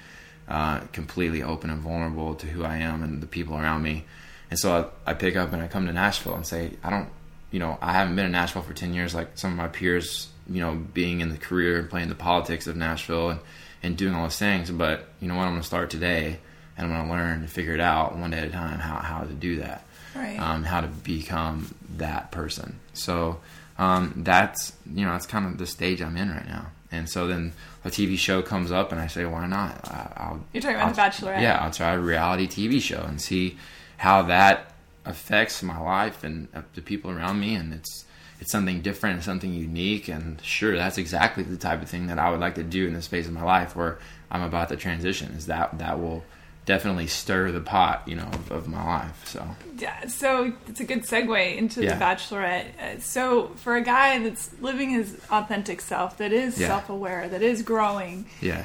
uh, 0.49 0.81
completely 0.93 1.43
open 1.43 1.71
and 1.71 1.81
vulnerable 1.81 2.35
to 2.35 2.47
who 2.47 2.65
i 2.65 2.77
am 2.77 3.03
and 3.03 3.23
the 3.23 3.27
people 3.27 3.57
around 3.57 3.83
me. 3.83 4.05
And 4.51 4.59
so 4.59 4.93
I, 5.07 5.11
I 5.11 5.15
pick 5.15 5.37
up 5.37 5.53
and 5.53 5.63
i 5.63 5.69
come 5.69 5.87
to 5.87 5.93
nashville 5.93 6.35
and 6.35 6.47
say 6.47 6.73
i 6.83 6.91
don't 6.91 7.09
you 7.51 7.59
know 7.59 7.79
i 7.81 7.93
haven't 7.93 8.15
been 8.15 8.27
in 8.27 8.33
nashville 8.33 8.63
for 8.63 8.75
10 8.75 8.93
years 8.95 9.15
like 9.15 9.39
some 9.39 9.53
of 9.53 9.57
my 9.57 9.69
peers 9.69 10.29
you 10.49 10.61
know 10.61 10.75
being 10.75 11.21
in 11.21 11.31
the 11.31 11.39
career 11.39 11.79
and 11.79 11.89
playing 11.89 12.09
the 12.09 12.15
politics 12.15 12.67
of 12.67 12.77
nashville 12.77 13.31
and, 13.31 13.41
and 13.83 13.97
doing 13.97 14.15
all 14.15 14.25
those 14.25 14.39
things 14.39 14.71
but 14.71 15.09
you 15.21 15.29
know 15.29 15.35
what? 15.35 15.45
I'm 15.45 15.53
going 15.53 15.63
to 15.63 15.67
start 15.67 15.91
today 15.91 16.39
and 16.77 16.87
I'm 16.87 16.93
going 16.93 17.07
to 17.09 17.13
learn 17.15 17.41
and 17.41 17.51
figure 17.51 17.75
it 17.75 17.81
out 17.81 18.17
one 18.17 18.31
day 18.31 18.39
at 18.39 18.45
a 18.45 18.51
time 18.51 18.79
how, 18.79 18.97
how 18.97 19.21
to 19.25 19.33
do 19.33 19.57
that, 19.57 19.85
Right. 20.15 20.39
um, 20.39 20.65
how 20.65 20.81
to 20.81 20.87
become 20.89 21.75
that 21.97 22.31
person. 22.33 22.79
So 22.95 23.41
um, 23.79 24.13
that's 24.25 24.73
you 24.93 25.05
know 25.05 25.13
that's 25.13 25.27
kind 25.27 25.47
of 25.47 25.59
the 25.59 25.67
stage 25.67 26.01
I'm 26.03 26.17
in 26.17 26.31
right 26.31 26.47
now. 26.47 26.67
And 26.93 27.09
so 27.09 27.27
then 27.27 27.53
a 27.85 27.89
TV 27.91 28.17
show 28.17 28.41
comes 28.41 28.71
up, 28.71 28.93
and 28.93 29.01
I 29.01 29.09
say, 29.09 29.25
why 29.25 29.47
not? 29.49 29.89
I, 29.89 30.13
I'll, 30.17 30.45
You're 30.53 30.61
talking 30.63 30.77
about 30.77 30.89
I'll- 30.89 30.95
The 30.95 31.01
Bachelorette. 31.27 31.43
Yeah, 31.43 31.59
I'll 31.59 31.73
try 31.73 31.93
a 31.95 31.99
reality 31.99 32.47
TV 32.47 32.81
show 32.81 33.03
and 33.03 33.21
see 33.21 33.59
how 33.97 34.23
that 34.23 34.71
affects 35.05 35.63
my 35.63 35.79
life 35.79 36.23
and 36.25 36.49
uh, 36.55 36.63
the 36.75 36.81
people 36.83 37.11
around 37.11 37.41
me. 37.41 37.55
And 37.57 37.75
it's 37.75 38.05
it's 38.41 38.51
something 38.53 38.81
different, 38.81 39.17
it's 39.19 39.27
something 39.27 39.53
unique. 39.53 40.07
And 40.09 40.41
sure, 40.43 40.77
that's 40.77 40.99
exactly 40.99 41.43
the 41.43 41.57
type 41.57 41.83
of 41.83 41.89
thing 41.89 42.07
that 42.09 42.19
I 42.19 42.31
would 42.31 42.41
like 42.41 42.55
to 42.57 42.63
do 42.63 42.87
in 42.87 42.95
this 42.95 43.07
phase 43.09 43.27
of 43.27 43.33
my 43.33 43.43
life 43.43 43.75
where 43.75 43.99
I'm 44.31 44.43
about 44.43 44.69
to 44.69 44.77
transition. 44.77 45.33
Is 45.33 45.47
that 45.47 45.77
that 45.79 45.99
will 45.99 46.25
definitely 46.67 47.07
stir 47.07 47.51
the 47.53 47.61
pot, 47.61 48.03
you 48.07 48.15
know, 48.17 48.25
of, 48.33 48.51
of 48.51 48.69
my 48.69 48.83
life. 48.85 49.27
So 49.27 49.47
Yeah, 49.79 50.07
so 50.07 50.53
it's 50.67 50.81
a 50.81 50.85
good 50.85 51.03
segue 51.03 51.57
into 51.57 51.83
Yeah. 51.83 51.95
the 51.99 52.05
Bachelorette. 52.05 52.67
Uh, 52.81 53.01
So 53.01 53.49
for 53.57 53.77
a 53.77 53.83
guy 53.83 54.19
that's 54.21 54.51
living 54.61 54.91
his 54.91 55.17
authentic 55.31 55.81
self, 55.81 56.17
that 56.19 56.33
is 56.33 56.59
Yeah. 56.59 56.69
self-aware, 56.69 57.29
that 57.29 57.43
is 57.43 57.63
growing. 57.63 58.27
yeah, 58.41 58.65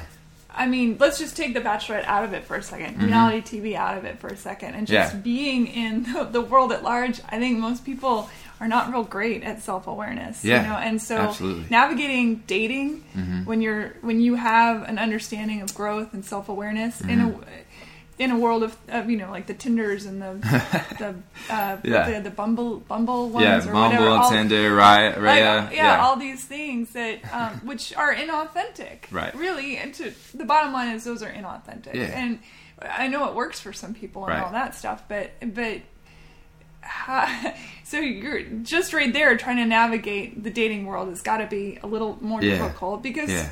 I 0.52 0.66
mean, 0.66 0.96
let's 0.98 1.18
just 1.18 1.36
take 1.36 1.54
the 1.54 1.60
Bachelorette 1.60 2.06
out 2.06 2.24
of 2.24 2.32
it 2.32 2.44
for 2.44 2.56
a 2.56 2.62
2nd 2.62 3.00
reality 3.02 3.40
TV 3.58 3.76
out 3.76 3.96
of 3.98 4.04
it 4.04 4.18
for 4.18 4.28
a 4.28 4.36
second, 4.36 4.74
and 4.74 4.86
just 4.86 5.10
Mm-hmm. 5.10 5.16
Yeah. 5.18 5.22
being 5.22 5.66
in 5.68 6.02
the, 6.12 6.24
the 6.24 6.40
world 6.40 6.72
at 6.72 6.82
large. 6.82 7.20
I 7.28 7.38
think 7.38 7.58
most 7.58 7.84
people 7.84 8.28
are 8.60 8.66
not 8.68 8.90
real 8.90 9.04
great 9.04 9.42
at 9.42 9.62
self-awareness. 9.62 10.44
Yeah, 10.44 10.62
you 10.62 10.68
know, 10.68 10.76
and 10.76 11.00
so 11.00 11.16
absolutely. 11.18 11.62
Mm-hmm. 11.64 11.72
navigating 11.74 12.42
dating 12.46 13.04
when 13.44 13.60
you're 13.62 13.94
when 14.02 14.20
you 14.20 14.34
have 14.36 14.82
an 14.88 14.98
understanding 14.98 15.60
of 15.62 15.74
growth 15.74 16.12
and 16.14 16.24
self-awareness 16.24 17.00
in 17.02 17.08
Mm-hmm. 17.20 17.42
a 17.42 17.46
in 18.20 18.30
a 18.30 18.38
world 18.38 18.62
of, 18.62 18.76
of 18.88 19.08
you 19.10 19.16
know 19.16 19.30
like 19.30 19.46
the 19.46 19.54
Tinders 19.54 20.04
and 20.04 20.20
the 20.22 20.32
the 20.98 21.52
uh, 21.52 21.78
Yeah. 21.82 22.10
the, 22.10 22.20
the 22.28 22.30
Bumble 22.30 22.80
Bumble 22.80 23.30
ones 23.30 23.44
yeah, 23.44 23.56
or 23.58 23.72
Bumble, 23.72 23.80
whatever. 23.82 24.08
all- 24.08 24.30
Tinder, 24.30 24.70
Raya, 24.76 25.16
like, 25.16 25.16
Raya, 25.16 25.72
yeah, 25.74 26.00
all 26.04 26.16
these 26.16 26.44
things 26.44 26.92
that 26.92 27.18
um, 27.34 27.60
which 27.64 27.94
are 27.96 28.14
inauthentic. 28.14 29.10
Right. 29.10 29.34
Really, 29.34 29.76
and 29.78 29.92
to 29.94 30.12
the 30.34 30.44
bottom 30.44 30.72
line 30.72 30.94
is 30.94 31.02
those 31.04 31.22
are 31.22 31.32
inauthentic. 31.32 31.94
Yeah. 31.94 32.04
And 32.22 32.38
I 32.82 33.08
know 33.08 33.28
it 33.28 33.34
works 33.34 33.58
for 33.58 33.72
some 33.72 33.94
people 33.94 34.24
and 34.26 34.34
Right. 34.34 34.44
all 34.44 34.52
that 34.52 34.74
stuff, 34.74 35.02
but 35.08 35.32
but 35.54 35.80
so 37.84 37.98
you're 37.98 38.42
just 38.62 38.92
right 38.92 39.12
there 39.12 39.36
trying 39.36 39.56
to 39.56 39.66
navigate 39.66 40.42
the 40.42 40.50
dating 40.50 40.86
world 40.86 41.08
has 41.08 41.22
got 41.22 41.38
to 41.38 41.46
be 41.46 41.78
a 41.82 41.86
little 41.86 42.18
more 42.20 42.42
Yeah. 42.42 42.58
difficult 42.58 43.02
because 43.02 43.30
Yeah. 43.30 43.48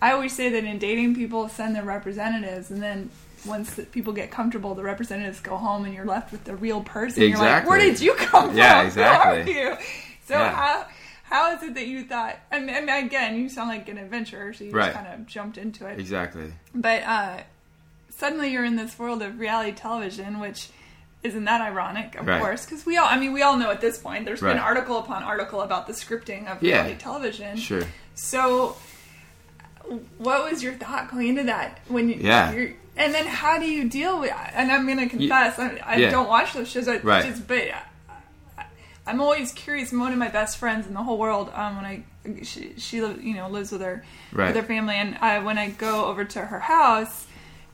I 0.00 0.12
always 0.12 0.32
say 0.34 0.48
that 0.50 0.64
in 0.64 0.78
dating 0.78 1.14
people 1.14 1.48
send 1.48 1.76
their 1.76 1.84
representatives 1.84 2.70
and 2.70 2.82
then 2.82 3.10
once 3.44 3.74
the 3.74 3.82
people 3.84 4.12
get 4.12 4.30
comfortable, 4.30 4.74
the 4.74 4.82
representatives 4.82 5.40
go 5.40 5.56
home, 5.56 5.84
and 5.84 5.94
you're 5.94 6.04
left 6.06 6.32
with 6.32 6.44
the 6.44 6.54
real 6.56 6.80
person. 6.82 7.22
You're 7.28 7.38
like, 7.38 7.66
"Where 7.68 7.78
did 7.80 8.00
you 8.00 8.14
come 8.14 8.48
from? 8.48 8.56
Yeah, 8.56 8.80
Who 8.82 8.86
exactly. 8.88 9.40
are 9.40 9.70
you?" 9.70 9.76
So 10.26 10.34
Yeah. 10.38 10.50
how 10.52 10.86
how 11.24 11.56
is 11.56 11.62
it 11.62 11.74
that 11.74 11.86
you 11.86 12.04
thought? 12.04 12.36
I 12.50 12.58
mean, 12.60 12.74
I 12.76 12.80
mean, 12.80 13.06
again, 13.06 13.36
you 13.36 13.48
sound 13.48 13.68
like 13.70 13.88
an 13.88 13.96
adventurer, 13.98 14.52
so 14.52 14.64
you 14.64 14.70
Right. 14.70 14.92
just 14.92 14.96
kind 15.04 15.08
of 15.20 15.26
jumped 15.26 15.56
into 15.58 15.86
it. 15.86 15.98
exactly. 15.98 16.52
But 16.74 17.02
uh, 17.04 17.38
suddenly 18.10 18.50
you're 18.52 18.64
in 18.66 18.76
this 18.76 18.98
world 18.98 19.22
of 19.22 19.40
reality 19.40 19.72
television, 19.72 20.38
which 20.40 20.68
isn't 21.22 21.44
that 21.44 21.60
ironic, 21.60 22.16
of 22.16 22.26
Right. 22.26 22.40
course? 22.40 22.64
Because 22.66 22.84
we 22.84 22.96
all, 22.98 23.06
I 23.08 23.16
mean, 23.18 23.32
we 23.32 23.42
all 23.42 23.56
know 23.56 23.70
at 23.70 23.80
this 23.80 23.96
point. 23.96 24.24
There's 24.26 24.40
been 24.40 24.58
article 24.58 24.98
upon 24.98 25.22
article 25.22 25.62
about 25.62 25.86
the 25.86 25.92
scripting 25.94 26.48
of 26.48 26.62
Yeah. 26.62 26.82
reality 26.82 26.96
television. 26.98 27.56
Sure. 27.56 27.82
So, 28.14 28.76
what 30.18 30.50
was 30.50 30.62
your 30.62 30.74
thought 30.74 31.10
going 31.10 31.28
into 31.28 31.44
that 31.44 31.80
when 31.88 32.08
you? 32.08 32.16
Yeah. 32.20 32.52
And 32.96 33.14
then 33.14 33.26
how 33.26 33.58
do 33.58 33.64
you 33.66 33.88
deal 33.88 34.20
with? 34.20 34.32
And 34.54 34.70
I'm 34.70 34.84
going 34.86 34.98
to 34.98 35.06
confess, 35.08 35.58
I, 35.58 35.80
I 35.84 35.96
Yeah. 35.96 36.10
don't 36.10 36.28
watch 36.28 36.52
those 36.52 36.68
shows. 36.68 36.88
I 36.88 36.98
Right. 36.98 37.24
just, 37.24 37.46
but 37.48 37.62
I, 38.58 38.64
I'm 39.06 39.20
always 39.20 39.52
curious. 39.52 39.92
One 39.92 40.12
of 40.12 40.18
my 40.18 40.28
best 40.28 40.58
friends 40.58 40.86
in 40.86 40.94
the 40.94 41.02
whole 41.02 41.18
world, 41.18 41.50
um, 41.54 41.76
when 41.76 41.84
I 41.84 42.04
she, 42.44 42.74
she 42.78 42.98
you 42.98 43.34
know 43.34 43.48
lives 43.48 43.72
with 43.72 43.80
her 43.80 44.04
Right. 44.32 44.48
with 44.48 44.56
her 44.56 44.62
family, 44.62 44.94
and 44.94 45.16
I, 45.20 45.40
when 45.40 45.58
I 45.58 45.70
go 45.70 46.04
over 46.06 46.24
to 46.24 46.40
her 46.40 46.60
house, 46.60 47.26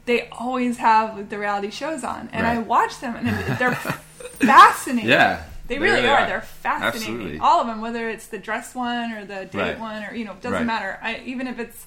they 0.07 0.29
always 0.31 0.79
have 0.79 1.29
the 1.29 1.39
reality 1.39 1.71
shows 1.71 2.03
on, 2.03 2.31
and 2.33 2.47
I 2.47 2.57
watch 2.59 2.99
them, 3.01 3.15
and 3.17 3.29
they're 3.59 3.75
fascinating. 3.75 5.11
Yeah, 5.11 5.43
They 5.67 5.75
they 5.75 5.81
really 5.81 5.97
really 6.03 6.09
are. 6.09 6.21
are. 6.21 6.27
They're 6.27 6.41
fascinating. 6.41 7.15
Absolutely. 7.15 7.39
All 7.41 7.61
of 7.61 7.67
them, 7.67 7.81
whether 7.83 8.09
it's 8.09 8.29
the 8.29 8.39
dress 8.39 8.75
one 8.75 9.13
or 9.13 9.25
the 9.27 9.45
date 9.45 9.59
Right. 9.59 9.79
one, 9.79 10.05
or 10.05 10.15
you 10.15 10.25
know, 10.25 10.33
it 10.33 10.41
doesn't 10.41 10.59
Right. 10.59 10.67
matter. 10.67 10.99
I, 11.03 11.21
even 11.27 11.47
if 11.47 11.59
it's 11.59 11.87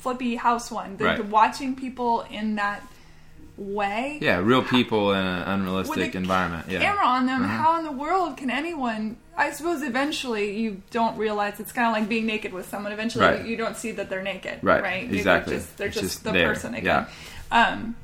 flippy 0.00 0.36
house 0.36 0.70
one, 0.70 0.96
the, 0.96 1.04
Right. 1.04 1.16
the 1.16 1.24
watching 1.24 1.76
people 1.76 2.22
in 2.30 2.56
that 2.56 2.82
way. 3.56 4.18
Yeah, 4.22 4.38
real 4.40 4.62
people 4.62 5.12
in 5.12 5.24
an 5.24 5.42
unrealistic 5.42 5.96
With 5.96 6.14
a 6.14 6.18
environment. 6.18 6.66
Yeah. 6.70 6.80
Camera 6.80 7.04
on 7.06 7.26
them. 7.26 7.42
Uh-huh. 7.44 7.52
How 7.62 7.78
in 7.78 7.84
the 7.84 7.92
world 7.92 8.36
can 8.36 8.50
anyone? 8.50 9.16
I 9.36 9.50
suppose 9.52 9.82
eventually 9.82 10.58
you 10.60 10.82
don't 10.90 11.16
realize 11.18 11.60
it's 11.60 11.72
kind 11.72 11.86
of 11.86 11.92
like 11.92 12.08
being 12.08 12.26
naked 12.26 12.52
with 12.52 12.68
someone. 12.68 12.92
Eventually 12.92 13.24
Right. 13.24 13.42
you, 13.44 13.50
you 13.52 13.56
don't 13.56 13.76
see 13.76 13.92
that 13.92 14.08
they're 14.08 14.22
naked. 14.22 14.60
Right, 14.62 14.82
Right. 14.82 15.08
They're 15.08 15.18
exactly. 15.18 15.56
just, 15.56 15.76
they're 15.76 15.88
just, 15.88 16.00
just 16.04 16.24
the 16.24 16.32
there, 16.32 16.48
person 16.48 16.74
again. 16.74 17.06
yeah. 17.52 17.68
Um, 17.68 17.96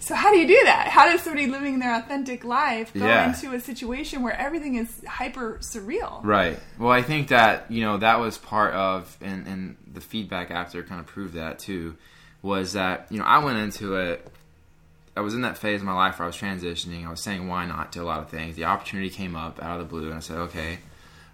so 0.00 0.14
how 0.14 0.30
do 0.30 0.36
you 0.38 0.46
do 0.46 0.60
that? 0.64 0.88
How 0.88 1.06
does 1.06 1.22
somebody 1.22 1.46
living 1.46 1.78
their 1.78 1.94
authentic 1.94 2.44
life 2.44 2.92
go 2.92 3.06
Yeah. 3.06 3.28
into 3.28 3.54
a 3.54 3.60
situation 3.60 4.22
where 4.22 4.38
everything 4.38 4.74
is 4.74 5.02
hyper 5.08 5.58
surreal? 5.62 6.20
Right. 6.22 6.58
Well, 6.78 6.90
I 6.92 7.00
think 7.00 7.28
that 7.28 7.70
you 7.70 7.82
know 7.82 7.96
that 7.96 8.20
was 8.20 8.36
part 8.36 8.74
of, 8.74 9.16
and 9.22 9.46
and 9.46 9.76
the 9.94 10.00
feedback 10.00 10.50
after 10.50 10.82
kind 10.82 11.00
of 11.00 11.06
proved 11.06 11.34
that 11.34 11.58
too, 11.58 11.96
was 12.42 12.74
that 12.74 13.06
you 13.10 13.18
know 13.18 13.24
I 13.24 13.38
went 13.38 13.58
into 13.58 13.96
it. 13.96 14.26
I 15.16 15.20
was 15.20 15.34
in 15.34 15.42
that 15.42 15.56
phase 15.56 15.80
of 15.80 15.86
my 15.86 15.94
life 15.94 16.18
where 16.18 16.24
I 16.24 16.26
was 16.26 16.36
transitioning. 16.36 17.06
I 17.06 17.10
was 17.10 17.20
saying 17.20 17.46
why 17.46 17.66
not 17.66 17.92
to 17.92 18.02
a 18.02 18.04
lot 18.04 18.20
of 18.20 18.30
things. 18.30 18.56
The 18.56 18.64
opportunity 18.64 19.10
came 19.10 19.36
up 19.36 19.62
out 19.62 19.80
of 19.80 19.86
the 19.86 19.90
blue, 19.90 20.06
and 20.06 20.14
I 20.14 20.20
said, 20.20 20.38
okay, 20.38 20.78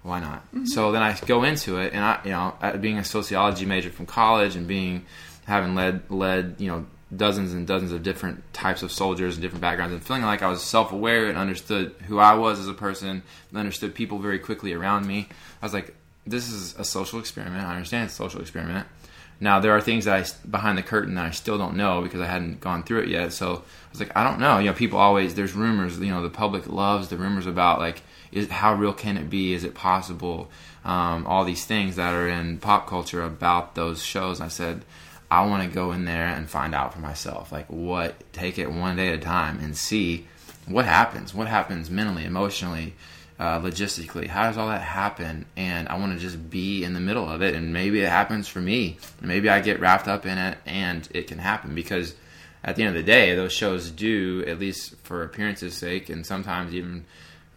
why 0.03 0.21
not? 0.21 0.45
Mm-hmm. 0.47 0.67
So 0.67 0.93
then 0.93 1.03
I 1.03 1.19
go 1.27 1.45
into 1.45 1.79
it, 1.79 1.93
and 1.93 2.05
I, 2.05 2.21
you 2.25 2.31
know, 2.31 2.55
being 2.79 2.99
a 2.99 3.05
sociology 3.05 3.65
major 3.65 3.91
from 3.91 4.07
college 4.07 4.57
and 4.57 4.67
being 4.67 5.07
having 5.47 5.75
led 5.75 6.11
led 6.11 6.57
you 6.59 6.69
know 6.69 6.87
dozens 7.15 7.53
and 7.53 7.67
dozens 7.67 7.91
of 7.91 8.03
different 8.03 8.53
types 8.53 8.83
of 8.83 8.93
soldiers 8.93 9.35
and 9.35 9.43
different 9.43 9.63
backgrounds, 9.63 9.93
and 9.93 10.03
feeling 10.03 10.23
like 10.23 10.43
I 10.43 10.49
was 10.49 10.63
self 10.63 10.93
aware 10.93 11.27
and 11.27 11.37
understood 11.37 11.95
who 12.07 12.19
I 12.19 12.35
was 12.35 12.59
as 12.61 12.69
a 12.69 12.75
person, 12.75 13.23
and 13.49 13.59
understood 13.59 13.95
people 13.95 14.19
very 14.19 14.39
quickly 14.39 14.73
around 14.73 15.07
me. 15.07 15.29
I 15.61 15.67
was 15.67 15.75
like, 15.75 15.95
this 16.27 16.51
is 16.51 16.79
a 16.79 16.85
social 16.85 17.19
experiment. 17.19 17.65
I 17.65 17.75
understand 17.75 18.05
it's 18.05 18.15
a 18.15 18.17
social 18.17 18.41
experiment. 18.41 18.87
Now 19.41 19.59
there 19.59 19.73
are 19.73 19.81
things 19.81 20.05
that 20.05 20.23
I 20.23 20.49
behind 20.49 20.77
the 20.77 20.83
curtain 20.83 21.15
that 21.15 21.25
I 21.25 21.31
still 21.31 21.57
don't 21.57 21.77
know 21.77 22.03
because 22.03 22.21
I 22.21 22.27
hadn't 22.27 22.61
gone 22.61 22.83
through 22.83 23.01
it 23.01 23.09
yet. 23.09 23.33
So 23.33 23.55
I 23.55 23.91
was 23.91 24.01
like, 24.01 24.15
I 24.15 24.23
don't 24.23 24.39
know. 24.39 24.59
You 24.59 24.67
know, 24.67 24.75
people 24.75 24.99
always 24.99 25.35
there's 25.35 25.55
rumors. 25.55 25.99
You 25.99 26.11
know, 26.11 26.23
the 26.23 26.31
public 26.31 26.69
loves 26.69 27.09
the 27.09 27.17
rumors 27.17 27.47
about 27.47 27.79
like, 27.79 28.03
is 28.33 28.49
how 28.49 28.75
real 28.75 28.93
can 28.93 29.17
it 29.17 29.31
be? 29.31 29.55
Is 29.55 29.65
it 29.65 29.75
possible? 29.75 30.51
Um, 30.85 31.27
all 31.27 31.45
these 31.45 31.65
things 31.65 31.97
that 31.97 32.13
are 32.13 32.29
in 32.29 32.59
pop 32.59 32.87
culture 32.87 33.23
about 33.23 33.75
those 33.75 34.03
shows. 34.03 34.41
I 34.41 34.49
said, 34.49 34.85
I 35.31 35.47
want 35.47 35.63
to 35.69 35.75
go 35.75 35.93
in 35.93 36.05
there 36.05 36.27
and 36.27 36.49
find 36.49 36.75
out 36.75 36.93
for 36.93 37.01
myself. 37.01 37.51
Like, 37.53 37.67
what? 37.67 38.33
Take 38.33 38.59
it 38.59 38.71
one 38.71 38.97
day 38.97 39.09
at 39.09 39.15
a 39.15 39.19
time 39.19 39.59
and 39.61 39.77
see 39.77 40.27
what 40.67 40.85
happens. 40.85 41.35
What 41.35 41.49
happens 41.49 41.91
mentally, 41.91 42.25
emotionally, 42.25 42.95
uh, 43.41 43.59
logistically? 43.59 44.27
How 44.27 44.45
does 44.45 44.59
all 44.59 44.69
that 44.69 44.83
happen? 44.83 45.47
And 45.57 45.89
I 45.89 45.99
want 45.99 46.13
to 46.13 46.19
just 46.19 46.51
be 46.51 46.85
in 46.85 46.93
the 46.93 47.01
middle 47.01 47.27
of 47.27 47.41
it. 47.41 47.55
And 47.55 47.73
maybe 47.73 48.03
it 48.03 48.09
happens 48.11 48.47
for 48.47 48.61
me. 48.61 48.99
Maybe 49.23 49.49
I 49.49 49.61
get 49.61 49.81
wrapped 49.81 50.07
up 50.07 50.27
in 50.27 50.37
it, 50.37 50.59
and 50.67 51.09
it 51.13 51.27
can 51.27 51.39
happen 51.39 51.75
because 51.75 52.15
at 52.63 52.77
the 52.77 52.83
end 52.83 52.95
of 52.95 53.03
the 53.03 53.11
day, 53.11 53.35
those 53.35 53.55
shows 53.55 53.91
do, 53.91 54.45
at 54.47 54.59
least 54.59 54.95
for 55.05 55.25
appearances' 55.25 55.75
sake, 55.75 56.11
and 56.11 56.27
sometimes 56.27 56.75
even, 56.75 57.07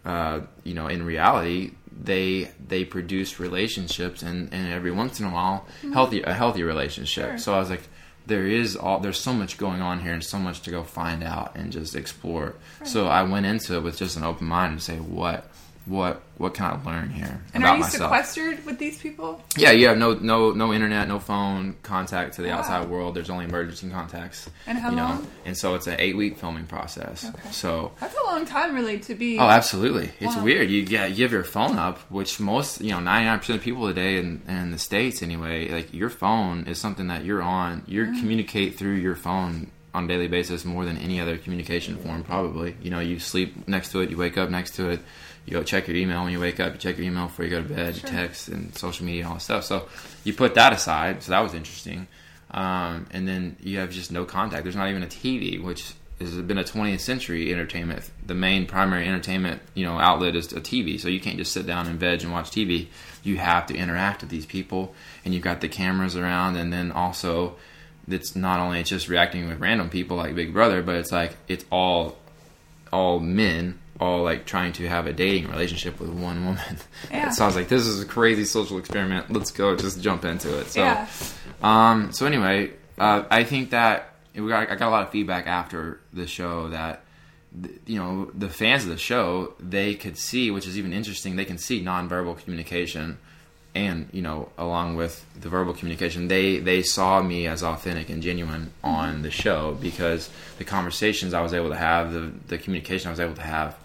uh, 0.06 0.40
you 0.64 0.72
know, 0.72 0.86
in 0.86 1.04
reality, 1.04 1.72
they 1.92 2.50
they 2.66 2.86
produce 2.86 3.38
relationships, 3.38 4.22
and, 4.22 4.54
and 4.54 4.72
every 4.72 4.90
once 4.90 5.20
in 5.20 5.26
a 5.26 5.30
while, 5.30 5.66
healthy 5.92 6.22
a 6.22 6.32
healthy 6.32 6.62
relationship. 6.62 7.28
Sure. 7.32 7.38
So 7.38 7.54
I 7.54 7.58
was 7.58 7.68
like, 7.68 7.82
there 8.26 8.46
is 8.46 8.74
all 8.74 9.00
there's 9.00 9.20
so 9.20 9.34
much 9.34 9.58
going 9.58 9.82
on 9.82 10.00
here, 10.00 10.14
and 10.14 10.24
so 10.24 10.38
much 10.38 10.62
to 10.62 10.70
go 10.70 10.82
find 10.82 11.22
out 11.22 11.54
and 11.54 11.70
just 11.70 11.94
explore. 11.94 12.54
So 12.84 13.06
I 13.06 13.22
went 13.24 13.44
into 13.44 13.74
it 13.74 13.82
with 13.82 13.98
just 13.98 14.16
an 14.16 14.24
open 14.24 14.46
mind 14.46 14.72
and 14.72 14.82
say, 14.82 14.96
what 14.96 15.50
what 15.86 16.22
what 16.38 16.52
can 16.54 16.64
I 16.66 16.82
learn 16.84 17.10
here 17.10 17.40
And 17.52 17.62
about 17.62 17.74
are 17.74 17.76
you 17.76 17.82
myself? 17.82 18.10
sequestered 18.10 18.64
with 18.64 18.78
these 18.78 18.98
people? 18.98 19.42
Yeah, 19.56 19.70
you 19.70 19.86
have 19.88 19.98
no 19.98 20.14
no 20.14 20.52
no 20.52 20.72
internet, 20.72 21.06
no 21.08 21.18
phone 21.18 21.76
contact 21.82 22.34
to 22.36 22.42
the 22.42 22.48
Wow. 22.48 22.58
outside 22.58 22.88
world. 22.88 23.14
There's 23.14 23.28
only 23.30 23.44
emergency 23.44 23.88
contacts. 23.90 24.48
And 24.66 24.78
how 24.78 24.90
you 24.90 24.96
know, 24.96 25.04
long? 25.04 25.26
And 25.44 25.56
so 25.56 25.74
it's 25.74 25.86
an 25.86 25.96
eight 25.98 26.16
week 26.16 26.38
filming 26.38 26.64
process. 26.66 27.24
Okay. 27.26 27.50
So 27.52 27.92
That's 28.00 28.16
a 28.16 28.24
long 28.24 28.46
time, 28.46 28.74
really, 28.74 28.98
to 29.00 29.14
be. 29.14 29.38
oh, 29.38 29.48
absolutely, 29.48 30.10
it's 30.20 30.36
Wow. 30.36 30.44
weird. 30.44 30.70
You 30.70 30.82
yeah, 30.82 31.06
you 31.06 31.16
give 31.16 31.32
your 31.32 31.44
phone 31.44 31.78
up, 31.78 31.98
which 32.10 32.40
most 32.40 32.80
you 32.80 32.90
know, 32.92 33.00
99 33.00 33.38
percent 33.38 33.58
of 33.58 33.64
people 33.64 33.86
today 33.86 34.16
in, 34.18 34.40
in 34.48 34.70
the 34.70 34.78
states 34.78 35.22
anyway, 35.22 35.68
like 35.70 35.92
your 35.92 36.10
phone 36.10 36.66
is 36.66 36.78
something 36.80 37.08
that 37.08 37.24
you're 37.24 37.42
on. 37.42 37.82
You 37.86 38.06
Mm. 38.06 38.18
communicate 38.20 38.78
through 38.78 38.94
your 38.96 39.14
phone 39.16 39.70
on 39.94 40.06
a 40.06 40.08
daily 40.08 40.26
basis 40.26 40.64
more 40.64 40.84
than 40.84 40.96
any 40.98 41.20
other 41.20 41.36
communication 41.38 41.96
form. 41.98 42.24
Probably, 42.24 42.74
you 42.82 42.90
know, 42.90 42.98
you 42.98 43.20
sleep 43.20 43.68
next 43.68 43.92
to 43.92 44.00
it, 44.00 44.10
you 44.10 44.16
wake 44.16 44.36
up 44.36 44.50
next 44.50 44.72
to 44.76 44.88
it. 44.88 45.00
You 45.46 45.52
go 45.52 45.62
check 45.62 45.88
your 45.88 45.96
email 45.96 46.22
when 46.22 46.32
you 46.32 46.40
wake 46.40 46.60
up. 46.60 46.72
You 46.72 46.78
check 46.78 46.96
your 46.96 47.06
email 47.06 47.26
before 47.26 47.44
you 47.44 47.50
go 47.50 47.62
to 47.62 47.68
bed. 47.68 47.96
Sure. 47.96 48.10
You 48.10 48.16
text 48.16 48.48
and 48.48 48.74
social 48.74 49.04
media 49.04 49.22
and 49.22 49.28
all 49.28 49.34
that 49.34 49.40
stuff. 49.40 49.64
So 49.64 49.88
you 50.24 50.32
put 50.32 50.54
that 50.54 50.72
aside. 50.72 51.22
So 51.22 51.32
that 51.32 51.40
was 51.40 51.54
interesting. 51.54 52.06
Um, 52.50 53.06
and 53.10 53.26
then 53.26 53.56
you 53.60 53.78
have 53.78 53.90
just 53.90 54.12
no 54.12 54.24
contact. 54.24 54.62
There's 54.62 54.76
not 54.76 54.88
even 54.88 55.02
a 55.02 55.08
TV, 55.08 55.62
which 55.62 55.94
has 56.20 56.36
been 56.36 56.58
a 56.58 56.64
20th 56.64 57.00
century 57.00 57.52
entertainment. 57.52 58.10
The 58.26 58.34
main 58.34 58.66
primary 58.66 59.06
entertainment, 59.06 59.60
you 59.74 59.84
know, 59.84 59.98
outlet 59.98 60.36
is 60.36 60.52
a 60.52 60.60
TV. 60.60 60.98
So 61.00 61.08
you 61.08 61.20
can't 61.20 61.36
just 61.36 61.52
sit 61.52 61.66
down 61.66 61.88
and 61.88 61.98
veg 61.98 62.22
and 62.22 62.32
watch 62.32 62.50
TV. 62.50 62.86
You 63.22 63.36
have 63.38 63.66
to 63.66 63.76
interact 63.76 64.22
with 64.22 64.30
these 64.30 64.46
people, 64.46 64.94
and 65.24 65.34
you've 65.34 65.42
got 65.42 65.60
the 65.60 65.68
cameras 65.68 66.16
around, 66.16 66.56
and 66.56 66.72
then 66.72 66.92
also 66.92 67.56
it's 68.08 68.36
not 68.36 68.60
only 68.60 68.82
just 68.82 69.08
reacting 69.08 69.48
with 69.48 69.60
random 69.60 69.90
people 69.90 70.16
like 70.16 70.34
Big 70.34 70.52
Brother, 70.52 70.82
but 70.82 70.96
it's 70.96 71.12
like 71.12 71.36
it's 71.48 71.64
all 71.70 72.18
all 72.92 73.18
men 73.18 73.80
all 74.00 74.22
like 74.22 74.44
trying 74.44 74.72
to 74.74 74.88
have 74.88 75.06
a 75.06 75.12
dating 75.12 75.48
relationship 75.48 76.00
with 76.00 76.10
one 76.10 76.44
woman. 76.44 76.76
Yeah. 77.10 77.30
so 77.30 77.44
I 77.44 77.46
was 77.46 77.54
like, 77.56 77.68
this 77.68 77.86
is 77.86 78.02
a 78.02 78.06
crazy 78.06 78.44
social 78.44 78.78
experiment. 78.78 79.30
Let's 79.30 79.50
go, 79.52 79.76
just 79.76 80.00
jump 80.00 80.24
into 80.24 80.58
it. 80.58 80.66
So, 80.66 80.80
Yeah. 80.82 81.06
um, 81.62 82.12
so 82.12 82.26
anyway, 82.26 82.72
uh, 82.98 83.24
I 83.30 83.44
think 83.44 83.70
that 83.70 84.14
we 84.34 84.48
got, 84.48 84.68
I 84.70 84.74
got 84.74 84.88
a 84.88 84.90
lot 84.90 85.04
of 85.04 85.10
feedback 85.10 85.46
after 85.46 86.00
the 86.12 86.26
show 86.26 86.68
that 86.70 87.02
you 87.86 87.96
know 88.00 88.30
the 88.34 88.48
fans 88.48 88.82
of 88.82 88.88
the 88.90 88.96
show 88.96 89.54
they 89.60 89.94
could 89.94 90.18
see, 90.18 90.50
which 90.50 90.66
is 90.66 90.76
even 90.76 90.92
interesting. 90.92 91.36
They 91.36 91.44
can 91.44 91.58
see 91.58 91.80
nonverbal 91.80 92.38
communication, 92.42 93.16
and 93.76 94.08
you 94.12 94.22
know 94.22 94.48
along 94.58 94.96
with 94.96 95.24
the 95.40 95.48
verbal 95.48 95.72
communication, 95.72 96.26
they 96.26 96.58
they 96.58 96.82
saw 96.82 97.22
me 97.22 97.46
as 97.46 97.62
authentic 97.62 98.08
and 98.10 98.20
genuine 98.24 98.72
on 98.82 99.22
the 99.22 99.30
show 99.30 99.78
because 99.80 100.30
the 100.58 100.64
conversations 100.64 101.32
I 101.32 101.42
was 101.42 101.54
able 101.54 101.68
to 101.68 101.76
have, 101.76 102.12
the 102.12 102.32
the 102.48 102.58
communication 102.58 103.06
I 103.06 103.10
was 103.12 103.20
able 103.20 103.34
to 103.34 103.42
have 103.42 103.76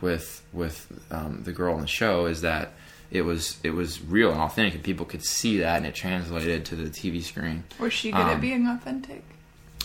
with 0.00 0.42
with 0.52 0.86
um, 1.10 1.42
the 1.44 1.52
girl 1.52 1.74
on 1.74 1.80
the 1.80 1.86
show 1.86 2.26
is 2.26 2.40
that 2.42 2.72
it 3.10 3.22
was 3.22 3.58
it 3.62 3.70
was 3.70 4.00
real 4.02 4.30
and 4.30 4.40
authentic, 4.40 4.74
and 4.74 4.82
people 4.84 5.04
could 5.06 5.24
see 5.24 5.58
that, 5.58 5.78
and 5.78 5.86
it 5.86 5.94
translated 5.94 6.64
to 6.66 6.76
the 6.76 6.90
TV 6.90 7.22
screen. 7.22 7.64
Was 7.78 7.92
she 7.92 8.10
good 8.12 8.20
Um, 8.20 8.28
at 8.28 8.40
being 8.40 8.66
authentic? 8.66 9.22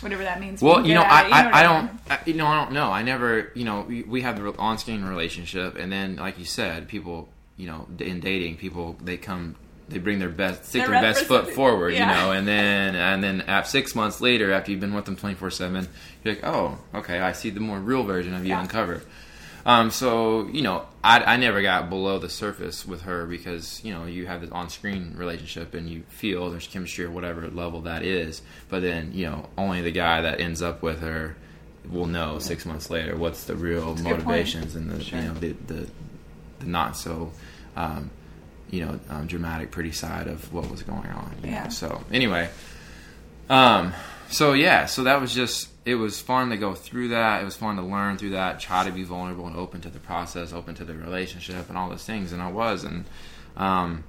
Whatever 0.02 0.24
that 0.24 0.40
means. 0.42 0.62
Well, 0.62 0.86
you 0.86 0.94
know, 0.94 1.02
I, 1.02 1.22
it, 1.22 1.32
I, 1.34 1.42
know 1.42 1.46
what 1.46 1.56
I 1.56 1.64
don't, 1.64 1.92
I, 2.10 2.20
you 2.26 2.34
know, 2.34 2.48
I 2.48 2.64
don't 2.64 2.74
know. 2.74 2.92
I 2.92 3.02
never, 3.02 3.52
you 3.56 3.64
know, 3.64 3.82
we, 3.88 4.04
we 4.04 4.22
have 4.22 4.38
the 4.38 4.54
on-screen 4.58 5.06
relationship, 5.06 5.78
and 5.78 5.90
then, 5.90 6.18
like 6.18 6.38
you 6.38 6.44
said, 6.44 6.90
people, 6.90 7.30
you 7.56 7.68
know, 7.68 7.88
in 8.00 8.20
dating, 8.20 8.58
people 8.58 8.98
they 9.02 9.16
come, 9.16 9.56
they 9.88 9.98
bring 9.98 10.20
their 10.20 10.30
best, 10.30 10.66
stick 10.66 10.86
Their 10.86 11.02
best 11.02 11.24
foot 11.24 11.50
forward, 11.50 11.94
yeah. 11.94 12.00
you 12.10 12.22
know, 12.22 12.32
and 12.34 12.46
then, 12.56 12.96
and 12.96 13.24
then, 13.24 13.42
at 13.42 13.68
six 13.68 13.96
months 13.96 14.20
later, 14.20 14.52
after 14.52 14.70
you've 14.72 14.82
been 14.82 14.94
with 14.94 15.06
them 15.06 15.16
twenty-four 15.16 15.50
seven, 15.50 15.88
you're 16.24 16.36
like, 16.36 16.44
oh, 16.46 16.78
okay, 16.94 17.20
I 17.22 17.32
see 17.32 17.50
the 17.50 17.62
more 17.62 17.80
real 17.80 18.04
version 18.04 18.34
of 18.36 18.44
you 18.44 18.50
Yeah. 18.50 18.62
uncovered. 18.62 19.02
Um, 19.66 19.90
so 19.90 20.48
you 20.48 20.62
know, 20.62 20.86
I, 21.04 21.34
I 21.34 21.38
never 21.38 21.62
got 21.64 21.90
below 21.90 22.20
the 22.20 22.30
surface 22.30 22.86
with 22.86 23.02
her 23.02 23.26
because 23.26 23.84
you 23.84 23.94
know 23.94 24.06
you 24.06 24.28
have 24.28 24.42
this 24.42 24.52
on-screen 24.52 25.16
relationship 25.18 25.74
and 25.74 25.90
you 25.90 26.04
feel 26.10 26.52
there's 26.52 26.68
chemistry 26.68 27.06
or 27.06 27.10
whatever 27.12 27.48
level 27.50 27.82
that 27.82 28.04
is. 28.04 28.42
But 28.70 28.82
then 28.84 29.12
you 29.14 29.26
know, 29.26 29.50
only 29.58 29.82
the 29.82 29.92
guy 29.92 30.22
that 30.22 30.40
ends 30.40 30.62
up 30.62 30.84
with 30.84 31.02
her 31.02 31.36
will 31.90 32.06
know 32.08 32.40
six 32.40 32.66
months 32.66 32.90
later 32.90 33.16
what's 33.16 33.44
the 33.46 33.56
real 33.56 33.94
point. 33.94 34.04
motivations 34.04 34.76
and 34.76 34.90
the 34.90 35.04
Sure. 35.04 35.20
you 35.20 35.26
know 35.28 35.34
the 35.36 35.52
the, 35.68 35.88
the 36.60 36.66
not 36.66 36.96
so 36.96 37.32
um, 37.76 38.12
you 38.70 38.86
know 38.86 39.00
um, 39.10 39.26
dramatic, 39.26 39.72
pretty 39.72 39.92
side 39.92 40.28
of 40.28 40.54
what 40.54 40.70
was 40.70 40.84
going 40.84 41.08
on. 41.08 41.32
you 41.42 41.50
know. 41.50 41.54
Yeah. 41.58 41.68
So 41.70 42.04
anyway, 42.12 42.50
um, 43.50 43.94
so 44.30 44.54
yeah, 44.54 44.86
so 44.86 45.04
that 45.06 45.20
was 45.20 45.34
just 45.34 45.70
it 45.86 45.96
was 45.96 46.20
fun 46.20 46.50
to 46.50 46.58
go 46.58 46.74
through 46.74 47.10
that. 47.10 47.42
It 47.42 47.46
was 47.46 47.56
fun 47.56 47.76
to 47.76 47.84
learn 47.84 48.18
through 48.18 48.32
that, 48.32 48.60
try 48.60 48.84
to 48.84 48.92
be 48.92 49.04
vulnerable 49.04 49.46
and 49.46 49.56
open 49.56 49.82
to 49.82 49.90
the 49.90 50.00
process, 50.00 50.52
open 50.52 50.74
to 50.76 50.84
the 50.84 50.96
relationship, 50.96 51.70
and 51.70 51.78
all 51.78 51.90
those 51.90 52.04
things. 52.04 52.32
And 52.32 52.42
I 52.42 52.52
was, 52.52 52.84
and 52.84 53.06
um, 53.56 54.04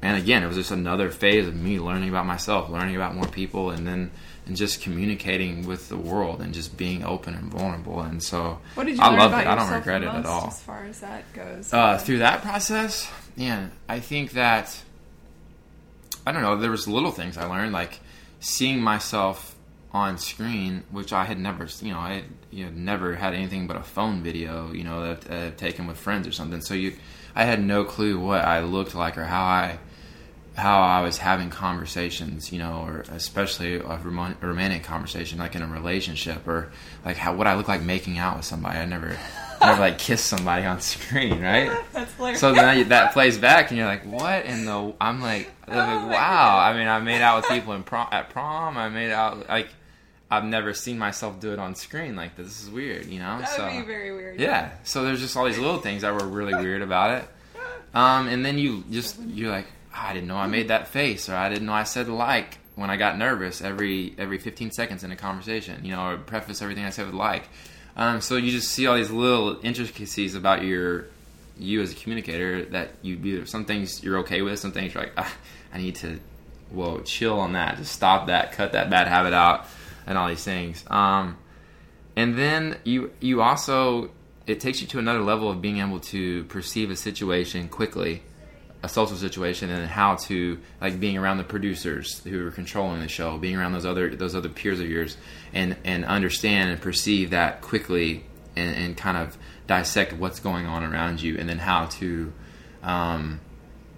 and 0.00 0.16
again, 0.16 0.42
it 0.42 0.46
was 0.46 0.56
just 0.56 0.70
another 0.70 1.10
phase 1.10 1.46
of 1.46 1.54
me 1.54 1.78
learning 1.80 2.08
about 2.08 2.26
myself, 2.26 2.70
learning 2.70 2.96
about 2.96 3.14
more 3.14 3.26
people, 3.26 3.70
and 3.70 3.86
then 3.86 4.12
and 4.46 4.56
just 4.56 4.82
communicating 4.82 5.66
with 5.66 5.88
the 5.88 5.96
world 5.96 6.40
and 6.40 6.54
just 6.54 6.76
being 6.76 7.04
open 7.04 7.34
and 7.34 7.52
vulnerable. 7.52 8.00
And 8.00 8.22
so 8.22 8.58
What 8.74 8.86
did 8.86 8.96
you 8.96 9.02
I 9.02 9.14
about 9.14 9.42
it. 9.42 9.46
I 9.46 9.54
don't 9.54 9.70
regret 9.70 10.02
it 10.02 10.08
at 10.08 10.26
all. 10.26 10.48
As 10.48 10.62
far 10.62 10.84
as 10.84 11.00
that 11.00 11.30
goes, 11.32 11.72
Uh, 11.72 11.98
through 11.98 12.18
that 12.18 12.42
process, 12.42 13.10
yeah, 13.36 13.68
I 13.88 14.00
think 14.00 14.32
that 14.32 14.80
I 16.26 16.32
don't 16.32 16.42
know. 16.42 16.56
There 16.56 16.70
was 16.70 16.86
little 16.86 17.12
things 17.12 17.36
I 17.36 17.44
learned, 17.46 17.72
like 17.72 18.00
seeing 18.40 18.80
myself 18.80 19.56
on 19.92 20.18
screen, 20.18 20.84
which 20.90 21.12
I 21.12 21.24
had 21.24 21.38
never, 21.38 21.66
you 21.82 21.92
know, 21.92 21.98
I 21.98 22.14
had 22.14 22.24
you 22.50 22.64
know, 22.64 22.70
never 22.72 23.14
had 23.14 23.34
anything 23.34 23.66
but 23.66 23.76
a 23.76 23.82
phone 23.82 24.22
video, 24.22 24.72
you 24.72 24.84
know, 24.84 25.02
that 25.02 25.30
uh, 25.30 25.50
taken 25.56 25.86
with 25.86 25.98
friends 25.98 26.28
or 26.28 26.32
something. 26.32 26.60
So 26.60 26.74
you, 26.74 26.96
I 27.34 27.44
had 27.44 27.62
no 27.62 27.84
clue 27.84 28.18
what 28.18 28.44
I 28.44 28.60
looked 28.60 28.94
like 28.94 29.18
or 29.18 29.24
how 29.24 29.42
I, 29.42 29.78
how 30.56 30.80
I 30.80 31.00
was 31.00 31.18
having 31.18 31.50
conversations, 31.50 32.52
you 32.52 32.58
know, 32.58 32.84
or 32.86 33.04
especially 33.10 33.76
a 33.76 33.80
romantic 33.80 34.84
conversation, 34.84 35.38
like 35.38 35.54
in 35.54 35.62
a 35.62 35.66
relationship, 35.66 36.46
or 36.46 36.70
like 37.04 37.16
how 37.16 37.34
what 37.34 37.46
I 37.46 37.54
look 37.54 37.68
like 37.68 37.82
making 37.82 38.18
out 38.18 38.36
with 38.36 38.44
somebody. 38.44 38.78
I 38.78 38.84
never, 38.84 39.16
never 39.60 39.80
like 39.80 39.98
kissed 39.98 40.26
somebody 40.26 40.66
on 40.66 40.80
screen, 40.80 41.40
right? 41.40 41.70
that's 41.92 42.12
hilarious. 42.14 42.40
So 42.40 42.52
then 42.52 42.88
that 42.88 43.12
plays 43.12 43.38
back, 43.38 43.70
and 43.70 43.78
you're 43.78 43.86
like, 43.86 44.04
"What 44.04 44.44
in 44.44 44.64
the?" 44.64 44.92
I'm 45.00 45.20
like, 45.20 45.50
like, 45.66 45.78
Oh 45.78 46.00
my 46.00 46.06
"Wow!" 46.06 46.58
I 46.58 46.76
mean, 46.76 46.88
I 46.88 46.98
made 46.98 47.22
out 47.22 47.42
with 47.42 47.50
people 47.50 47.72
in 47.72 47.82
prom, 47.82 48.08
at 48.10 48.30
prom. 48.30 48.76
I 48.76 48.88
made 48.88 49.12
out 49.12 49.48
like 49.48 49.68
I've 50.30 50.44
never 50.44 50.74
seen 50.74 50.98
myself 50.98 51.40
do 51.40 51.52
it 51.52 51.58
on 51.58 51.74
screen 51.74 52.14
like 52.14 52.36
this. 52.36 52.46
This 52.46 52.62
is 52.64 52.70
weird, 52.70 53.06
you 53.06 53.18
know. 53.18 53.40
that 53.40 53.48
so 53.48 53.64
would 53.64 53.80
be 53.80 53.82
very 53.82 54.12
weird. 54.12 54.38
yeah, 54.38 54.70
so 54.84 55.04
there's 55.04 55.20
just 55.20 55.36
all 55.36 55.46
these 55.46 55.58
little 55.58 55.80
things 55.80 56.02
that 56.02 56.14
were 56.14 56.26
really 56.26 56.54
weird 56.54 56.82
about 56.82 57.22
it. 57.22 57.28
Um, 57.92 58.28
and 58.28 58.44
then 58.44 58.58
you 58.58 58.84
just 58.90 59.20
you're 59.20 59.50
like, 59.50 59.66
"Ah, 59.92 60.08
I 60.08 60.12
didn't 60.14 60.28
know 60.28 60.36
I 60.36 60.46
made 60.46 60.68
that 60.68 60.88
face, 60.88 61.28
or 61.28 61.34
I 61.34 61.48
didn't 61.48 61.66
know 61.66 61.72
I 61.72 61.82
said 61.82 62.08
like 62.08 62.58
when 62.76 62.88
I 62.90 62.96
got 62.96 63.18
nervous 63.18 63.60
every 63.60 64.14
every 64.16 64.38
15 64.38 64.70
seconds 64.70 65.02
in 65.02 65.10
a 65.10 65.16
conversation, 65.16 65.84
you 65.84 65.90
know, 65.94 66.10
or 66.10 66.16
preface 66.16 66.62
everything 66.62 66.84
I 66.84 66.90
said 66.90 67.06
with 67.06 67.14
like. 67.14 67.48
Um, 67.96 68.20
so 68.20 68.36
you 68.36 68.52
just 68.52 68.70
see 68.70 68.86
all 68.86 68.96
these 68.96 69.10
little 69.10 69.58
intricacies 69.64 70.36
about 70.36 70.62
your 70.64 71.06
you 71.58 71.82
as 71.82 71.92
a 71.92 71.94
communicator 71.94 72.64
that 72.66 72.90
you 73.02 73.16
do. 73.16 73.44
Some 73.46 73.64
things 73.64 74.02
you're 74.02 74.18
okay 74.18 74.42
with, 74.42 74.58
some 74.58 74.72
things 74.72 74.94
you're 74.94 75.02
like, 75.02 75.12
ah, 75.16 75.32
I 75.72 75.78
need 75.78 75.96
to, 75.96 76.18
whoa, 76.70 77.00
chill 77.00 77.38
on 77.38 77.52
that, 77.52 77.76
just 77.76 77.92
stop 77.92 78.28
that, 78.28 78.52
cut 78.52 78.72
that 78.72 78.88
bad 78.90 79.08
habit 79.08 79.34
out, 79.34 79.66
and 80.06 80.16
all 80.18 80.28
these 80.28 80.44
things. 80.44 80.84
Um, 80.88 81.38
and 82.16 82.36
then 82.36 82.76
you 82.84 83.12
you 83.20 83.42
also 83.42 84.10
it 84.46 84.60
takes 84.60 84.80
you 84.80 84.86
to 84.88 84.98
another 84.98 85.20
level 85.20 85.50
of 85.50 85.60
being 85.60 85.78
able 85.78 86.00
to 86.00 86.44
perceive 86.44 86.90
a 86.90 86.96
situation 86.96 87.68
quickly 87.68 88.22
a 88.82 88.88
social 88.88 89.16
situation 89.16 89.68
and 89.70 89.86
how 89.86 90.16
to 90.16 90.58
like 90.80 90.98
being 90.98 91.18
around 91.18 91.36
the 91.36 91.44
producers 91.44 92.20
who 92.24 92.46
are 92.46 92.50
controlling 92.50 93.00
the 93.00 93.08
show 93.08 93.36
being 93.36 93.56
around 93.56 93.72
those 93.72 93.84
other 93.84 94.14
those 94.14 94.34
other 94.34 94.48
peers 94.48 94.80
of 94.80 94.88
yours 94.88 95.16
and 95.52 95.76
and 95.84 96.04
understand 96.04 96.70
and 96.70 96.80
perceive 96.80 97.30
that 97.30 97.60
quickly 97.60 98.24
and, 98.56 98.74
and 98.76 98.96
kind 98.96 99.16
of 99.16 99.36
dissect 99.66 100.12
what's 100.14 100.40
going 100.40 100.66
on 100.66 100.82
around 100.82 101.20
you 101.20 101.36
and 101.38 101.48
then 101.48 101.58
how 101.58 101.86
to 101.86 102.32
um, 102.82 103.40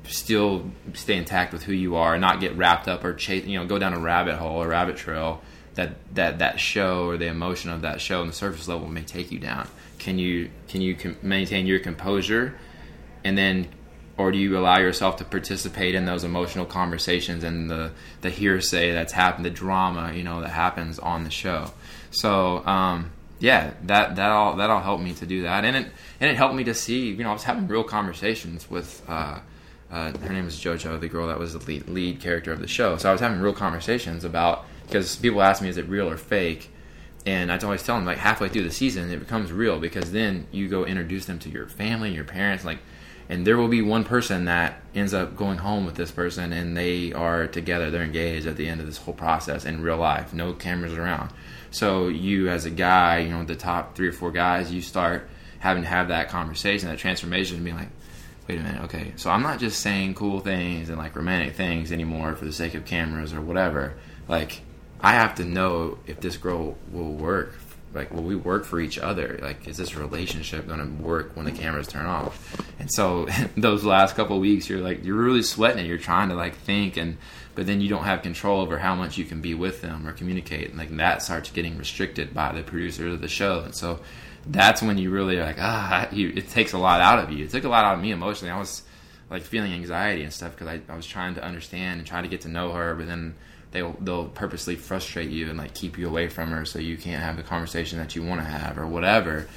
still 0.05 0.71
stay 0.95 1.17
intact 1.17 1.53
with 1.53 1.63
who 1.63 1.73
you 1.73 1.95
are 1.95 2.15
and 2.15 2.21
not 2.21 2.41
get 2.41 2.57
wrapped 2.57 2.89
up 2.89 3.05
or 3.05 3.15
chase 3.15 3.45
you 3.45 3.59
know 3.59 3.65
go 3.65 3.79
down 3.79 3.95
a 3.95 4.01
rabbit 4.01 4.35
hole 4.35 4.63
or 4.63 4.69
rabbit 4.69 4.97
trail 4.97 5.41
that 5.75 5.95
that 6.15 6.39
that 6.39 6.61
show 6.61 7.07
or 7.07 7.17
the 7.17 7.27
emotion 7.27 7.71
of 7.71 7.83
that 7.83 8.01
show 8.01 8.21
on 8.21 8.27
the 8.27 8.33
surface 8.33 8.69
level 8.69 8.89
may 8.89 9.03
take 9.03 9.31
you 9.31 9.39
down. 9.39 9.69
Can 9.99 10.19
you 10.19 10.51
can 10.69 10.81
you 10.81 10.97
maintain 11.23 11.67
your 11.67 11.79
composure? 11.79 12.59
And 13.25 13.37
then 13.39 13.69
or 14.19 14.31
do 14.31 14.39
you 14.39 14.59
allow 14.59 14.79
yourself 14.79 15.17
to 15.17 15.25
participate 15.25 15.95
in 15.95 16.05
those 16.05 16.25
emotional 16.25 16.67
conversations 16.67 17.45
and 17.45 17.71
the 17.71 17.93
the 18.21 18.31
hearsay 18.31 18.93
that's 18.93 19.13
happened 19.13 19.45
the 19.45 19.51
drama 19.51 20.13
you 20.13 20.23
know 20.23 20.41
that 20.41 20.51
happens 20.51 20.99
on 20.99 21.25
the 21.25 21.31
show? 21.31 21.73
So 22.11 22.65
um 22.67 23.11
yeah 23.39 23.73
that 23.85 24.17
that 24.17 24.31
all 24.31 24.57
that 24.57 24.69
all 24.69 24.81
helped 24.81 25.03
me 25.03 25.15
to 25.15 25.27
do 25.27 25.43
that. 25.43 25.65
And 25.65 25.77
it 25.77 25.93
and 26.21 26.31
it 26.31 26.37
helped 26.37 26.55
me 26.55 26.65
to 26.65 26.75
see 26.75 27.09
you 27.09 27.25
know 27.25 27.31
I 27.31 27.33
was 27.33 27.45
having 27.45 27.67
real 27.67 27.85
conversations 27.85 28.69
with 28.71 29.03
uh 29.09 29.41
uh, 29.91 30.11
her 30.21 30.33
name 30.33 30.47
was 30.47 30.57
JoJo, 30.57 31.01
the 31.01 31.09
girl 31.09 31.29
that 31.29 31.39
was 31.39 31.53
the 31.53 31.59
lead, 31.59 31.87
lead 31.87 32.19
character 32.19 32.51
of 32.51 32.61
the 32.61 32.67
show. 32.67 32.97
So 32.97 33.11
I 33.11 33.13
was 33.13 33.21
having 33.21 33.41
real 33.41 33.53
conversations 33.53 34.25
about 34.25 34.65
because 34.93 35.17
people 35.17 35.41
ask 35.41 35.63
me, 35.63 35.71
is 35.71 35.79
it 35.79 35.89
real 35.89 36.09
or 36.09 36.19
fake? 36.19 36.71
And 37.25 37.51
I 37.51 37.59
always 37.59 37.83
tell 37.83 37.97
them 37.97 38.05
like 38.05 38.19
halfway 38.19 38.49
through 38.49 38.65
the 38.65 38.73
season, 38.73 39.11
it 39.11 39.19
becomes 39.19 39.51
real 39.53 39.79
because 39.79 40.13
then 40.13 40.47
you 40.53 40.69
go 40.69 40.85
introduce 40.85 41.25
them 41.25 41.39
to 41.41 41.49
your 41.49 41.67
family, 41.67 42.13
your 42.15 42.25
parents, 42.25 42.65
like, 42.65 42.79
and 43.29 43.47
there 43.47 43.57
will 43.57 43.69
be 43.69 43.81
one 43.81 44.05
person 44.05 44.45
that 44.47 44.83
ends 44.95 45.15
up 45.15 45.37
going 45.37 45.57
home 45.59 45.87
with 45.87 45.95
this 45.95 46.11
person, 46.11 46.53
and 46.53 46.77
they 46.77 47.13
are 47.13 47.47
together, 47.47 47.91
they're 47.91 48.03
engaged 48.03 48.47
at 48.47 48.57
the 48.57 48.69
end 48.69 48.81
of 48.81 48.87
this 48.87 48.99
whole 48.99 49.15
process 49.15 49.65
in 49.65 49.81
real 49.81 49.97
life, 49.97 50.35
no 50.35 50.53
cameras 50.53 50.93
around. 50.93 51.33
So 51.71 52.09
you, 52.09 52.51
as 52.51 52.67
a 52.67 52.71
guy, 52.71 53.21
you 53.21 53.31
know, 53.31 53.45
the 53.45 53.57
top 53.57 53.95
three 53.95 54.09
or 54.09 54.13
four 54.13 54.33
guys, 54.33 54.71
you 54.73 54.83
start 54.83 55.31
having 55.61 55.85
to 55.85 55.89
have 55.89 56.09
that 56.09 56.29
conversation, 56.29 56.89
that 56.89 56.99
transformation, 56.99 57.57
and 57.57 57.65
being 57.65 57.77
like, 57.77 57.91
wait 58.49 58.59
a 58.59 58.63
minute, 58.63 58.83
okay, 58.83 59.13
so 59.17 59.31
I'm 59.31 59.43
not 59.43 59.61
just 59.61 59.81
saying 59.81 60.15
cool 60.15 60.41
things 60.41 60.91
and 60.91 60.99
like 60.99 61.17
romantic 61.17 61.55
things 61.55 61.93
anymore 61.93 62.35
for 62.35 62.45
the 62.45 62.53
sake 62.53 62.75
of 62.75 62.85
cameras 62.85 63.33
or 63.33 63.41
whatever. 63.41 63.95
Like, 64.29 64.61
I 65.03 65.13
have 65.13 65.35
to 65.35 65.45
know 65.45 65.99
if 66.07 66.21
this 66.21 66.37
girl 66.37 66.79
will 66.91 67.13
work 67.13 67.55
like, 67.95 68.13
will 68.13 68.23
we 68.23 68.37
work 68.37 68.65
for 68.65 68.81
each 68.81 68.99
other. 68.99 69.39
Like, 69.43 69.69
is 69.69 69.77
this 69.77 69.97
relationship 69.97 70.67
going 70.67 70.81
to 70.81 71.03
work 71.03 71.37
when 71.37 71.45
the 71.45 71.53
cameras 71.53 71.89
turn 71.89 72.07
off? 72.07 72.57
And 72.79 72.91
so, 72.91 73.27
those 73.57 73.85
last 73.85 74.17
couple 74.17 74.39
weeks, 74.41 74.69
you're 74.69 74.81
like, 74.81 75.05
you're 75.05 75.17
really 75.17 75.43
sweating. 75.43 75.85
it. 75.85 75.89
You're 75.89 75.99
trying 75.99 76.31
to 76.31 76.35
like 76.35 76.57
think, 76.57 76.97
and 76.97 77.19
but 77.55 77.67
then 77.67 77.81
you 77.83 77.89
don't 77.89 78.05
have 78.05 78.23
control 78.23 78.61
over 78.61 78.79
how 78.79 78.95
much 78.95 79.19
you 79.19 79.25
can 79.25 79.43
be 79.43 79.55
with 79.55 79.83
them 79.83 80.07
or 80.07 80.13
communicate. 80.13 80.71
And 80.71 80.79
like 80.79 80.97
that 80.97 81.23
starts 81.23 81.51
getting 81.51 81.77
restricted 81.77 82.33
by 82.33 82.53
the 82.53 82.63
producer 82.63 83.09
of 83.09 83.21
the 83.21 83.29
show. 83.29 83.61
And 83.61 83.75
so, 83.75 84.01
that's 84.47 84.83
when 84.83 84.99
you 84.99 85.11
really 85.11 85.37
are 85.37 85.45
like, 85.45 85.61
ah, 85.61 86.09
you, 86.11 86.33
it 86.35 86.49
takes 86.49 86.73
a 86.73 86.79
lot 86.79 87.01
out 87.01 87.19
of 87.19 87.31
you. 87.31 87.45
It 87.45 87.51
took 87.51 87.65
a 87.65 87.69
lot 87.69 87.85
out 87.85 87.95
of 87.95 88.01
me 88.01 88.11
emotionally. 88.11 88.51
I 88.51 88.59
was 88.59 88.83
like 89.31 89.43
feeling 89.43 89.73
anxiety 89.73 90.23
and 90.23 90.33
stuff 90.33 90.53
because 90.53 90.67
I, 90.67 90.81
I 90.93 90.97
was 90.97 91.07
trying 91.07 91.35
to 91.37 91.45
understand 91.45 91.99
and 91.99 92.07
try 92.07 92.23
to 92.23 92.29
get 92.29 92.43
to 92.43 92.49
know 92.49 92.73
her, 92.73 92.95
but 92.95 93.07
then 93.07 93.35
they'll 93.73 93.97
they'll 94.01 94.29
purposely 94.29 94.77
frustrate 94.77 95.31
you 95.31 95.49
and 95.49 95.59
like 95.59 95.75
keep 95.75 95.99
you 95.99 96.09
away 96.09 96.29
from 96.29 96.51
her 96.51 96.65
so 96.65 96.79
you 96.79 96.97
can't 96.97 97.23
have 97.23 97.37
the 97.37 97.43
conversation 97.43 97.99
that 97.99 98.15
you 98.15 98.23
want 98.23 98.41
to 98.41 98.47
have 98.47 98.79
or 98.79 98.87
whatever. 98.87 99.49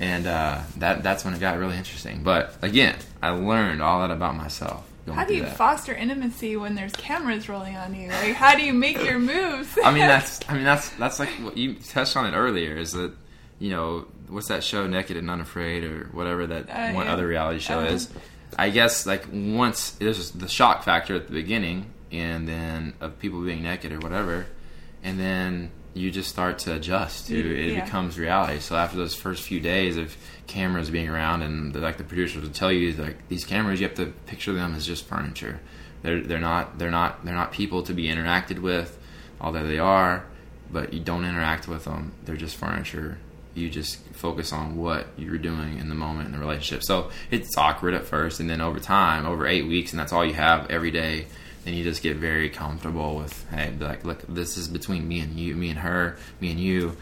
And 0.00 0.26
uh, 0.26 0.62
that 0.76 1.02
that's 1.02 1.24
when 1.24 1.34
it 1.34 1.40
got 1.40 1.58
really 1.58 1.76
interesting. 1.76 2.22
But 2.22 2.56
again, 2.62 2.96
I 3.22 3.30
learned 3.30 3.82
all 3.82 4.00
that 4.00 4.10
about 4.10 4.36
myself. 4.36 4.84
How 5.12 5.24
do 5.24 5.34
you 5.34 5.42
that. 5.42 5.56
foster 5.56 5.94
intimacy 5.94 6.56
when 6.56 6.74
there's 6.74 6.92
cameras 6.92 7.48
rolling 7.48 7.76
on 7.76 7.94
you? 7.94 8.08
Like, 8.08 8.34
how 8.34 8.54
do 8.54 8.62
you 8.62 8.74
make 8.74 9.02
your 9.02 9.18
moves? 9.18 9.78
I 9.82 9.90
mean, 9.90 10.06
that's 10.06 10.40
I 10.48 10.54
mean 10.54 10.64
that's 10.64 10.90
that's 10.90 11.18
like 11.18 11.30
what 11.40 11.56
you 11.56 11.74
touched 11.74 12.16
on 12.16 12.26
it 12.26 12.36
earlier. 12.36 12.76
Is 12.76 12.92
that 12.92 13.12
you 13.58 13.70
know 13.70 14.06
what's 14.28 14.48
that 14.48 14.62
show, 14.62 14.86
Naked 14.86 15.16
and 15.16 15.30
Unafraid, 15.30 15.84
or 15.84 16.08
whatever 16.12 16.46
that 16.46 16.68
uh, 16.68 16.92
one 16.92 17.06
yeah. 17.06 17.12
other 17.12 17.26
reality 17.26 17.58
show 17.58 17.80
uh-huh. 17.80 17.94
is. 17.94 18.10
I 18.56 18.70
guess 18.70 19.06
like 19.06 19.26
once 19.32 19.90
there's 19.92 20.30
the 20.30 20.48
shock 20.48 20.82
factor 20.82 21.14
at 21.16 21.26
the 21.26 21.32
beginning, 21.32 21.86
and 22.10 22.48
then 22.48 22.94
of 23.00 23.18
people 23.18 23.42
being 23.42 23.62
naked 23.62 23.92
or 23.92 23.98
whatever, 23.98 24.46
and 25.02 25.18
then 25.18 25.70
you 25.94 26.10
just 26.10 26.28
start 26.28 26.60
to 26.60 26.74
adjust 26.74 27.26
to 27.26 27.34
it 27.34 27.72
yeah. 27.72 27.84
becomes 27.84 28.18
reality. 28.18 28.60
So 28.60 28.76
after 28.76 28.96
those 28.96 29.14
first 29.14 29.42
few 29.42 29.58
days 29.58 29.96
of 29.96 30.16
cameras 30.46 30.90
being 30.90 31.08
around, 31.08 31.42
and 31.42 31.72
the, 31.72 31.80
like 31.80 31.98
the 31.98 32.04
producers 32.04 32.42
will 32.42 32.50
tell 32.50 32.72
you 32.72 32.92
like 32.92 33.28
these 33.28 33.44
cameras, 33.44 33.80
you 33.80 33.88
have 33.88 33.96
to 33.96 34.06
picture 34.26 34.52
them 34.52 34.74
as 34.74 34.86
just 34.86 35.04
furniture. 35.04 35.60
They're 36.02 36.20
they're 36.20 36.40
not 36.40 36.78
they're 36.78 36.90
not 36.90 37.24
they're 37.24 37.34
not 37.34 37.52
people 37.52 37.82
to 37.84 37.92
be 37.92 38.06
interacted 38.06 38.60
with, 38.60 38.98
although 39.40 39.66
they 39.66 39.78
are, 39.78 40.24
but 40.70 40.92
you 40.92 41.00
don't 41.00 41.24
interact 41.24 41.68
with 41.68 41.84
them. 41.84 42.12
They're 42.24 42.36
just 42.36 42.56
furniture 42.56 43.18
you 43.58 43.68
just 43.68 43.98
focus 44.12 44.52
on 44.52 44.76
what 44.76 45.06
you're 45.16 45.38
doing 45.38 45.78
in 45.78 45.88
the 45.88 45.94
moment 45.94 46.26
in 46.26 46.32
the 46.32 46.38
relationship. 46.38 46.84
So 46.84 47.10
it's 47.30 47.56
awkward 47.56 47.94
at 47.94 48.04
first, 48.04 48.40
and 48.40 48.48
then 48.48 48.60
over 48.60 48.78
time, 48.78 49.26
over 49.26 49.46
eight 49.46 49.66
weeks, 49.66 49.92
and 49.92 50.00
that's 50.00 50.12
all 50.12 50.24
you 50.24 50.34
have 50.34 50.70
every 50.70 50.90
day. 50.90 51.26
Then 51.68 51.76
you 51.76 51.84
just 51.84 52.02
get 52.02 52.16
very 52.16 52.48
comfortable 52.48 53.16
with, 53.16 53.46
hey, 53.50 53.74
like, 53.78 54.02
look, 54.02 54.22
this 54.26 54.56
is 54.56 54.68
between 54.68 55.06
me 55.06 55.20
and 55.20 55.38
you, 55.38 55.54
me 55.54 55.68
and 55.68 55.78
her, 55.78 56.16
me 56.40 56.50
and 56.50 56.58
you 56.58 56.96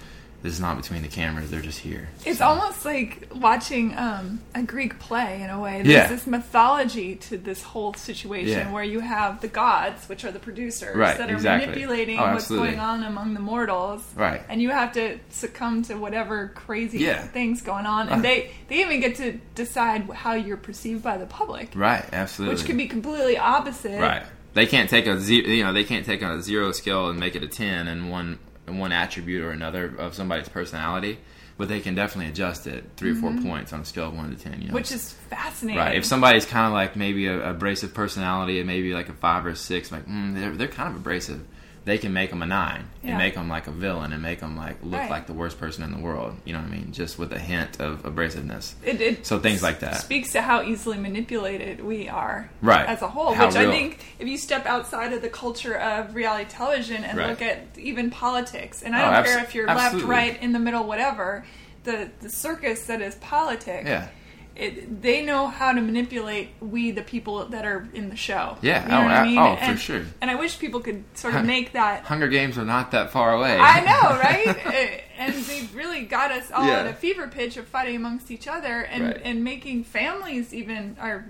this 0.46 0.54
is 0.54 0.60
not 0.60 0.76
between 0.76 1.02
the 1.02 1.08
cameras; 1.08 1.50
they're 1.50 1.60
just 1.60 1.78
here. 1.78 2.08
It's 2.24 2.38
so. 2.38 2.46
almost 2.46 2.84
like 2.84 3.28
watching 3.34 3.96
um, 3.96 4.40
a 4.54 4.62
Greek 4.62 4.98
play 5.00 5.42
in 5.42 5.50
a 5.50 5.58
way. 5.58 5.82
There's 5.82 5.88
yeah. 5.88 6.06
this 6.06 6.26
mythology 6.26 7.16
to 7.16 7.36
this 7.36 7.62
whole 7.62 7.94
situation 7.94 8.58
yeah. 8.58 8.72
where 8.72 8.84
you 8.84 9.00
have 9.00 9.40
the 9.40 9.48
gods, 9.48 10.08
which 10.08 10.24
are 10.24 10.30
the 10.30 10.38
producers, 10.38 10.94
right, 10.94 11.18
that 11.18 11.30
are 11.30 11.34
exactly. 11.34 11.68
manipulating 11.68 12.18
oh, 12.18 12.34
what's 12.34 12.48
going 12.48 12.78
on 12.78 13.02
among 13.02 13.34
the 13.34 13.40
mortals, 13.40 14.04
right? 14.14 14.42
And 14.48 14.62
you 14.62 14.70
have 14.70 14.92
to 14.92 15.18
succumb 15.30 15.82
to 15.84 15.94
whatever 15.94 16.52
crazy 16.54 16.98
yeah. 16.98 17.26
things 17.26 17.62
going 17.62 17.86
on, 17.86 18.08
and 18.08 18.22
they 18.22 18.52
they 18.68 18.82
even 18.82 19.00
get 19.00 19.16
to 19.16 19.40
decide 19.54 20.08
how 20.10 20.34
you're 20.34 20.56
perceived 20.56 21.02
by 21.02 21.16
the 21.16 21.26
public, 21.26 21.70
right? 21.74 22.04
Absolutely, 22.12 22.54
which 22.54 22.64
can 22.64 22.76
be 22.76 22.86
completely 22.86 23.36
opposite, 23.36 24.00
right? 24.00 24.24
They 24.57 24.64
can't 24.64 24.88
take 24.88 25.07
a 25.07 25.20
zero, 25.20 25.46
you 25.46 25.62
know, 25.62 25.74
they 25.74 25.84
can't 25.84 26.07
take 26.07 26.22
a 26.22 26.40
zero 26.40 26.72
scale 26.72 27.11
and 27.11 27.20
make 27.20 27.36
it 27.36 27.42
a 27.42 27.46
ten, 27.46 27.88
and 27.88 28.11
one 28.11 28.38
one 28.66 28.90
attribute 28.90 29.44
or 29.44 29.50
another 29.50 29.94
of 29.98 30.14
somebody's 30.14 30.48
personality, 30.48 31.18
but 31.59 31.68
they 31.68 31.80
can 31.80 31.94
definitely 31.94 32.30
adjust 32.30 32.66
it 32.66 32.84
3 32.96 33.11
mm-hmm. 33.11 33.18
or 33.18 33.20
four 33.20 33.30
mm-hmm. 33.32 33.48
points 33.50 33.72
on 33.74 33.80
a 33.80 33.84
scale 33.84 34.09
of 34.09 34.16
one 34.16 34.34
to 34.34 34.42
ten. 34.42 34.62
You 34.62 34.68
know, 34.68 34.74
which 34.74 34.90
is 34.92 35.12
fascinating. 35.12 35.78
Right. 35.78 35.94
If 35.94 36.07
somebody's 36.07 36.46
kind 36.46 36.66
of 36.66 36.72
like 36.72 36.96
maybe 36.96 37.26
a 37.26 37.50
abrasive 37.50 37.92
personality 37.92 38.59
and 38.59 38.66
maybe 38.66 38.94
like 38.94 39.11
a 39.11 39.12
five 39.12 39.44
or 39.44 39.50
a 39.50 39.57
six, 39.57 39.92
like 39.92 40.07
mm, 40.07 40.34
they're 40.34 40.52
they're 40.52 40.68
kind 40.68 40.88
of 40.88 40.96
abrasive 40.96 41.44
they 41.87 41.99
can 41.99 42.12
make 42.12 42.30
them 42.30 42.43
a 42.43 42.47
nine 42.47 42.91
yeah. 43.01 43.11
and 43.11 43.18
make 43.18 43.34
them 43.34 43.49
like 43.49 43.68
a 43.68 43.70
villain 43.70 44.12
and 44.12 44.20
make 44.20 44.41
them 44.41 44.57
like 44.57 44.76
look 44.82 45.01
right. 45.01 45.09
like 45.09 45.28
the 45.28 45.32
worst 45.32 45.57
person 45.57 45.84
in 45.84 45.93
the 45.93 45.99
world. 45.99 46.34
You 46.45 46.53
know 46.53 46.59
what 46.59 46.68
I 46.68 46.72
mean? 46.72 46.91
Just 46.91 47.16
with 47.16 47.32
a 47.32 47.39
hint 47.39 47.80
of 47.80 48.03
abrasiveness. 48.03 48.74
It, 48.84 49.01
it 49.01 49.24
so 49.24 49.39
things 49.39 49.62
like 49.62 49.78
that 49.80 50.01
speaks 50.01 50.32
to 50.32 50.43
how 50.43 50.62
easily 50.62 50.99
manipulated 50.99 51.80
we 51.80 52.09
are, 52.09 52.51
right, 52.61 52.89
as 52.89 53.03
a 53.03 53.09
whole. 53.09 53.32
How 53.32 53.47
which 53.47 53.55
real. 53.55 53.68
I 53.68 53.72
think, 53.72 54.05
if 54.18 54.26
you 54.26 54.37
step 54.37 54.66
outside 54.66 55.12
of 55.12 55.22
the 55.22 55.28
culture 55.28 55.78
of 55.78 56.16
reality 56.16 56.51
television 56.51 57.05
and 57.05 57.16
right. 57.16 57.30
look 57.30 57.41
at 57.41 57.66
even 57.78 58.11
politics, 58.11 58.82
and 58.82 58.95
I 58.95 59.03
oh, 59.03 59.05
don't 59.05 59.22
abso- 59.22 59.26
care 59.26 59.45
if 59.45 59.55
you're 59.55 59.70
absolutely. 59.70 60.01
left, 60.01 60.11
right, 60.11 60.43
in 60.43 60.53
the 60.53 60.59
middle, 60.59 60.84
whatever, 60.84 61.47
the 61.84 62.11
the 62.20 62.30
circus 62.30 62.84
that 62.87 63.01
is 63.01 63.14
politics. 63.14 63.89
Yeah 63.89 64.09
it, 64.57 65.02
they 65.02 65.24
know 65.24 65.48
how 65.48 65.72
to 65.72 65.80
manipulate 65.80 66.48
we 66.61 66.90
the 66.90 67.02
people 67.02 67.44
that 67.46 67.66
are 67.66 67.88
in 67.92 68.09
the 68.09 68.16
show. 68.16 68.57
Yeah, 68.62 68.82
you 68.82 68.88
know 68.88 68.96
oh, 68.96 69.14
I 69.14 69.24
mean? 69.24 69.38
oh, 69.38 69.57
and, 69.61 69.78
for 69.78 69.82
sure. 69.82 70.04
And 70.20 70.30
I 70.30 70.34
wish 70.34 70.59
people 70.59 70.80
could 70.80 71.04
sort 71.14 71.34
of 71.34 71.44
make 71.44 71.72
that. 71.72 72.04
Hunger 72.04 72.28
Games 72.28 72.57
are 72.57 72.64
not 72.64 72.90
that 72.92 73.11
far 73.11 73.34
away. 73.34 73.59
I 73.59 73.80
know, 73.80 74.18
right? 74.18 74.66
Uh, 74.66 75.02
and 75.18 75.34
they 75.34 75.68
really 75.74 76.04
got 76.04 76.32
us 76.32 76.50
all 76.50 76.66
yeah. 76.66 76.80
at 76.80 76.86
a 76.86 76.94
fever 76.94 77.28
pitch 77.28 77.57
of 77.57 77.66
fighting 77.66 77.96
amongst 77.96 78.30
each 78.30 78.48
other 78.48 78.82
and 78.82 79.04
right. 79.04 79.20
and 79.22 79.44
making 79.44 79.84
families 79.84 80.54
even 80.54 80.96
are 81.00 81.26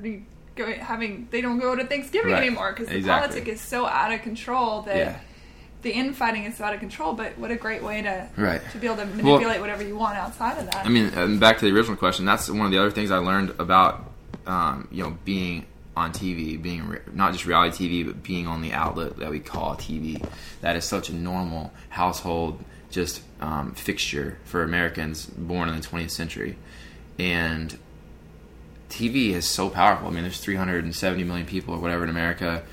going 0.55 0.81
having 0.81 1.29
they 1.31 1.41
don't 1.41 1.59
go 1.59 1.75
to 1.75 1.85
Thanksgiving 1.85 2.33
right. 2.33 2.43
anymore 2.43 2.73
because 2.73 2.89
the 2.89 2.97
exactly. 2.97 3.29
politics 3.29 3.61
is 3.61 3.67
so 3.67 3.87
out 3.87 4.13
of 4.13 4.23
control 4.23 4.83
that. 4.83 4.97
Yeah 4.97 5.21
the 5.87 5.93
infighting 5.93 6.43
is 6.43 6.61
out 6.61 6.75
of 6.75 6.81
control, 6.81 7.13
but 7.13 7.39
what 7.39 7.53
a 7.53 7.57
great 7.57 7.81
way 7.81 8.03
to 8.03 8.29
right. 8.37 8.61
to 8.73 8.79
be 8.79 8.89
able 8.89 8.97
to 8.97 9.07
manipulate 9.07 9.43
well, 9.43 9.61
whatever 9.61 9.85
you 9.85 9.97
want 9.97 10.19
outside 10.19 10.59
of 10.59 10.67
that. 10.67 10.85
I 10.85 10.89
mean, 10.89 11.39
back 11.39 11.59
to 11.59 11.65
the 11.65 11.73
original 11.73 11.97
question. 11.97 12.25
That's 12.25 12.51
one 12.51 12.67
of 12.67 12.73
the 12.73 12.79
other 12.79 12.91
things 12.91 13.13
I 13.13 13.19
learned 13.19 13.55
about 13.61 14.13
um, 14.49 14.89
you 14.91 15.05
know 15.05 15.17
being 15.25 15.65
on 15.97 16.13
TV, 16.13 16.61
being 16.61 16.89
re- 16.89 16.99
not 17.13 17.33
just 17.33 17.47
reality 17.47 18.03
TV, 18.03 18.05
but 18.05 18.25
being 18.25 18.49
on 18.49 18.63
the 18.63 18.73
outlet 18.73 19.17
that 19.19 19.31
we 19.31 19.39
call 19.39 19.77
TV. 19.77 20.27
That 20.61 20.75
is 20.75 20.85
such 20.85 21.09
a 21.09 21.15
normal 21.15 21.73
household 21.89 22.63
just 22.91 23.23
um, 23.41 23.73
fixture 23.75 24.39
for 24.45 24.65
Americans 24.65 25.27
born 25.27 25.69
in 25.69 25.81
the 25.81 25.87
20th 25.87 26.11
century, 26.11 26.57
and 27.17 27.79
TV 28.91 29.31
is 29.31 29.49
so 29.49 29.71
powerful. 29.71 30.09
I 30.09 30.11
mean, 30.11 30.25
there's 30.25 30.41
370 30.41 31.23
million 31.23 31.47
people 31.47 31.75
or 31.75 31.79
whatever 31.79 32.03
in 32.03 32.11
America 32.11 32.65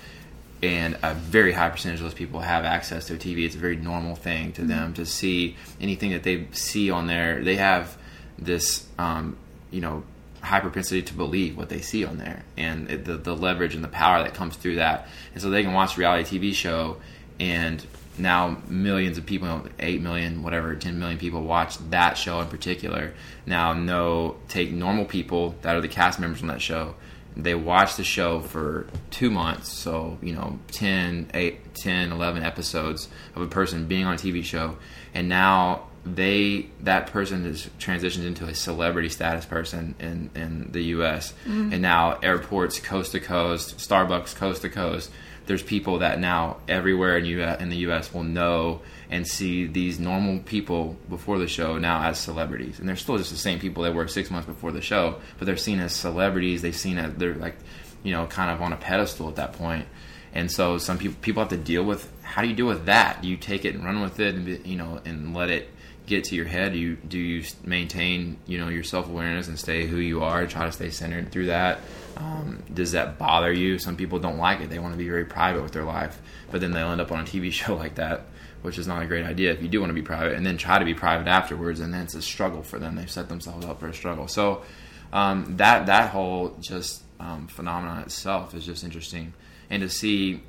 and 0.64 0.98
a 1.04 1.14
very 1.14 1.52
high 1.52 1.70
percentage 1.70 2.00
of 2.00 2.06
those 2.06 2.14
people 2.14 2.40
have 2.40 2.64
access 2.64 3.08
to 3.08 3.16
a 3.16 3.18
TV. 3.18 3.46
It's 3.46 3.56
a 3.56 3.60
very 3.60 3.76
normal 3.76 4.16
thing 4.16 4.54
to 4.54 4.62
mm-hmm. 4.62 4.70
them 4.70 4.94
to 4.94 5.06
see 5.06 5.58
anything 5.82 6.12
that 6.12 6.24
they 6.24 6.48
see 6.54 6.90
on 6.90 7.08
there. 7.08 7.44
They 7.44 7.58
have 7.58 7.98
this, 8.40 8.88
um, 8.98 9.36
you 9.72 9.82
know, 9.82 10.04
high 10.42 10.62
propensity 10.62 11.02
to 11.02 11.14
believe 11.14 11.58
what 11.58 11.68
they 11.68 11.82
see 11.82 12.06
on 12.06 12.18
there, 12.18 12.44
and 12.58 12.90
it, 12.90 13.04
the 13.04 13.18
the 13.18 13.36
leverage 13.36 13.76
and 13.76 13.84
the 13.84 13.90
power 13.90 14.24
that 14.24 14.34
comes 14.34 14.56
through 14.56 14.76
that. 14.76 15.08
And 15.34 15.42
so 15.42 15.50
they 15.50 15.64
can 15.64 15.74
watch 15.74 15.98
a 15.98 16.00
reality 16.00 16.40
TV 16.40 16.54
show, 16.54 16.98
and 17.42 17.86
now 18.18 18.62
millions 18.70 19.18
of 19.18 19.26
people, 19.26 19.68
eight 19.80 20.02
million, 20.02 20.44
whatever, 20.44 20.76
ten 20.76 20.98
million 20.98 21.20
people 21.20 21.42
watch 21.42 21.78
that 21.90 22.18
show 22.18 22.40
in 22.40 22.48
particular. 22.48 23.14
Now, 23.46 23.74
no, 23.74 24.38
take 24.48 24.72
normal 24.72 25.04
people 25.04 25.56
that 25.62 25.76
are 25.76 25.82
the 25.82 25.90
cast 25.90 26.22
members 26.22 26.42
on 26.42 26.48
that 26.48 26.62
show 26.62 26.96
they 27.36 27.56
watch 27.56 27.96
the 27.96 28.04
show 28.04 28.40
for 28.40 28.86
two 29.10 29.30
months 29.30 29.72
so 29.72 30.18
you 30.22 30.34
know 30.34 30.60
10 30.72 31.32
8 31.34 31.76
10 31.76 32.12
11 32.12 32.44
episodes 32.44 33.08
of 33.36 33.42
a 33.42 33.48
person 33.48 33.88
being 33.88 34.06
on 34.06 34.16
a 34.16 34.18
tv 34.18 34.44
show 34.44 34.78
and 35.14 35.28
now 35.30 35.84
they 36.06 36.68
that 36.82 37.08
person 37.08 37.46
has 37.46 37.70
transitioned 37.80 38.26
into 38.26 38.46
a 38.46 38.54
celebrity 38.54 39.10
status 39.10 39.46
person 39.46 39.96
in 40.00 40.30
in 40.36 40.72
the 40.72 40.82
us 40.82 41.34
mm-hmm. 41.46 41.74
and 41.74 41.82
now 41.82 42.20
airports 42.22 42.80
coast 42.80 43.14
to 43.14 43.20
coast 43.20 43.78
starbucks 43.78 44.36
coast 44.36 44.62
to 44.62 44.70
coast 44.70 45.10
there's 45.46 45.64
people 45.64 46.00
that 46.00 46.20
now 46.20 46.58
everywhere 46.68 47.18
in, 47.18 47.26
US, 47.26 47.62
in 47.62 47.70
the 47.70 47.78
us 47.78 48.14
will 48.14 48.24
know 48.24 48.82
and 49.14 49.28
see 49.28 49.68
these 49.68 50.00
normal 50.00 50.40
people 50.40 50.98
before 51.08 51.38
the 51.38 51.48
show 51.48 51.78
now 51.78 52.02
as 52.02 52.18
celebrities, 52.18 52.80
and 52.80 52.90
they're 52.90 52.96
still 52.96 53.16
just 53.16 53.30
the 53.30 53.38
same 53.38 53.60
people 53.60 53.84
they 53.84 53.92
were 53.92 54.08
six 54.08 54.32
months 54.32 54.48
before 54.48 54.72
the 54.72 54.82
show, 54.82 55.22
but 55.38 55.46
they're 55.46 55.56
seen 55.56 55.80
as 55.80 55.94
celebrities. 55.94 56.64
They've 56.64 56.76
seen 56.76 56.98
as 56.98 57.14
they're 57.14 57.36
like, 57.36 57.56
you 58.02 58.12
know, 58.12 58.26
kind 58.26 58.50
of 58.50 58.60
on 58.64 58.74
a 58.74 58.76
pedestal 58.76 59.30
at 59.30 59.36
that 59.36 59.54
point. 59.54 59.86
And 60.34 60.52
so 60.52 60.80
some 60.80 60.98
people 60.98 61.16
people 61.22 61.44
have 61.44 61.52
to 61.52 61.58
deal 61.58 61.84
with 61.84 62.12
how 62.24 62.42
do 62.42 62.48
you 62.48 62.56
deal 62.56 62.66
with 62.66 62.88
that? 62.88 63.22
Do 63.22 63.28
you 63.28 63.38
take 63.38 63.66
it 63.66 63.76
and 63.76 63.86
run 63.86 64.02
with 64.02 64.20
it, 64.20 64.34
and 64.34 64.66
you 64.66 64.78
know, 64.78 65.00
and 65.06 65.36
let 65.36 65.52
it 65.52 65.70
get 66.08 66.24
to 66.26 66.36
your 66.36 66.46
head? 66.46 66.74
Do 66.74 66.80
you 66.80 66.96
do 66.96 67.20
you 67.20 67.44
maintain 67.64 68.38
you 68.48 68.58
know 68.58 68.70
your 68.70 68.84
self 68.84 69.08
awareness 69.08 69.48
and 69.48 69.60
stay 69.60 69.86
who 69.86 69.98
you 69.98 70.24
are? 70.24 70.48
Try 70.48 70.66
to 70.66 70.72
stay 70.72 70.90
centered 70.90 71.32
through 71.32 71.46
that. 71.48 71.82
Um, 72.18 72.64
does 72.74 72.94
that 72.94 73.20
bother 73.20 73.54
you? 73.54 73.78
Some 73.78 73.96
people 73.96 74.18
don't 74.18 74.40
like 74.40 74.62
it. 74.62 74.72
They 74.72 74.80
want 74.80 74.96
to 74.96 74.98
be 74.98 75.08
very 75.08 75.26
private 75.26 75.62
with 75.62 75.74
their 75.74 75.84
life, 75.84 76.20
but 76.50 76.62
then 76.62 76.72
they'll 76.72 76.90
end 76.90 77.00
up 77.02 77.12
on 77.12 77.20
a 77.20 77.24
TV 77.26 77.52
show 77.52 77.76
like 77.76 77.94
that 77.96 78.26
which 78.64 78.80
is 78.80 78.88
not 78.88 79.04
a 79.04 79.06
great 79.06 79.26
idea 79.26 79.52
if 79.52 79.62
you 79.62 79.68
do 79.68 79.80
want 79.80 79.90
to 79.90 79.94
be 79.94 80.02
private, 80.02 80.34
and 80.34 80.46
then 80.46 80.58
try 80.58 80.80
to 80.80 80.86
be 80.86 80.94
private 80.94 81.28
afterwards, 81.28 81.80
and 81.80 81.94
then 81.94 82.02
it's 82.02 82.16
a 82.16 82.22
struggle 82.22 82.64
for 82.64 82.80
them. 82.80 82.96
They've 82.96 83.12
set 83.12 83.30
themselves 83.30 83.66
up 83.66 83.80
for 83.80 83.88
a 83.88 83.94
struggle. 83.94 84.28
So 84.28 84.64
um, 85.12 85.58
that 85.58 85.86
that 85.86 86.10
whole 86.10 86.58
just 86.60 87.04
um, 87.20 87.48
phenomenon 87.48 88.02
itself 88.04 88.56
is 88.56 88.66
just 88.66 88.84
interesting, 88.84 89.34
and 89.70 89.84
to 89.84 89.90
see, 89.90 90.42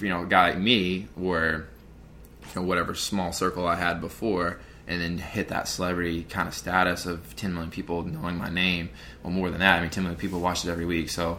you 0.00 0.08
know, 0.08 0.22
a 0.22 0.26
guy 0.26 0.50
like 0.50 0.58
me, 0.58 1.06
where 1.14 1.68
you 2.42 2.60
know 2.60 2.62
whatever 2.62 2.94
small 2.94 3.32
circle 3.32 3.66
I 3.66 3.76
had 3.76 4.00
before, 4.00 4.58
and 4.88 5.00
then 5.00 5.18
hit 5.18 5.48
that 5.48 5.68
celebrity 5.68 6.24
kind 6.24 6.48
of 6.48 6.54
status 6.54 7.06
of 7.06 7.36
10 7.36 7.54
million 7.54 7.70
people 7.70 8.02
knowing 8.02 8.36
my 8.36 8.50
name. 8.50 8.90
Well, 9.22 9.32
more 9.32 9.48
than 9.48 9.60
that, 9.60 9.78
I 9.78 9.80
mean, 9.80 9.90
10 9.90 10.02
million 10.02 10.18
people 10.18 10.40
watch 10.40 10.64
it 10.64 10.70
every 10.70 10.84
week. 10.84 11.10
So 11.10 11.38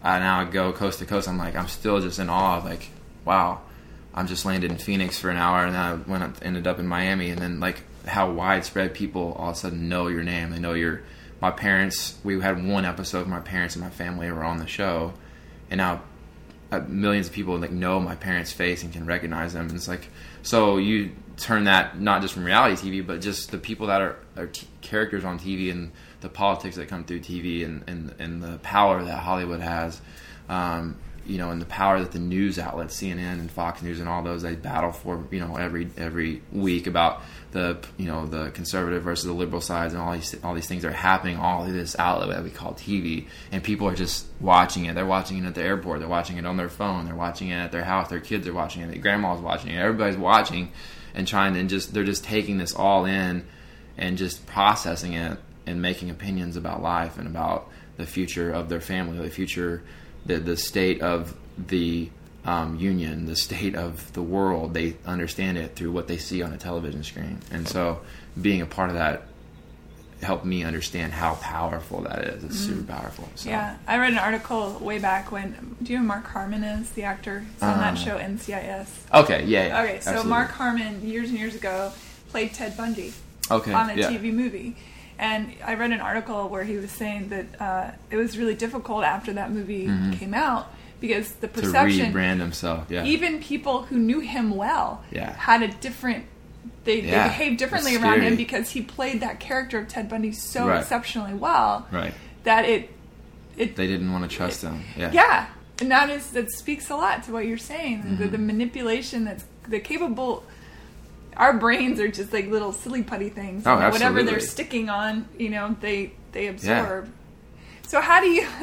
I 0.00 0.20
now 0.20 0.44
go 0.44 0.72
coast 0.72 1.00
to 1.00 1.06
coast. 1.06 1.26
I'm 1.26 1.36
like, 1.36 1.56
I'm 1.56 1.66
still 1.66 2.00
just 2.00 2.20
in 2.20 2.30
awe 2.30 2.58
of 2.58 2.64
like, 2.64 2.88
wow, 3.24 3.62
I'm 4.16 4.26
just 4.26 4.44
landed 4.44 4.70
in 4.70 4.78
Phoenix 4.78 5.18
for 5.18 5.30
an 5.30 5.36
hour, 5.36 5.64
and 5.64 5.74
then 5.74 5.80
I 5.82 5.94
went 5.94 6.42
ended 6.42 6.66
up 6.66 6.78
in 6.78 6.86
Miami, 6.86 7.30
and 7.30 7.40
then 7.40 7.60
like 7.60 7.82
how 8.06 8.30
widespread 8.30 8.94
people 8.94 9.34
all 9.38 9.50
of 9.50 9.56
a 9.56 9.58
sudden 9.58 9.88
know 9.88 10.08
your 10.08 10.22
name. 10.22 10.50
They 10.50 10.58
know 10.58 10.74
your 10.74 11.02
my 11.40 11.50
parents. 11.50 12.18
We 12.24 12.40
had 12.40 12.66
one 12.66 12.84
episode 12.84 13.20
of 13.20 13.28
my 13.28 13.40
parents 13.40 13.76
and 13.76 13.84
my 13.84 13.90
family 13.90 14.30
were 14.30 14.44
on 14.44 14.58
the 14.58 14.66
show, 14.66 15.12
and 15.70 15.78
now 15.78 16.02
uh, 16.72 16.80
millions 16.88 17.28
of 17.28 17.32
people 17.32 17.58
like 17.58 17.70
know 17.70 18.00
my 18.00 18.16
parents' 18.16 18.52
face 18.52 18.82
and 18.82 18.92
can 18.92 19.06
recognize 19.06 19.52
them. 19.52 19.66
And 19.66 19.76
it's 19.76 19.88
like 19.88 20.08
so 20.42 20.78
you 20.78 21.12
turn 21.36 21.64
that 21.64 22.00
not 22.00 22.22
just 22.22 22.34
from 22.34 22.44
reality 22.44 22.90
TV, 22.90 23.06
but 23.06 23.20
just 23.20 23.50
the 23.50 23.58
people 23.58 23.88
that 23.88 24.00
are, 24.00 24.16
are 24.36 24.46
t- 24.46 24.66
characters 24.80 25.24
on 25.24 25.38
TV 25.38 25.70
and 25.70 25.92
the 26.20 26.28
politics 26.28 26.76
that 26.76 26.88
come 26.88 27.04
through 27.04 27.20
TV 27.20 27.64
and, 27.64 27.84
and, 27.86 28.14
and 28.18 28.42
the 28.42 28.58
power 28.58 29.04
that 29.04 29.18
Hollywood 29.18 29.60
has. 29.60 30.00
Um, 30.48 30.96
you 31.26 31.38
know, 31.38 31.50
and 31.50 31.60
the 31.60 31.66
power 31.66 32.00
that 32.00 32.12
the 32.12 32.18
news 32.18 32.58
outlets, 32.58 33.00
CNN 33.00 33.40
and 33.40 33.50
Fox 33.50 33.82
News 33.82 34.00
and 34.00 34.08
all 34.08 34.22
those, 34.22 34.42
they 34.42 34.54
battle 34.54 34.92
for, 34.92 35.24
you 35.30 35.40
know, 35.40 35.56
every 35.56 35.90
every 35.96 36.42
week 36.52 36.86
about 36.86 37.22
the, 37.52 37.78
you 37.96 38.06
know, 38.06 38.26
the 38.26 38.50
conservative 38.50 39.02
versus 39.02 39.24
the 39.24 39.32
liberal 39.32 39.60
sides 39.60 39.92
and 39.92 40.02
all 40.02 40.12
these 40.12 40.36
all 40.44 40.54
these 40.54 40.68
things 40.68 40.84
are 40.84 40.92
happening 40.92 41.36
all 41.36 41.64
of 41.64 41.72
this 41.72 41.96
outlet 41.98 42.30
that 42.30 42.44
we 42.44 42.50
call 42.50 42.74
TV, 42.74 43.26
and 43.52 43.62
people 43.62 43.88
are 43.88 43.94
just 43.94 44.26
watching 44.40 44.84
it. 44.84 44.94
They're 44.94 45.06
watching 45.06 45.38
it 45.38 45.46
at 45.46 45.54
the 45.54 45.62
airport. 45.62 46.00
They're 46.00 46.08
watching 46.08 46.36
it 46.36 46.46
on 46.46 46.56
their 46.56 46.68
phone. 46.68 47.04
They're 47.06 47.14
watching 47.14 47.48
it 47.48 47.56
at 47.56 47.72
their 47.72 47.84
house. 47.84 48.08
Their 48.08 48.20
kids 48.20 48.46
are 48.46 48.54
watching 48.54 48.82
it. 48.82 48.90
Their 48.90 48.98
grandma's 48.98 49.40
watching 49.40 49.70
it. 49.70 49.78
Everybody's 49.78 50.16
watching, 50.16 50.72
and 51.14 51.26
trying 51.26 51.54
to 51.54 51.60
and 51.60 51.68
just 51.68 51.92
they're 51.92 52.04
just 52.04 52.24
taking 52.24 52.58
this 52.58 52.74
all 52.74 53.04
in, 53.04 53.46
and 53.98 54.16
just 54.16 54.46
processing 54.46 55.14
it 55.14 55.38
and 55.66 55.82
making 55.82 56.10
opinions 56.10 56.56
about 56.56 56.82
life 56.82 57.18
and 57.18 57.26
about 57.26 57.68
the 57.96 58.06
future 58.06 58.52
of 58.52 58.68
their 58.68 58.80
family, 58.80 59.18
the 59.18 59.30
future 59.30 59.82
the 60.26 60.38
the 60.38 60.56
state 60.56 61.02
of 61.02 61.34
the 61.58 62.10
um, 62.44 62.78
union, 62.78 63.26
the 63.26 63.36
state 63.36 63.74
of 63.74 64.12
the 64.12 64.22
world. 64.22 64.74
They 64.74 64.96
understand 65.04 65.58
it 65.58 65.74
through 65.74 65.92
what 65.92 66.08
they 66.08 66.18
see 66.18 66.42
on 66.42 66.52
a 66.52 66.58
television 66.58 67.02
screen, 67.04 67.38
and 67.50 67.68
so 67.68 68.00
being 68.40 68.60
a 68.60 68.66
part 68.66 68.90
of 68.90 68.96
that 68.96 69.22
helped 70.22 70.44
me 70.44 70.64
understand 70.64 71.12
how 71.12 71.34
powerful 71.34 72.00
that 72.02 72.24
is. 72.24 72.44
It's 72.44 72.56
mm-hmm. 72.56 72.78
super 72.78 72.92
powerful. 72.92 73.28
So. 73.34 73.50
Yeah, 73.50 73.76
I 73.86 73.98
read 73.98 74.12
an 74.12 74.18
article 74.18 74.78
way 74.80 74.98
back 74.98 75.30
when. 75.30 75.76
Do 75.82 75.92
you 75.92 75.98
know 75.98 76.04
Mark 76.04 76.26
Harmon 76.26 76.64
is 76.64 76.90
the 76.90 77.02
actor? 77.02 77.44
He's 77.54 77.62
on 77.62 77.78
that 77.78 77.94
uh. 77.94 77.96
show 77.96 78.18
NCIS. 78.18 78.88
Okay, 79.12 79.44
yeah. 79.44 79.66
yeah 79.66 79.82
okay, 79.82 80.00
so 80.00 80.10
absolutely. 80.10 80.30
Mark 80.30 80.50
Harmon 80.50 81.06
years 81.06 81.30
and 81.30 81.38
years 81.38 81.54
ago 81.54 81.92
played 82.30 82.54
Ted 82.54 82.76
Bundy. 82.76 83.12
Okay, 83.50 83.72
on 83.72 83.90
a 83.90 83.94
yeah. 83.94 84.10
TV 84.10 84.32
movie 84.32 84.76
and 85.18 85.52
I 85.64 85.74
read 85.74 85.92
an 85.92 86.00
article 86.00 86.48
where 86.48 86.64
he 86.64 86.76
was 86.76 86.90
saying 86.90 87.28
that 87.30 87.60
uh, 87.60 87.90
it 88.10 88.16
was 88.16 88.36
really 88.36 88.54
difficult 88.54 89.04
after 89.04 89.32
that 89.34 89.50
movie 89.50 89.86
mm-hmm. 89.86 90.12
came 90.12 90.34
out 90.34 90.70
because 91.00 91.32
the 91.32 91.48
perception 91.48 92.12
to 92.12 92.18
rebrand 92.18 92.40
himself. 92.40 92.86
Yeah. 92.90 93.04
Even 93.04 93.40
people 93.40 93.82
who 93.82 93.98
knew 93.98 94.20
him 94.20 94.56
well 94.56 95.04
yeah. 95.10 95.32
had 95.32 95.62
a 95.62 95.68
different. 95.68 96.26
They, 96.84 97.00
yeah. 97.00 97.22
they 97.22 97.28
behaved 97.28 97.58
differently 97.58 97.96
around 97.96 98.20
him 98.20 98.36
because 98.36 98.70
he 98.70 98.80
played 98.80 99.20
that 99.20 99.40
character 99.40 99.80
of 99.80 99.88
Ted 99.88 100.08
Bundy 100.08 100.32
so 100.32 100.68
right. 100.68 100.80
exceptionally 100.80 101.34
well 101.34 101.86
right. 101.90 102.14
that 102.44 102.64
it 102.64 102.90
it 103.56 103.74
they 103.74 103.88
didn't 103.88 104.12
want 104.12 104.30
to 104.30 104.36
trust 104.36 104.62
it, 104.62 104.68
him. 104.68 104.84
Yeah. 104.96 105.10
Yeah. 105.12 105.46
And 105.80 105.90
that 105.90 106.10
is 106.10 106.30
that 106.30 106.50
speaks 106.52 106.88
a 106.90 106.96
lot 106.96 107.24
to 107.24 107.32
what 107.32 107.44
you're 107.46 107.58
saying. 107.58 108.02
Mm-hmm. 108.02 108.16
The, 108.18 108.28
the 108.28 108.38
manipulation 108.38 109.24
that's 109.24 109.44
the 109.68 109.80
capable 109.80 110.44
our 111.36 111.52
brains 111.52 112.00
are 112.00 112.08
just 112.08 112.32
like 112.32 112.48
little 112.48 112.72
silly 112.72 113.02
putty 113.02 113.28
things. 113.28 113.66
Oh, 113.66 113.78
know, 113.78 113.90
Whatever 113.90 114.22
they're 114.22 114.40
sticking 114.40 114.88
on, 114.88 115.28
you 115.38 115.50
know, 115.50 115.76
they 115.80 116.12
they 116.32 116.48
absorb. 116.48 117.06
Yeah. 117.06 117.58
So 117.86 118.00
how 118.00 118.20
do 118.20 118.28
you? 118.28 118.46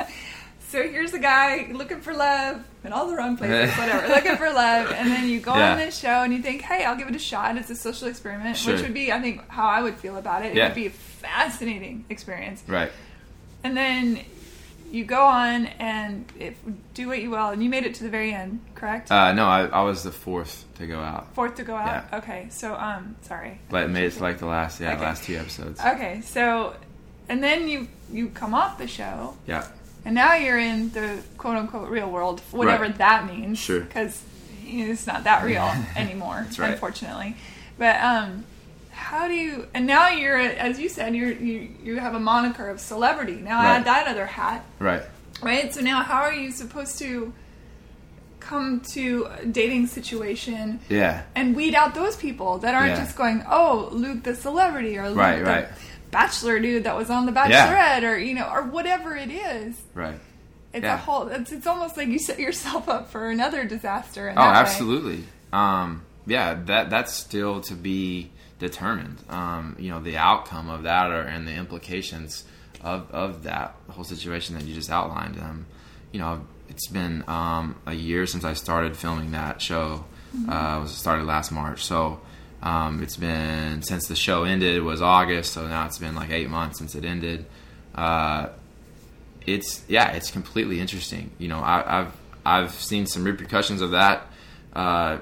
So 0.74 0.82
here's 0.82 1.14
a 1.14 1.20
guy 1.20 1.72
looking 1.72 2.02
for 2.02 2.16
love 2.16 2.66
in 2.84 2.92
all 2.92 3.08
the 3.08 3.16
wrong 3.16 3.38
places, 3.38 3.72
whatever, 3.78 4.08
looking 4.08 4.38
for 4.38 4.52
love, 4.52 4.92
and 4.92 5.08
then 5.08 5.30
you 5.30 5.40
go 5.40 5.54
yeah. 5.56 5.74
on 5.74 5.78
this 5.78 5.96
show 5.96 6.24
and 6.24 6.34
you 6.34 6.42
think, 6.42 6.64
hey, 6.64 6.84
I'll 6.84 6.96
give 6.96 7.08
it 7.08 7.16
a 7.16 7.20
shot. 7.20 7.56
It's 7.58 7.70
a 7.70 7.76
social 7.76 8.08
experiment, 8.08 8.58
sure. 8.58 8.74
which 8.74 8.82
would 8.82 8.92
be, 8.96 9.12
I 9.12 9.22
think, 9.22 9.48
how 9.50 9.68
I 9.68 9.84
would 9.84 9.98
feel 9.98 10.18
about 10.18 10.44
it. 10.44 10.54
It 10.54 10.56
yeah. 10.56 10.70
would 10.70 10.74
be 10.74 10.88
a 10.88 10.90
fascinating 10.90 12.06
experience. 12.10 12.64
Right. 12.68 12.92
And 13.64 13.78
then 13.78 14.22
you 14.94 15.04
go 15.04 15.26
on 15.26 15.66
and 15.66 16.24
if, 16.40 16.56
do 16.94 17.08
what 17.08 17.20
you 17.20 17.32
will, 17.32 17.50
and 17.50 17.64
you 17.64 17.70
made 17.70 17.84
it 17.84 17.96
to 17.96 18.04
the 18.04 18.12
very 18.12 18.32
end, 18.32 18.60
correct? 18.76 19.12
Uh, 19.12 19.34
no, 19.34 19.48
I, 19.48 19.66
I 19.66 19.82
was 19.82 20.04
the 20.04 20.12
fourth 20.12 20.66
to 20.76 20.86
go 20.86 21.00
out. 21.00 21.34
Fourth 21.34 21.56
to 21.56 21.64
go 21.64 21.76
out. 21.76 22.06
Yeah. 22.12 22.18
Okay, 22.20 22.46
so 22.52 22.76
um, 22.76 23.16
sorry. 23.24 23.60
But 23.72 23.86
it 23.86 23.88
made 23.88 24.04
it 24.04 24.12
to 24.12 24.22
like 24.22 24.38
the 24.38 24.46
last, 24.46 24.80
yeah, 24.80 24.94
okay. 24.94 25.02
last 25.02 25.24
two 25.24 25.36
episodes. 25.36 25.80
Okay, 25.80 26.22
so, 26.22 26.76
and 27.28 27.44
then 27.44 27.68
you 27.68 27.88
you 28.12 28.30
come 28.30 28.54
off 28.54 28.78
the 28.78 28.88
show. 28.88 29.36
Yeah. 29.48 29.68
And 30.06 30.14
now 30.14 30.36
you're 30.36 30.60
in 30.60 30.92
the 30.92 31.24
quote 31.40 31.58
unquote 31.58 31.90
real 31.90 32.12
world, 32.12 32.42
whatever 32.52 32.84
right. 32.84 32.98
that 33.00 33.26
means. 33.26 33.58
Sure. 33.58 33.80
Because 33.80 34.22
you 34.64 34.86
know, 34.86 34.92
it's 34.92 35.08
not 35.08 35.24
that 35.24 35.44
real 35.44 35.74
anymore, 35.96 36.46
right. 36.60 36.74
unfortunately. 36.74 37.36
But 37.80 38.00
um, 38.00 38.46
how 39.14 39.28
do 39.28 39.36
you 39.36 39.68
and 39.76 39.86
now 39.86 40.10
you're 40.10 40.40
as 40.40 40.80
you 40.80 40.90
said 40.90 41.16
you're 41.16 41.32
you 41.32 41.70
you 41.84 42.00
have 42.00 42.16
a 42.16 42.20
moniker 42.20 42.68
of 42.68 42.80
celebrity 42.80 43.36
now 43.36 43.60
right. 43.60 43.76
add 43.76 43.86
that 43.86 44.08
other 44.08 44.26
hat 44.26 44.66
right 44.80 45.04
right 45.44 45.72
so 45.72 45.82
now 45.82 46.02
how 46.02 46.22
are 46.22 46.34
you 46.34 46.52
supposed 46.52 46.98
to 46.98 47.32
come 48.40 48.80
to 48.82 49.28
a 49.40 49.46
dating 49.46 49.86
situation 49.86 50.80
yeah 50.90 51.22
and 51.36 51.56
weed 51.56 51.76
out 51.76 51.94
those 51.94 52.16
people 52.16 52.58
that 52.58 52.74
aren't 52.74 52.94
yeah. 52.94 53.04
just 53.04 53.16
going 53.16 53.46
oh 53.48 53.88
luke 53.92 54.24
the 54.24 54.36
celebrity 54.36 54.98
or 54.98 55.08
luke 55.10 55.18
right, 55.18 55.40
the 55.40 55.46
right. 55.46 55.68
bachelor 56.10 56.60
dude 56.60 56.84
that 56.84 56.98
was 56.98 57.12
on 57.12 57.28
the 57.28 57.32
bachelorette 57.32 58.02
yeah. 58.02 58.10
or 58.10 58.18
you 58.18 58.34
know 58.34 58.50
or 58.52 58.64
whatever 58.64 59.16
it 59.16 59.30
is 59.30 59.80
right 59.94 60.20
it's 60.74 60.84
yeah. 60.84 60.96
a 60.96 60.98
whole 60.98 61.28
it's, 61.28 61.52
it's 61.52 61.68
almost 61.68 61.98
like 61.98 62.08
you 62.08 62.18
set 62.18 62.40
yourself 62.40 62.90
up 62.90 63.12
for 63.12 63.30
another 63.30 63.64
disaster 63.64 64.34
oh 64.36 64.42
absolutely 64.42 65.24
um 65.54 66.02
yeah 66.26 66.56
that 66.66 66.90
that's 66.90 67.14
still 67.14 67.62
to 67.62 67.76
be 67.76 68.32
determined. 68.64 69.18
Um, 69.30 69.76
you 69.78 69.92
know, 69.92 70.00
the 70.00 70.18
outcome 70.18 70.70
of 70.70 70.84
that 70.84 71.12
or, 71.12 71.22
and 71.22 71.48
the 71.48 71.54
implications 71.54 72.46
of, 72.82 73.12
of 73.12 73.44
that 73.44 73.76
whole 73.90 74.04
situation 74.04 74.56
that 74.56 74.64
you 74.64 74.74
just 74.74 74.90
outlined. 74.90 75.38
Um, 75.38 75.66
you 76.12 76.20
know, 76.20 76.46
it's 76.70 76.88
been 76.88 77.24
um, 77.28 77.76
a 77.86 77.94
year 77.94 78.26
since 78.26 78.44
I 78.44 78.54
started 78.54 78.98
filming 78.98 79.32
that 79.32 79.62
show. 79.62 80.06
Mm-hmm. 80.36 80.50
Uh, 80.50 80.78
it 80.78 80.82
was 80.82 80.92
started 80.92 81.26
last 81.26 81.52
March, 81.52 81.84
so 81.84 82.20
um, 82.64 83.04
it's 83.04 83.18
been 83.18 83.82
since 83.84 84.08
the 84.08 84.16
show 84.16 84.44
ended 84.44 84.82
was 84.82 85.02
August. 85.02 85.54
So 85.54 85.68
now 85.68 85.86
it's 85.86 86.00
been 86.00 86.16
like 86.16 86.32
eight 86.32 86.50
months 86.50 86.80
since 86.80 86.96
it 86.96 87.06
ended. 87.06 87.46
Uh, 87.94 88.48
it's 89.46 89.84
yeah, 89.88 90.12
it's 90.14 90.32
completely 90.32 90.80
interesting. 90.80 91.32
You 91.38 91.50
know, 91.50 91.60
I, 91.60 91.84
have 91.84 92.16
I've 92.46 92.72
seen 92.72 93.06
some 93.06 93.24
repercussions 93.24 93.82
of 93.82 93.92
that 93.92 94.28
uh, 94.74 95.20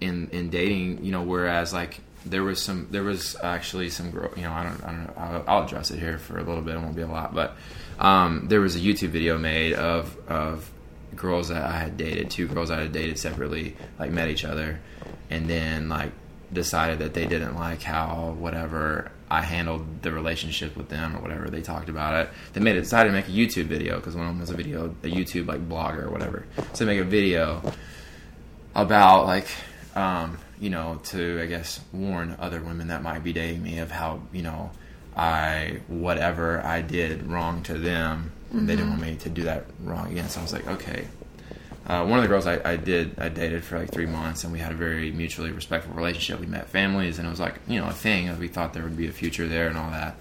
in 0.00 0.28
in 0.30 0.48
dating. 0.48 1.04
You 1.04 1.12
know, 1.12 1.22
whereas 1.22 1.72
like 1.72 2.00
there 2.26 2.42
was 2.42 2.60
some 2.60 2.88
there 2.90 3.02
was 3.02 3.36
actually 3.42 3.90
some 3.90 4.06
you 4.36 4.42
know 4.42 4.52
I 4.52 4.62
don't 4.64 4.84
I 4.84 4.86
don't 4.86 5.04
know 5.04 5.12
I'll, 5.16 5.44
I'll, 5.46 5.64
address 5.64 5.90
it 5.90 5.98
here 5.98 6.18
for 6.18 6.38
a 6.38 6.42
little 6.42 6.62
bit 6.62 6.74
it 6.74 6.78
won't 6.78 6.96
be 6.96 7.02
a 7.02 7.06
lot 7.06 7.34
but 7.34 7.56
um, 7.98 8.46
there 8.48 8.60
was 8.60 8.76
a 8.76 8.80
YouTube 8.80 9.10
video 9.10 9.38
made 9.38 9.74
of 9.74 10.16
of 10.28 10.70
girls 11.14 11.48
that 11.48 11.62
I 11.62 11.78
had 11.78 11.96
dated 11.96 12.30
two 12.30 12.46
girls 12.48 12.70
I 12.70 12.80
had 12.80 12.92
dated 12.92 13.18
separately 13.18 13.76
like 13.98 14.10
met 14.10 14.28
each 14.28 14.44
other 14.44 14.80
and 15.30 15.48
then 15.48 15.88
like 15.88 16.12
decided 16.52 17.00
that 17.00 17.14
they 17.14 17.26
didn't 17.26 17.56
like 17.56 17.82
how 17.82 18.34
whatever 18.38 19.10
I 19.30 19.42
handled 19.42 20.02
the 20.02 20.12
relationship 20.12 20.76
with 20.76 20.88
them 20.88 21.16
or 21.16 21.20
whatever 21.20 21.48
they 21.50 21.60
talked 21.60 21.88
about 21.88 22.14
it. 22.14 22.30
They 22.52 22.60
made 22.60 22.76
it 22.76 22.82
decided 22.82 23.10
to 23.10 23.14
make 23.14 23.28
a 23.28 23.32
YouTube 23.32 23.66
video 23.66 23.96
because 23.96 24.14
one 24.14 24.26
of 24.26 24.32
them 24.32 24.40
was 24.40 24.50
a 24.50 24.54
video 24.54 24.86
a 24.86 25.08
YouTube 25.08 25.46
like 25.46 25.68
blogger 25.68 26.04
or 26.04 26.10
whatever. 26.10 26.46
So 26.72 26.84
they 26.84 26.94
make 26.94 27.00
a 27.00 27.08
video 27.08 27.62
about 28.74 29.26
like 29.26 29.48
um, 29.94 30.38
you 30.60 30.70
know, 30.70 31.00
to 31.04 31.40
I 31.42 31.46
guess 31.46 31.80
warn 31.92 32.36
other 32.38 32.60
women 32.60 32.88
that 32.88 33.02
might 33.02 33.24
be 33.24 33.32
dating 33.32 33.62
me 33.62 33.78
of 33.78 33.90
how 33.90 34.20
you 34.32 34.42
know 34.42 34.70
I 35.16 35.80
whatever 35.88 36.64
I 36.64 36.82
did 36.82 37.26
wrong 37.26 37.62
to 37.64 37.74
them, 37.74 38.32
mm-hmm. 38.48 38.66
they 38.66 38.76
didn't 38.76 38.90
want 38.90 39.02
me 39.02 39.16
to 39.16 39.28
do 39.28 39.42
that 39.44 39.66
wrong 39.80 40.10
again. 40.10 40.28
So 40.28 40.40
I 40.40 40.42
was 40.42 40.52
like, 40.52 40.66
okay. 40.66 41.06
Uh, 41.86 42.06
one 42.06 42.18
of 42.18 42.22
the 42.22 42.28
girls 42.28 42.46
I, 42.46 42.58
I, 42.64 42.76
did 42.76 43.18
I 43.18 43.28
dated 43.28 43.62
for 43.62 43.78
like 43.78 43.90
three 43.90 44.06
months, 44.06 44.42
and 44.42 44.50
we 44.54 44.58
had 44.58 44.72
a 44.72 44.74
very 44.74 45.12
mutually 45.12 45.52
respectful 45.52 45.92
relationship. 45.92 46.40
We 46.40 46.46
met 46.46 46.70
families, 46.70 47.18
and 47.18 47.26
it 47.26 47.30
was 47.30 47.40
like 47.40 47.56
you 47.68 47.78
know 47.78 47.88
a 47.88 47.92
thing. 47.92 48.36
We 48.38 48.48
thought 48.48 48.72
there 48.72 48.84
would 48.84 48.96
be 48.96 49.06
a 49.06 49.12
future 49.12 49.46
there 49.46 49.68
and 49.68 49.76
all 49.76 49.90
that. 49.90 50.16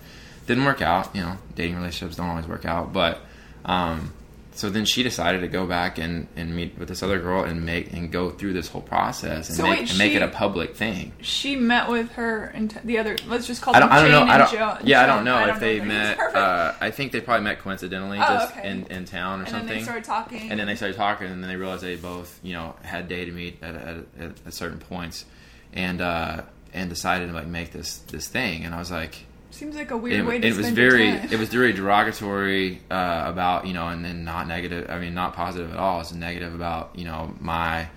Didn't 0.45 0.65
work 0.65 0.81
out. 0.81 1.15
You 1.15 1.21
know, 1.21 1.37
dating 1.55 1.77
relationships 1.77 2.17
don't 2.17 2.27
always 2.27 2.47
work 2.47 2.65
out, 2.65 2.91
but 2.91 3.21
um, 3.63 4.11
so 4.55 4.69
then 4.69 4.85
she 4.85 5.03
decided 5.03 5.41
to 5.41 5.47
go 5.47 5.65
back 5.65 5.97
and, 5.97 6.27
and 6.35 6.55
meet 6.55 6.77
with 6.77 6.87
this 6.87 7.01
other 7.01 7.19
girl 7.19 7.43
and 7.43 7.65
make 7.65 7.91
and 7.91 8.11
go 8.11 8.29
through 8.29 8.53
this 8.53 8.67
whole 8.67 8.81
process 8.81 9.49
and, 9.49 9.57
so 9.57 9.63
make, 9.63 9.79
wait, 9.79 9.89
and 9.89 9.97
make 9.97 10.13
it 10.13 10.21
a 10.21 10.27
public 10.27 10.75
thing. 10.75 11.11
She 11.21 11.55
met 11.55 11.89
with 11.89 12.11
her 12.13 12.45
and 12.45 12.79
the 12.83 12.99
other. 12.99 13.17
Let's 13.27 13.47
just 13.47 13.61
call 13.61 13.75
I 13.75 13.79
them. 13.79 13.89
don't, 13.89 13.97
I 13.97 14.01
don't 14.01 14.11
know. 14.11 14.33
I 14.33 14.37
don't. 14.37 14.51
Joe, 14.51 14.77
yeah, 14.83 15.05
Joe, 15.05 15.11
I 15.11 15.15
don't 15.15 15.25
know 15.25 15.35
I 15.35 15.49
if 15.49 15.59
they 15.59 15.79
met. 15.79 16.19
Uh, 16.19 16.73
I 16.79 16.91
think 16.91 17.11
they 17.11 17.21
probably 17.21 17.43
met 17.43 17.59
coincidentally, 17.59 18.19
oh, 18.19 18.21
just 18.21 18.55
okay. 18.55 18.69
in, 18.69 18.85
in 18.87 19.05
town 19.05 19.39
or 19.39 19.43
and 19.43 19.51
something. 19.51 19.69
And 19.69 19.79
they 19.79 19.83
started 19.83 20.03
talking. 20.03 20.51
And 20.51 20.59
then 20.59 20.67
they 20.67 20.75
started 20.75 20.97
talking, 20.97 21.27
and 21.27 21.43
then 21.43 21.49
they 21.49 21.55
realized 21.55 21.83
they 21.83 21.95
both, 21.95 22.39
you 22.43 22.53
know, 22.53 22.75
had 22.83 23.07
dated 23.07 23.33
me 23.33 23.57
at, 23.61 23.75
at, 23.75 23.97
at, 24.19 24.31
at 24.45 24.53
certain 24.53 24.79
points, 24.79 25.25
and 25.73 26.01
uh, 26.01 26.43
and 26.73 26.89
decided 26.89 27.27
to 27.27 27.33
like 27.33 27.47
make 27.47 27.71
this 27.71 27.97
this 27.97 28.27
thing. 28.27 28.65
And 28.65 28.75
I 28.75 28.79
was 28.79 28.91
like, 28.91 29.25
Seems 29.53 29.75
like 29.75 29.91
a 29.91 29.97
weird 29.97 30.21
it, 30.21 30.25
way 30.25 30.39
to 30.39 30.47
it 30.47 30.57
was 30.57 30.69
very 30.71 31.09
it 31.09 31.37
was 31.37 31.49
very 31.49 31.73
derogatory 31.73 32.81
uh, 32.89 33.25
about 33.27 33.67
you 33.67 33.73
know 33.73 33.87
and 33.87 34.03
then 34.03 34.23
not 34.23 34.47
negative 34.47 34.89
i 34.89 34.97
mean 34.97 35.13
not 35.13 35.35
positive 35.35 35.71
at 35.71 35.77
all. 35.77 36.01
It's 36.01 36.11
negative 36.11 36.55
about 36.55 36.95
you 36.95 37.05
know 37.05 37.35
my 37.39 37.87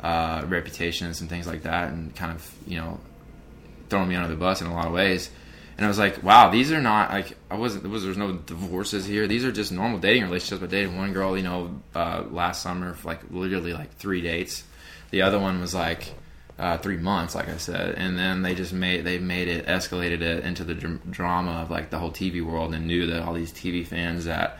uh, 0.00 0.42
reputation 0.48 1.06
and 1.06 1.14
some 1.14 1.28
things 1.28 1.46
like 1.46 1.64
that 1.64 1.92
and 1.92 2.16
kind 2.16 2.32
of 2.32 2.50
you 2.66 2.78
know 2.78 2.98
throwing 3.90 4.08
me 4.08 4.14
under 4.14 4.28
the 4.28 4.36
bus 4.36 4.62
in 4.62 4.68
a 4.68 4.74
lot 4.74 4.86
of 4.86 4.92
ways. 4.92 5.28
And 5.76 5.84
i 5.84 5.88
was 5.88 5.98
like 5.98 6.22
wow 6.22 6.48
these 6.48 6.72
are 6.72 6.80
not 6.80 7.10
like 7.10 7.36
i 7.50 7.56
wasn't 7.56 7.82
there 7.82 7.92
was 7.92 8.04
there's 8.04 8.16
no 8.16 8.32
divorces 8.32 9.04
here. 9.04 9.26
These 9.26 9.44
are 9.44 9.52
just 9.52 9.70
normal 9.70 9.98
dating 9.98 10.22
relationships. 10.22 10.62
I 10.62 10.66
dated 10.66 10.96
one 10.96 11.12
girl 11.12 11.36
you 11.36 11.42
know 11.42 11.78
uh, 11.94 12.24
last 12.30 12.62
summer 12.62 12.94
for 12.94 13.08
like 13.08 13.20
literally 13.30 13.74
like 13.74 13.94
three 13.96 14.22
dates. 14.22 14.64
The 15.10 15.20
other 15.20 15.38
one 15.38 15.60
was 15.60 15.74
like 15.74 16.14
uh, 16.62 16.78
three 16.78 16.96
months, 16.96 17.34
like 17.34 17.48
I 17.48 17.56
said, 17.56 17.96
and 17.96 18.16
then 18.16 18.42
they 18.42 18.54
just 18.54 18.72
made 18.72 19.04
they 19.04 19.18
made 19.18 19.48
it 19.48 19.66
escalated 19.66 20.20
it 20.20 20.44
into 20.44 20.62
the 20.62 20.74
dr- 20.74 21.10
drama 21.10 21.62
of 21.62 21.72
like 21.72 21.90
the 21.90 21.98
whole 21.98 22.12
TV 22.12 22.40
world, 22.40 22.72
and 22.72 22.86
knew 22.86 23.06
that 23.06 23.22
all 23.22 23.34
these 23.34 23.52
TV 23.52 23.84
fans 23.84 24.26
that 24.26 24.58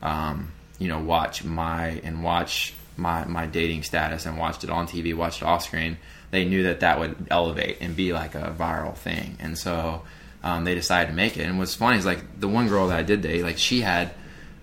um, 0.00 0.50
you 0.78 0.88
know 0.88 0.98
watch 0.98 1.44
my 1.44 2.00
and 2.04 2.24
watch 2.24 2.72
my 2.96 3.26
my 3.26 3.44
dating 3.44 3.82
status 3.82 4.24
and 4.24 4.38
watched 4.38 4.64
it 4.64 4.70
on 4.70 4.86
TV, 4.86 5.14
watched 5.14 5.42
it 5.42 5.44
off 5.44 5.62
screen, 5.62 5.98
they 6.30 6.46
knew 6.46 6.62
that 6.62 6.80
that 6.80 6.98
would 6.98 7.26
elevate 7.30 7.76
and 7.82 7.94
be 7.94 8.14
like 8.14 8.34
a 8.34 8.56
viral 8.58 8.96
thing, 8.96 9.36
and 9.38 9.58
so 9.58 10.00
um, 10.42 10.64
they 10.64 10.74
decided 10.74 11.10
to 11.10 11.14
make 11.14 11.36
it. 11.36 11.42
And 11.42 11.58
what's 11.58 11.74
funny 11.74 11.98
is 11.98 12.06
like 12.06 12.40
the 12.40 12.48
one 12.48 12.66
girl 12.68 12.88
that 12.88 12.98
I 12.98 13.02
did 13.02 13.20
date, 13.20 13.42
like 13.42 13.58
she 13.58 13.82
had. 13.82 14.14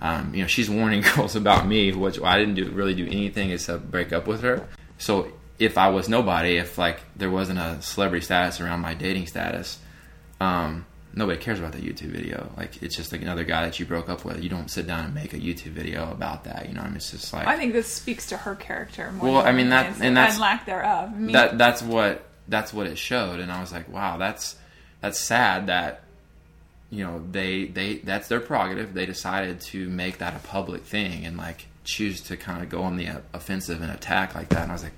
Um, 0.02 0.34
you 0.34 0.42
know, 0.42 0.48
she's 0.48 0.70
warning 0.70 1.02
girls 1.16 1.36
about 1.36 1.68
me, 1.68 1.92
which 1.92 2.22
I 2.22 2.40
didn't 2.40 2.56
do 2.56 2.72
really 2.72 2.96
do 2.96 3.06
anything 3.06 3.52
except 3.52 3.92
break 3.92 4.14
up 4.14 4.28
with 4.28 4.44
her. 4.44 4.66
So 4.98 5.30
if 5.60 5.78
I 5.78 5.90
was 5.90 6.08
nobody, 6.10 6.58
if 6.58 6.78
like 6.78 7.02
there 7.16 7.30
wasn't 7.30 7.60
a 7.60 7.82
celebrity 7.82 8.26
status 8.26 8.60
around 8.62 8.80
my 8.80 8.94
dating 8.94 9.28
status, 9.28 9.78
um, 10.40 10.86
nobody 11.14 11.38
cares 11.40 11.60
about 11.60 11.74
that 11.74 11.82
YouTube 11.84 12.12
video. 12.12 12.52
Like 12.58 12.82
it's 12.82 12.96
just 12.96 13.12
like 13.12 13.22
another 13.22 13.44
guy 13.44 13.66
that 13.66 13.80
you 13.80 13.86
broke 13.86 14.10
up 14.10 14.24
with. 14.26 14.42
You 14.42 14.50
don't 14.50 14.70
sit 14.72 14.88
down 14.88 15.06
and 15.06 15.14
make 15.14 15.34
a 15.34 15.40
YouTube 15.40 15.72
video 15.74 16.10
about 16.12 16.46
that. 16.46 16.68
You 16.70 16.76
know, 16.76 16.82
I 16.82 16.86
mean, 16.88 16.96
it's 16.96 17.12
just 17.12 17.34
like 17.34 17.46
I 17.48 17.58
think 17.58 17.74
this 17.74 17.88
speaks 17.88 18.28
to 18.28 18.38
her 18.38 18.56
character 18.56 19.12
more. 19.12 19.32
Well, 19.34 19.44
than 19.44 19.54
I 19.54 19.58
mean, 19.58 19.70
that- 19.70 19.86
anything, 19.88 20.08
and 20.08 20.18
that's- 20.18 20.40
lack 20.40 20.66
thereof. 20.66 21.10
I 21.14 21.18
mean, 21.18 21.34
that. 21.34 21.58
That's 21.58 21.82
what 21.82 22.26
that's 22.48 22.74
what 22.74 22.88
it 22.88 22.98
showed, 22.98 23.40
and 23.40 23.52
I 23.52 23.60
was 23.62 23.72
like, 23.72 23.90
wow, 23.90 24.18
that's 24.18 24.56
that's 25.02 25.20
sad 25.20 25.68
that 25.68 26.04
you 26.90 27.04
know 27.06 27.24
they 27.32 27.66
they 27.66 27.96
that's 27.98 28.28
their 28.30 28.40
prerogative. 28.40 28.94
They 28.94 29.06
decided 29.06 29.60
to 29.62 29.90
make 29.90 30.20
that 30.20 30.36
a 30.36 30.40
public 30.40 30.84
thing 30.84 31.26
and 31.26 31.38
like 31.38 31.68
choose 31.84 32.22
to 32.22 32.38
kind 32.38 32.64
of 32.64 32.70
go 32.70 32.84
on 32.84 32.98
the 32.98 33.08
uh, 33.08 33.18
offensive 33.34 33.82
and 33.82 33.92
attack 33.92 34.36
like 34.36 34.50
that. 34.50 34.62
And 34.64 34.72
I 34.72 34.76
was 34.76 34.84
like, 34.84 34.94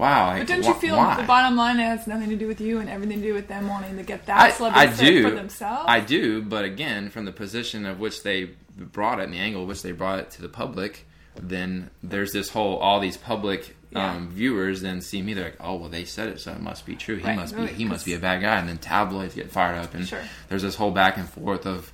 wow. 0.00 0.36
But 0.38 0.46
don't 0.46 0.64
you 0.64 0.74
feel 0.74 0.96
why? 0.96 1.16
the 1.20 1.22
bottom 1.26 1.56
line 1.56 1.76
has 1.78 2.06
nothing 2.06 2.30
to 2.30 2.36
do 2.36 2.46
with 2.46 2.60
you 2.60 2.80
and 2.80 2.88
everything 2.88 3.20
to 3.20 3.26
do 3.28 3.34
with 3.34 3.48
them 3.48 3.68
wanting 3.68 3.96
to 3.96 4.02
get 4.02 4.26
that 4.26 4.40
I, 4.40 4.50
celebrity 4.50 4.88
I 4.88 4.96
do. 5.10 5.22
for 5.28 5.34
themselves? 5.36 5.84
I 5.86 6.00
do, 6.00 6.42
but 6.42 6.64
again, 6.64 7.10
from 7.10 7.24
the 7.26 7.32
position 7.32 7.86
of 7.86 8.00
which 8.00 8.22
they 8.22 8.50
brought 8.76 9.20
it 9.20 9.24
and 9.24 9.32
the 9.34 9.38
angle 9.38 9.66
which 9.66 9.82
they 9.82 9.92
brought 9.92 10.18
it 10.20 10.30
to 10.32 10.42
the 10.42 10.48
public, 10.48 11.06
then 11.36 11.90
there's 12.02 12.32
this 12.32 12.48
whole 12.50 12.76
all 12.78 12.98
these 13.00 13.16
public 13.16 13.76
Yeah. 13.90 14.12
um, 14.12 14.30
viewers 14.30 14.80
then 14.82 15.00
see 15.00 15.20
me. 15.22 15.34
They're 15.34 15.44
like, 15.46 15.56
oh 15.60 15.76
well, 15.76 15.88
they 15.88 16.04
said 16.04 16.28
it, 16.28 16.40
so 16.40 16.52
it 16.52 16.60
must 16.60 16.86
be 16.86 16.96
true. 16.96 17.16
He 17.16 17.24
Right, 17.24 17.36
must 17.36 17.56
be 17.56 17.66
he 17.66 17.84
must 17.84 18.04
be 18.06 18.14
a 18.14 18.18
bad 18.18 18.40
guy, 18.40 18.56
and 18.58 18.68
then 18.68 18.78
tabloids 18.78 19.34
get 19.34 19.50
fired 19.50 19.78
up, 19.78 19.94
and 19.94 20.06
Sure. 20.06 20.20
there's 20.48 20.62
this 20.62 20.74
whole 20.76 20.90
back 20.92 21.16
and 21.18 21.28
forth 21.28 21.66
of 21.66 21.92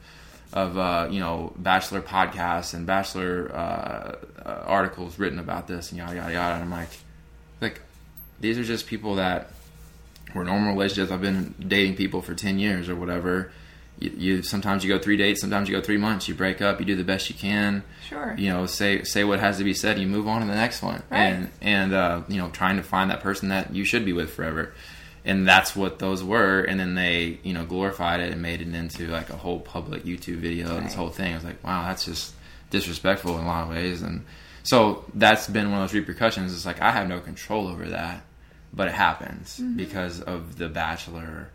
of 0.53 0.79
uh, 0.79 1.09
you 1.11 1.21
know 1.21 1.53
bachelor 1.57 2.01
podcasts 2.01 2.73
and 2.73 2.87
bachelor 2.87 3.51
uh, 3.53 4.17
uh, 4.49 4.63
articles 4.67 5.19
written 5.19 5.39
about 5.39 5.67
this 5.67 5.91
and 5.91 5.99
yada 5.99 6.15
yada 6.15 6.33
yada. 6.33 6.55
And 6.55 6.65
I'm 6.65 6.71
like, 6.71 6.89
like 7.61 7.81
these 8.41 8.59
are 8.59 8.65
just 8.65 8.87
people 8.87 9.17
that 9.17 9.51
were 10.35 10.45
normal 10.45 10.73
relationships. 10.73 11.11
I've 11.13 11.21
been 11.23 11.55
dating 11.67 11.97
people 11.97 12.23
for 12.23 12.35
ten 12.35 12.59
years 12.59 12.89
or 12.89 12.97
whatever. 12.97 13.51
You, 13.99 14.11
you 14.17 14.43
sometimes 14.43 14.85
you 14.85 14.93
go 14.95 14.99
three 15.03 15.17
dates, 15.17 15.41
sometimes 15.41 15.69
you 15.71 15.75
go 15.77 15.81
three 15.83 15.97
months. 15.97 16.29
You 16.29 16.35
break 16.35 16.61
up, 16.61 16.79
you 16.81 16.85
do 16.87 16.97
the 16.97 17.05
best 17.05 17.31
you 17.31 17.35
can. 17.35 17.83
Sure. 18.09 18.35
You 18.37 18.51
know, 18.51 18.67
say 18.67 19.03
say 19.05 19.25
what 19.25 19.41
has 19.41 19.59
to 19.59 19.65
be 19.65 19.73
said. 19.73 19.99
You 19.99 20.07
move 20.07 20.29
on 20.29 20.43
to 20.43 20.47
the 20.47 20.55
next 20.55 20.83
one, 20.83 21.03
Right. 21.11 21.21
and 21.21 21.51
and 21.63 21.93
uh, 21.95 22.23
you 22.29 22.37
know, 22.37 22.51
trying 22.51 22.77
to 22.77 22.83
find 22.83 23.11
that 23.11 23.21
person 23.23 23.49
that 23.49 23.75
you 23.75 23.85
should 23.85 24.05
be 24.05 24.13
with 24.13 24.31
forever. 24.33 24.75
And 25.25 25.49
that's 25.49 25.75
what 25.75 25.99
those 25.99 26.23
were. 26.23 26.61
And 26.61 26.79
then 26.79 26.95
they, 26.95 27.41
you 27.43 27.53
know, 27.53 27.65
glorified 27.65 28.21
it 28.21 28.31
and 28.31 28.41
made 28.41 28.61
it 28.61 28.73
into 28.73 29.09
like 29.09 29.29
a 29.29 29.37
whole 29.37 29.59
public 29.59 30.05
YouTube 30.05 30.37
video 30.37 30.77
and 30.77 30.87
this 30.87 30.95
whole 30.95 31.09
thing. 31.09 31.33
I 31.33 31.35
was 31.35 31.43
like, 31.45 31.65
wow, 31.65 31.83
that's 31.89 32.05
just 32.05 32.33
disrespectful 32.71 33.37
in 33.39 33.45
a 33.45 33.49
lot 33.49 33.65
of 33.65 33.71
ways. 33.71 34.03
And 34.03 34.25
so 34.63 35.05
that's 35.15 35.49
been 35.49 35.73
one 35.73 35.83
of 35.83 35.89
those 35.91 35.99
repercussions. 35.99 36.55
It's 36.55 36.65
like 36.65 36.81
I 36.81 36.93
have 36.93 37.09
no 37.09 37.19
control 37.19 37.67
over 37.67 37.87
that, 37.87 38.23
but 38.77 38.87
it 38.89 38.95
happens 38.95 39.59
Mm-hmm. 39.59 39.77
because 39.77 40.21
of 40.21 40.57
the 40.59 40.69
Bachelor 40.69 41.49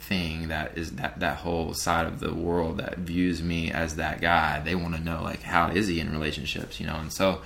thing 0.00 0.48
that 0.48 0.76
is 0.76 0.92
that 0.92 1.20
that 1.20 1.36
whole 1.38 1.74
side 1.74 2.06
of 2.06 2.18
the 2.18 2.34
world 2.34 2.78
that 2.78 2.98
views 2.98 3.42
me 3.42 3.70
as 3.70 3.96
that 3.96 4.20
guy. 4.20 4.60
They 4.60 4.74
want 4.74 4.94
to 4.96 5.00
know 5.00 5.22
like 5.22 5.42
how 5.42 5.68
is 5.70 5.86
he 5.86 6.00
in 6.00 6.10
relationships 6.10 6.80
you 6.80 6.86
know? 6.86 6.96
And 6.96 7.12
so 7.12 7.40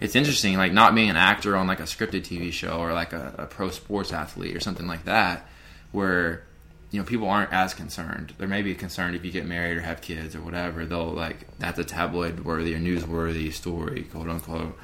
it's 0.00 0.14
interesting 0.14 0.56
like 0.56 0.72
not 0.72 0.94
being 0.94 1.10
an 1.10 1.16
actor 1.16 1.56
on 1.56 1.66
like 1.66 1.80
a 1.80 1.84
scripted 1.84 2.22
tv 2.22 2.52
show 2.52 2.78
or 2.78 2.92
like 2.92 3.12
a, 3.12 3.34
a 3.38 3.46
pro 3.46 3.70
sports 3.70 4.12
athlete 4.12 4.54
or 4.54 4.60
something 4.60 4.86
like 4.86 5.04
that 5.06 5.48
where 5.90 6.44
you 6.92 7.00
know 7.00 7.04
people 7.04 7.28
aren't 7.28 7.52
as 7.52 7.74
concerned. 7.74 8.34
They 8.38 8.46
may 8.46 8.62
be 8.62 8.74
concerned 8.76 9.16
if 9.16 9.24
you 9.24 9.32
get 9.32 9.44
married 9.44 9.76
or 9.76 9.80
have 9.80 10.00
kids 10.00 10.36
or 10.36 10.40
whatever. 10.42 10.84
They'll 10.86 11.10
like 11.12 11.58
that's 11.58 11.78
a 11.80 11.84
tabloid 11.84 12.44
worthy 12.44 12.72
or 12.74 12.78
newsworthy 12.78 13.52
story 13.52 14.04
quote 14.12 14.28
unquote. 14.28 14.78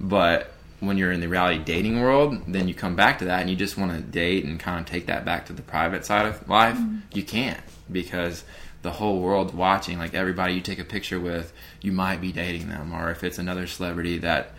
But 0.00 0.52
when 0.80 0.98
you're 0.98 1.12
in 1.12 1.20
the 1.20 1.28
reality 1.28 1.62
dating 1.62 2.00
world, 2.00 2.42
then 2.46 2.68
you 2.68 2.74
come 2.74 2.96
back 2.96 3.18
to 3.20 3.26
that 3.26 3.40
and 3.40 3.50
you 3.50 3.56
just 3.56 3.78
want 3.78 3.92
to 3.92 4.00
date 4.00 4.44
and 4.44 4.58
kind 4.60 4.80
of 4.80 4.86
take 4.86 5.06
that 5.06 5.24
back 5.24 5.46
to 5.46 5.52
the 5.52 5.62
private 5.62 6.04
side 6.04 6.26
of 6.26 6.48
life. 6.48 6.78
You 7.12 7.22
can't 7.22 7.60
because 7.90 8.44
the 8.84 8.90
whole 8.90 9.20
world's 9.20 9.52
watching. 9.52 9.98
Like 9.98 10.14
everybody 10.14 10.54
you 10.54 10.60
take 10.60 10.78
a 10.78 10.84
picture 10.84 11.18
with, 11.18 11.52
you 11.80 11.90
might 11.90 12.20
be 12.20 12.30
dating 12.30 12.68
them, 12.68 12.92
or 12.92 13.10
if 13.10 13.24
it's 13.24 13.38
another 13.38 13.66
celebrity 13.66 14.18
that 14.18 14.52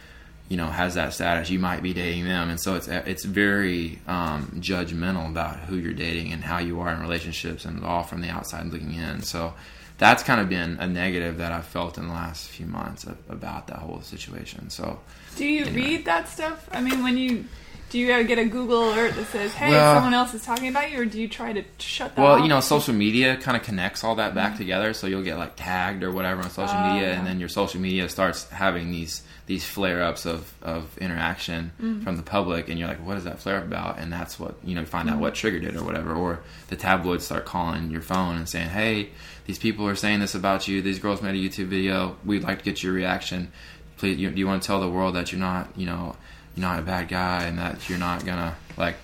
you 0.50 0.58
know 0.58 0.66
has 0.66 0.96
that 0.96 1.14
status, 1.14 1.50
you 1.50 1.60
might 1.60 1.82
be 1.82 1.94
dating 1.94 2.26
them. 2.26 2.50
And 2.50 2.60
so 2.60 2.76
it's 2.76 2.88
it's 2.88 3.24
very 3.24 4.00
um, 4.08 4.48
judgmental 4.60 5.30
about 5.30 5.58
who 5.60 5.78
you're 5.78 5.94
dating 5.94 6.34
and 6.34 6.44
how 6.44 6.58
you 6.58 6.82
are 6.82 6.92
in 6.92 7.00
relationships, 7.00 7.64
and 7.66 7.86
all 7.86 8.04
from 8.04 8.22
the 8.22 8.30
outside 8.30 8.66
looking 8.66 8.96
in. 8.96 9.22
So 9.22 9.54
that's 9.98 10.24
kind 10.24 10.42
of 10.42 10.50
been 10.50 10.78
a 10.80 10.88
negative 10.88 11.38
that 11.38 11.52
I've 11.52 11.66
felt 11.66 11.98
in 11.98 12.08
the 12.08 12.14
last 12.14 12.50
few 12.50 12.66
months 12.66 13.06
about 13.30 13.68
that 13.68 13.78
whole 13.78 14.02
situation. 14.02 14.70
So. 14.70 15.00
Do 15.36 15.46
you 15.46 15.66
read 15.66 16.06
that 16.06 16.30
stuff? 16.30 16.68
I 16.72 16.82
mean, 16.82 17.04
when 17.04 17.18
you 17.18 17.46
do 17.90 18.00
you 18.00 18.24
get 18.26 18.40
a 18.40 18.46
Google 18.46 18.90
alert 18.90 19.16
that 19.16 19.28
says, 19.28 19.54
"Hey, 19.54 19.70
Well- 19.70 19.96
someone 19.96 20.14
else 20.14 20.34
is 20.34 20.44
talking 20.44 20.68
about 20.68 20.92
you," 20.92 21.02
or 21.02 21.06
do 21.06 21.22
you 21.22 21.28
try 21.28 21.54
to 21.54 21.64
shut 21.78 22.16
that? 22.16 22.22
Well, 22.22 22.34
off? 22.34 22.42
you 22.42 22.50
know, 22.50 22.60
social 22.60 22.94
media 22.94 23.38
kind 23.38 23.56
of 23.56 23.64
connects 23.64 24.04
all 24.04 24.16
that 24.16 24.36
back 24.36 24.58
together, 24.58 24.94
so 24.94 25.08
you'll 25.08 25.22
get 25.22 25.38
like 25.38 25.56
tagged 25.56 26.04
or 26.04 26.12
whatever 26.12 26.42
on 26.42 26.50
social 26.50 26.76
Oh, 26.78 26.94
media, 26.94 27.14
and 27.14 27.26
then 27.26 27.40
your 27.40 27.48
social 27.48 27.80
media 27.80 28.10
starts 28.10 28.50
having 28.50 28.92
these 28.92 29.22
these 29.46 29.64
flare 29.64 30.04
ups 30.04 30.26
of 30.26 30.52
of 30.64 30.98
interaction 30.98 31.72
mm-hmm. 31.82 32.04
from 32.04 32.18
the 32.18 32.24
public, 32.24 32.68
and 32.68 32.80
you're 32.80 32.88
like, 32.88 33.06
what 33.06 33.18
is 33.18 33.24
that 33.26 33.40
flare 33.40 33.58
up 33.58 33.66
about? 33.66 34.00
And 34.00 34.12
that's 34.12 34.40
what 34.40 34.56
you 34.64 34.74
know, 34.76 34.82
you 34.82 34.88
find 34.88 35.10
out 35.10 35.20
what 35.20 35.34
mm-hmm. 35.34 35.42
triggered 35.42 35.64
it 35.64 35.78
or 35.78 35.84
whatever, 35.84 36.14
or 36.14 36.42
the 36.68 36.76
tabloids 36.76 37.24
start 37.24 37.46
calling 37.46 37.92
your 37.92 38.02
phone 38.02 38.36
and 38.36 38.50
saying, 38.50 38.70
hey, 38.70 39.10
these 39.46 39.60
people 39.60 39.88
are 39.88 39.96
saying 39.96 40.20
this 40.20 40.34
about 40.36 40.68
you. 40.68 40.82
These 40.82 41.00
girls 41.00 41.22
made 41.22 41.36
a 41.36 41.38
YouTube 41.38 41.68
video. 41.68 42.18
We'd 42.26 42.44
like 42.44 42.58
to 42.58 42.66
get 42.66 42.82
your 42.82 42.94
reaction. 42.94 43.52
Please, 43.98 44.18
you, 44.18 44.30
do 44.30 44.38
you 44.38 44.48
want 44.48 44.62
to 44.62 44.68
tell 44.68 44.82
the 44.82 44.90
world 44.90 45.16
that 45.16 45.32
you're 45.32 45.40
not, 45.40 45.70
you 45.76 45.86
know, 45.86 46.16
you're 46.56 46.68
not 46.68 46.80
a 46.80 46.82
bad 46.82 47.08
guy, 47.08 47.44
and 47.44 47.58
that 47.58 47.90
you're 47.90 48.00
not 48.00 48.26
gonna 48.26 48.56
like 48.78 48.96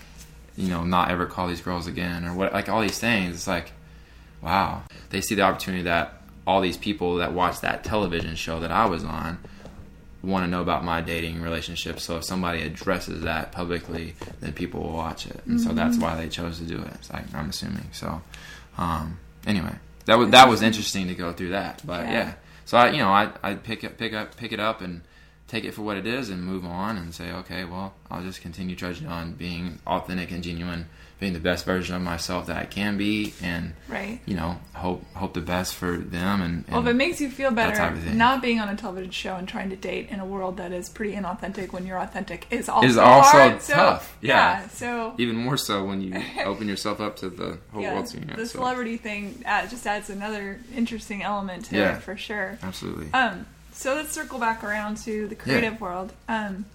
you 0.56 0.68
know, 0.68 0.84
not 0.84 1.10
ever 1.10 1.26
call 1.26 1.48
these 1.48 1.62
girls 1.62 1.88
again 1.88 2.26
or 2.26 2.34
what, 2.34 2.54
like 2.54 2.70
all 2.70 2.82
these 2.82 3.00
things. 3.00 3.36
It's 3.36 3.48
like, 3.48 3.72
wow. 4.42 4.84
They 5.10 5.22
see 5.22 5.36
the 5.36 5.44
opportunity 5.44 5.84
that 5.84 6.22
all 6.46 6.62
these 6.62 6.78
people 6.78 7.18
that 7.18 7.34
watch 7.34 7.62
that 7.62 7.84
television 7.84 8.36
show 8.36 8.60
that 8.60 8.72
I 8.72 8.86
was 8.86 9.04
on 9.04 9.40
want 10.22 10.46
to 10.46 10.50
know 10.50 10.62
about 10.62 10.84
my 10.84 11.02
dating 11.02 11.42
relationship. 11.42 12.00
So 12.00 12.18
if 12.18 12.24
somebody 12.24 12.62
addresses 12.62 13.24
that 13.24 13.52
publicly, 13.52 14.16
then 14.40 14.54
people 14.54 14.82
will 14.82 14.94
watch 14.94 15.26
it. 15.26 15.42
And 15.46 15.60
so 15.60 15.74
that's 15.74 15.98
why 15.98 16.16
they 16.16 16.30
chose 16.30 16.60
to 16.60 16.64
do 16.64 16.78
it. 16.78 16.92
It's 16.96 17.12
like, 17.12 17.34
I'm 17.34 17.50
assuming. 17.50 17.88
So, 17.92 18.22
um, 18.78 19.18
anyway, 19.48 19.76
that 20.06 20.20
was, 20.20 20.30
that 20.32 20.48
was 20.48 20.62
interesting 20.62 21.08
to 21.08 21.16
go 21.16 21.32
through 21.34 21.50
that. 21.50 21.82
But 21.86 22.06
Yeah. 22.06 22.12
yeah. 22.12 22.34
So 22.66 22.78
I, 22.78 22.92
you 22.92 23.00
know, 23.00 23.10
I, 23.10 23.32
I 23.44 23.56
pick 23.56 23.84
it, 23.84 23.98
pick 23.98 24.14
up, 24.14 24.36
pick 24.38 24.52
it 24.52 24.60
up 24.60 24.82
and 24.82 25.02
take 25.48 25.66
it 25.66 25.74
for 25.74 25.82
what 25.82 25.98
it 25.98 26.08
is 26.08 26.30
and 26.30 26.44
move 26.44 26.66
on 26.66 26.98
and 26.98 27.14
say, 27.14 27.32
okay, 27.32 27.66
well, 27.66 27.94
I'll 28.10 28.24
just 28.24 28.42
continue 28.42 28.76
trudging 28.76 29.08
on 29.08 29.34
being 29.34 29.80
authentic 29.86 30.32
and 30.32 30.42
genuine, 30.44 30.88
being 31.22 31.34
the 31.34 31.40
best 31.40 31.66
version 31.66 31.96
of 31.96 32.02
myself 32.02 32.48
that 32.48 32.58
I 32.58 32.66
can 32.66 32.98
be, 32.98 33.32
and 33.44 33.74
right. 33.88 34.20
you 34.26 34.36
know, 34.36 34.58
hope 34.74 35.06
hope 35.14 35.34
the 35.36 35.40
best 35.40 35.76
for 35.76 35.96
them. 35.96 36.42
And, 36.42 36.66
and 36.66 36.72
Well, 36.72 36.82
if 36.82 36.88
it 36.88 36.96
makes 36.96 37.22
you 37.22 37.30
feel 37.30 37.52
better, 37.52 37.76
type 37.78 37.94
of 37.94 38.00
thing. 38.04 38.18
not 38.18 38.42
being 38.42 38.60
on 38.60 38.68
a 38.70 38.76
television 38.76 39.12
show 39.12 39.36
and 39.36 39.48
trying 39.48 39.70
to 39.70 39.76
date 39.76 40.10
in 40.10 40.20
a 40.20 40.26
world 40.26 40.58
that 40.58 40.72
is 40.74 40.90
pretty 40.90 41.14
inauthentic 41.14 41.72
when 41.72 41.86
you're 41.86 42.00
authentic 42.00 42.48
is 42.50 42.68
also 42.68 42.88
Is 42.88 42.98
also 42.98 43.30
hard. 43.38 43.62
So, 43.62 43.74
tough, 43.76 44.18
yeah. 44.20 44.68
So 44.70 45.14
even 45.20 45.36
more 45.36 45.58
so 45.58 45.86
when 45.86 46.02
you 46.02 46.22
open 46.44 46.68
yourself 46.68 47.00
up 47.00 47.18
to 47.18 47.30
the 47.30 47.60
whole 47.72 47.84
yeah, 47.84 47.94
world 47.94 48.10
seeing 48.10 48.28
it. 48.28 48.36
the 48.36 48.48
so, 48.48 48.58
celebrity 48.58 48.98
thing 48.98 49.44
uh, 49.46 49.68
just 49.68 49.86
adds 49.86 50.10
another 50.10 50.60
interesting 50.76 51.22
element 51.24 51.66
to 51.66 51.78
Yeah. 51.78 51.98
it 51.98 52.02
for 52.02 52.18
sure. 52.18 52.58
absolutely. 52.64 53.14
Um, 53.14 53.46
so 53.74 53.94
let's 53.96 54.12
circle 54.12 54.40
back 54.40 54.64
around 54.64 54.98
to 55.06 55.28
the 55.28 55.36
creative 55.36 55.80
world. 55.80 56.12
Um, 56.28 56.66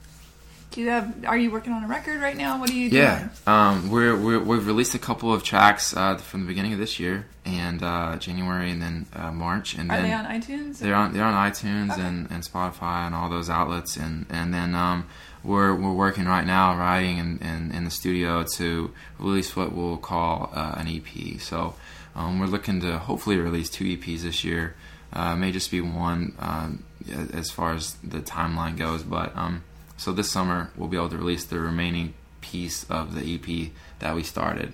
Do 0.77 0.83
you 0.83 0.91
have? 0.91 1.25
Are 1.25 1.39
you 1.39 1.51
working 1.51 1.73
on 1.73 1.85
a 1.85 1.89
record 1.89 2.21
right 2.21 2.37
now? 2.37 2.61
What 2.61 2.69
are 2.69 2.75
you 2.75 2.91
Yeah, 2.91 3.19
doing? 3.21 3.31
um, 3.47 3.91
we're, 3.91 4.15
we're 4.15 4.41
we've 4.41 4.67
released 4.67 4.95
a 4.95 4.99
couple 4.99 5.33
of 5.33 5.43
tracks 5.43 5.97
uh, 5.97 6.19
from 6.19 6.43
the 6.43 6.47
beginning 6.47 6.75
of 6.75 6.79
this 6.79 7.01
year 7.01 7.25
and 7.47 7.83
uh, 7.83 8.17
January 8.19 8.71
and 8.73 8.83
then 8.83 9.07
uh, 9.15 9.33
March 9.33 9.73
and 9.75 9.91
Are 9.91 9.97
then 9.97 10.05
they 10.05 10.13
on 10.13 10.27
iTunes? 10.27 10.79
they're 10.79 10.95
on 10.95 11.15
they're 11.15 11.25
on 11.25 11.51
iTunes 11.51 11.93
Okay. 11.93 12.03
and, 12.03 12.31
and 12.31 12.45
Spotify 12.45 13.07
and 13.07 13.15
all 13.15 13.31
those 13.31 13.49
outlets 13.49 13.97
and 13.97 14.27
and 14.29 14.53
then 14.53 14.75
um, 14.75 15.07
we're 15.43 15.75
we're 15.75 15.95
working 15.95 16.27
right 16.27 16.45
now 16.47 16.77
writing 16.77 17.17
in, 17.17 17.39
in, 17.39 17.73
in 17.73 17.85
the 17.85 17.91
studio 17.91 18.45
to 18.57 18.91
release 19.19 19.57
what 19.57 19.73
we'll 19.73 19.97
call 19.97 20.51
uh, 20.55 20.75
an 20.77 20.89
EP. 20.89 21.41
So 21.41 21.75
um, 22.15 22.39
we're 22.39 22.49
looking 22.49 22.83
to 22.83 22.99
hopefully 22.99 23.39
release 23.39 23.71
two 23.71 23.85
EPs 23.97 24.21
this 24.25 24.45
year. 24.45 24.75
Uh, 25.11 25.37
may 25.37 25.53
just 25.53 25.71
be 25.71 25.81
one 25.81 26.35
um, 26.39 26.85
as 27.33 27.51
far 27.51 27.73
as 27.73 27.95
the 28.05 28.19
timeline 28.21 28.77
goes, 28.77 29.03
but 29.03 29.35
um, 29.35 29.65
so 29.97 30.13
this 30.13 30.31
summer 30.31 30.71
we'll 30.77 30.89
be 30.89 30.97
able 30.97 31.09
to 31.11 31.19
release 31.19 31.45
the 31.45 31.59
remaining 31.59 32.15
piece 32.41 32.85
of 32.91 33.15
the 33.15 33.35
EP 33.35 33.71
that 33.99 34.15
we 34.15 34.23
started, 34.23 34.73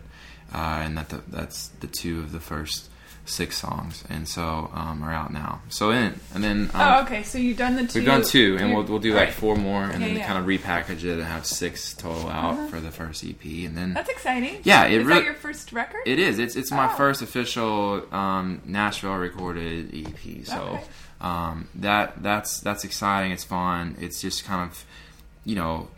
uh, 0.55 0.81
and 0.85 0.97
that 0.99 1.09
the, 1.11 1.23
that's 1.29 1.68
the 1.81 1.87
two 1.87 2.18
of 2.20 2.33
the 2.33 2.41
first 2.41 2.89
six 3.25 3.57
songs, 3.57 4.03
and 4.11 4.27
so 4.27 4.68
um, 4.75 5.01
are 5.05 5.12
out 5.12 5.33
now. 5.33 5.62
So 5.68 5.91
in 5.93 6.18
and 6.35 6.43
then 6.43 6.70
um, 6.75 6.81
oh, 6.81 7.03
okay. 7.03 7.23
So 7.23 7.39
you've 7.39 7.57
done 7.57 7.77
the 7.77 7.87
2 7.87 8.01
We've 8.01 8.07
done 8.07 8.23
two, 8.25 8.57
and 8.59 8.75
we'll, 8.75 8.83
we'll 8.83 8.99
do 8.99 9.14
like 9.14 9.27
Right. 9.27 9.33
four 9.35 9.55
more, 9.55 9.85
and 9.85 10.01
Yeah, 10.03 10.09
then 10.09 10.16
yeah. 10.16 10.27
kind 10.27 10.39
of 10.39 10.45
repackage 10.45 11.05
it 11.05 11.12
and 11.12 11.23
have 11.23 11.47
six 11.47 11.95
total 11.95 12.29
out 12.29 12.55
Uh-huh. 12.55 12.66
for 12.66 12.81
the 12.81 12.91
first 12.91 13.25
EP, 13.25 13.45
and 13.64 13.77
then 13.77 13.95
That's 13.95 14.11
exciting. 14.11 14.61
Yeah, 14.64 14.87
it 14.87 14.95
Is 15.01 15.07
really- 15.07 15.20
that 15.20 15.25
your 15.25 15.35
first 15.35 15.73
record? 15.73 16.01
it 16.05 16.18
is. 16.18 16.41
It's 16.41 16.57
it's 16.57 16.73
my 16.73 16.87
Oh. 16.93 16.97
first 16.97 17.23
official 17.23 18.05
um, 18.12 18.61
Nashville 18.66 19.14
recorded 19.14 19.95
EP, 19.95 20.45
so 20.45 20.61
Okay. 20.61 20.85
um, 21.20 21.68
that 21.77 22.25
that's 22.25 22.59
that's 22.59 22.83
exciting. 22.85 23.31
It's 23.31 23.45
fun. 23.45 23.97
It's 24.01 24.20
just 24.20 24.45
kind 24.45 24.68
of 24.68 24.85
you 25.45 25.55
know 25.55 25.88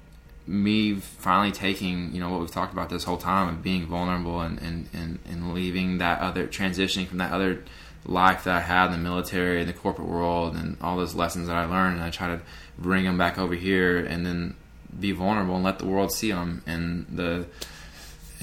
me 0.47 0.95
finally 0.95 1.53
taking 1.53 2.13
you 2.13 2.21
know 2.21 2.29
what 2.29 2.41
we've 2.41 2.51
talked 2.51 2.73
about 2.73 2.91
this 2.91 3.05
whole 3.05 3.17
time 3.17 3.49
of 3.49 3.63
being 3.63 3.87
vulnerable 3.87 4.41
and 4.41 4.59
and, 4.61 4.89
and, 4.93 5.19
and 5.27 5.55
leaving 5.55 5.99
that 5.99 6.21
other 6.21 6.47
transitioning 6.47 7.07
from 7.07 7.19
that 7.19 7.33
other 7.33 7.63
life 8.07 8.45
that 8.45 8.55
I 8.57 8.61
had 8.61 8.87
in 8.87 8.93
the 8.93 8.99
military 8.99 9.61
and 9.61 9.69
the 9.69 9.73
corporate 9.73 10.09
world 10.09 10.55
and 10.55 10.77
all 10.83 10.97
those 10.97 11.15
lessons 11.15 11.47
that 11.47 11.57
I 11.57 11.65
learned 11.65 11.97
and 11.97 12.05
I 12.05 12.11
try 12.11 12.29
to 12.29 12.41
bring 12.79 13.05
them 13.05 13.17
back 13.17 13.39
over 13.39 13.55
here 13.55 13.99
and 13.99 14.27
then 14.27 14.55
be 14.99 15.13
vulnerable 15.13 15.55
and 15.55 15.65
let 15.65 15.79
the 15.79 15.87
world 15.87 16.13
see 16.13 16.31
them 16.31 16.63
and 16.67 17.07
the 17.11 17.47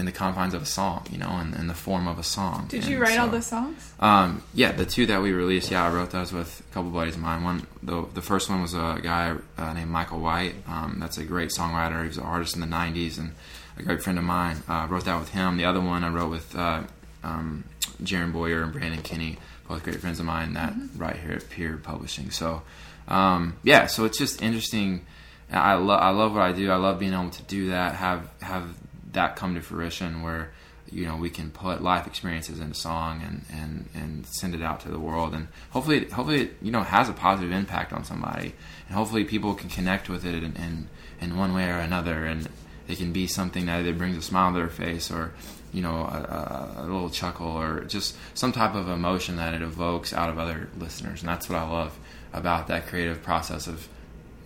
in 0.02 0.06
the 0.06 0.12
confines 0.12 0.54
of 0.56 0.62
a 0.64 0.66
song 0.80 1.06
you 1.12 1.18
know 1.24 1.32
in, 1.42 1.54
in 1.54 1.68
the 1.68 1.74
form 1.86 2.08
of 2.08 2.18
a 2.18 2.24
song 2.24 2.66
Did 2.68 2.82
And 2.82 2.90
you 2.92 3.00
write 3.00 3.20
all 3.20 3.28
the 3.30 3.42
songs? 3.54 3.94
um, 4.00 4.30
yeah, 4.62 4.72
the 4.72 4.86
two 4.96 5.06
that 5.12 5.22
we 5.22 5.32
released, 5.32 5.70
yeah, 5.72 5.86
I 5.86 5.90
wrote 5.96 6.10
those 6.12 6.34
with 6.34 6.52
a 6.60 6.74
couple 6.74 6.90
buddies 6.90 7.16
of 7.16 7.22
mine. 7.22 7.44
One, 7.44 7.68
the 7.84 7.98
the 8.14 8.22
first 8.32 8.50
one 8.50 8.60
was 8.66 8.74
a 8.74 9.00
guy 9.12 9.36
uh, 9.62 9.74
named 9.78 9.92
Michael 9.92 10.20
White. 10.20 10.56
Um, 10.68 10.98
that's 11.02 11.18
a 11.20 11.24
great 11.34 11.50
songwriter. 11.58 12.02
He 12.02 12.08
was 12.08 12.18
an 12.18 12.24
artist 12.36 12.56
in 12.56 12.62
the 12.62 12.72
'90s 12.82 13.20
and 13.20 13.30
a 13.78 13.84
great 13.84 14.02
friend 14.02 14.18
of 14.18 14.26
mine. 14.26 14.58
Uh, 14.68 14.88
wrote 14.90 15.06
that 15.06 15.20
with 15.20 15.30
him. 15.30 15.58
The 15.58 15.66
other 15.66 15.80
one 15.94 16.04
I 16.04 16.10
wrote 16.10 16.32
with 16.32 16.56
uh, 16.56 16.82
um, 17.24 17.64
Jaron 18.04 18.34
Boyer 18.34 18.64
and 18.64 18.72
Brandon 18.74 19.04
Kinney, 19.04 19.38
both 19.68 19.84
great 19.84 20.00
friends 20.02 20.20
of 20.20 20.26
mine. 20.26 20.54
That 20.54 20.74
right 20.98 21.16
here 21.16 21.34
at 21.34 21.48
Peer 21.52 21.78
Publishing. 21.78 22.32
So, 22.32 22.64
um, 23.08 23.56
yeah, 23.64 23.86
so 23.86 24.06
it's 24.06 24.18
just 24.18 24.42
interesting. 24.42 25.06
I 25.52 25.76
love 25.76 26.02
I 26.02 26.10
love 26.10 26.32
what 26.34 26.42
I 26.42 26.54
do. 26.54 26.72
I 26.72 26.78
love 26.78 26.98
being 26.98 27.14
able 27.14 27.30
to 27.30 27.44
do 27.44 27.70
that. 27.70 27.94
Have 27.96 28.28
have 28.42 28.66
that 29.14 29.36
come 29.36 29.56
to 29.56 29.62
fruition 29.62 30.22
where 30.22 30.52
you 30.92 31.06
know 31.06 31.16
we 31.16 31.30
can 31.30 31.52
put 31.52 31.82
life 31.82 32.08
experiences 32.08 32.60
into 32.60 32.74
song 32.74 33.22
and, 33.26 33.46
and, 33.52 33.86
and 33.94 34.26
send 34.26 34.54
it 34.54 34.62
out 34.62 34.82
to 34.82 34.90
the 34.90 35.00
world. 35.00 35.34
And 35.34 35.48
hopefully 35.72 36.06
hopefully 36.10 36.42
it 36.42 36.58
you 36.62 36.72
know 36.72 36.84
has 36.84 37.10
a 37.10 37.14
positive 37.14 37.52
impact 37.52 37.94
on 37.94 38.04
somebody. 38.04 38.54
And 38.88 38.96
hopefully 38.96 39.24
people 39.24 39.54
can 39.54 39.70
connect 39.70 40.10
with 40.10 40.26
it 40.26 40.44
in, 40.44 40.56
in, 40.56 40.90
in 41.20 41.38
one 41.38 41.54
way 41.54 41.70
or 41.70 41.78
another. 41.78 42.26
And 42.26 42.48
it 42.88 42.98
can 42.98 43.14
be 43.14 43.28
something 43.28 43.68
that 43.68 43.80
either 43.80 43.94
brings 43.94 44.18
a 44.18 44.22
smile 44.22 44.52
to 44.52 44.58
their 44.58 44.68
face 44.68 45.12
or 45.12 45.34
you 45.72 45.82
know 45.82 45.96
a, 45.96 46.76
a, 46.78 46.82
a 46.82 46.84
little 46.84 47.10
chuckle 47.10 47.48
or 47.48 47.86
just 47.86 48.16
some 48.34 48.52
type 48.52 48.76
of 48.76 48.90
emotion 48.90 49.38
that 49.38 49.54
it 49.54 49.62
evokes 49.62 50.14
out 50.14 50.30
of 50.30 50.38
other 50.38 50.70
listeners. 50.78 51.22
And 51.22 51.30
that's 51.30 51.48
what 51.50 51.58
I 51.58 51.70
love 51.70 51.98
about 52.34 52.68
that 52.68 52.88
creative 52.88 53.22
process 53.22 53.68
of 53.68 53.88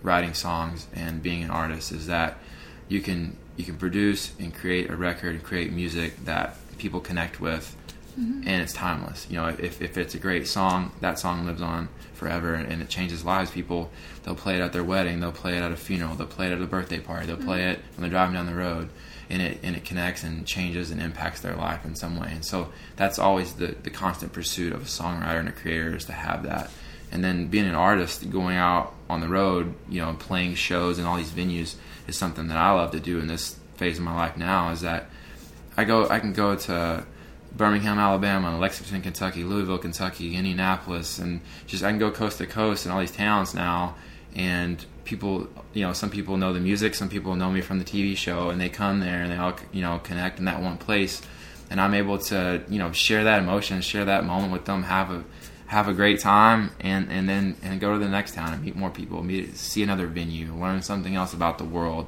writing 0.02 0.34
songs 0.34 0.86
and 0.94 1.22
being 1.22 1.42
an 1.42 1.50
artist 1.50 1.90
is 1.90 2.06
that 2.06 2.38
you 2.88 3.00
can 3.00 3.36
you 3.56 3.64
can 3.64 3.76
produce 3.76 4.32
and 4.38 4.54
create 4.54 4.90
a 4.90 4.96
record 4.96 5.34
and 5.34 5.42
create 5.42 5.72
music 5.72 6.24
that 6.24 6.56
people 6.78 7.00
connect 7.00 7.40
with 7.40 7.76
mm-hmm. 8.18 8.46
and 8.46 8.62
it's 8.62 8.72
timeless. 8.72 9.26
You 9.30 9.36
know 9.36 9.48
if, 9.48 9.80
if 9.80 9.96
it's 9.96 10.14
a 10.14 10.18
great 10.18 10.46
song 10.46 10.92
that 11.00 11.18
song 11.18 11.46
lives 11.46 11.62
on 11.62 11.88
forever 12.14 12.54
and, 12.54 12.70
and 12.70 12.82
it 12.82 12.88
changes 12.88 13.24
lives. 13.24 13.50
People 13.50 13.90
they'll 14.22 14.34
play 14.34 14.56
it 14.56 14.60
at 14.60 14.72
their 14.72 14.84
wedding 14.84 15.20
they'll 15.20 15.32
play 15.32 15.56
it 15.56 15.62
at 15.62 15.72
a 15.72 15.76
funeral 15.76 16.14
they'll 16.14 16.26
play 16.26 16.46
it 16.46 16.52
at 16.52 16.60
a 16.60 16.66
birthday 16.66 16.98
party 16.98 17.26
they'll 17.26 17.36
play 17.36 17.60
mm-hmm. 17.60 17.70
it 17.70 17.80
when 17.94 18.02
they're 18.02 18.10
driving 18.10 18.34
down 18.34 18.46
the 18.46 18.54
road 18.54 18.88
and 19.28 19.42
it 19.42 19.58
and 19.62 19.76
it 19.76 19.84
connects 19.84 20.22
and 20.22 20.46
changes 20.46 20.90
and 20.90 21.00
impacts 21.00 21.40
their 21.40 21.56
life 21.56 21.84
in 21.84 21.94
some 21.96 22.18
way. 22.18 22.28
And 22.30 22.44
so 22.44 22.72
that's 22.96 23.18
always 23.18 23.54
the, 23.54 23.74
the 23.82 23.90
constant 23.90 24.32
pursuit 24.32 24.72
of 24.72 24.82
a 24.82 24.84
songwriter 24.84 25.40
and 25.40 25.48
a 25.48 25.52
creator 25.52 25.96
is 25.96 26.04
to 26.06 26.12
have 26.12 26.44
that 26.44 26.70
and 27.12 27.22
then 27.24 27.46
being 27.46 27.66
an 27.66 27.74
artist 27.74 28.28
going 28.30 28.56
out 28.56 28.94
on 29.08 29.20
the 29.20 29.28
road 29.28 29.74
you 29.88 30.00
know 30.00 30.14
playing 30.18 30.54
shows 30.54 30.98
in 30.98 31.04
all 31.04 31.16
these 31.16 31.30
venues 31.30 31.76
is 32.06 32.16
something 32.16 32.48
that 32.48 32.56
i 32.56 32.70
love 32.72 32.90
to 32.90 33.00
do 33.00 33.18
in 33.18 33.26
this 33.26 33.56
phase 33.76 33.98
of 33.98 34.04
my 34.04 34.14
life 34.14 34.36
now 34.36 34.70
is 34.70 34.80
that 34.80 35.06
i 35.76 35.84
go 35.84 36.08
i 36.08 36.18
can 36.18 36.32
go 36.32 36.56
to 36.56 37.04
birmingham 37.56 37.98
alabama 37.98 38.58
lexington 38.58 39.00
kentucky 39.00 39.44
louisville 39.44 39.78
kentucky 39.78 40.34
indianapolis 40.34 41.18
and 41.18 41.40
just 41.66 41.84
i 41.84 41.90
can 41.90 41.98
go 41.98 42.10
coast 42.10 42.38
to 42.38 42.46
coast 42.46 42.86
in 42.86 42.92
all 42.92 43.00
these 43.00 43.10
towns 43.10 43.54
now. 43.54 43.94
And 44.34 44.84
people 45.04 45.48
you 45.72 45.82
know 45.82 45.94
some 45.94 46.10
people 46.10 46.36
know 46.36 46.52
the 46.52 46.60
music 46.60 46.94
some 46.94 47.08
people 47.08 47.34
know 47.36 47.50
me 47.50 47.62
from 47.62 47.78
the 47.78 47.84
tv 47.86 48.16
show 48.16 48.50
and 48.50 48.60
they 48.60 48.68
come 48.68 49.00
there 49.00 49.22
and 49.22 49.32
they 49.32 49.36
all 49.36 49.54
you 49.72 49.80
know 49.80 49.98
connect 50.02 50.38
in 50.38 50.44
that 50.44 50.60
one 50.60 50.76
place. 50.76 51.22
And 51.70 51.80
i'm 51.80 51.94
able 51.94 52.18
to 52.18 52.62
you 52.68 52.78
know 52.78 52.92
share 52.92 53.24
that 53.24 53.40
emotion 53.40 53.80
share 53.80 54.04
that 54.04 54.24
moment 54.24 54.52
with 54.52 54.66
them 54.66 54.82
have 54.82 55.10
a 55.10 55.24
have 55.66 55.88
a 55.88 55.92
great 55.92 56.20
time 56.20 56.70
and 56.80 57.10
and 57.10 57.28
then 57.28 57.56
and 57.62 57.80
go 57.80 57.92
to 57.92 57.98
the 57.98 58.08
next 58.08 58.34
town 58.34 58.52
and 58.52 58.62
meet 58.62 58.76
more 58.76 58.90
people 58.90 59.22
meet 59.22 59.56
see 59.56 59.82
another 59.82 60.06
venue 60.06 60.54
learn 60.54 60.80
something 60.82 61.14
else 61.16 61.34
about 61.34 61.58
the 61.58 61.64
world. 61.64 62.06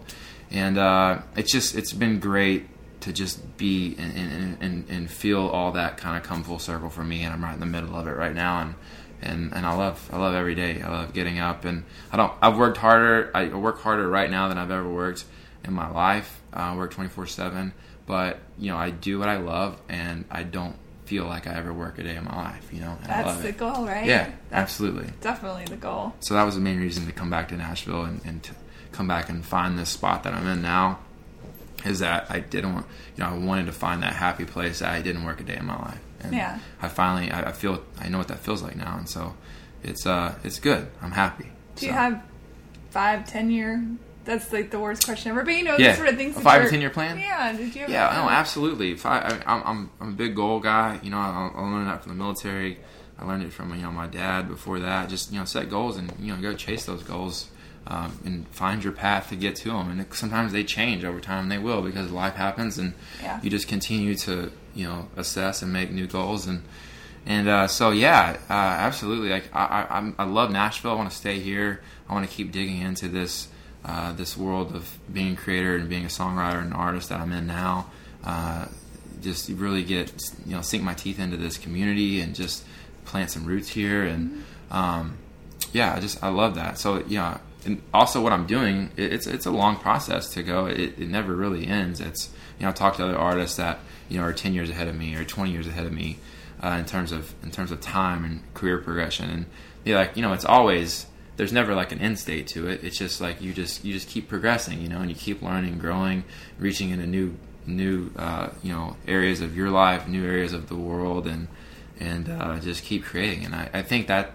And 0.51 0.79
uh, 0.79 1.21
it's 1.37 1.53
just 1.53 1.75
it's 1.77 1.93
been 1.93 2.21
great 2.21 2.67
to 3.01 3.13
just 3.13 3.57
be 3.59 3.95
and, 3.99 4.17
and, 4.17 4.59
and, 4.61 4.91
and 4.91 5.11
feel 5.11 5.47
all 5.47 5.73
that 5.73 5.99
kind 5.99 6.17
of 6.17 6.23
come 6.23 6.43
full 6.43 6.59
circle 6.59 6.91
for 6.91 7.05
me. 7.05 7.23
And 7.23 7.33
I'm 7.33 7.45
right 7.45 7.55
in 7.55 7.61
the 7.61 7.67
middle 7.67 7.95
of 7.95 8.07
it 8.07 8.13
right 8.13 8.35
now. 8.35 8.61
And 8.61 8.75
and, 9.21 9.53
and 9.53 9.67
I 9.67 9.75
love 9.75 10.09
I 10.13 10.19
love 10.19 10.35
every 10.35 10.55
day. 10.55 10.81
I 10.81 10.89
love 10.89 11.13
getting 11.13 11.39
up. 11.39 11.65
And 11.65 11.85
I 12.13 12.17
don't 12.17 12.33
I've 12.41 12.57
worked 12.57 12.79
harder 12.79 13.31
I 13.35 13.49
work 13.49 13.81
harder 13.81 14.09
right 14.09 14.31
now 14.31 14.49
than 14.49 14.57
I've 14.57 14.71
ever 14.71 14.89
worked 14.89 15.25
in 15.65 15.73
my 15.73 15.91
life. 15.91 16.41
Uh, 16.55 16.61
I 16.61 16.77
work 16.77 16.93
24 16.93 17.27
7 17.27 17.73
but 18.09 18.39
you 18.59 18.71
know 18.71 18.77
I 18.79 18.91
do 18.91 19.19
what 19.19 19.29
I 19.29 19.37
love 19.37 19.81
and 19.89 20.25
I 20.31 20.43
don't 20.43 20.77
feel 21.09 21.25
like 21.35 21.47
I 21.47 21.55
ever 21.55 21.73
work 21.73 21.99
a 21.99 22.03
day 22.03 22.17
in 22.17 22.25
my 22.25 22.37
life 22.49 22.67
you 22.73 22.81
know 22.81 22.97
That's 23.07 23.41
the 23.43 23.49
it 23.49 23.59
goal, 23.59 23.87
right? 23.87 24.07
yeah 24.07 24.31
absolutely 24.53 25.09
definitely 25.21 25.65
the 25.65 25.77
goal. 25.89 26.15
so 26.21 26.35
that 26.35 26.45
was 26.45 26.55
the 26.55 26.61
main 26.61 26.79
reason 26.81 27.07
to 27.07 27.13
come 27.13 27.31
back 27.31 27.49
to 27.49 27.57
Nashville 27.57 28.05
and, 28.05 28.21
and 28.25 28.43
to 28.43 28.53
come 28.93 29.07
back 29.09 29.29
and 29.29 29.45
find 29.45 29.79
this 29.79 29.91
spot 29.91 30.23
that 30.25 30.33
I'm 30.35 30.47
in 30.47 30.61
now. 30.63 30.99
Is 31.85 32.01
that 32.01 32.29
I 32.29 32.41
didn't 32.41 32.73
want, 32.75 32.87
you 33.17 33.23
know, 33.23 33.31
I 33.31 33.39
wanted 33.39 33.67
to 33.67 33.73
find 33.73 34.03
that 34.03 34.13
happy 34.15 34.45
place 34.45 34.81
that 34.81 34.91
I 34.91 35.01
didn't 35.01 35.23
work 35.25 35.39
a 35.41 35.45
day 35.45 35.57
in 35.57 35.65
my 35.65 35.79
life. 35.79 36.01
And 36.21 36.35
Yeah. 36.35 36.59
I 36.83 36.89
finally, 36.89 37.31
I, 37.31 37.51
I 37.51 37.53
feel, 37.53 37.85
I 38.01 38.09
know 38.09 38.19
what 38.19 38.27
that 38.29 38.41
feels 38.41 38.63
like 38.65 38.75
now, 38.75 38.97
and 38.99 39.09
so 39.09 39.35
it's, 39.85 40.05
uh, 40.05 40.35
it's 40.43 40.59
good. 40.59 40.89
I'm 41.01 41.13
happy. 41.13 41.47
Do 41.77 41.87
you 41.87 41.93
So, 41.93 41.99
have 41.99 42.23
five, 42.91 43.29
ten 43.31 43.49
year? 43.51 43.81
That's 44.29 44.53
like 44.53 44.71
the 44.71 44.79
worst 44.79 45.05
question 45.07 45.31
ever. 45.33 45.43
But 45.43 45.55
you 45.55 45.65
know, 45.65 45.77
Yeah. 45.79 45.93
the 45.93 45.97
sort 45.97 46.09
of 46.11 46.17
things. 46.17 46.37
A 46.37 46.41
five 46.41 46.63
or 46.63 46.69
10 46.69 46.81
year 46.83 46.91
plan? 46.91 47.19
Yeah. 47.19 47.51
Did 47.57 47.75
you? 47.75 47.83
Ever 47.85 47.93
Yeah, 47.93 48.13
no, 48.23 48.29
absolutely. 48.29 48.93
If 48.93 49.07
I, 49.07 49.41
I'm, 49.47 49.63
I'm, 49.65 49.91
I'm 50.01 50.09
a 50.11 50.13
big 50.13 50.37
goal 50.37 50.61
guy. 50.61 51.01
You 51.03 51.11
know, 51.11 51.17
I, 51.17 51.51
I 51.55 51.61
learned 51.63 51.87
that 51.89 52.03
from 52.03 52.13
the 52.13 52.19
military. 52.23 52.79
I 53.19 53.25
learned 53.25 53.43
it 53.43 53.53
from 53.55 53.75
you 53.75 53.81
know 53.83 53.91
my 53.91 54.07
dad. 54.07 54.47
Before 54.49 54.79
that, 54.81 55.09
just 55.09 55.33
you 55.33 55.39
know, 55.39 55.47
set 55.47 55.71
goals 55.71 55.97
and 55.97 56.13
you 56.21 56.35
know 56.37 56.41
go 56.43 56.55
chase 56.55 56.85
those 56.85 57.03
goals 57.03 57.49
um, 57.87 58.19
and 58.27 58.47
find 58.49 58.85
your 58.85 58.93
path 58.93 59.31
to 59.31 59.37
get 59.37 59.57
to 59.57 59.71
them. 59.71 59.91
And 59.91 60.07
sometimes 60.15 60.53
they 60.53 60.63
change 60.63 61.05
over 61.05 61.21
time. 61.21 61.49
They 61.49 61.59
will 61.59 61.81
because 61.83 62.11
life 62.13 62.35
happens, 62.35 62.77
and 62.79 62.93
Yeah. 63.23 63.41
you 63.43 63.49
just 63.51 63.67
continue 63.67 64.15
to 64.17 64.53
you 64.75 64.87
know 64.87 65.09
assess 65.17 65.63
and 65.63 65.73
make 65.73 65.91
new 65.91 66.07
goals 66.07 66.47
and. 66.47 66.63
And 67.27 67.47
uh, 67.47 67.67
so, 67.67 67.91
yeah, 67.91 68.39
uh, 68.49 68.53
absolutely. 68.55 69.29
Like 69.29 69.51
I, 69.53 69.87
I, 69.91 70.13
I 70.19 70.25
love 70.25 70.51
Nashville. 70.51 70.93
I 70.93 70.95
want 70.95 71.11
to 71.11 71.17
stay 71.17 71.41
here. 71.41 71.83
I 72.09 72.15
want 72.15 72.27
to 72.27 72.35
keep 72.35 72.53
digging 72.53 72.81
into 72.81 73.07
this 73.09 73.49
uh, 73.89 74.13
this 74.13 74.37
world 74.37 74.75
of 74.75 74.99
being 75.13 75.33
a 75.33 75.37
creator 75.37 75.77
and 75.77 75.89
being 75.89 76.05
a 76.05 76.09
songwriter 76.09 76.61
and 76.61 76.75
artist 76.75 77.09
that 77.09 77.21
I'm 77.21 77.33
in 77.33 77.47
now. 77.47 77.91
Uh, 78.23 78.67
just 79.21 79.49
really 79.49 79.83
get 79.83 80.13
you 80.47 80.55
know 80.55 80.63
sink 80.63 80.83
my 80.85 80.95
teeth 80.95 81.19
into 81.19 81.37
this 81.37 81.59
community 81.59 82.21
and 82.21 82.35
just 82.35 82.65
plant 83.05 83.31
some 83.31 83.45
roots 83.45 83.69
here 83.69 84.05
and 84.05 84.45
um, 84.71 85.17
yeah, 85.73 85.95
I 85.95 86.01
just 86.01 86.23
I 86.23 86.29
love 86.29 86.55
that. 86.55 86.79
So 86.79 87.05
yeah, 87.09 87.39
and 87.65 87.83
also 87.93 88.23
what 88.23 88.33
I'm 88.33 88.47
doing, 88.47 88.91
it, 88.97 89.13
it's 89.13 89.27
it's 89.27 89.47
a 89.47 89.51
long 89.51 89.77
process 89.77 90.31
to 90.35 90.43
go. 90.43 90.67
It, 90.67 90.99
it 90.99 91.09
never 91.09 91.35
really 91.35 91.67
ends. 91.67 92.01
It's 92.01 92.31
you 92.59 92.65
know 92.65 92.71
I 92.71 92.73
talk 92.73 92.97
to 92.97 93.05
other 93.05 93.19
artists 93.19 93.57
that 93.57 93.79
you 94.09 94.19
know 94.19 94.25
are 94.25 94.33
10 94.33 94.55
years 94.55 94.71
ahead 94.71 94.89
of 94.89 94.97
me 94.97 95.15
or 95.15 95.25
20 95.25 95.51
years 95.51 95.67
ahead 95.67 95.87
of 95.87 95.93
me 95.93 96.19
uh, 96.63 96.77
in 96.79 96.85
terms 96.85 97.13
of 97.13 97.35
in 97.43 97.51
terms 97.51 97.71
of 97.71 97.81
time 97.81 98.25
and 98.25 98.55
career 98.55 98.79
progression, 98.79 99.31
and 99.31 99.47
yeah, 99.85 99.97
like 99.97 100.17
you 100.17 100.23
know 100.23 100.33
it's 100.33 100.45
always 100.45 101.07
there's 101.39 101.53
never 101.53 101.73
like 101.73 101.93
an 101.93 102.01
end 102.01 102.19
state 102.19 102.49
to 102.49 102.69
it. 102.69 102.83
It's 102.83 102.99
just 102.99 103.21
like 103.21 103.41
you 103.41 103.55
just 103.55 103.85
you 103.85 103.95
just 103.95 104.09
keep 104.09 104.29
progressing, 104.29 104.83
you 104.83 104.89
know, 104.89 104.99
and 104.99 105.09
you 105.09 105.15
keep 105.15 105.41
learning, 105.41 105.79
growing, 105.79 106.25
reaching 106.59 106.91
into 106.91 107.07
new 107.07 107.37
new 107.65 108.11
uh, 108.17 108.51
you 108.63 108.73
know 108.73 108.97
areas 109.07 109.41
of 109.41 109.57
your 109.57 109.71
life, 109.71 110.09
new 110.09 110.27
areas 110.27 110.53
of 110.53 110.69
the 110.69 110.75
world, 110.75 111.29
and 111.29 111.47
and 112.01 112.29
uh, 112.29 112.59
just 112.59 112.83
keep 112.83 113.05
creating. 113.05 113.45
And 113.45 113.55
I, 113.55 113.71
I 113.73 113.83
think 113.83 114.09
that 114.09 114.33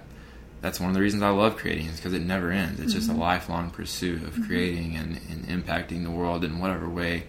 that's 0.61 0.79
one 0.79 0.89
of 0.89 0.95
the 0.95 1.01
reasons 1.01 1.23
I 1.23 1.29
love 1.29 1.57
creating 1.57 1.87
is 1.87 1.97
because 1.97 2.13
it 2.13 2.21
never 2.21 2.51
ends. 2.51 2.79
It's 2.79 2.91
mm-hmm. 2.91 2.99
just 2.99 3.09
a 3.09 3.11
mm-hmm. 3.11 3.21
lifelong 3.21 3.69
pursuit 3.69 4.23
of 4.23 4.35
mm-hmm. 4.35 4.45
creating 4.45 4.95
and, 4.95 5.19
and, 5.29 5.65
impacting 5.65 6.03
the 6.03 6.11
world 6.11 6.45
in 6.45 6.59
whatever 6.59 6.87
way 6.87 7.25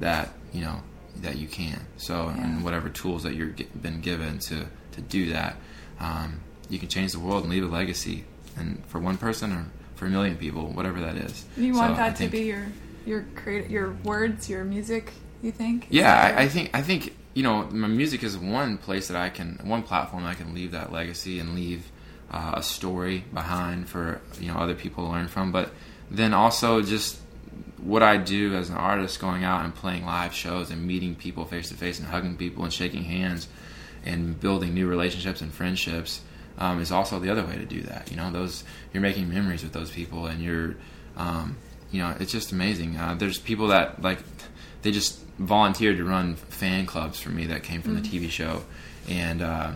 that 0.00 0.30
you 0.52 0.62
know 0.62 0.82
that 1.18 1.36
you 1.36 1.46
can. 1.46 1.86
So 1.96 2.26
yeah. 2.26 2.42
and 2.42 2.64
whatever 2.64 2.88
tools 2.88 3.22
that 3.22 3.36
you've 3.36 3.56
been 3.80 4.00
given 4.00 4.40
to 4.40 4.66
to 4.92 5.00
do 5.00 5.32
that, 5.32 5.54
um, 6.00 6.40
you 6.68 6.80
can 6.80 6.88
change 6.88 7.12
the 7.12 7.20
world 7.20 7.44
and 7.44 7.52
leave 7.52 7.62
a 7.62 7.68
legacy 7.68 8.24
and 8.56 8.84
for 8.86 8.98
one 8.98 9.16
person 9.16 9.52
or 9.52 9.66
for 9.94 10.06
a 10.06 10.10
million 10.10 10.36
people, 10.36 10.66
whatever 10.72 11.00
that 11.00 11.16
is. 11.16 11.44
You 11.56 11.74
want 11.74 11.96
so 11.96 12.02
that 12.02 12.16
to 12.16 12.28
be 12.28 12.40
your 12.40 12.66
your 13.04 13.24
create 13.34 13.70
your 13.70 13.92
words, 14.04 14.48
your 14.48 14.64
music. 14.64 15.12
You 15.42 15.50
think? 15.50 15.86
Yeah, 15.90 16.34
I, 16.36 16.42
I, 16.42 16.48
think 16.48 16.70
I 16.72 16.82
think 16.82 17.16
you 17.34 17.42
know 17.42 17.64
my 17.64 17.88
music 17.88 18.22
is 18.22 18.38
one 18.38 18.78
place 18.78 19.08
that 19.08 19.16
I 19.16 19.28
can 19.28 19.58
one 19.64 19.82
platform 19.82 20.24
I 20.24 20.34
can 20.34 20.54
leave 20.54 20.72
that 20.72 20.92
legacy 20.92 21.40
and 21.40 21.54
leave 21.54 21.90
uh, 22.30 22.54
a 22.56 22.62
story 22.62 23.24
behind 23.32 23.88
for 23.88 24.20
you 24.40 24.52
know 24.52 24.58
other 24.58 24.74
people 24.74 25.06
to 25.06 25.10
learn 25.10 25.28
from. 25.28 25.52
But 25.52 25.72
then 26.10 26.34
also 26.34 26.82
just 26.82 27.18
what 27.78 28.02
I 28.02 28.16
do 28.16 28.54
as 28.54 28.70
an 28.70 28.76
artist, 28.76 29.20
going 29.20 29.44
out 29.44 29.64
and 29.64 29.74
playing 29.74 30.04
live 30.04 30.32
shows 30.32 30.70
and 30.70 30.86
meeting 30.86 31.14
people 31.14 31.44
face 31.44 31.68
to 31.68 31.74
face 31.74 31.98
and 31.98 32.08
hugging 32.08 32.36
people 32.36 32.64
and 32.64 32.72
shaking 32.72 33.04
hands 33.04 33.48
and 34.04 34.38
building 34.40 34.74
new 34.74 34.86
relationships 34.86 35.40
and 35.40 35.52
friendships 35.52 36.20
um, 36.62 36.80
is 36.80 36.92
also 36.92 37.18
the 37.18 37.28
other 37.28 37.44
way 37.44 37.56
to 37.56 37.64
do 37.64 37.82
that. 37.82 38.08
You 38.10 38.16
know, 38.16 38.30
those 38.30 38.62
you're 38.92 39.02
making 39.02 39.28
memories 39.28 39.64
with 39.64 39.72
those 39.72 39.90
people, 39.90 40.26
and 40.26 40.40
you're, 40.40 40.76
um, 41.16 41.56
you 41.90 42.00
know, 42.00 42.14
it's 42.20 42.30
just 42.30 42.52
amazing. 42.52 42.96
Uh, 42.96 43.16
there's 43.18 43.38
people 43.38 43.66
that 43.68 44.00
like 44.00 44.20
they 44.82 44.92
just 44.92 45.18
volunteered 45.38 45.96
to 45.96 46.04
run 46.04 46.36
fan 46.36 46.86
clubs 46.86 47.20
for 47.20 47.30
me 47.30 47.46
that 47.46 47.64
came 47.64 47.82
from 47.82 47.96
mm-hmm. 47.96 48.02
the 48.02 48.26
TV 48.26 48.30
show, 48.30 48.62
and 49.08 49.42
uh, 49.42 49.72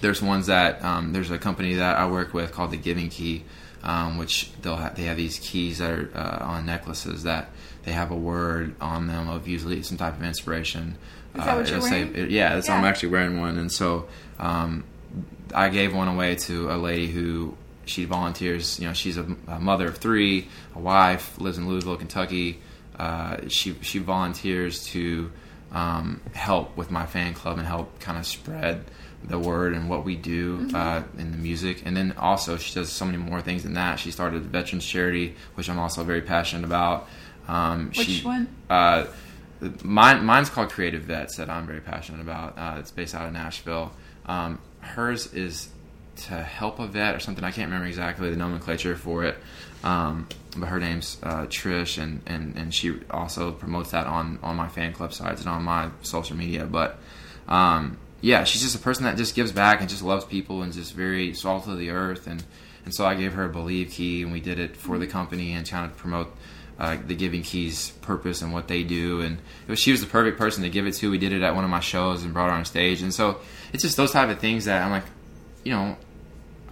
there's 0.00 0.22
ones 0.22 0.46
that 0.46 0.82
um, 0.82 1.12
there's 1.12 1.30
a 1.30 1.38
company 1.38 1.74
that 1.74 1.98
I 1.98 2.06
work 2.06 2.32
with 2.32 2.52
called 2.52 2.70
the 2.70 2.78
Giving 2.78 3.10
Key. 3.10 3.44
Um, 3.84 4.16
which 4.16 4.52
they'll 4.62 4.76
have, 4.76 4.94
they 4.94 5.02
have 5.02 5.16
these 5.16 5.40
keys 5.40 5.78
that 5.78 5.90
are 5.90 6.08
uh, 6.14 6.46
on 6.52 6.66
necklaces 6.66 7.24
that 7.24 7.50
they 7.82 7.90
have 7.90 8.12
a 8.12 8.16
word 8.16 8.76
on 8.80 9.08
them 9.08 9.28
of 9.28 9.48
usually 9.48 9.82
some 9.82 9.98
type 9.98 10.14
of 10.14 10.22
inspiration. 10.22 10.96
Is 11.34 11.44
that 11.44 11.56
what 11.56 11.68
you're 11.68 11.80
wearing? 11.80 12.14
Say, 12.14 12.26
yeah, 12.28 12.60
yeah. 12.64 12.72
I'm 12.72 12.84
actually 12.84 13.08
wearing 13.08 13.40
one, 13.40 13.58
and 13.58 13.72
so 13.72 14.06
um, 14.38 14.84
I 15.54 15.68
gave 15.68 15.94
one 15.94 16.08
away 16.08 16.36
to 16.36 16.70
a 16.70 16.76
lady 16.76 17.08
who 17.08 17.56
she 17.84 18.04
volunteers. 18.04 18.78
You 18.78 18.88
know, 18.88 18.94
she's 18.94 19.16
a, 19.16 19.26
a 19.48 19.58
mother 19.58 19.88
of 19.88 19.98
three, 19.98 20.48
a 20.74 20.78
wife, 20.78 21.38
lives 21.40 21.58
in 21.58 21.68
Louisville, 21.68 21.96
Kentucky. 21.96 22.60
Uh, 22.98 23.48
she 23.48 23.74
she 23.80 23.98
volunteers 23.98 24.84
to 24.86 25.32
um, 25.72 26.20
help 26.34 26.76
with 26.76 26.90
my 26.90 27.06
fan 27.06 27.34
club 27.34 27.58
and 27.58 27.66
help 27.66 27.98
kind 28.00 28.18
of 28.18 28.26
spread 28.26 28.84
the 29.24 29.38
word 29.38 29.72
and 29.72 29.88
what 29.88 30.04
we 30.04 30.16
do 30.16 30.58
mm-hmm. 30.58 30.76
uh, 30.76 31.02
in 31.18 31.30
the 31.30 31.38
music. 31.38 31.82
And 31.84 31.96
then 31.96 32.12
also 32.18 32.56
she 32.56 32.74
does 32.74 32.90
so 32.90 33.04
many 33.04 33.18
more 33.18 33.40
things 33.40 33.62
than 33.62 33.74
that. 33.74 33.98
She 33.98 34.10
started 34.10 34.42
a 34.42 34.44
veterans 34.44 34.84
charity, 34.84 35.34
which 35.54 35.70
I'm 35.70 35.78
also 35.78 36.02
very 36.04 36.22
passionate 36.22 36.64
about. 36.64 37.08
Um, 37.48 37.88
which 37.88 38.08
she, 38.08 38.24
one? 38.24 38.48
Uh, 38.68 39.06
mine, 39.82 40.24
mine's 40.24 40.50
called 40.50 40.70
Creative 40.70 41.02
Vets 41.02 41.36
that 41.36 41.48
I'm 41.48 41.66
very 41.66 41.80
passionate 41.80 42.20
about. 42.20 42.58
Uh, 42.58 42.76
it's 42.78 42.90
based 42.90 43.14
out 43.14 43.26
of 43.26 43.32
Nashville. 43.32 43.92
Um, 44.26 44.58
hers 44.82 45.32
is 45.32 45.68
to 46.14 46.34
help 46.34 46.78
a 46.78 46.86
vet 46.86 47.14
or 47.14 47.20
something. 47.20 47.42
I 47.42 47.50
can't 47.50 47.68
remember 47.68 47.86
exactly 47.86 48.30
the 48.30 48.36
nomenclature 48.36 48.96
for 48.96 49.24
it. 49.24 49.38
Um, 49.82 50.28
but 50.56 50.68
her 50.68 50.78
name's 50.78 51.18
uh, 51.22 51.46
Trish, 51.46 52.00
and, 52.00 52.20
and, 52.26 52.56
and 52.56 52.74
she 52.74 53.00
also 53.10 53.52
promotes 53.52 53.90
that 53.92 54.06
on, 54.06 54.38
on 54.42 54.54
my 54.56 54.68
fan 54.68 54.92
club 54.92 55.12
sites 55.12 55.40
and 55.40 55.50
on 55.50 55.62
my 55.62 55.90
social 56.02 56.36
media. 56.36 56.66
But 56.66 56.98
um, 57.48 57.98
yeah, 58.20 58.44
she's 58.44 58.62
just 58.62 58.76
a 58.76 58.78
person 58.78 59.04
that 59.04 59.16
just 59.16 59.34
gives 59.34 59.50
back 59.50 59.80
and 59.80 59.88
just 59.88 60.02
loves 60.02 60.24
people 60.24 60.62
and 60.62 60.72
just 60.72 60.94
very 60.94 61.34
salt 61.34 61.66
of 61.66 61.78
the 61.78 61.90
earth. 61.90 62.26
And, 62.26 62.44
and 62.84 62.94
so 62.94 63.06
I 63.06 63.14
gave 63.14 63.32
her 63.32 63.44
a 63.44 63.48
Believe 63.48 63.90
key, 63.90 64.22
and 64.22 64.32
we 64.32 64.40
did 64.40 64.58
it 64.58 64.76
for 64.76 64.98
the 64.98 65.06
company 65.06 65.52
and 65.52 65.66
trying 65.66 65.88
to 65.88 65.96
promote 65.96 66.32
uh, 66.82 66.96
the 67.06 67.14
Giving 67.14 67.42
Keys 67.42 67.92
purpose 68.02 68.42
and 68.42 68.52
what 68.52 68.66
they 68.66 68.82
do. 68.82 69.20
And 69.20 69.38
was, 69.68 69.78
she 69.78 69.92
was 69.92 70.00
the 70.00 70.08
perfect 70.08 70.36
person 70.36 70.64
to 70.64 70.68
give 70.68 70.84
it 70.84 70.94
to. 70.94 71.12
We 71.12 71.18
did 71.18 71.32
it 71.32 71.40
at 71.40 71.54
one 71.54 71.62
of 71.62 71.70
my 71.70 71.78
shows 71.78 72.24
and 72.24 72.34
brought 72.34 72.50
her 72.50 72.56
on 72.56 72.64
stage. 72.64 73.02
And 73.02 73.14
so 73.14 73.40
it's 73.72 73.84
just 73.84 73.96
those 73.96 74.10
type 74.10 74.28
of 74.30 74.40
things 74.40 74.64
that 74.64 74.82
I'm 74.82 74.90
like, 74.90 75.04
you 75.62 75.70
know, 75.70 75.96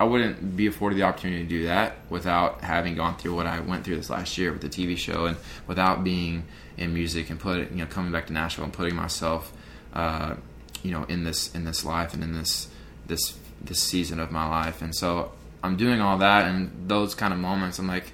I 0.01 0.05
wouldn't 0.05 0.57
be 0.57 0.67
afforded 0.67 0.99
the 0.99 1.05
opportunity 1.05 1.45
to 1.45 1.49
do 1.49 1.65
that 1.67 1.99
without 2.09 2.61
having 2.63 2.97
gone 2.97 3.19
through 3.19 3.37
what 3.37 3.47
I 3.47 3.61
went 3.61 3.85
through 3.85 3.97
this 3.97 4.11
last 4.11 4.37
year 4.37 4.51
with 4.51 4.63
the 4.63 4.69
TV 4.69 4.99
show 4.99 5.27
and 5.27 5.37
without 5.69 6.03
being 6.03 6.43
in 6.77 6.93
music 6.93 7.31
and 7.31 7.39
put 7.39 7.71
you 7.71 7.77
know 7.77 7.87
coming 7.87 8.11
back 8.11 8.27
to 8.29 8.33
Nashville 8.33 8.65
and 8.65 8.73
putting 8.73 8.97
myself 8.97 9.53
uh, 9.93 10.35
you 10.83 10.91
know 10.91 11.05
in 11.05 11.23
this 11.23 11.55
in 11.55 11.65
this 11.67 11.85
life 11.85 12.15
and 12.15 12.25
in 12.25 12.33
this 12.33 12.69
this 13.07 13.39
this 13.61 13.79
season 13.79 14.19
of 14.19 14.33
my 14.33 14.49
life 14.49 14.81
and 14.81 14.97
so 14.97 15.33
I'm 15.63 15.77
doing 15.77 16.01
all 16.01 16.17
that 16.19 16.47
and 16.47 16.89
those 16.89 17.15
kind 17.15 17.35
of 17.35 17.39
moments 17.39 17.79
I'm 17.79 17.87
like 17.87 18.13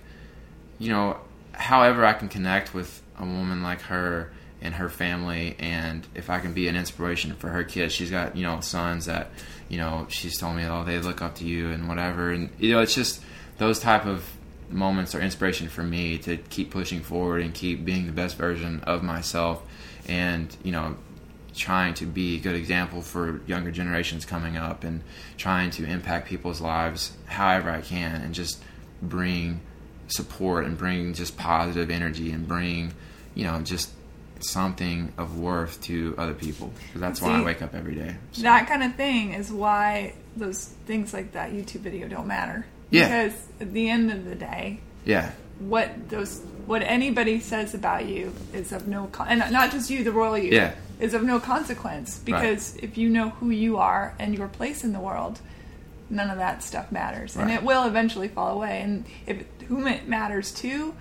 you 0.80 0.90
know 0.90 1.18
however 1.56 2.04
I 2.04 2.12
can 2.12 2.28
connect 2.28 2.74
with 2.74 3.02
a 3.18 3.24
woman 3.24 3.62
like 3.62 3.80
her 3.82 4.30
and 4.60 4.74
her 4.74 4.88
family 4.88 5.56
and 5.58 6.06
if 6.14 6.30
I 6.30 6.38
can 6.40 6.52
be 6.52 6.68
an 6.68 6.76
inspiration 6.76 7.34
for 7.36 7.48
her 7.48 7.64
kids 7.64 7.92
she's 7.92 8.10
got 8.10 8.36
you 8.36 8.42
know 8.42 8.60
sons 8.60 9.06
that 9.06 9.30
you 9.68 9.78
know 9.78 10.06
she's 10.08 10.38
told 10.38 10.56
me 10.56 10.64
oh 10.64 10.84
they 10.84 10.98
look 10.98 11.22
up 11.22 11.36
to 11.36 11.44
you 11.44 11.70
and 11.70 11.88
whatever. 11.88 12.30
And 12.30 12.50
you 12.58 12.72
know 12.72 12.80
it's 12.80 12.94
just 12.94 13.22
those 13.58 13.78
type 13.78 14.06
of 14.06 14.24
moments 14.68 15.14
are 15.14 15.20
inspiration 15.20 15.68
for 15.68 15.82
me 15.82 16.18
to 16.18 16.36
keep 16.36 16.70
pushing 16.70 17.00
forward 17.00 17.42
and 17.42 17.54
keep 17.54 17.84
being 17.84 18.06
the 18.06 18.12
best 18.12 18.36
version 18.36 18.80
of 18.80 19.02
myself 19.02 19.62
and 20.08 20.54
you 20.62 20.72
know 20.72 20.96
trying 21.54 21.94
to 21.94 22.04
be 22.04 22.36
a 22.36 22.40
good 22.40 22.54
example 22.54 23.00
for 23.00 23.40
younger 23.46 23.70
generations 23.70 24.26
coming 24.26 24.56
up 24.56 24.84
and 24.84 25.02
trying 25.38 25.70
to 25.70 25.84
impact 25.84 26.28
people's 26.28 26.60
lives 26.60 27.16
however 27.26 27.70
I 27.70 27.80
can 27.80 28.20
and 28.20 28.34
just 28.34 28.62
bring 29.00 29.60
support 30.08 30.64
and 30.64 30.78
bring 30.78 31.14
just 31.14 31.36
positive 31.36 31.90
energy 31.90 32.30
and 32.30 32.46
bring 32.46 32.92
you 33.34 33.44
know 33.44 33.60
just 33.60 33.90
something 34.40 35.12
of 35.16 35.38
worth 35.38 35.80
to 35.82 36.14
other 36.18 36.34
people. 36.34 36.72
That's 36.94 37.20
See, 37.20 37.26
why 37.26 37.40
I 37.40 37.44
wake 37.44 37.62
up 37.62 37.74
every 37.74 37.94
day. 37.94 38.16
So. 38.32 38.42
That 38.42 38.68
kind 38.68 38.82
of 38.82 38.94
thing 38.94 39.32
is 39.32 39.50
why 39.50 40.14
those 40.36 40.66
things 40.86 41.12
like 41.12 41.32
that 41.32 41.52
YouTube 41.52 41.80
video 41.80 42.08
don't 42.08 42.26
matter. 42.26 42.66
Yeah. 42.90 43.24
Because 43.24 43.46
at 43.60 43.72
the 43.72 43.88
end 43.88 44.10
of 44.12 44.24
the 44.24 44.34
day, 44.34 44.80
yeah, 45.04 45.32
what 45.58 46.08
those 46.08 46.42
what 46.66 46.82
anybody 46.82 47.40
says 47.40 47.74
about 47.74 48.06
you 48.06 48.32
is 48.52 48.72
of 48.72 48.86
no 48.88 49.06
con- 49.06 49.28
and 49.28 49.52
not 49.52 49.70
just 49.70 49.90
you, 49.90 50.04
the 50.04 50.12
royal 50.12 50.36
you, 50.36 50.52
yeah. 50.52 50.74
is 51.00 51.14
of 51.14 51.22
no 51.22 51.40
consequence 51.40 52.18
because 52.18 52.74
right. 52.74 52.84
if 52.84 52.98
you 52.98 53.08
know 53.08 53.30
who 53.30 53.50
you 53.50 53.76
are 53.78 54.14
and 54.18 54.36
your 54.36 54.48
place 54.48 54.84
in 54.84 54.92
the 54.92 55.00
world, 55.00 55.38
none 56.10 56.28
of 56.28 56.38
that 56.38 56.62
stuff 56.62 56.92
matters, 56.92 57.36
right. 57.36 57.44
and 57.44 57.52
it 57.52 57.62
will 57.62 57.84
eventually 57.84 58.28
fall 58.28 58.54
away. 58.54 58.80
And 58.82 59.04
if 59.26 59.44
whom 59.68 59.86
it 59.86 60.08
matters 60.08 60.52
to 60.52 60.94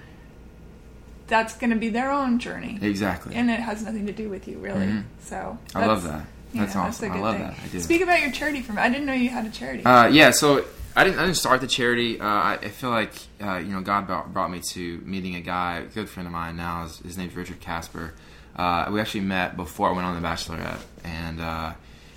that's 1.27 1.55
going 1.55 1.71
to 1.71 1.75
be 1.75 1.89
their 1.89 2.11
own 2.11 2.39
journey. 2.39 2.77
Exactly. 2.81 3.35
And 3.35 3.49
it 3.49 3.59
has 3.59 3.83
nothing 3.83 4.05
to 4.05 4.13
do 4.13 4.29
with 4.29 4.47
you, 4.47 4.57
really. 4.59 4.85
Mm-hmm. 4.85 5.01
So 5.21 5.57
I 5.73 5.85
love 5.85 6.03
that. 6.03 6.25
That's 6.53 6.75
know, 6.75 6.81
awesome. 6.81 7.09
That's 7.09 7.19
I 7.19 7.21
love 7.21 7.35
thing. 7.35 7.47
that. 7.47 7.59
I 7.63 7.67
do. 7.67 7.79
Speak 7.79 8.01
about 8.01 8.21
your 8.21 8.31
charity 8.31 8.61
for 8.61 8.73
me. 8.73 8.81
I 8.81 8.89
didn't 8.89 9.05
know 9.05 9.13
you 9.13 9.29
had 9.29 9.45
a 9.45 9.49
charity. 9.49 9.83
Uh, 9.83 10.07
yeah, 10.07 10.31
so 10.31 10.65
I 10.95 11.03
didn't. 11.03 11.19
I 11.19 11.23
didn't 11.23 11.37
start 11.37 11.61
the 11.61 11.67
charity. 11.67 12.19
Uh, 12.19 12.25
I, 12.25 12.53
I, 12.61 12.69
feel 12.69 12.91
like 12.91 13.11
uh, 13.41 13.57
you 13.57 13.73
know 13.73 13.81
God 13.81 14.07
brought, 14.07 14.33
brought, 14.33 14.51
me 14.51 14.61
to 14.71 14.99
meeting 14.99 15.35
a 15.35 15.41
guy, 15.41 15.79
a 15.79 15.85
good 15.85 16.07
friend 16.07 16.27
of 16.27 16.33
mine 16.33 16.55
now. 16.55 16.83
His, 16.83 16.99
his 16.99 17.17
name's 17.17 17.35
Richard 17.35 17.59
Casper. 17.59 18.13
Uh, 18.55 18.89
we 18.89 19.01
actually 19.01 19.21
met 19.21 19.57
before 19.57 19.89
I 19.89 19.91
went 19.91 20.05
on 20.05 20.21
The 20.21 20.25
Bachelorette, 20.25 20.79
and 21.03 21.41
uh, 21.41 21.73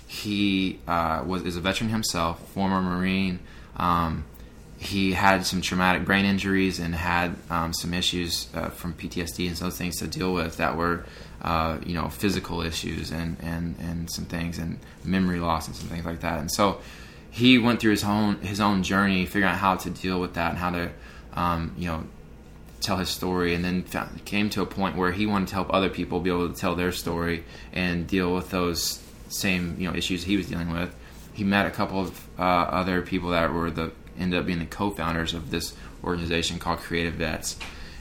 he 0.07 0.79
uh, 0.87 1.23
was 1.25 1.43
is 1.43 1.57
a 1.57 1.61
veteran 1.61 1.89
himself, 1.89 2.47
former 2.49 2.81
Marine. 2.81 3.39
Um, 3.75 4.23
he 4.79 5.11
had 5.11 5.45
some 5.45 5.61
traumatic 5.61 6.05
brain 6.05 6.23
injuries 6.23 6.79
and 6.79 6.95
had 6.95 7.35
um, 7.49 7.73
some 7.73 7.93
issues 7.93 8.47
uh, 8.55 8.69
from 8.69 8.93
PTSD 8.93 9.49
and 9.49 9.57
those 9.57 9.77
things 9.77 9.97
to 9.97 10.07
deal 10.07 10.33
with 10.33 10.55
that 10.55 10.77
were, 10.77 11.05
uh, 11.41 11.77
you 11.85 11.93
know, 11.93 12.07
physical 12.07 12.61
issues 12.61 13.11
and, 13.11 13.35
and, 13.41 13.75
and 13.79 14.09
some 14.09 14.23
things 14.23 14.57
and 14.57 14.79
memory 15.03 15.41
loss 15.41 15.67
and 15.67 15.75
some 15.75 15.89
things 15.89 16.05
like 16.05 16.21
that. 16.21 16.39
And 16.39 16.49
so 16.49 16.79
he 17.29 17.57
went 17.57 17.81
through 17.81 17.91
his 17.91 18.05
own 18.05 18.37
his 18.37 18.61
own 18.61 18.81
journey, 18.81 19.25
figuring 19.25 19.51
out 19.51 19.57
how 19.57 19.75
to 19.75 19.89
deal 19.89 20.19
with 20.21 20.35
that 20.35 20.51
and 20.51 20.57
how 20.57 20.69
to, 20.69 20.91
um, 21.33 21.73
you 21.77 21.87
know, 21.87 22.05
tell 22.79 22.95
his 22.95 23.09
story. 23.09 23.53
And 23.53 23.65
then 23.65 23.83
found, 23.83 24.23
came 24.23 24.49
to 24.51 24.61
a 24.61 24.65
point 24.65 24.95
where 24.95 25.11
he 25.11 25.25
wanted 25.25 25.49
to 25.49 25.55
help 25.55 25.73
other 25.73 25.89
people 25.89 26.21
be 26.21 26.29
able 26.29 26.47
to 26.47 26.55
tell 26.55 26.75
their 26.75 26.93
story 26.93 27.43
and 27.73 28.07
deal 28.07 28.33
with 28.33 28.49
those 28.49 29.03
same 29.27 29.75
you 29.77 29.89
know 29.89 29.95
issues 29.95 30.23
he 30.23 30.37
was 30.37 30.47
dealing 30.47 30.71
with. 30.71 30.95
He 31.33 31.43
met 31.43 31.65
a 31.65 31.71
couple 31.71 31.99
of 31.99 32.27
uh, 32.39 32.41
other 32.41 33.01
people 33.01 33.31
that 33.31 33.53
were 33.53 33.69
the 33.69 33.91
ended 34.19 34.39
up 34.39 34.45
being 34.45 34.59
the 34.59 34.65
co-founders 34.65 35.33
of 35.33 35.51
this 35.51 35.73
organization 36.03 36.59
called 36.59 36.79
Creative 36.79 37.13
Vets. 37.13 37.57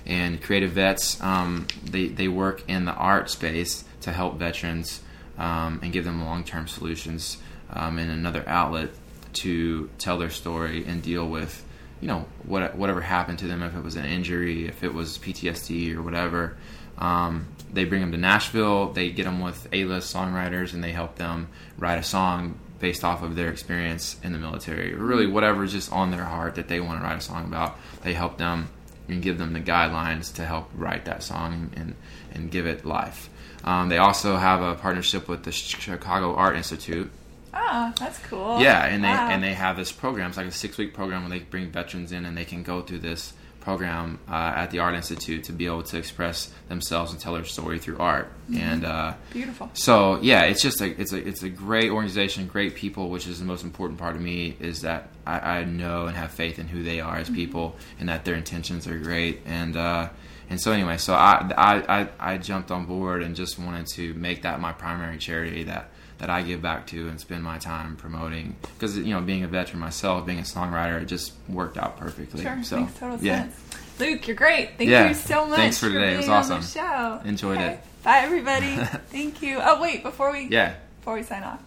And 0.06 0.42
Creative 0.42 0.70
Vets, 0.70 1.20
um, 1.22 1.66
they, 1.84 2.08
they 2.08 2.28
work 2.28 2.62
in 2.68 2.84
the 2.84 2.92
art 2.92 3.30
space 3.30 3.84
to 4.02 4.12
help 4.12 4.38
veterans 4.38 5.00
um, 5.38 5.80
and 5.82 5.92
give 5.92 6.04
them 6.04 6.24
long-term 6.24 6.68
solutions 6.68 7.38
um, 7.70 7.98
and 7.98 8.10
another 8.10 8.44
outlet 8.46 8.90
to 9.34 9.90
tell 9.98 10.18
their 10.18 10.30
story 10.30 10.84
and 10.86 11.02
deal 11.02 11.28
with 11.28 11.64
you 12.00 12.08
know 12.08 12.26
what 12.44 12.76
whatever 12.76 13.00
happened 13.00 13.40
to 13.40 13.46
them, 13.46 13.62
if 13.62 13.74
it 13.74 13.82
was 13.82 13.96
an 13.96 14.04
injury, 14.04 14.66
if 14.66 14.84
it 14.84 14.94
was 14.94 15.18
PTSD 15.18 15.96
or 15.96 16.02
whatever. 16.02 16.56
Um, 16.96 17.46
they 17.72 17.84
bring 17.84 18.00
them 18.00 18.12
to 18.12 18.18
Nashville. 18.18 18.92
They 18.92 19.10
get 19.10 19.24
them 19.24 19.40
with 19.40 19.68
A-list 19.72 20.14
songwriters, 20.14 20.74
and 20.74 20.82
they 20.82 20.92
help 20.92 21.16
them 21.16 21.48
write 21.76 21.98
a 21.98 22.02
song 22.02 22.58
based 22.80 23.04
off 23.04 23.22
of 23.22 23.34
their 23.34 23.50
experience 23.50 24.16
in 24.22 24.32
the 24.32 24.38
military, 24.38 24.94
or 24.94 24.98
really 24.98 25.26
whatever's 25.26 25.72
just 25.72 25.92
on 25.92 26.10
their 26.10 26.24
heart 26.24 26.54
that 26.56 26.68
they 26.68 26.80
want 26.80 27.00
to 27.00 27.04
write 27.04 27.18
a 27.18 27.20
song 27.20 27.44
about. 27.44 27.76
They 28.02 28.14
help 28.14 28.38
them 28.38 28.68
and 29.08 29.22
give 29.22 29.38
them 29.38 29.52
the 29.52 29.60
guidelines 29.60 30.34
to 30.34 30.44
help 30.44 30.70
write 30.74 31.04
that 31.06 31.22
song 31.22 31.70
and 31.76 31.94
and 32.32 32.50
give 32.50 32.66
it 32.66 32.84
life. 32.84 33.30
Um, 33.64 33.88
they 33.88 33.98
also 33.98 34.36
have 34.36 34.62
a 34.62 34.74
partnership 34.76 35.28
with 35.28 35.42
the 35.44 35.50
Chicago 35.52 36.34
Art 36.34 36.56
Institute. 36.56 37.10
Oh, 37.52 37.92
that's 37.98 38.18
cool. 38.20 38.60
Yeah, 38.60 38.84
and 38.86 39.02
they 39.02 39.08
Wow. 39.08 39.28
and 39.30 39.42
they 39.42 39.54
have 39.54 39.76
this 39.76 39.90
program. 39.90 40.28
It's 40.28 40.36
like 40.36 40.46
a 40.46 40.52
six 40.52 40.78
week 40.78 40.94
program 40.94 41.22
where 41.22 41.30
they 41.30 41.40
bring 41.44 41.70
veterans 41.70 42.12
in 42.12 42.24
and 42.24 42.36
they 42.36 42.44
can 42.44 42.62
go 42.62 42.82
through 42.82 43.00
this 43.00 43.32
program 43.68 44.18
uh, 44.26 44.62
at 44.62 44.70
the 44.70 44.78
Art 44.78 44.94
Institute 44.94 45.44
to 45.44 45.52
be 45.52 45.66
able 45.66 45.82
to 45.82 45.98
express 45.98 46.50
themselves 46.68 47.12
and 47.12 47.20
tell 47.20 47.34
their 47.34 47.44
story 47.44 47.78
through 47.78 47.98
art. 47.98 48.32
Mm-hmm. 48.50 48.56
And 48.56 48.84
uh, 48.86 49.12
Beautiful. 49.30 49.68
so 49.74 50.18
yeah, 50.22 50.44
it's 50.44 50.62
just 50.62 50.80
a 50.80 50.98
it's 50.98 51.12
a 51.12 51.28
it's 51.28 51.42
a 51.42 51.50
great 51.50 51.90
organization, 51.90 52.46
great 52.46 52.74
people, 52.74 53.10
which 53.10 53.26
is 53.26 53.38
the 53.38 53.44
most 53.44 53.64
important 53.64 54.00
part 54.00 54.16
of 54.16 54.22
me 54.22 54.56
is 54.58 54.80
that 54.88 55.10
I, 55.26 55.58
I 55.58 55.64
know 55.64 56.06
and 56.06 56.16
have 56.16 56.30
faith 56.30 56.58
in 56.58 56.66
who 56.66 56.82
they 56.82 57.00
are 57.00 57.16
as 57.16 57.28
people 57.28 57.76
and 58.00 58.08
that 58.08 58.24
their 58.24 58.36
intentions 58.36 58.86
are 58.86 58.98
great 58.98 59.42
and 59.44 59.76
uh, 59.76 60.08
and 60.48 60.58
so 60.58 60.72
anyway, 60.72 60.96
so 60.96 61.12
I, 61.12 61.52
I 61.54 62.00
I 62.00 62.08
I 62.18 62.38
jumped 62.38 62.70
on 62.70 62.86
board 62.86 63.22
and 63.22 63.36
just 63.36 63.58
wanted 63.58 63.86
to 63.88 64.14
make 64.14 64.42
that 64.42 64.60
my 64.60 64.72
primary 64.72 65.18
charity 65.18 65.64
that 65.64 65.90
that 66.18 66.30
I 66.30 66.42
give 66.42 66.60
back 66.60 66.86
to 66.88 67.08
and 67.08 67.20
spend 67.20 67.42
my 67.44 67.58
time 67.58 67.96
promoting 67.96 68.56
because 68.74 68.96
you 68.98 69.14
know 69.14 69.20
being 69.20 69.44
a 69.44 69.48
veteran 69.48 69.80
myself, 69.80 70.26
being 70.26 70.38
a 70.40 70.42
songwriter, 70.42 71.00
it 71.00 71.06
just 71.06 71.32
worked 71.48 71.78
out 71.78 71.96
perfectly. 71.96 72.42
Sure, 72.42 72.62
so 72.62 72.80
makes 72.80 72.98
total 72.98 73.18
yeah, 73.20 73.42
sense. 73.42 73.64
Luke, 74.00 74.26
you're 74.26 74.36
great. 74.36 74.78
Thank 74.78 74.90
Yeah, 74.90 75.08
you 75.08 75.14
so 75.14 75.46
much. 75.46 75.56
thanks 75.56 75.78
for 75.78 75.88
today. 75.88 76.14
It 76.14 76.18
was 76.18 76.28
awesome. 76.28 76.62
show. 76.62 77.20
Enjoyed 77.24 77.58
Okay. 77.58 77.74
it. 77.74 77.80
Bye, 78.02 78.18
everybody. 78.18 78.76
Thank 79.10 79.42
you. 79.42 79.58
Oh, 79.60 79.80
wait, 79.80 80.02
before 80.02 80.32
we 80.32 80.48
yeah, 80.50 80.74
before 81.00 81.14
we 81.14 81.22
sign 81.22 81.42
off, 81.42 81.62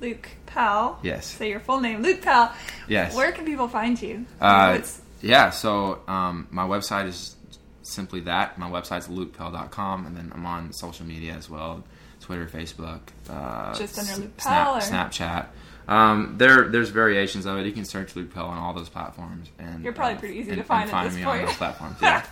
Luke 0.00 0.28
Pell. 0.46 0.98
Yes. 1.02 1.26
Say 1.26 1.48
your 1.50 1.60
full 1.60 1.80
name, 1.80 2.02
Luke 2.02 2.22
Pell. 2.22 2.52
yes. 2.88 3.14
Where 3.14 3.32
can 3.32 3.44
people 3.44 3.68
find 3.68 4.00
you? 4.00 4.26
Uh, 4.40 4.80
yeah, 5.22 5.50
so 5.50 6.00
um, 6.08 6.48
my 6.50 6.66
website 6.66 7.06
is 7.06 7.36
simply 7.82 8.20
that. 8.20 8.58
My 8.58 8.70
website's 8.70 9.08
lukepell.com, 9.08 10.06
and 10.06 10.16
then 10.16 10.32
I'm 10.34 10.46
on 10.46 10.72
social 10.72 11.04
media 11.06 11.34
as 11.34 11.48
well 11.50 11.84
Twitter, 12.30 12.46
Facebook. 12.46 13.00
Uh, 13.28 13.74
Just 13.74 13.98
under 13.98 14.22
Luke 14.22 14.36
Pell, 14.36 14.80
Snap, 14.80 15.10
Snapchat. 15.10 15.46
Um, 15.88 16.36
there, 16.38 16.68
there's 16.68 16.90
variations 16.90 17.44
of 17.44 17.58
it. 17.58 17.66
You 17.66 17.72
can 17.72 17.84
search 17.84 18.14
Luke 18.14 18.32
Pell 18.32 18.46
on 18.46 18.56
all 18.56 18.72
those 18.72 18.88
platforms, 18.88 19.48
and 19.58 19.82
You're 19.82 19.92
probably 19.92 20.14
uh, 20.14 20.20
pretty 20.20 20.36
easy 20.38 20.50
and- 20.50 20.58
to 20.58 20.64
find 20.64 20.88
and 20.88 20.96
at 20.96 21.04
this 21.08 21.16
me 21.16 21.24
point. 21.24 21.40
on 21.40 21.46
those 21.46 21.56
platforms. 21.56 21.96
Yeah. 22.02 22.22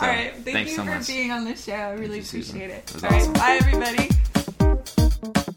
All 0.00 0.08
right. 0.08 0.32
Thank 0.32 0.44
thanks 0.44 0.70
you 0.70 0.76
so 0.78 0.84
for 0.84 0.90
much. 0.90 1.06
being 1.06 1.30
on 1.32 1.44
the 1.44 1.54
show. 1.54 1.72
I 1.74 1.92
really 1.92 2.22
Susan. 2.22 2.56
appreciate 2.56 2.78
it. 2.78 2.94
It 2.94 3.04
All 3.04 3.10
right. 3.10 3.20
awesome. 3.20 3.32
Bye, 3.34 3.58
everybody. 3.60 5.52